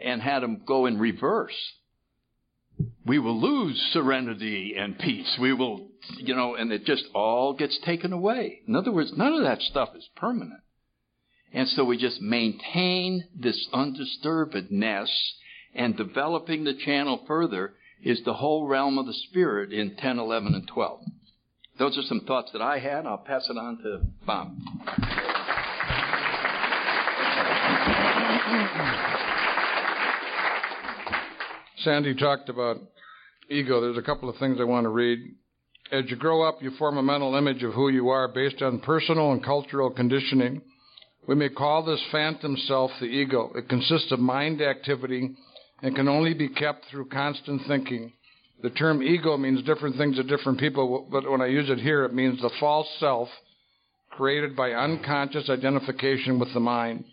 [0.00, 1.56] and had them go in reverse.
[3.06, 5.36] We will lose serenity and peace.
[5.40, 8.60] We will, you know, and it just all gets taken away.
[8.66, 10.60] In other words, none of that stuff is permanent.
[11.52, 15.08] And so we just maintain this undisturbedness
[15.74, 20.54] and developing the channel further is the whole realm of the spirit in 10, 11,
[20.54, 21.00] and 12.
[21.78, 23.06] Those are some thoughts that I had.
[23.06, 24.56] I'll pass it on to Bob.
[31.78, 32.78] Sandy talked about
[33.50, 33.80] ego.
[33.80, 35.18] There's a couple of things I want to read.
[35.92, 38.80] As you grow up, you form a mental image of who you are based on
[38.80, 40.62] personal and cultural conditioning.
[41.28, 43.52] We may call this phantom self the ego.
[43.54, 45.36] It consists of mind activity
[45.82, 48.10] and can only be kept through constant thinking.
[48.62, 52.04] The term ego means different things to different people, but when I use it here,
[52.06, 53.28] it means the false self
[54.12, 57.04] created by unconscious identification with the mind.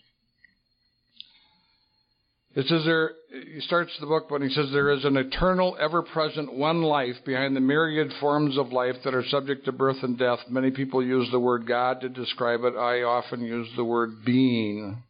[2.55, 6.01] It says there, he starts the book when he says there is an eternal, ever
[6.01, 10.17] present one life behind the myriad forms of life that are subject to birth and
[10.17, 10.39] death.
[10.49, 12.75] Many people use the word God to describe it.
[12.75, 15.03] I often use the word being.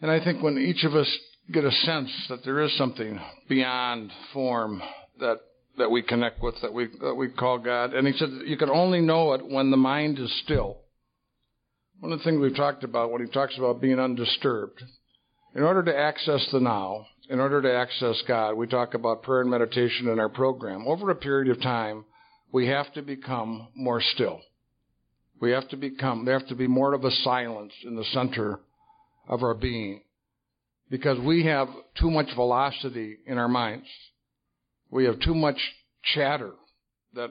[0.00, 1.10] And I think when each of us
[1.52, 4.82] get a sense that there is something beyond form
[5.20, 5.38] that
[5.78, 8.70] that we connect with, that we that we call God, and he said you can
[8.70, 10.78] only know it when the mind is still.
[12.00, 14.82] One of the things we've talked about when he talks about being undisturbed,
[15.54, 19.40] in order to access the now, in order to access God, we talk about prayer
[19.40, 20.86] and meditation in our program.
[20.86, 22.04] Over a period of time,
[22.52, 24.40] we have to become more still.
[25.40, 28.60] We have to become, there have to be more of a silence in the center
[29.26, 30.02] of our being
[30.90, 31.68] because we have
[31.98, 33.86] too much velocity in our minds.
[34.90, 35.58] We have too much
[36.14, 36.52] chatter
[37.14, 37.30] that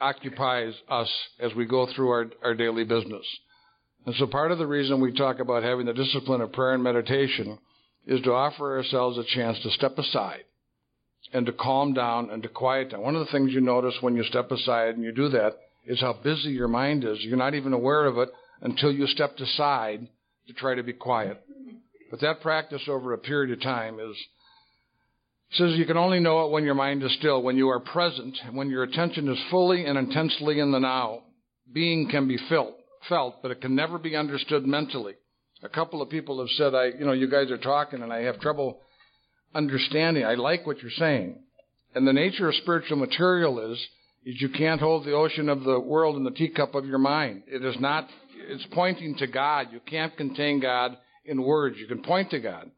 [0.00, 3.26] occupies us as we go through our, our daily business.
[4.06, 6.82] And so part of the reason we talk about having the discipline of prayer and
[6.82, 7.58] meditation
[8.06, 10.44] is to offer ourselves a chance to step aside
[11.32, 13.00] and to calm down and to quiet down.
[13.00, 16.00] One of the things you notice when you step aside and you do that is
[16.00, 17.18] how busy your mind is.
[17.20, 18.28] You're not even aware of it
[18.60, 20.06] until you stepped aside
[20.46, 21.42] to try to be quiet.
[22.10, 24.16] But that practice over a period of time is
[25.52, 28.36] says you can only know it when your mind is still, when you are present,
[28.52, 31.22] when your attention is fully and intensely in the now.
[31.72, 32.74] Being can be felt,
[33.08, 35.14] felt, but it can never be understood mentally.
[35.62, 38.22] A couple of people have said, I, you know, you guys are talking and I
[38.22, 38.80] have trouble
[39.54, 40.24] understanding.
[40.24, 41.38] I like what you're saying.
[41.94, 43.78] And the nature of spiritual material is,
[44.24, 47.44] is you can't hold the ocean of the world in the teacup of your mind.
[47.46, 48.08] It is not,
[48.48, 49.68] it's pointing to God.
[49.72, 51.76] You can't contain God in words.
[51.78, 52.70] You can point to God.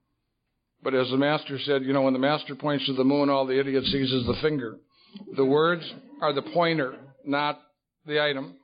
[0.83, 3.47] But as the master said, you know, when the master points to the moon, all
[3.47, 4.77] the idiot sees is the finger.
[5.37, 5.83] The words
[6.21, 7.61] are the pointer, not
[8.07, 8.57] the item.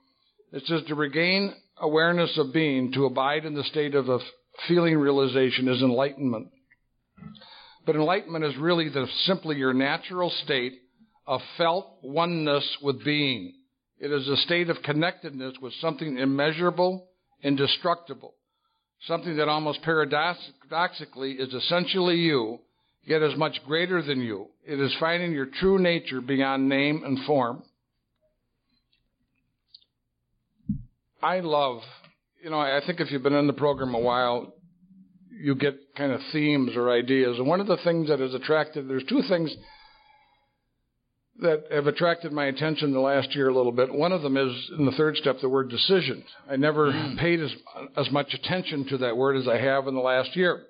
[0.53, 4.19] It says to regain awareness of being, to abide in the state of a
[4.69, 6.49] feeling realization is enlightenment.
[7.87, 10.75] But enlightenment is really the, simply your natural state
[11.27, 13.55] of felt oneness with being.
[13.99, 17.09] It is a state of connectedness with something immeasurable,
[17.43, 18.35] indestructible
[19.07, 22.59] something that almost paradoxically is essentially you,
[23.05, 24.49] yet is much greater than you.
[24.65, 27.63] It is finding your true nature beyond name and form.
[31.23, 31.81] I love,
[32.43, 34.55] you know, I think if you've been in the program a while,
[35.31, 37.39] you get kind of themes or ideas.
[37.39, 39.55] And one of the things that has attracted, there's two things
[41.41, 43.93] that have attracted my attention the last year a little bit.
[43.93, 46.25] One of them is in the third step, the word decision.
[46.51, 47.19] I never mm.
[47.19, 47.53] paid as,
[47.97, 50.63] as much attention to that word as I have in the last year.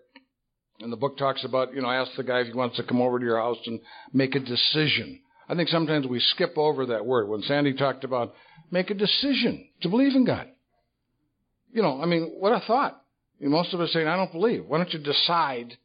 [0.80, 3.00] And the book talks about, you know, ask the guy if he wants to come
[3.00, 3.80] over to your house and
[4.12, 5.20] make a decision.
[5.48, 7.28] I think sometimes we skip over that word.
[7.28, 8.32] When Sandy talked about
[8.72, 10.48] make a decision to believe in God.
[11.72, 13.00] You know, I mean, what a thought.
[13.38, 14.64] Most of us saying, I don't believe.
[14.66, 15.76] Why don't you decide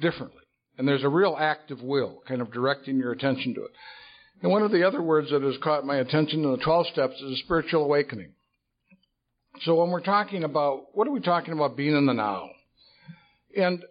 [0.00, 0.42] differently?
[0.76, 3.70] And there's a real act of will, kind of directing your attention to it.
[4.42, 7.14] And one of the other words that has caught my attention in the 12 steps
[7.20, 8.32] is a spiritual awakening.
[9.62, 12.48] So when we're talking about, what are we talking about being in the now?
[13.56, 13.84] And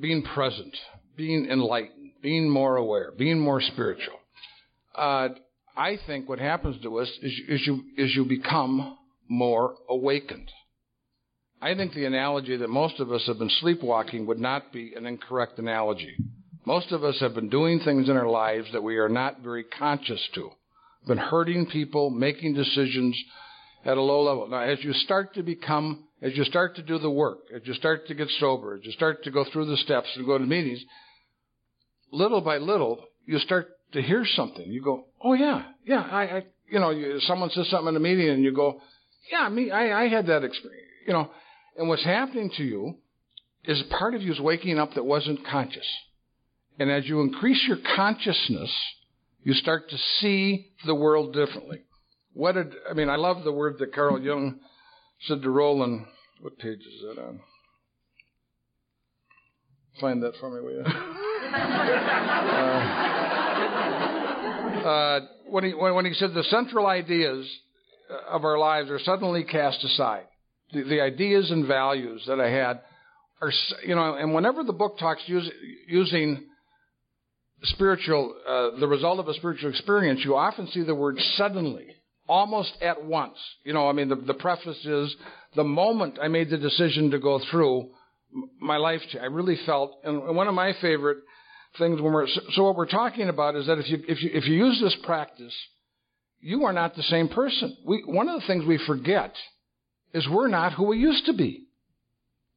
[0.00, 0.74] being present,
[1.16, 4.18] being enlightened, being more aware, being more spiritual.
[4.94, 5.28] Uh,
[5.78, 8.98] I think what happens to us is, is, you, is you become
[9.28, 10.50] more awakened.
[11.62, 15.06] I think the analogy that most of us have been sleepwalking would not be an
[15.06, 16.16] incorrect analogy.
[16.66, 19.62] Most of us have been doing things in our lives that we are not very
[19.62, 20.50] conscious to.
[21.06, 23.16] Been hurting people, making decisions
[23.84, 24.48] at a low level.
[24.48, 27.74] Now, as you start to become, as you start to do the work, as you
[27.74, 30.44] start to get sober, as you start to go through the steps and go to
[30.44, 30.84] meetings,
[32.10, 34.64] little by little, you start to hear something.
[34.66, 38.00] You go, oh yeah, yeah, I, I you know, you, someone says something in a
[38.00, 38.80] meeting and you go,
[39.32, 41.30] yeah, me, I, I had that experience, you know,
[41.76, 42.96] and what's happening to you
[43.64, 45.86] is part of you is waking up that wasn't conscious.
[46.78, 48.70] And as you increase your consciousness,
[49.42, 51.82] you start to see the world differently.
[52.32, 54.60] What did, I mean, I love the word that Carl Jung
[55.26, 56.06] said to Rowland.
[56.40, 57.40] What page is that on?
[60.00, 60.82] Find that for me, will you?
[61.54, 63.08] uh,
[64.88, 67.46] uh, when, he, when, he said the central ideas
[68.28, 70.24] of our lives are suddenly cast aside
[70.72, 72.80] the, the ideas and values that I had
[73.40, 73.52] are,
[73.86, 75.48] you know, and whenever the book talks use,
[75.86, 76.44] using
[77.62, 81.86] spiritual, uh, the result of a spiritual experience, you often see the word suddenly,
[82.28, 83.36] almost at once.
[83.64, 85.14] You know, I mean, the, the preface is
[85.54, 87.90] the moment I made the decision to go through
[88.60, 91.18] my life, I really felt, and one of my favorite
[91.76, 94.46] things when we're, so what we're talking about is that if you, if you, if
[94.46, 95.54] you use this practice,
[96.40, 97.76] you are not the same person.
[97.84, 99.34] We, one of the things we forget
[100.14, 101.64] is we're not who we used to be.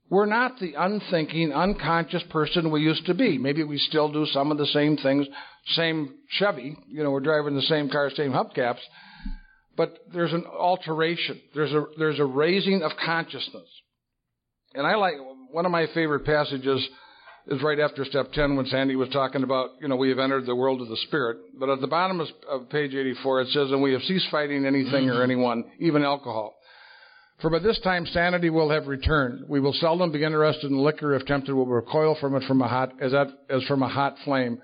[0.10, 3.38] We're not the unthinking, unconscious person we used to be.
[3.38, 5.26] Maybe we still do some of the same things,
[5.68, 8.80] same Chevy, you know, we're driving the same car, same hubcaps,
[9.78, 11.40] but there's an alteration.
[11.56, 13.68] There's a, there's a raising of consciousness.
[14.74, 15.14] And I like,
[15.52, 16.86] one of my favorite passages
[17.48, 20.46] is right after step 10 when Sandy was talking about, you know, we have entered
[20.46, 21.38] the world of the spirit.
[21.60, 24.66] But at the bottom of, of page 84, it says, and we have ceased fighting
[24.66, 25.24] anything or mm-hmm.
[25.24, 26.56] anyone, even alcohol.
[27.42, 29.46] For by this time sanity will have returned.
[29.50, 31.54] We will seldom be interested in liquor if tempted.
[31.54, 34.62] We'll recoil from it from a hot, as, that, as from a hot flame.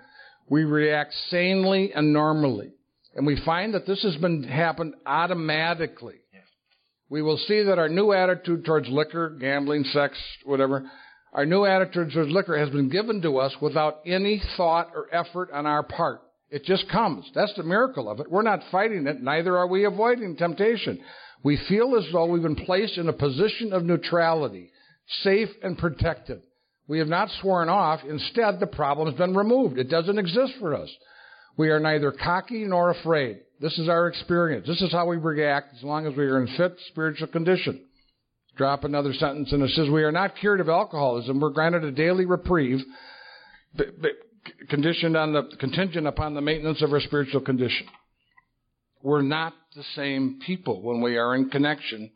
[0.48, 2.74] We react sanely and normally.
[3.16, 6.16] And we find that this has been happened automatically.
[7.10, 10.90] We will see that our new attitude towards liquor, gambling, sex, whatever,
[11.34, 15.52] our new attitude towards liquor has been given to us without any thought or effort
[15.52, 16.22] on our part.
[16.50, 17.30] It just comes.
[17.36, 18.32] That's the miracle of it.
[18.32, 21.00] We're not fighting it, neither are we avoiding temptation.
[21.44, 24.72] We feel as though we've been placed in a position of neutrality,
[25.24, 26.42] safe and protected.
[26.88, 28.00] We have not sworn off.
[28.08, 29.78] Instead, the problem has been removed.
[29.78, 30.90] It doesn't exist for us.
[31.58, 33.40] We are neither cocky nor afraid.
[33.60, 34.68] This is our experience.
[34.68, 37.82] This is how we react as long as we are in fit spiritual condition.
[38.58, 41.40] Drop another sentence and it says, We are not cured of alcoholism.
[41.40, 42.80] We're granted a daily reprieve,
[43.76, 44.11] but, but
[44.69, 47.88] conditioned on the, contingent upon the maintenance of our spiritual condition.
[49.03, 52.11] We're not the same people when we are in connection.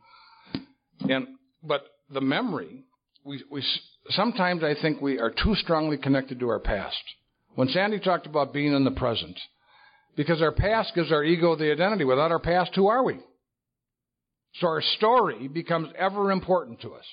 [1.08, 1.28] And,
[1.62, 2.84] but the memory,
[3.24, 3.64] we, we,
[4.10, 6.96] sometimes I think we are too strongly connected to our past.
[7.54, 9.38] When Sandy talked about being in the present,
[10.16, 12.04] because our past gives our ego the identity.
[12.04, 13.18] Without our past, who are we?
[14.60, 17.04] So our story becomes ever important to us.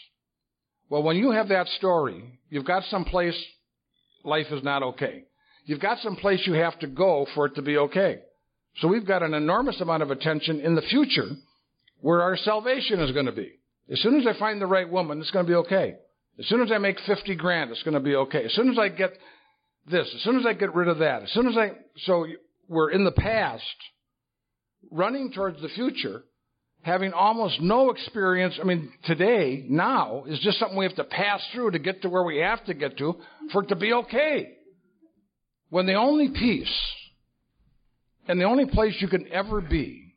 [0.89, 3.37] Well, when you have that story, you've got some place
[4.23, 5.23] life is not okay.
[5.65, 8.19] You've got some place you have to go for it to be okay.
[8.81, 11.29] So we've got an enormous amount of attention in the future
[12.01, 13.51] where our salvation is going to be.
[13.91, 15.95] As soon as I find the right woman, it's going to be okay.
[16.37, 18.45] As soon as I make 50 grand, it's going to be okay.
[18.45, 19.11] As soon as I get
[19.89, 21.71] this, as soon as I get rid of that, as soon as I,
[22.05, 22.25] so
[22.67, 23.63] we're in the past,
[24.91, 26.23] running towards the future,
[26.81, 28.57] having almost no experience.
[28.59, 32.09] I mean, today, now, is just something we have to pass through to get to
[32.09, 33.15] where we have to get to
[33.51, 34.55] for it to be okay.
[35.69, 36.73] When the only peace
[38.27, 40.13] and the only place you can ever be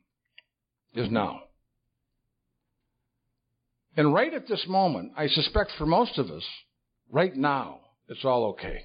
[0.95, 1.41] is now.
[3.95, 6.43] And right at this moment, I suspect for most of us,
[7.11, 8.81] right now, it's all okay.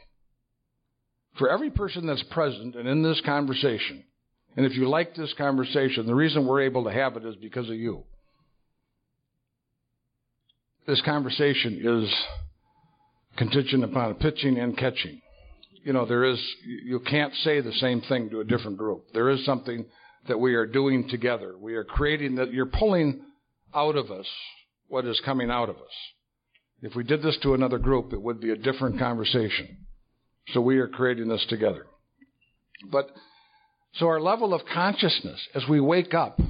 [1.38, 4.04] For every person that's present and in this conversation,
[4.58, 7.70] and if you like this conversation, the reason we're able to have it is because
[7.70, 8.04] of you.
[10.86, 12.14] This conversation is
[13.38, 15.22] contingent upon pitching and catching
[15.88, 19.06] you know, there is, you can't say the same thing to a different group.
[19.14, 19.86] There is something
[20.28, 21.54] that we are doing together.
[21.58, 23.22] We are creating that you're pulling
[23.74, 24.26] out of us
[24.88, 25.94] what is coming out of us.
[26.82, 29.78] If we did this to another group, it would be a different conversation.
[30.52, 31.86] So we are creating this together.
[32.90, 33.08] But,
[33.94, 36.40] so our level of consciousness, as we wake up,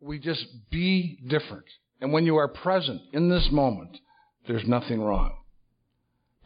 [0.00, 1.64] we just be different.
[2.00, 3.96] And when you are present in this moment,
[4.46, 5.36] there's nothing wrong.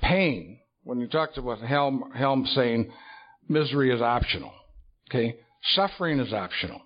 [0.01, 2.93] Pain, when you talked about Helm, Helm saying
[3.49, 4.53] misery is optional,
[5.11, 5.37] okay?
[5.75, 6.81] Suffering is optional.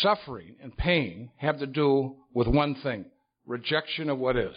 [0.00, 3.06] Suffering and pain have to do with one thing
[3.46, 4.56] rejection of what is.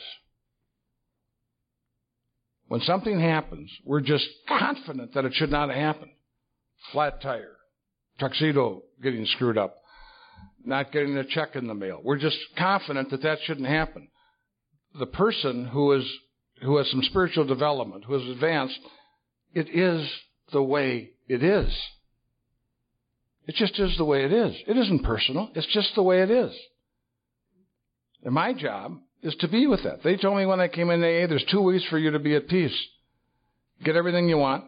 [2.68, 6.09] When something happens, we're just confident that it should not happen.
[6.92, 7.56] Flat tire,
[8.19, 9.77] tuxedo getting screwed up,
[10.64, 12.01] not getting a check in the mail.
[12.03, 14.09] We're just confident that that shouldn't happen.
[14.98, 16.06] The person who is
[16.61, 18.80] who has some spiritual development, who has advanced,
[19.53, 20.09] it is
[20.51, 21.73] the way it is.
[23.48, 24.56] It just is the way it is.
[24.67, 25.49] It isn't personal.
[25.56, 26.53] It's just the way it is.
[28.23, 30.03] And my job is to be with that.
[30.03, 32.35] They told me when I came in AA, there's two ways for you to be
[32.35, 32.75] at peace.
[33.83, 34.65] Get everything you want,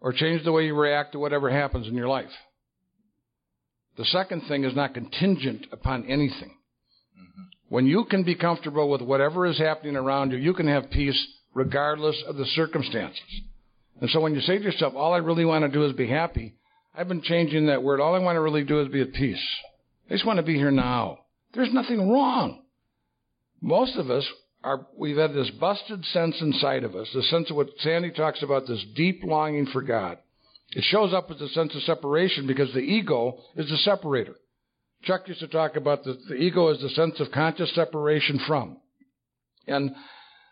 [0.00, 2.30] or change the way you react to whatever happens in your life.
[3.98, 6.56] The second thing is not contingent upon anything.
[7.18, 7.42] Mm-hmm.
[7.68, 11.20] When you can be comfortable with whatever is happening around you, you can have peace
[11.52, 13.42] regardless of the circumstances.
[14.00, 16.08] And so when you say to yourself, all I really want to do is be
[16.08, 16.54] happy,
[16.94, 18.00] I've been changing that word.
[18.00, 19.44] All I want to really do is be at peace.
[20.08, 21.18] I just want to be here now.
[21.54, 22.62] There's nothing wrong.
[23.60, 24.26] Most of us
[24.62, 28.42] are, we've had this busted sense inside of us, the sense of what Sandy talks
[28.42, 30.18] about, this deep longing for God.
[30.70, 34.34] It shows up as a sense of separation because the ego is the separator.
[35.02, 38.78] Chuck used to talk about the, the ego as the sense of conscious separation from.
[39.66, 39.94] And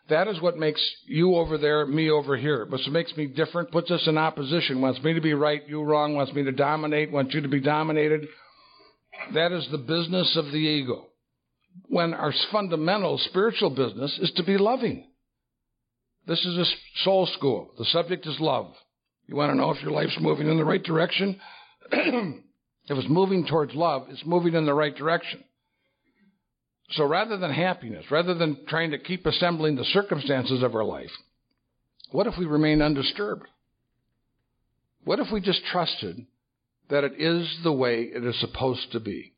[0.09, 2.65] that is what makes you over there, me over here.
[2.65, 5.83] But it makes me different, puts us in opposition, wants me to be right, you
[5.83, 8.27] wrong, wants me to dominate, wants you to be dominated.
[9.33, 11.07] That is the business of the ego.
[11.89, 15.09] When our fundamental spiritual business is to be loving.
[16.25, 16.65] This is a
[17.03, 17.71] soul school.
[17.77, 18.73] The subject is love.
[19.27, 21.39] You want to know if your life's moving in the right direction?
[21.91, 22.41] if
[22.89, 25.43] it's moving towards love, it's moving in the right direction.
[26.91, 31.11] So rather than happiness, rather than trying to keep assembling the circumstances of our life,
[32.11, 33.45] what if we remain undisturbed?
[35.03, 36.25] What if we just trusted
[36.89, 39.33] that it is the way it is supposed to be?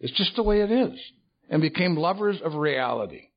[0.00, 0.98] It's just the way it is.
[1.48, 3.28] And became lovers of reality.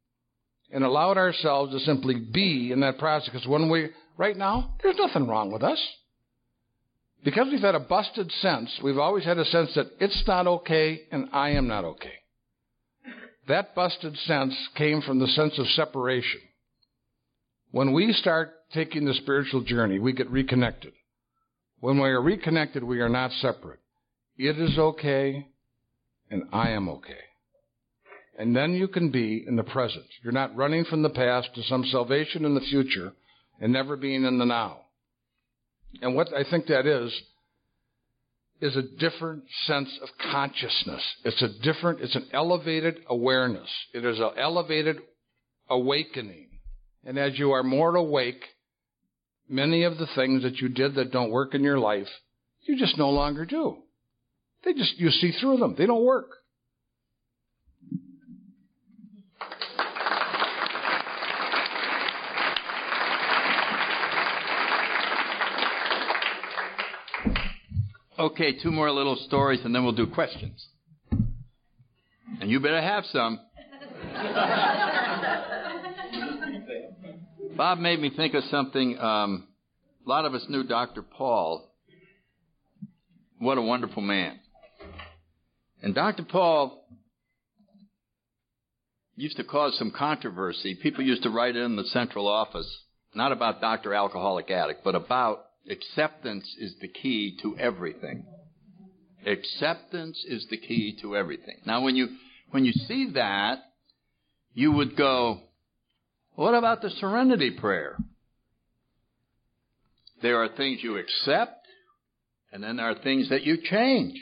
[0.72, 3.30] And allowed ourselves to simply be in that process.
[3.32, 5.80] Because when we, right now, there's nothing wrong with us.
[7.24, 11.02] Because we've had a busted sense, we've always had a sense that it's not okay
[11.12, 12.14] and I am not okay.
[13.48, 16.42] That busted sense came from the sense of separation.
[17.72, 20.94] When we start taking the spiritual journey, we get reconnected.
[21.80, 23.80] When we are reconnected, we are not separate.
[24.38, 25.48] It is okay,
[26.30, 27.20] and I am okay.
[28.38, 30.06] And then you can be in the present.
[30.24, 33.14] You're not running from the past to some salvation in the future
[33.60, 34.82] and never being in the now.
[36.02, 37.14] And what I think that is,
[38.62, 41.02] is a different sense of consciousness.
[41.24, 43.70] It's a different, it's an elevated awareness.
[43.94, 44.98] It is an elevated
[45.70, 46.48] awakening.
[47.06, 48.44] And as you are more awake,
[49.48, 52.08] many of the things that you did that don't work in your life,
[52.64, 53.78] you just no longer do.
[54.66, 55.76] They just, you see through them.
[55.78, 56.30] They don't work.
[68.20, 70.68] Okay, two more little stories and then we'll do questions.
[72.42, 73.40] And you better have some.
[77.56, 79.00] Bob made me think of something.
[79.00, 79.48] Um,
[80.06, 81.02] a lot of us knew Dr.
[81.02, 81.72] Paul.
[83.38, 84.38] What a wonderful man.
[85.82, 86.24] And Dr.
[86.24, 86.84] Paul
[89.16, 90.76] used to cause some controversy.
[90.76, 92.70] People used to write in the central office,
[93.16, 93.94] not about Dr.
[93.94, 98.26] Alcoholic Addict, but about Acceptance is the key to everything.
[99.26, 101.58] Acceptance is the key to everything.
[101.66, 102.08] Now, when you,
[102.52, 103.60] when you see that,
[104.54, 105.42] you would go,
[106.36, 107.98] what about the serenity prayer?
[110.22, 111.68] There are things you accept,
[112.52, 114.18] and then there are things that you change.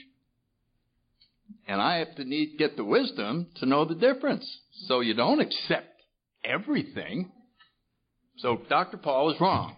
[1.67, 4.45] And I have to need, get the wisdom to know the difference.
[4.87, 6.01] So you don't accept
[6.43, 7.31] everything.
[8.37, 8.97] So Dr.
[8.97, 9.75] Paul is wrong.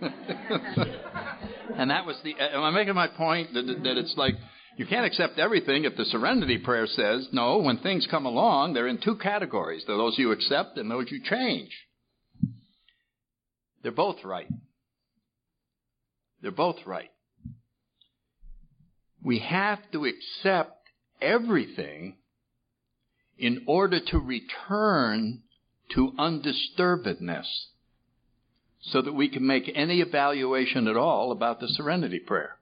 [1.76, 2.34] and that was the.
[2.38, 4.34] Am I making my point that, that it's like
[4.76, 7.58] you can't accept everything if the serenity prayer says no.
[7.58, 11.20] When things come along, they're in two categories: they're those you accept and those you
[11.22, 11.70] change.
[13.82, 14.48] They're both right.
[16.40, 17.10] They're both right.
[19.22, 20.78] We have to accept
[21.20, 22.16] everything
[23.38, 25.42] in order to return
[25.94, 27.46] to undisturbedness
[28.82, 32.56] so that we can make any evaluation at all about the serenity prayer.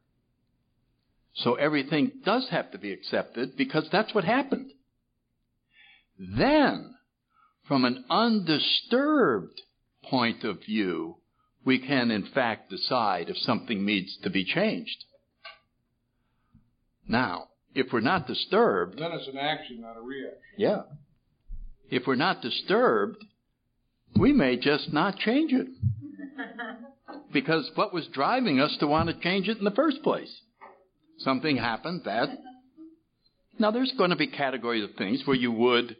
[1.34, 4.72] So everything does have to be accepted because that's what happened.
[6.18, 6.94] Then,
[7.66, 9.60] from an undisturbed
[10.04, 11.16] point of view,
[11.64, 15.04] we can in fact decide if something needs to be changed.
[17.08, 18.98] Now, if we're not disturbed.
[18.98, 20.40] Then it's an action, not a reaction.
[20.58, 20.82] Yeah.
[21.90, 23.16] If we're not disturbed,
[24.18, 25.66] we may just not change it.
[27.32, 30.30] Because what was driving us to want to change it in the first place?
[31.18, 32.28] Something happened that.
[33.58, 35.96] Now, there's going to be categories of things where you would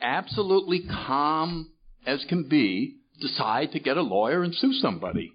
[0.00, 1.70] absolutely calm
[2.06, 5.32] as can be decide to get a lawyer and sue somebody.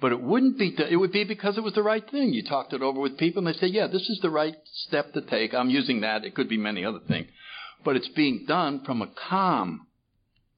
[0.00, 2.32] But it wouldn't be, it would be because it was the right thing.
[2.32, 4.54] You talked it over with people and they say, yeah, this is the right
[4.86, 5.54] step to take.
[5.54, 6.24] I'm using that.
[6.24, 7.28] It could be many other things.
[7.84, 9.86] But it's being done from a calm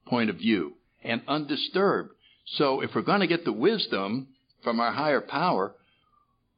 [0.06, 2.10] point of view and undisturbed.
[2.56, 4.28] So if we're going to get the wisdom
[4.62, 5.74] from our higher power,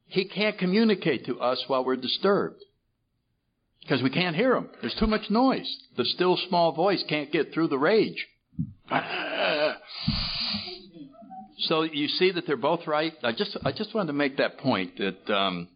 [0.07, 2.63] he can't communicate to us while we're disturbed.
[3.81, 4.71] Because we can't hear him.
[4.81, 5.71] There's too much noise.
[5.97, 8.27] The still small voice can't get through the rage.
[11.59, 13.13] So you see that they're both right.
[13.23, 15.69] I just I just wanted to make that point that um,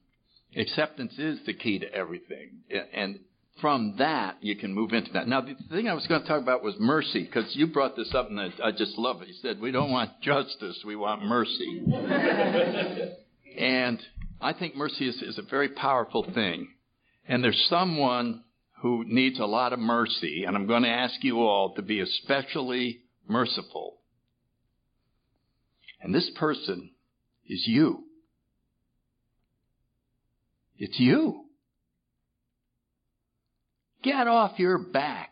[0.57, 2.61] acceptance is the key to everything,
[2.93, 3.21] and
[3.61, 5.29] from that you can move into that.
[5.29, 8.15] Now the thing I was going to talk about was mercy because you brought this
[8.15, 9.29] up and I, just love it.
[9.29, 11.83] You said we don't want justice, we want mercy,
[13.59, 14.01] and
[14.41, 16.69] I think mercy is, is a very powerful thing.
[17.27, 18.45] And there's someone
[18.81, 22.01] who needs a lot of mercy, and I'm going to ask you all to be
[22.01, 23.99] especially merciful
[26.01, 26.91] and this person
[27.47, 28.05] is you.
[30.77, 31.45] It's you.
[34.03, 35.31] Get off your back.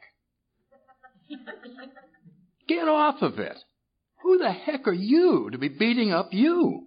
[2.69, 3.57] Get off of it.
[4.23, 6.87] Who the heck are you to be beating up you?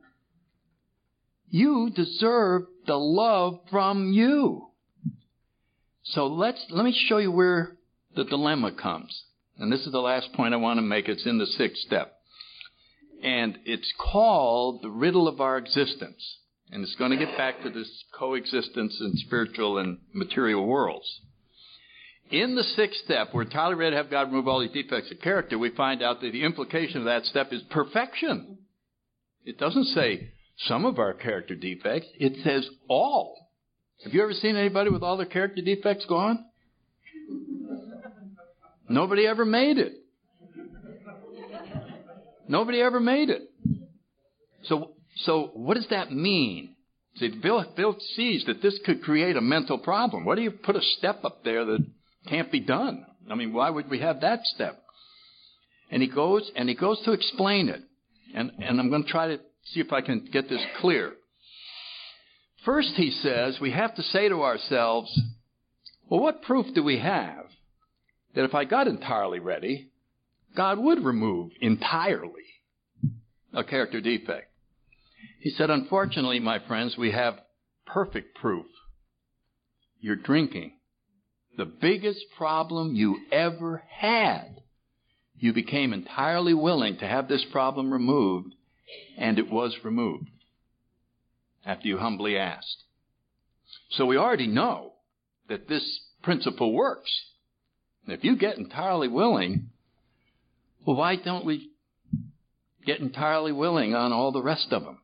[1.49, 4.67] You deserve the love from you.
[6.03, 7.77] So let's, let me show you where
[8.15, 9.23] the dilemma comes.
[9.57, 11.07] And this is the last point I want to make.
[11.07, 12.13] It's in the sixth step.
[13.23, 16.37] And it's called the riddle of our existence.
[16.71, 21.21] And it's going to get back to this coexistence in spiritual and material worlds.
[22.31, 25.19] In the sixth step, where Tyler ready to have God remove all these defects of
[25.19, 28.59] character, we find out that the implication of that step is perfection.
[29.45, 33.49] It doesn't say some of our character defects, it says all.
[34.03, 36.45] Have you ever seen anybody with all their character defects gone?
[38.87, 39.93] Nobody ever made it.
[42.47, 43.43] Nobody ever made it.
[44.63, 44.91] So,
[45.23, 46.75] so what does that mean?
[47.15, 50.25] See, Bill, Bill sees that this could create a mental problem.
[50.25, 51.85] What do you put a step up there that
[52.29, 53.05] can't be done?
[53.29, 54.81] I mean, why would we have that step?
[55.91, 57.81] And he goes and he goes to explain it.
[58.35, 61.13] And, and I'm going to try to see if I can get this clear.
[62.65, 65.19] First, he says, we have to say to ourselves,
[66.09, 67.45] well, what proof do we have
[68.35, 69.89] that if I got entirely ready,
[70.55, 72.43] God would remove entirely
[73.53, 74.51] a character defect.
[75.39, 77.39] He said, Unfortunately, my friends, we have
[77.85, 78.65] perfect proof.
[79.99, 80.73] You're drinking.
[81.59, 84.61] The biggest problem you ever had.
[85.37, 88.55] You became entirely willing to have this problem removed,
[89.17, 90.29] and it was removed
[91.65, 92.85] after you humbly asked.
[93.89, 94.93] So we already know
[95.49, 97.11] that this principle works.
[98.07, 99.71] if you get entirely willing,
[100.85, 101.71] well, why don't we
[102.85, 104.99] get entirely willing on all the rest of them?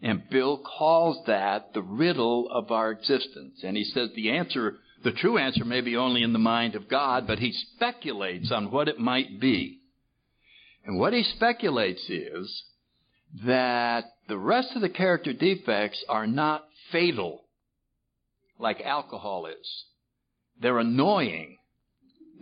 [0.00, 3.60] And Bill calls that the riddle of our existence.
[3.62, 6.88] And he says the answer, the true answer may be only in the mind of
[6.88, 9.80] God, but he speculates on what it might be.
[10.86, 12.62] And what he speculates is
[13.44, 17.42] that the rest of the character defects are not fatal
[18.58, 19.84] like alcohol is.
[20.60, 21.58] They're annoying.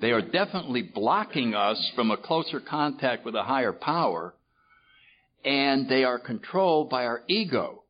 [0.01, 4.35] They are definitely blocking us from a closer contact with a higher power,
[5.45, 7.82] and they are controlled by our ego.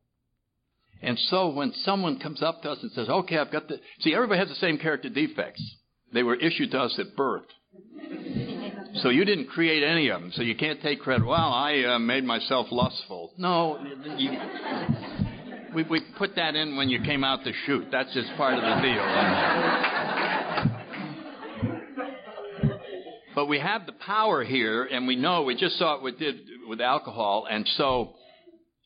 [1.03, 4.15] And so when someone comes up to us and says, okay, I've got the, see,
[4.15, 5.61] everybody has the same character defects.
[6.13, 7.43] They were issued to us at birth.
[9.01, 11.25] So you didn't create any of them, so you can't take credit.
[11.25, 13.31] Well, I uh, made myself lustful.
[13.37, 13.83] No,
[14.17, 14.31] you,
[15.75, 17.87] we, we put that in when you came out to shoot.
[17.91, 19.03] That's just part of the deal.
[23.35, 26.35] But we have the power here, and we know we just saw what we did
[26.69, 28.13] with alcohol, and so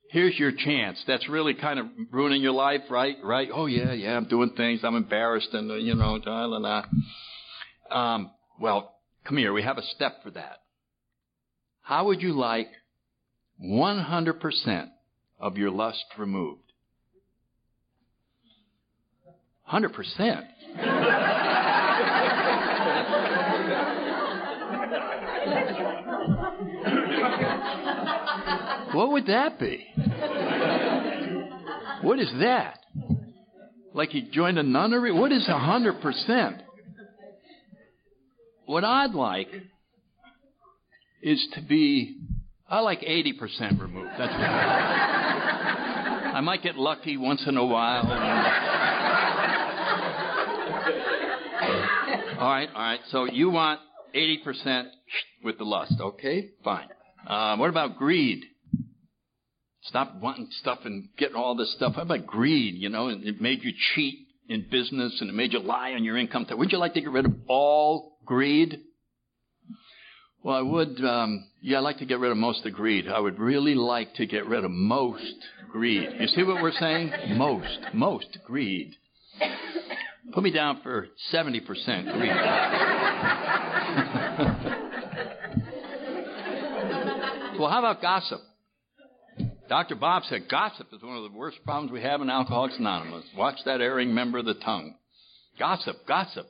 [0.10, 0.98] here's your chance.
[1.08, 3.16] That's really kind of ruining your life, right?
[3.24, 3.50] Right?
[3.54, 4.82] Oh yeah, yeah, I'm doing things.
[4.84, 7.96] I'm embarrassed, and uh, you know, da, da, da.
[7.96, 8.96] Um, well,
[9.26, 9.54] come here.
[9.54, 10.58] We have a step for that.
[11.82, 12.68] How would you like
[13.64, 14.88] 100%
[15.40, 16.62] of your lust removed?
[19.72, 20.48] 100%.
[28.98, 29.86] what would that be?
[32.02, 32.80] What is that?
[33.94, 35.12] Like you joined a nunnery?
[35.12, 36.62] What is 100%?
[38.66, 39.50] What I'd like
[41.22, 42.18] is to be,
[42.68, 44.10] I like 80% removed.
[44.18, 48.02] That's what I, I might get lucky once in a while.
[52.40, 53.00] all right, all right.
[53.12, 53.80] So you want
[54.16, 54.88] 80%
[55.44, 55.94] with the lust.
[56.02, 56.88] Okay, fine.
[57.28, 58.44] Uh, what about greed?
[59.88, 61.96] Stop wanting stuff and getting all this stuff.
[61.96, 62.76] How about greed?
[62.76, 66.18] You know, it made you cheat in business and it made you lie on your
[66.18, 66.58] income tax.
[66.58, 68.82] Would you like to get rid of all greed?
[70.44, 71.04] Well, I would.
[71.04, 73.08] Um, yeah, I'd like to get rid of most of greed.
[73.08, 75.36] I would really like to get rid of most
[75.72, 76.10] greed.
[76.20, 77.12] You see what we're saying?
[77.38, 78.94] Most, most greed.
[80.34, 82.30] Put me down for 70% greed.
[87.60, 88.42] well, how about gossip?
[89.70, 89.96] Dr.
[89.96, 93.26] Bob said gossip is one of the worst problems we have in Alcoholics Anonymous.
[93.36, 94.96] Watch that erring member of the tongue.
[95.60, 96.48] Gossip, gossip.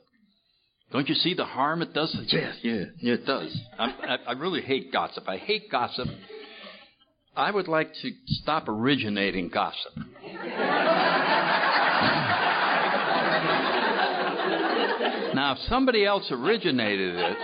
[0.92, 2.16] Don't you see the harm it does?
[2.28, 3.54] Yeah, yeah, yeah it does.
[3.78, 5.28] I, I really hate gossip.
[5.28, 6.08] I hate gossip.
[7.36, 9.92] I would like to stop originating gossip.
[15.34, 17.36] now, if somebody else originated it,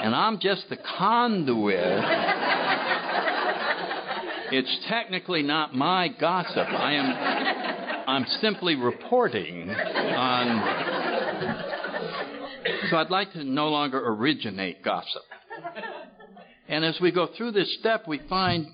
[0.00, 2.04] and I'm just the conduit,
[4.52, 6.66] it's technically not my gossip.
[6.68, 11.00] I am I'm simply reporting on
[12.90, 15.22] so I'd like to no longer originate gossip.
[16.68, 18.66] And as we go through this step, we find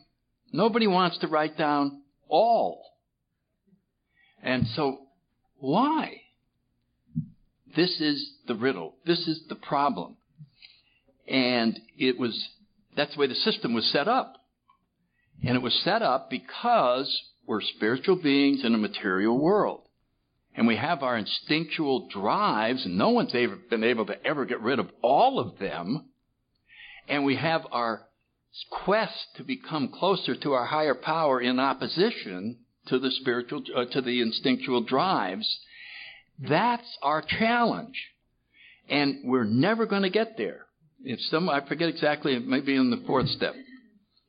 [0.53, 2.83] nobody wants to write down all.
[4.43, 4.99] And so,
[5.59, 6.21] why?
[7.75, 8.95] This is the riddle.
[9.05, 10.17] This is the problem.
[11.29, 12.49] And it was,
[12.97, 14.35] that's the way the system was set up.
[15.45, 19.87] And it was set up because we're spiritual beings in a material world
[20.57, 24.61] and we have our instinctual drives, and no one's ever been able to ever get
[24.63, 26.07] rid of all of them.
[27.09, 28.07] And we have our
[28.71, 32.57] quest to become closer to our higher power in opposition
[32.87, 35.59] to the spiritual, uh, to the instinctual drives.
[36.39, 37.97] That's our challenge.
[38.89, 40.65] And we're never going to get there.
[41.05, 43.55] If some, I forget exactly, maybe in the fourth step.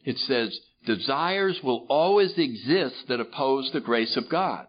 [0.03, 0.59] It says,
[0.95, 4.67] desires will always exist that oppose the grace of God.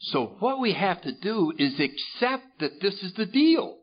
[0.00, 3.78] So what we have to do is accept that this is the deal.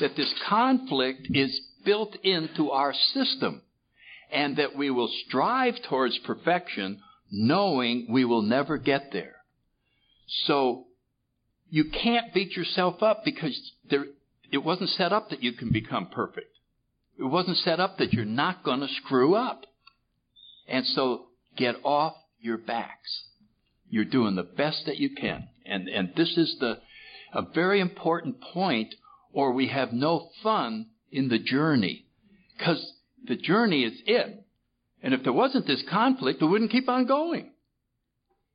[0.00, 3.62] That this conflict is built into our system.
[4.32, 9.36] And that we will strive towards perfection knowing we will never get there.
[10.46, 10.86] So
[11.70, 13.58] you can't beat yourself up because
[13.90, 14.06] there,
[14.50, 16.56] it wasn't set up that you can become perfect.
[17.18, 19.66] It wasn't set up that you're not going to screw up.
[20.68, 23.24] And so get off your backs.
[23.88, 25.48] You're doing the best that you can.
[25.64, 26.78] And, and this is the,
[27.32, 28.94] a very important point
[29.32, 32.06] or we have no fun in the journey.
[32.62, 32.92] Cause
[33.26, 34.44] the journey is it.
[35.02, 37.52] And if there wasn't this conflict, it wouldn't keep on going.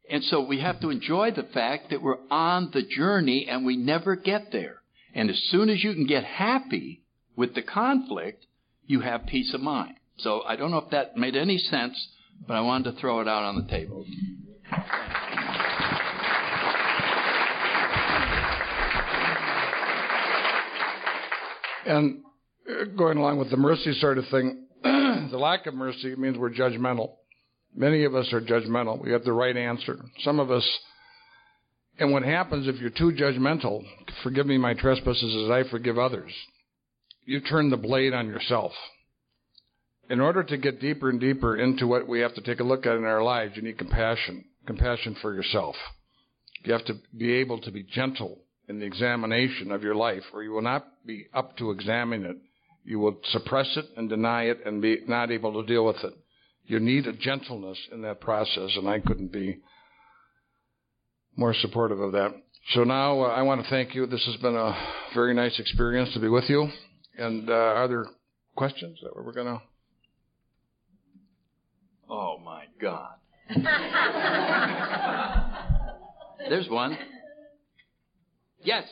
[0.10, 3.78] And so we have to enjoy the fact that we're on the journey and we
[3.78, 4.82] never get there.
[5.16, 7.04] And as soon as you can get happy
[7.36, 8.46] with the conflict,
[8.86, 9.96] you have peace of mind.
[10.18, 11.96] So I don't know if that made any sense,
[12.48, 14.06] but I wanted to throw it out on the table.
[21.86, 22.22] And
[22.70, 26.52] uh, going along with the mercy sort of thing, the lack of mercy means we're
[26.52, 27.16] judgmental.
[27.76, 29.04] Many of us are judgmental.
[29.04, 30.00] We have the right answer.
[30.20, 30.68] Some of us,
[32.00, 33.84] and what happens if you're too judgmental,
[34.22, 36.32] forgive me my trespasses as I forgive others,
[37.26, 38.72] you turn the blade on yourself.
[40.14, 42.86] In order to get deeper and deeper into what we have to take a look
[42.86, 45.76] at in our lives, you need compassion compassion for yourself.
[46.64, 48.38] You have to be able to be gentle
[48.70, 52.38] in the examination of your life, or you will not be up to examine it.
[52.84, 56.14] You will suppress it and deny it and be not able to deal with it.
[56.66, 59.62] You need a gentleness in that process, and I couldn't be
[61.36, 62.36] more supportive of that.
[62.76, 64.06] So now uh, I want to thank you.
[64.06, 64.78] This has been a
[65.16, 66.70] very nice experience to be with you.
[67.18, 68.06] And uh, are there
[68.56, 69.73] questions that we're going to?
[72.14, 73.18] Oh my God.
[76.48, 76.94] There's one.
[78.62, 78.86] Yes.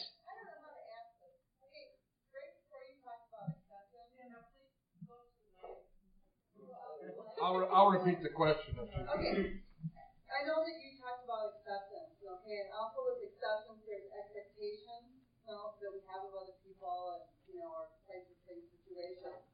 [7.38, 8.74] I'll, I'll repeat the question.
[8.82, 8.90] Okay.
[8.90, 15.54] I know that you talked about acceptance, okay, and also with acceptance, there's expectations you
[15.54, 19.46] know, that we have of other people and, you know, our places, things, situations.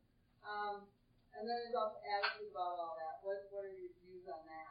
[0.47, 0.87] Um,
[1.39, 3.21] and then there's also attitude about all that.
[3.21, 4.67] What, what are your views on that?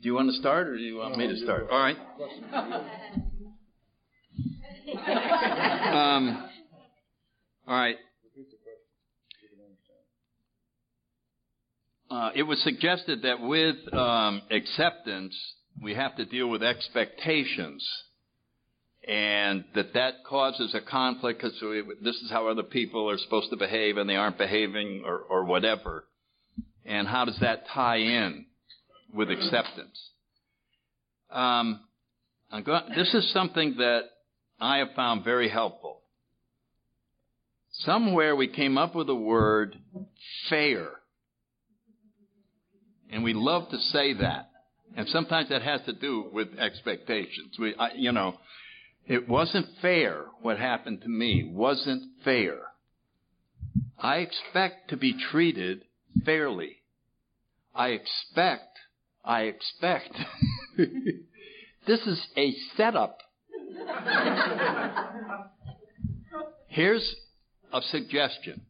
[0.00, 1.68] Do you want to start or do you want me to start?
[1.70, 1.96] All right.
[5.94, 6.48] um,
[7.66, 7.96] all right.
[12.10, 15.34] Uh, it was suggested that with um, acceptance,
[15.80, 17.88] we have to deal with expectations,
[19.08, 21.58] and that that causes a conflict because
[22.02, 25.44] this is how other people are supposed to behave, and they aren't behaving, or, or
[25.44, 26.04] whatever.
[26.84, 28.46] And how does that tie in
[29.12, 30.10] with acceptance?
[31.30, 31.80] Um,
[32.94, 34.02] this is something that
[34.60, 36.00] I have found very helpful.
[37.80, 39.76] Somewhere we came up with a word
[40.48, 40.88] fair.
[43.10, 44.50] And we love to say that.
[44.96, 47.56] And sometimes that has to do with expectations.
[47.58, 48.34] We, I, you know,
[49.06, 51.44] it wasn't fair what happened to me.
[51.44, 52.60] Wasn't fair.
[53.98, 55.82] I expect to be treated
[56.24, 56.76] fairly.
[57.74, 58.78] I expect,
[59.24, 60.16] I expect.
[61.86, 63.18] this is a setup.
[66.68, 67.14] Here's
[67.72, 68.62] a suggestion.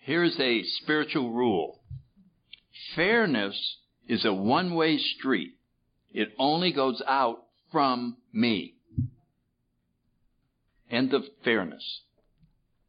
[0.00, 1.80] Here's a spiritual rule.
[2.96, 3.76] Fairness
[4.06, 5.54] is a one way street.
[6.12, 8.77] It only goes out from me.
[10.90, 12.00] End of fairness.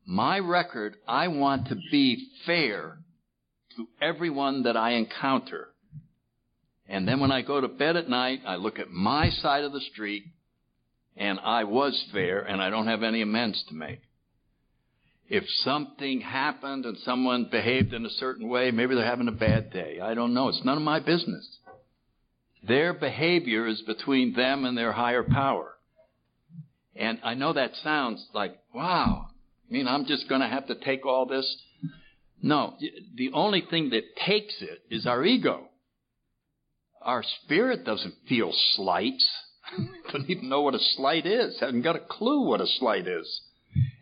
[0.05, 2.99] My record, I want to be fair
[3.75, 5.69] to everyone that I encounter.
[6.87, 9.71] And then when I go to bed at night, I look at my side of
[9.71, 10.23] the street
[11.15, 14.01] and I was fair and I don't have any amends to make.
[15.29, 19.71] If something happened and someone behaved in a certain way, maybe they're having a bad
[19.71, 19.99] day.
[20.01, 20.49] I don't know.
[20.49, 21.47] It's none of my business.
[22.67, 25.75] Their behavior is between them and their higher power.
[26.99, 30.75] And I know that sounds like, wow, I mean, I'm just going to have to
[30.75, 31.57] take all this.
[32.41, 32.75] No,
[33.15, 35.69] the only thing that takes it is our ego.
[37.01, 39.25] Our spirit doesn't feel slights.
[40.11, 41.57] Don't even know what a slight is.
[41.61, 43.41] Haven't got a clue what a slight is.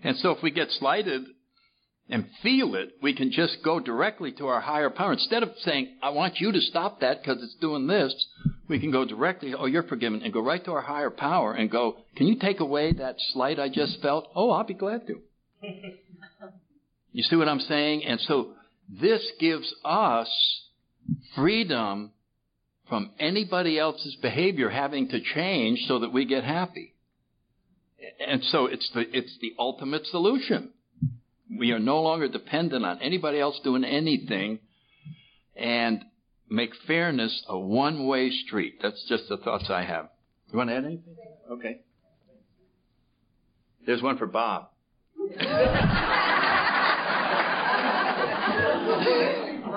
[0.04, 1.24] And so if we get slighted
[2.10, 5.14] and feel it, we can just go directly to our higher power.
[5.14, 8.14] Instead of saying, I want you to stop that because it's doing this,
[8.68, 11.70] we can go directly, oh, you're forgiven, and go right to our higher power and
[11.70, 14.30] go, can you take away that slight I just felt?
[14.36, 15.22] Oh, I'll be glad to.
[17.12, 18.06] you see what I'm saying?
[18.06, 18.54] And so
[18.90, 20.30] this gives us
[21.36, 22.12] freedom
[22.88, 26.94] from anybody else's behavior having to change so that we get happy.
[28.26, 30.72] And so it's the, it's the ultimate solution.
[31.56, 34.60] We are no longer dependent on anybody else doing anything
[35.56, 36.04] and
[36.50, 38.80] make fairness a one way street.
[38.82, 40.10] That's just the thoughts I have.
[40.52, 41.16] You want to add anything?
[41.52, 41.82] Okay.
[43.86, 44.70] There's one for Bob.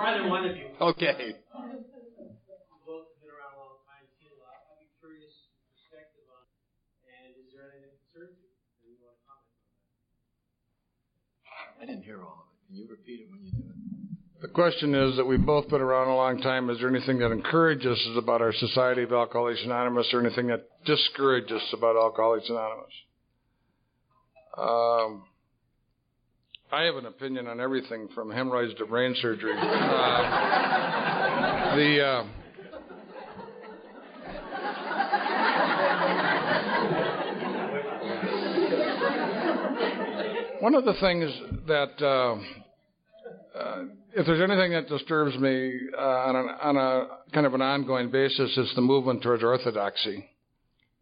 [0.01, 0.67] either one of you.
[0.81, 1.35] Okay.
[11.81, 12.67] I didn't hear all of it.
[12.69, 14.43] Can you repeat it when you do it?
[14.43, 16.69] The question is that we've both been around a long time.
[16.71, 20.69] Is there anything that encourages us about our Society of Alcoholics Anonymous or anything that
[20.85, 22.93] discourages us about Alcoholics Anonymous?
[24.57, 25.25] Um,
[26.73, 29.55] I have an opinion on everything from hemorrhoids to brain surgery.
[29.59, 29.67] Uh,
[31.77, 32.25] the uh,
[40.61, 41.33] One of the things
[41.69, 42.37] that, uh,
[43.59, 47.63] uh, if there's anything that disturbs me uh, on, an, on, a kind of an
[47.63, 50.29] ongoing basis, is the movement towards orthodoxy.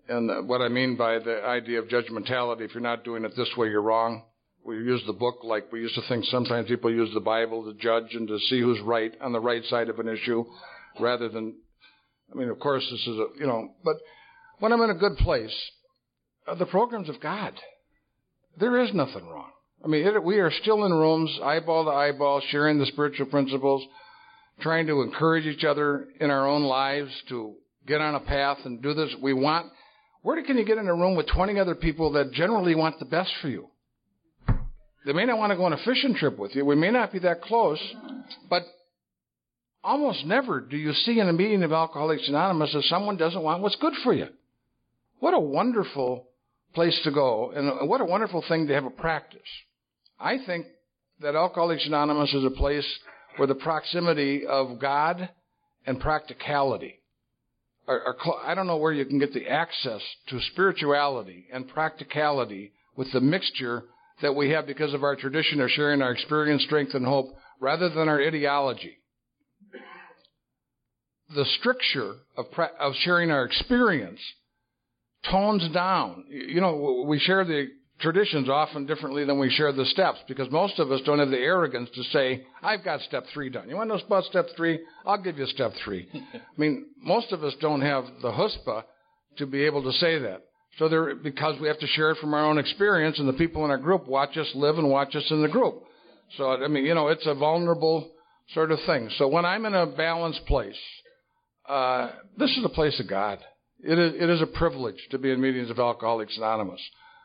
[0.08, 3.50] And what I mean by the idea of judgmentality, if you're not doing it this
[3.56, 4.22] way, you're wrong.
[4.64, 7.74] We use the book like we used to think sometimes people use the Bible to
[7.80, 10.44] judge and to see who's right on the right side of an issue
[11.00, 11.56] rather than,
[12.32, 13.96] I mean, of course, this is a, you know, but
[14.60, 15.54] when I'm in a good place,
[16.46, 17.54] uh, the programs of God.
[18.58, 19.50] There is nothing wrong.
[19.84, 23.86] I mean, it, we are still in rooms, eyeball to eyeball, sharing the spiritual principles,
[24.60, 27.54] trying to encourage each other in our own lives to
[27.86, 29.14] get on a path and do this.
[29.22, 29.66] We want,
[30.22, 33.04] where can you get in a room with 20 other people that generally want the
[33.04, 33.68] best for you?
[35.06, 36.64] They may not want to go on a fishing trip with you.
[36.64, 37.80] We may not be that close,
[38.50, 38.62] but
[39.84, 43.62] almost never do you see in a meeting of Alcoholics Anonymous that someone doesn't want
[43.62, 44.26] what's good for you.
[45.20, 46.27] What a wonderful
[46.74, 49.40] place to go, and what a wonderful thing to have a practice.
[50.20, 50.66] I think
[51.20, 52.86] that Alcoholics Anonymous is a place
[53.36, 55.28] where the proximity of God
[55.86, 57.00] and practicality
[57.88, 61.68] are, are cl- I don't know where you can get the access to spirituality and
[61.68, 63.84] practicality with the mixture
[64.20, 67.88] that we have because of our tradition of sharing our experience, strength, and hope rather
[67.88, 68.98] than our ideology.
[71.34, 72.47] The stricture of,
[72.78, 74.20] of sharing our experience
[75.30, 76.24] tones down.
[76.28, 77.68] You know, we share the
[78.00, 81.38] traditions often differently than we share the steps because most of us don't have the
[81.38, 83.68] arrogance to say, I've got step three done.
[83.68, 84.80] You want to know about step three?
[85.05, 86.08] I'll give you step three.
[86.14, 88.84] I mean, most of us don't have the chutzpah
[89.38, 90.42] to be able to say that.
[90.78, 93.64] So there, because we have to share it from our own experience and the people
[93.64, 95.82] in our group watch us live and watch us in the group.
[96.36, 98.10] So, I mean, you know, it's a vulnerable
[98.55, 99.10] sort of thing.
[99.18, 100.78] So when I'm in a balanced place,
[101.68, 103.38] uh, this is a place of God.
[103.82, 106.81] It is, it is a privilege to be in meetings of Alcoholics Anonymous.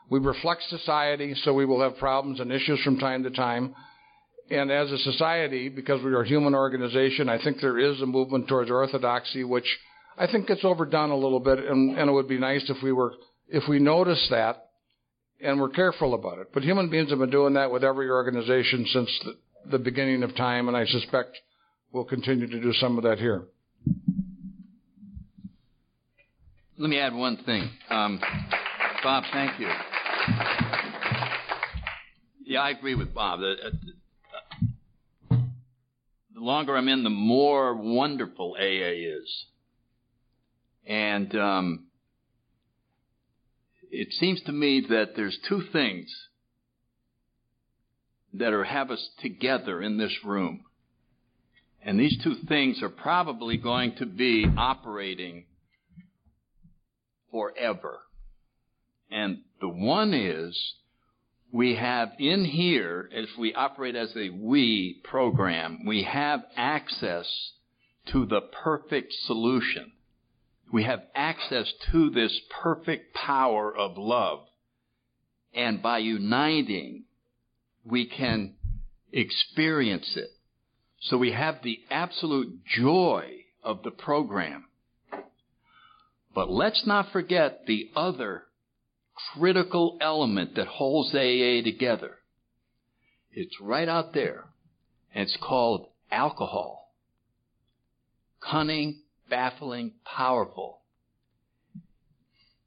[0.08, 3.74] We reflect society, so we will have problems and issues from time to time.
[4.50, 8.06] And as a society, because we are a human organization, I think there is a
[8.06, 9.66] movement towards orthodoxy, which
[10.16, 11.58] I think gets overdone a little bit.
[11.58, 13.14] And, and it would be nice if we were,
[13.48, 14.64] if we notice that
[15.42, 16.48] and we're careful about it.
[16.54, 20.36] But human beings have been doing that with every organization since the, the beginning of
[20.36, 21.36] time, and I suspect
[21.92, 23.44] we'll continue to do some of that here.
[26.76, 27.70] Let me add one thing.
[27.88, 28.20] Um,
[29.04, 29.68] Bob, thank you.
[32.44, 33.38] Yeah, I agree with Bob.
[33.38, 33.54] The,
[35.30, 35.36] uh,
[36.34, 39.46] the longer I'm in, the more wonderful AA is.
[40.84, 41.86] And um,
[43.92, 46.12] it seems to me that there's two things
[48.32, 50.64] that are have us together in this room.
[51.84, 55.44] And these two things are probably going to be operating
[57.34, 57.98] forever.
[59.10, 60.56] And the one is
[61.50, 67.26] we have in here, if we operate as a we program, we have access
[68.12, 69.90] to the perfect solution.
[70.72, 74.46] We have access to this perfect power of love.
[75.52, 77.04] And by uniting,
[77.84, 78.54] we can
[79.12, 80.30] experience it.
[81.00, 84.66] So we have the absolute joy of the program.
[86.34, 88.44] But let's not forget the other
[89.34, 92.16] critical element that holds AA together.
[93.32, 94.44] It's right out there,
[95.14, 96.92] and it's called alcohol.
[98.40, 100.80] Cunning, baffling, powerful.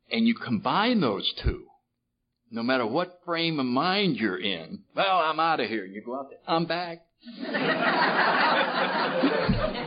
[0.10, 1.66] And you combine those two,
[2.50, 4.80] no matter what frame of mind you're in.
[4.96, 5.86] Well, I'm out of here.
[5.86, 6.40] You go out there.
[6.48, 7.02] I'm back.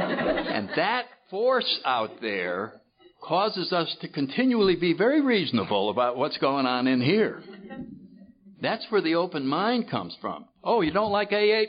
[0.00, 2.80] and that force out there
[3.22, 7.42] causes us to continually be very reasonable about what's going on in here.
[8.60, 10.46] That's where the open mind comes from.
[10.62, 11.64] Oh, you don't like AA?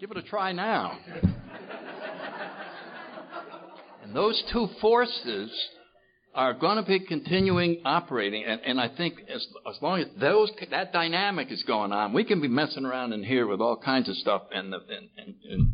[0.00, 0.98] Give it a try now.
[4.02, 5.50] And those two forces
[6.34, 10.50] are going to be continuing operating, and, and I think as, as long as those
[10.70, 14.08] that dynamic is going on, we can be messing around in here with all kinds
[14.08, 15.72] of stuff, and, the, and, and, and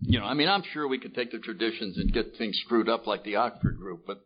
[0.00, 2.88] you know, I mean, I'm sure we could take the traditions and get things screwed
[2.88, 4.24] up like the Oxford group, but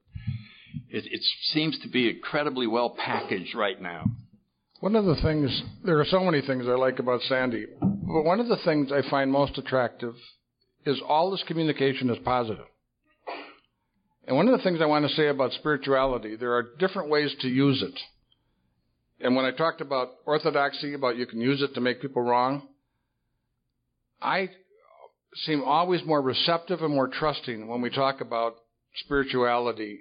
[0.90, 4.04] it, it seems to be incredibly well packaged right now.
[4.80, 8.40] One of the things, there are so many things I like about Sandy, but one
[8.40, 10.14] of the things I find most attractive
[10.84, 12.64] is all this communication is positive.
[14.26, 17.34] And one of the things I want to say about spirituality, there are different ways
[17.40, 17.98] to use it.
[19.20, 22.68] And when I talked about orthodoxy, about you can use it to make people wrong,
[24.20, 24.50] I
[25.34, 28.56] seem always more receptive and more trusting when we talk about
[28.96, 30.00] spirituality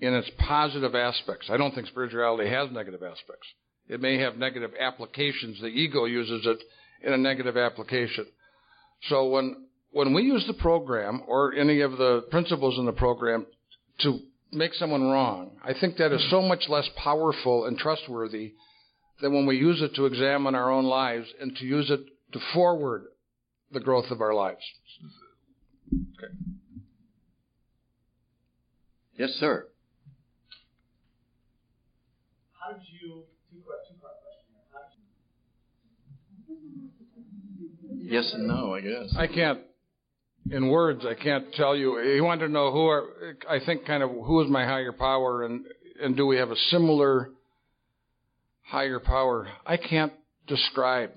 [0.00, 1.48] in its positive aspects.
[1.50, 3.46] I don't think spirituality has negative aspects.
[3.88, 5.60] It may have negative applications.
[5.60, 6.58] The ego uses it
[7.06, 8.26] in a negative application.
[9.08, 9.61] So when
[9.92, 13.46] when we use the program or any of the principles in the program
[14.00, 18.54] to make someone wrong, I think that is so much less powerful and trustworthy
[19.20, 22.00] than when we use it to examine our own lives and to use it
[22.32, 23.04] to forward
[23.70, 24.62] the growth of our lives.
[25.92, 26.32] Okay.
[29.18, 29.66] Yes, sir.
[32.58, 33.62] How did you, two, two
[34.00, 34.46] part question
[37.58, 39.14] did you, Yes and no, I guess.
[39.16, 39.60] I can't,
[40.50, 42.00] in words, I can't tell you.
[42.14, 43.04] He wanted to know who are,
[43.48, 45.64] I think, kind of who is my higher power, and
[46.02, 47.30] and do we have a similar
[48.62, 49.48] higher power?
[49.64, 50.12] I can't
[50.48, 51.10] describe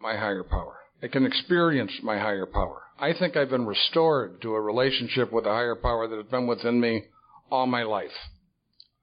[0.00, 0.76] my higher power.
[1.02, 2.82] I can experience my higher power.
[3.00, 6.46] I think I've been restored to a relationship with a higher power that has been
[6.46, 7.04] within me
[7.50, 8.10] all my life.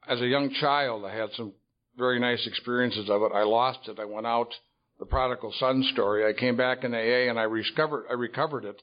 [0.08, 1.54] As a young child, I had some
[1.98, 3.32] very nice experiences of it.
[3.34, 4.00] I lost it.
[4.00, 4.54] I went out.
[5.00, 6.26] the prodigal son story.
[6.26, 8.82] I came back in AA and I recovered, I recovered it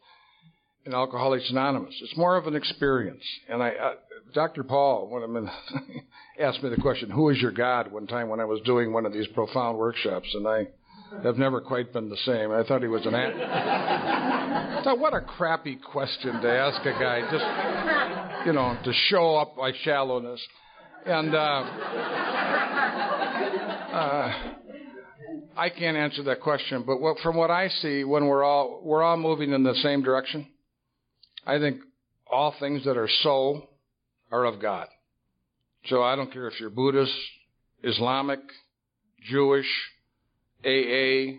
[0.84, 1.94] in Alcoholics Anonymous.
[2.02, 3.22] It's more of an experience.
[3.48, 3.92] And I, uh,
[4.34, 4.64] Dr.
[4.64, 5.48] Paul, when I'm in,
[6.40, 9.06] asked me the question, "Who is your God?" one time when I was doing one
[9.06, 10.68] of these profound workshops, and I
[11.22, 12.50] have never quite been the same.
[12.50, 13.14] I thought he was an.
[13.14, 19.36] I thought, what a crappy question to ask a guy, just you know, to show
[19.36, 20.40] up by shallowness,
[21.06, 21.34] and.
[21.34, 21.64] Uh,
[23.92, 24.32] uh,
[25.54, 29.02] I can't answer that question, but what, from what I see, when we're all we're
[29.02, 30.46] all moving in the same direction,
[31.46, 31.80] I think
[32.30, 33.68] all things that are so
[34.30, 34.88] are of God.
[35.86, 37.12] So I don't care if you're Buddhist,
[37.82, 38.40] Islamic,
[39.28, 39.66] Jewish,
[40.64, 41.38] AA,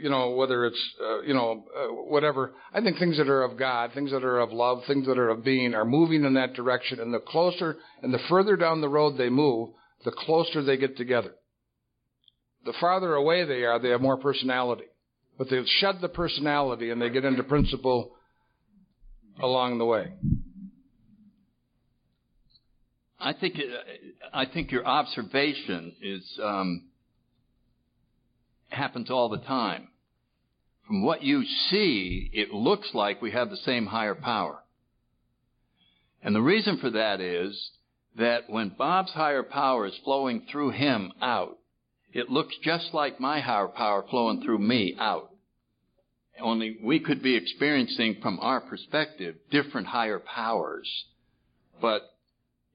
[0.00, 2.52] you know, whether it's, uh, you know, uh, whatever.
[2.72, 5.28] I think things that are of God, things that are of love, things that are
[5.28, 7.00] of being are moving in that direction.
[7.00, 9.70] And the closer and the further down the road they move,
[10.04, 11.32] the closer they get together.
[12.64, 14.84] The farther away they are, they have more personality.
[15.36, 18.13] But they shed the personality and they get into principle
[19.40, 20.12] along the way.
[23.18, 23.58] I think
[24.32, 26.82] I think your observation is um,
[28.68, 29.88] happens all the time.
[30.86, 34.62] From what you see, it looks like we have the same higher power.
[36.22, 37.70] And the reason for that is
[38.16, 41.58] that when Bob's higher power is flowing through him out,
[42.12, 45.30] it looks just like my higher power flowing through me out.
[46.40, 50.88] Only we could be experiencing from our perspective different higher powers.
[51.80, 52.02] But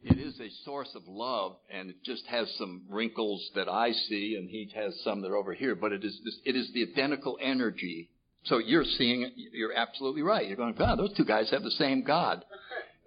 [0.04, 4.36] it is a source of love and it just has some wrinkles that I see
[4.38, 5.76] and he has some that are over here.
[5.76, 8.10] But it is this, it is the identical energy.
[8.46, 10.48] So you're seeing you're absolutely right.
[10.48, 12.46] You're going, God, those two guys have the same God.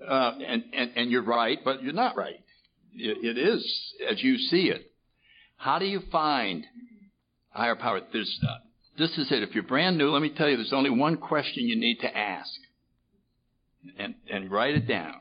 [0.07, 2.41] Uh, and, and, and you're right, but you're not right.
[2.95, 4.91] it, it is as you see it.
[5.57, 6.65] How do you find
[7.51, 8.01] higher power?
[8.13, 8.57] There's, uh,
[8.99, 9.43] this is it.
[9.43, 12.17] If you're brand new, let me tell you, there's only one question you need to
[12.17, 12.51] ask.
[13.99, 15.15] And, and write it down.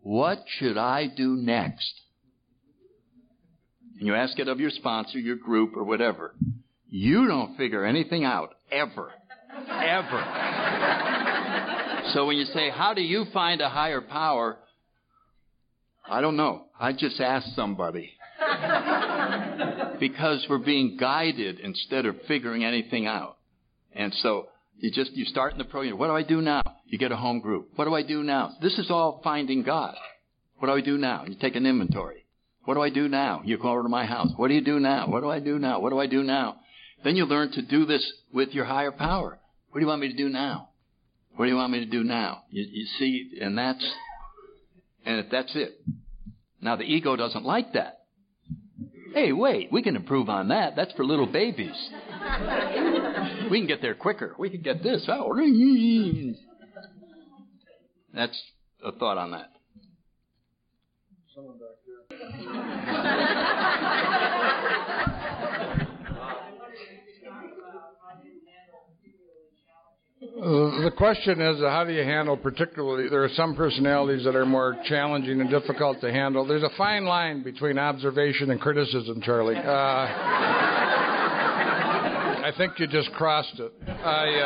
[0.00, 1.92] What should I do next?
[3.98, 6.34] And you ask it of your sponsor, your group, or whatever.
[6.88, 9.12] You don't figure anything out, ever.
[9.68, 10.24] Ever.
[12.14, 14.56] so when you say, How do you find a higher power?
[16.08, 16.64] I don't know.
[16.78, 18.12] I just ask somebody
[20.00, 23.36] because we're being guided instead of figuring anything out.
[23.94, 25.98] And so you just you start in the program.
[25.98, 26.62] What do I do now?
[26.86, 27.68] You get a home group.
[27.76, 28.52] What do I do now?
[28.62, 29.94] This is all finding God.
[30.58, 31.24] What do I do now?
[31.26, 32.26] You take an inventory.
[32.64, 33.42] What do I do now?
[33.44, 34.28] You go over to my house.
[34.36, 35.08] What do you do now?
[35.08, 35.80] What do I do now?
[35.80, 36.56] What do I do now?
[37.02, 39.38] Then you learn to do this with your higher power.
[39.70, 40.68] What do you want me to do now?
[41.36, 42.42] What do you want me to do now?
[42.50, 43.84] You, you see, and that's
[45.06, 45.80] and that's it.
[46.60, 47.99] Now the ego doesn't like that.
[49.12, 50.76] Hey, wait, we can improve on that.
[50.76, 51.74] That's for little babies.
[53.50, 54.36] we can get there quicker.
[54.38, 55.28] We can get this out.
[58.14, 58.40] That's
[58.84, 59.50] a thought on that.
[61.34, 64.10] Someone back there.
[70.40, 73.08] the question is, uh, how do you handle particularly?
[73.08, 76.46] There are some personalities that are more challenging and difficult to handle.
[76.46, 79.56] There's a fine line between observation and criticism, Charlie.
[79.56, 79.60] Uh,
[82.42, 83.72] I think you just crossed it.
[83.86, 84.40] I.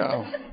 [0.00, 0.44] Um,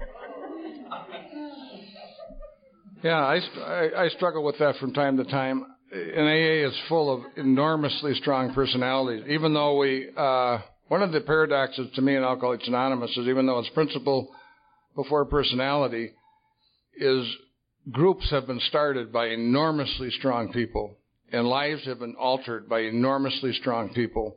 [3.05, 5.63] Yeah, I, I, I struggle with that from time to time.
[5.91, 9.25] And AA is full of enormously strong personalities.
[9.29, 13.45] Even though we, uh, one of the paradoxes to me in Alcoholics Anonymous is even
[13.45, 14.33] though it's principle
[14.95, 16.13] before personality,
[16.97, 17.27] is
[17.91, 20.97] groups have been started by enormously strong people,
[21.31, 24.35] and lives have been altered by enormously strong people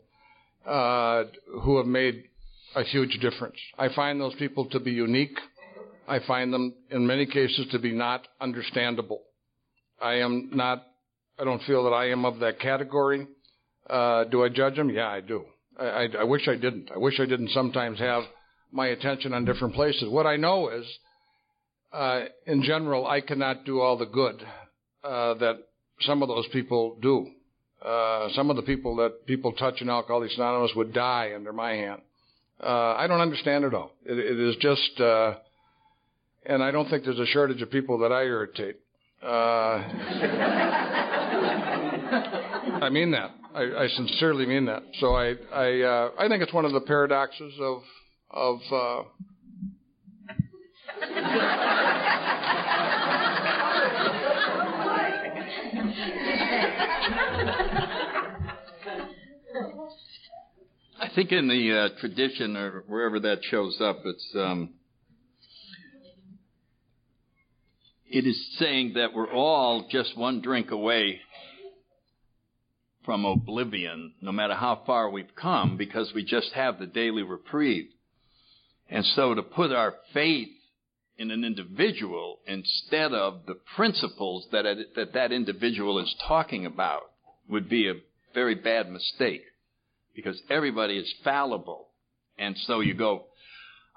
[0.67, 1.25] uh,
[1.63, 2.25] who have made
[2.77, 3.57] a huge difference.
[3.79, 5.39] I find those people to be unique.
[6.09, 9.23] I find them in many cases to be not understandable.
[10.01, 10.85] I am not,
[11.39, 13.27] I don't feel that I am of that category.
[13.89, 14.91] Uh, do I judge them?
[14.91, 15.45] Yeah, I do.
[15.78, 16.91] I, I, I wish I didn't.
[16.95, 18.25] I wish I didn't sometimes have
[18.73, 20.09] my attention on different places.
[20.09, 20.87] What I know is,
[21.93, 24.43] uh, in general, I cannot do all the good
[25.05, 25.57] uh, that
[26.01, 27.28] some of those people do.
[27.85, 31.73] Uh, some of the people that people touch in Alcoholics Anonymous would die under my
[31.73, 32.01] hand.
[32.61, 33.93] Uh, I don't understand it all.
[34.05, 35.35] it, it is just uh,
[36.49, 38.77] and I don't think there's a shortage of people that I irritate.
[39.23, 39.27] Uh,
[42.81, 43.31] I mean that.
[43.55, 44.83] I, I, sincerely mean that.
[45.01, 47.83] So I I uh, I think it's one of the paradoxes of
[48.31, 48.60] of.
[48.73, 49.02] Uh,
[61.01, 64.75] I think in the uh, tradition or wherever that shows up, it's um,
[68.11, 71.20] it is saying that we're all just one drink away
[73.05, 77.89] from oblivion, no matter how far we've come, because we just have the daily reprieve.
[78.91, 80.49] And so to put our faith
[81.17, 84.65] in an individual instead of the principles that
[84.95, 87.03] that, that individual is talking about
[87.49, 87.95] would be a
[88.35, 89.43] very bad mistake
[90.15, 91.89] because everybody is fallible.
[92.39, 93.25] And so you go,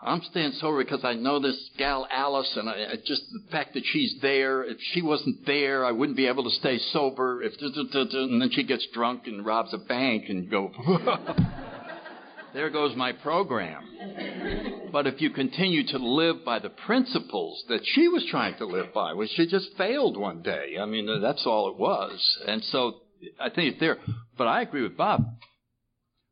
[0.03, 3.83] I'm staying sober because I know this gal Alice, and I, just the fact that
[3.85, 4.63] she's there.
[4.63, 7.43] If she wasn't there, I wouldn't be able to stay sober.
[7.43, 10.71] If and then she gets drunk and robs a bank, and go,
[12.53, 14.89] there goes my program.
[14.91, 18.93] But if you continue to live by the principles that she was trying to live
[18.95, 20.77] by, which she just failed one day.
[20.81, 22.39] I mean, uh, that's all it was.
[22.47, 23.01] And so
[23.39, 23.99] I think it's there.
[24.35, 25.25] But I agree with Bob.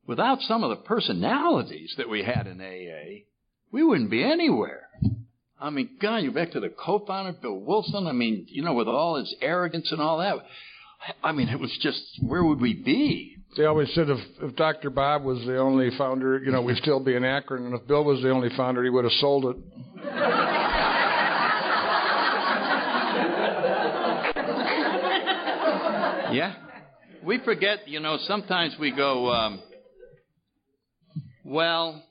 [0.08, 3.29] Without some of the personalities that we had in AA,
[3.72, 4.90] we wouldn't be anywhere.
[5.62, 8.08] I mean, God, you're back to the co-founder, Bill Wilson.
[8.08, 10.38] I mean, you know, with all his arrogance and all that.
[11.24, 13.38] I mean, it was just, where would we be?
[13.58, 14.90] They always said if, if Dr.
[14.90, 18.04] Bob was the only founder, you know, we'd still be in Akron, and if Bill
[18.04, 19.58] was the only founder, he would have sold it.
[26.34, 26.54] yeah.
[27.24, 29.62] We forget, you know, sometimes we go, um,
[31.44, 32.04] well,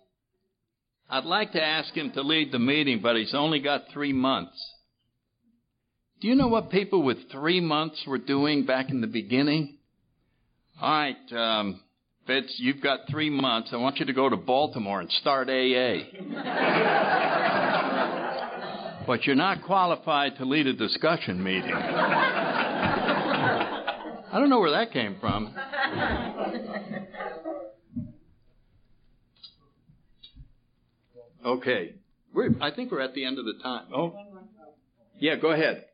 [1.11, 4.57] I'd like to ask him to lead the meeting, but he's only got three months.
[6.21, 9.79] Do you know what people with three months were doing back in the beginning?
[10.81, 11.81] All right, um,
[12.27, 13.71] Fitz, you've got three months.
[13.73, 16.03] I want you to go to Baltimore and start AA.
[19.07, 21.73] but you're not qualified to lead a discussion meeting.
[24.31, 25.55] I don't know where that came from.
[31.45, 31.95] Okay.
[32.35, 33.87] We're, I think we're at the end of the time.
[33.95, 34.15] Oh.
[35.19, 35.85] Yeah, go ahead.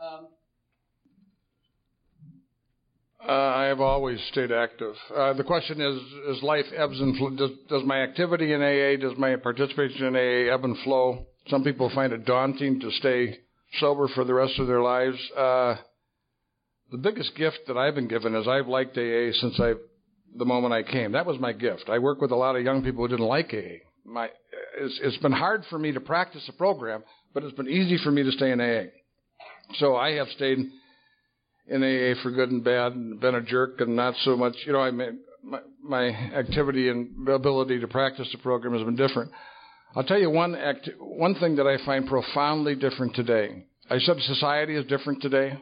[0.00, 0.28] Um,
[3.26, 4.94] uh, I have always stayed active.
[5.14, 7.36] Uh, the question is: Is life ebbs and flows?
[7.38, 11.26] Does, does, my activity in AA, does my participation in AA ebb and flow?
[11.48, 13.38] Some people find it daunting to stay
[13.80, 15.18] sober for the rest of their lives.
[15.36, 15.76] Uh,
[16.90, 19.74] the biggest gift that I've been given is I've liked AA since I,
[20.36, 21.12] the moment I came.
[21.12, 21.84] That was my gift.
[21.88, 23.84] I work with a lot of young people who didn't like AA.
[24.04, 24.30] My
[24.80, 27.02] it's, it's been hard for me to practice a program,
[27.34, 28.90] but it's been easy for me to stay in AA.
[29.78, 30.58] So I have stayed
[31.68, 34.54] in AA for good and bad, and been a jerk, and not so much.
[34.66, 38.96] You know, I mean, my, my activity and ability to practice the program has been
[38.96, 39.30] different.
[39.94, 43.64] I'll tell you one act, one thing that I find profoundly different today.
[43.90, 45.58] I said society is different today,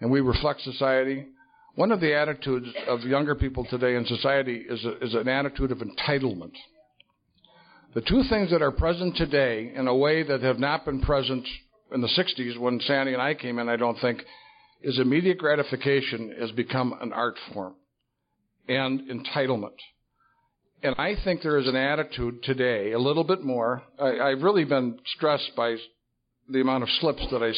[0.00, 1.26] and we reflect society.
[1.74, 5.72] One of the attitudes of younger people today in society is, a, is an attitude
[5.72, 6.52] of entitlement.
[7.94, 11.46] The two things that are present today in a way that have not been present
[11.92, 14.22] in the 60s when Sandy and I came in, I don't think,
[14.82, 17.74] is immediate gratification has become an art form
[18.68, 19.76] and entitlement.
[20.82, 23.82] And I think there is an attitude today, a little bit more.
[23.98, 25.76] I, have really been stressed by
[26.48, 27.52] the amount of slips that I,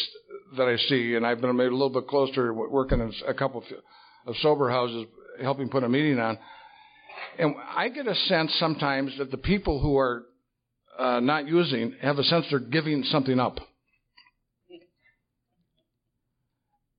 [0.56, 3.64] that I see, and I've been made a little bit closer working in a couple
[4.26, 5.06] of sober houses,
[5.42, 6.38] helping put a meeting on.
[7.38, 10.24] And I get a sense sometimes that the people who are
[10.98, 13.58] uh, not using have a sense they're giving something up.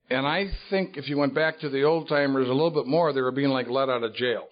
[0.10, 3.14] And I think if you went back to the old timers a little bit more,
[3.14, 4.48] they were being like let out of jail.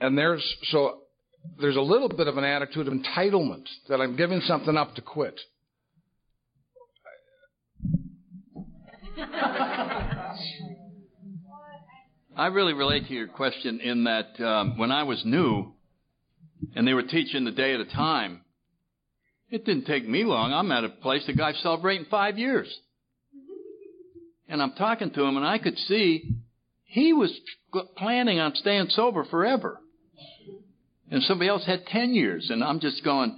[0.00, 1.00] And there's so
[1.58, 5.02] there's a little bit of an attitude of entitlement that I'm giving something up to
[5.02, 5.40] quit.
[12.40, 15.74] I really relate to your question in that um, when I was new
[16.74, 18.40] and they were teaching the day at a time,
[19.50, 20.50] it didn't take me long.
[20.54, 22.74] I'm at a place the guy's celebrating five years.
[24.48, 26.30] And I'm talking to him, and I could see
[26.86, 27.30] he was
[27.98, 29.78] planning on staying sober forever.
[31.10, 32.48] And somebody else had 10 years.
[32.48, 33.36] And I'm just going,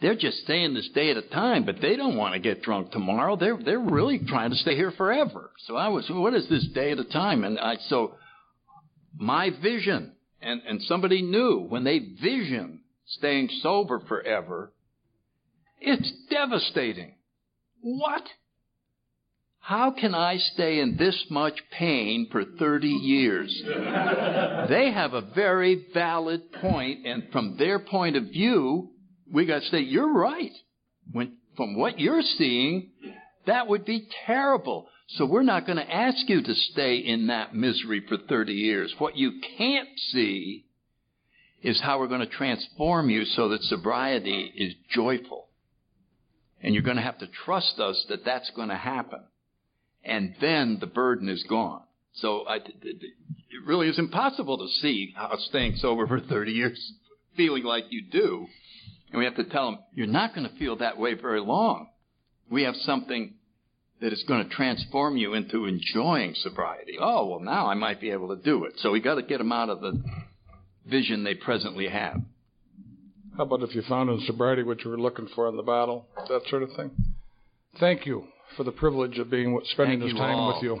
[0.00, 2.90] they're just staying this day at a time, but they don't want to get drunk
[2.90, 3.36] tomorrow.
[3.36, 5.50] They're they're really trying to stay here forever.
[5.66, 7.44] So I was, what is this day at a time?
[7.44, 8.14] And I so
[9.16, 14.72] my vision, and and somebody knew when they vision staying sober forever,
[15.80, 17.14] it's devastating.
[17.82, 18.22] What?
[19.58, 23.62] How can I stay in this much pain for 30 years?
[24.68, 28.90] they have a very valid point, and from their point of view,
[29.32, 30.52] we got to say, you're right.
[31.12, 32.90] When, from what you're seeing,
[33.46, 34.88] that would be terrible.
[35.08, 38.94] So we're not going to ask you to stay in that misery for 30 years.
[38.98, 40.66] What you can't see
[41.62, 45.48] is how we're going to transform you so that sobriety is joyful.
[46.62, 49.20] And you're going to have to trust us that that's going to happen.
[50.04, 51.82] And then the burden is gone.
[52.14, 56.92] So I, it really is impossible to see how staying sober for 30 years,
[57.36, 58.46] feeling like you do.
[59.12, 61.88] And we have to tell them, you're not going to feel that way very long.
[62.50, 63.34] We have something
[64.00, 66.96] that is going to transform you into enjoying sobriety.
[67.00, 68.74] Oh, well, now I might be able to do it.
[68.78, 70.02] So we got to get them out of the
[70.86, 72.20] vision they presently have.
[73.36, 76.06] How about if you found in sobriety what you were looking for in the bottle,
[76.28, 76.90] that sort of thing?
[77.78, 78.24] Thank you
[78.56, 80.54] for the privilege of being spending Thank this time all.
[80.54, 80.80] with you.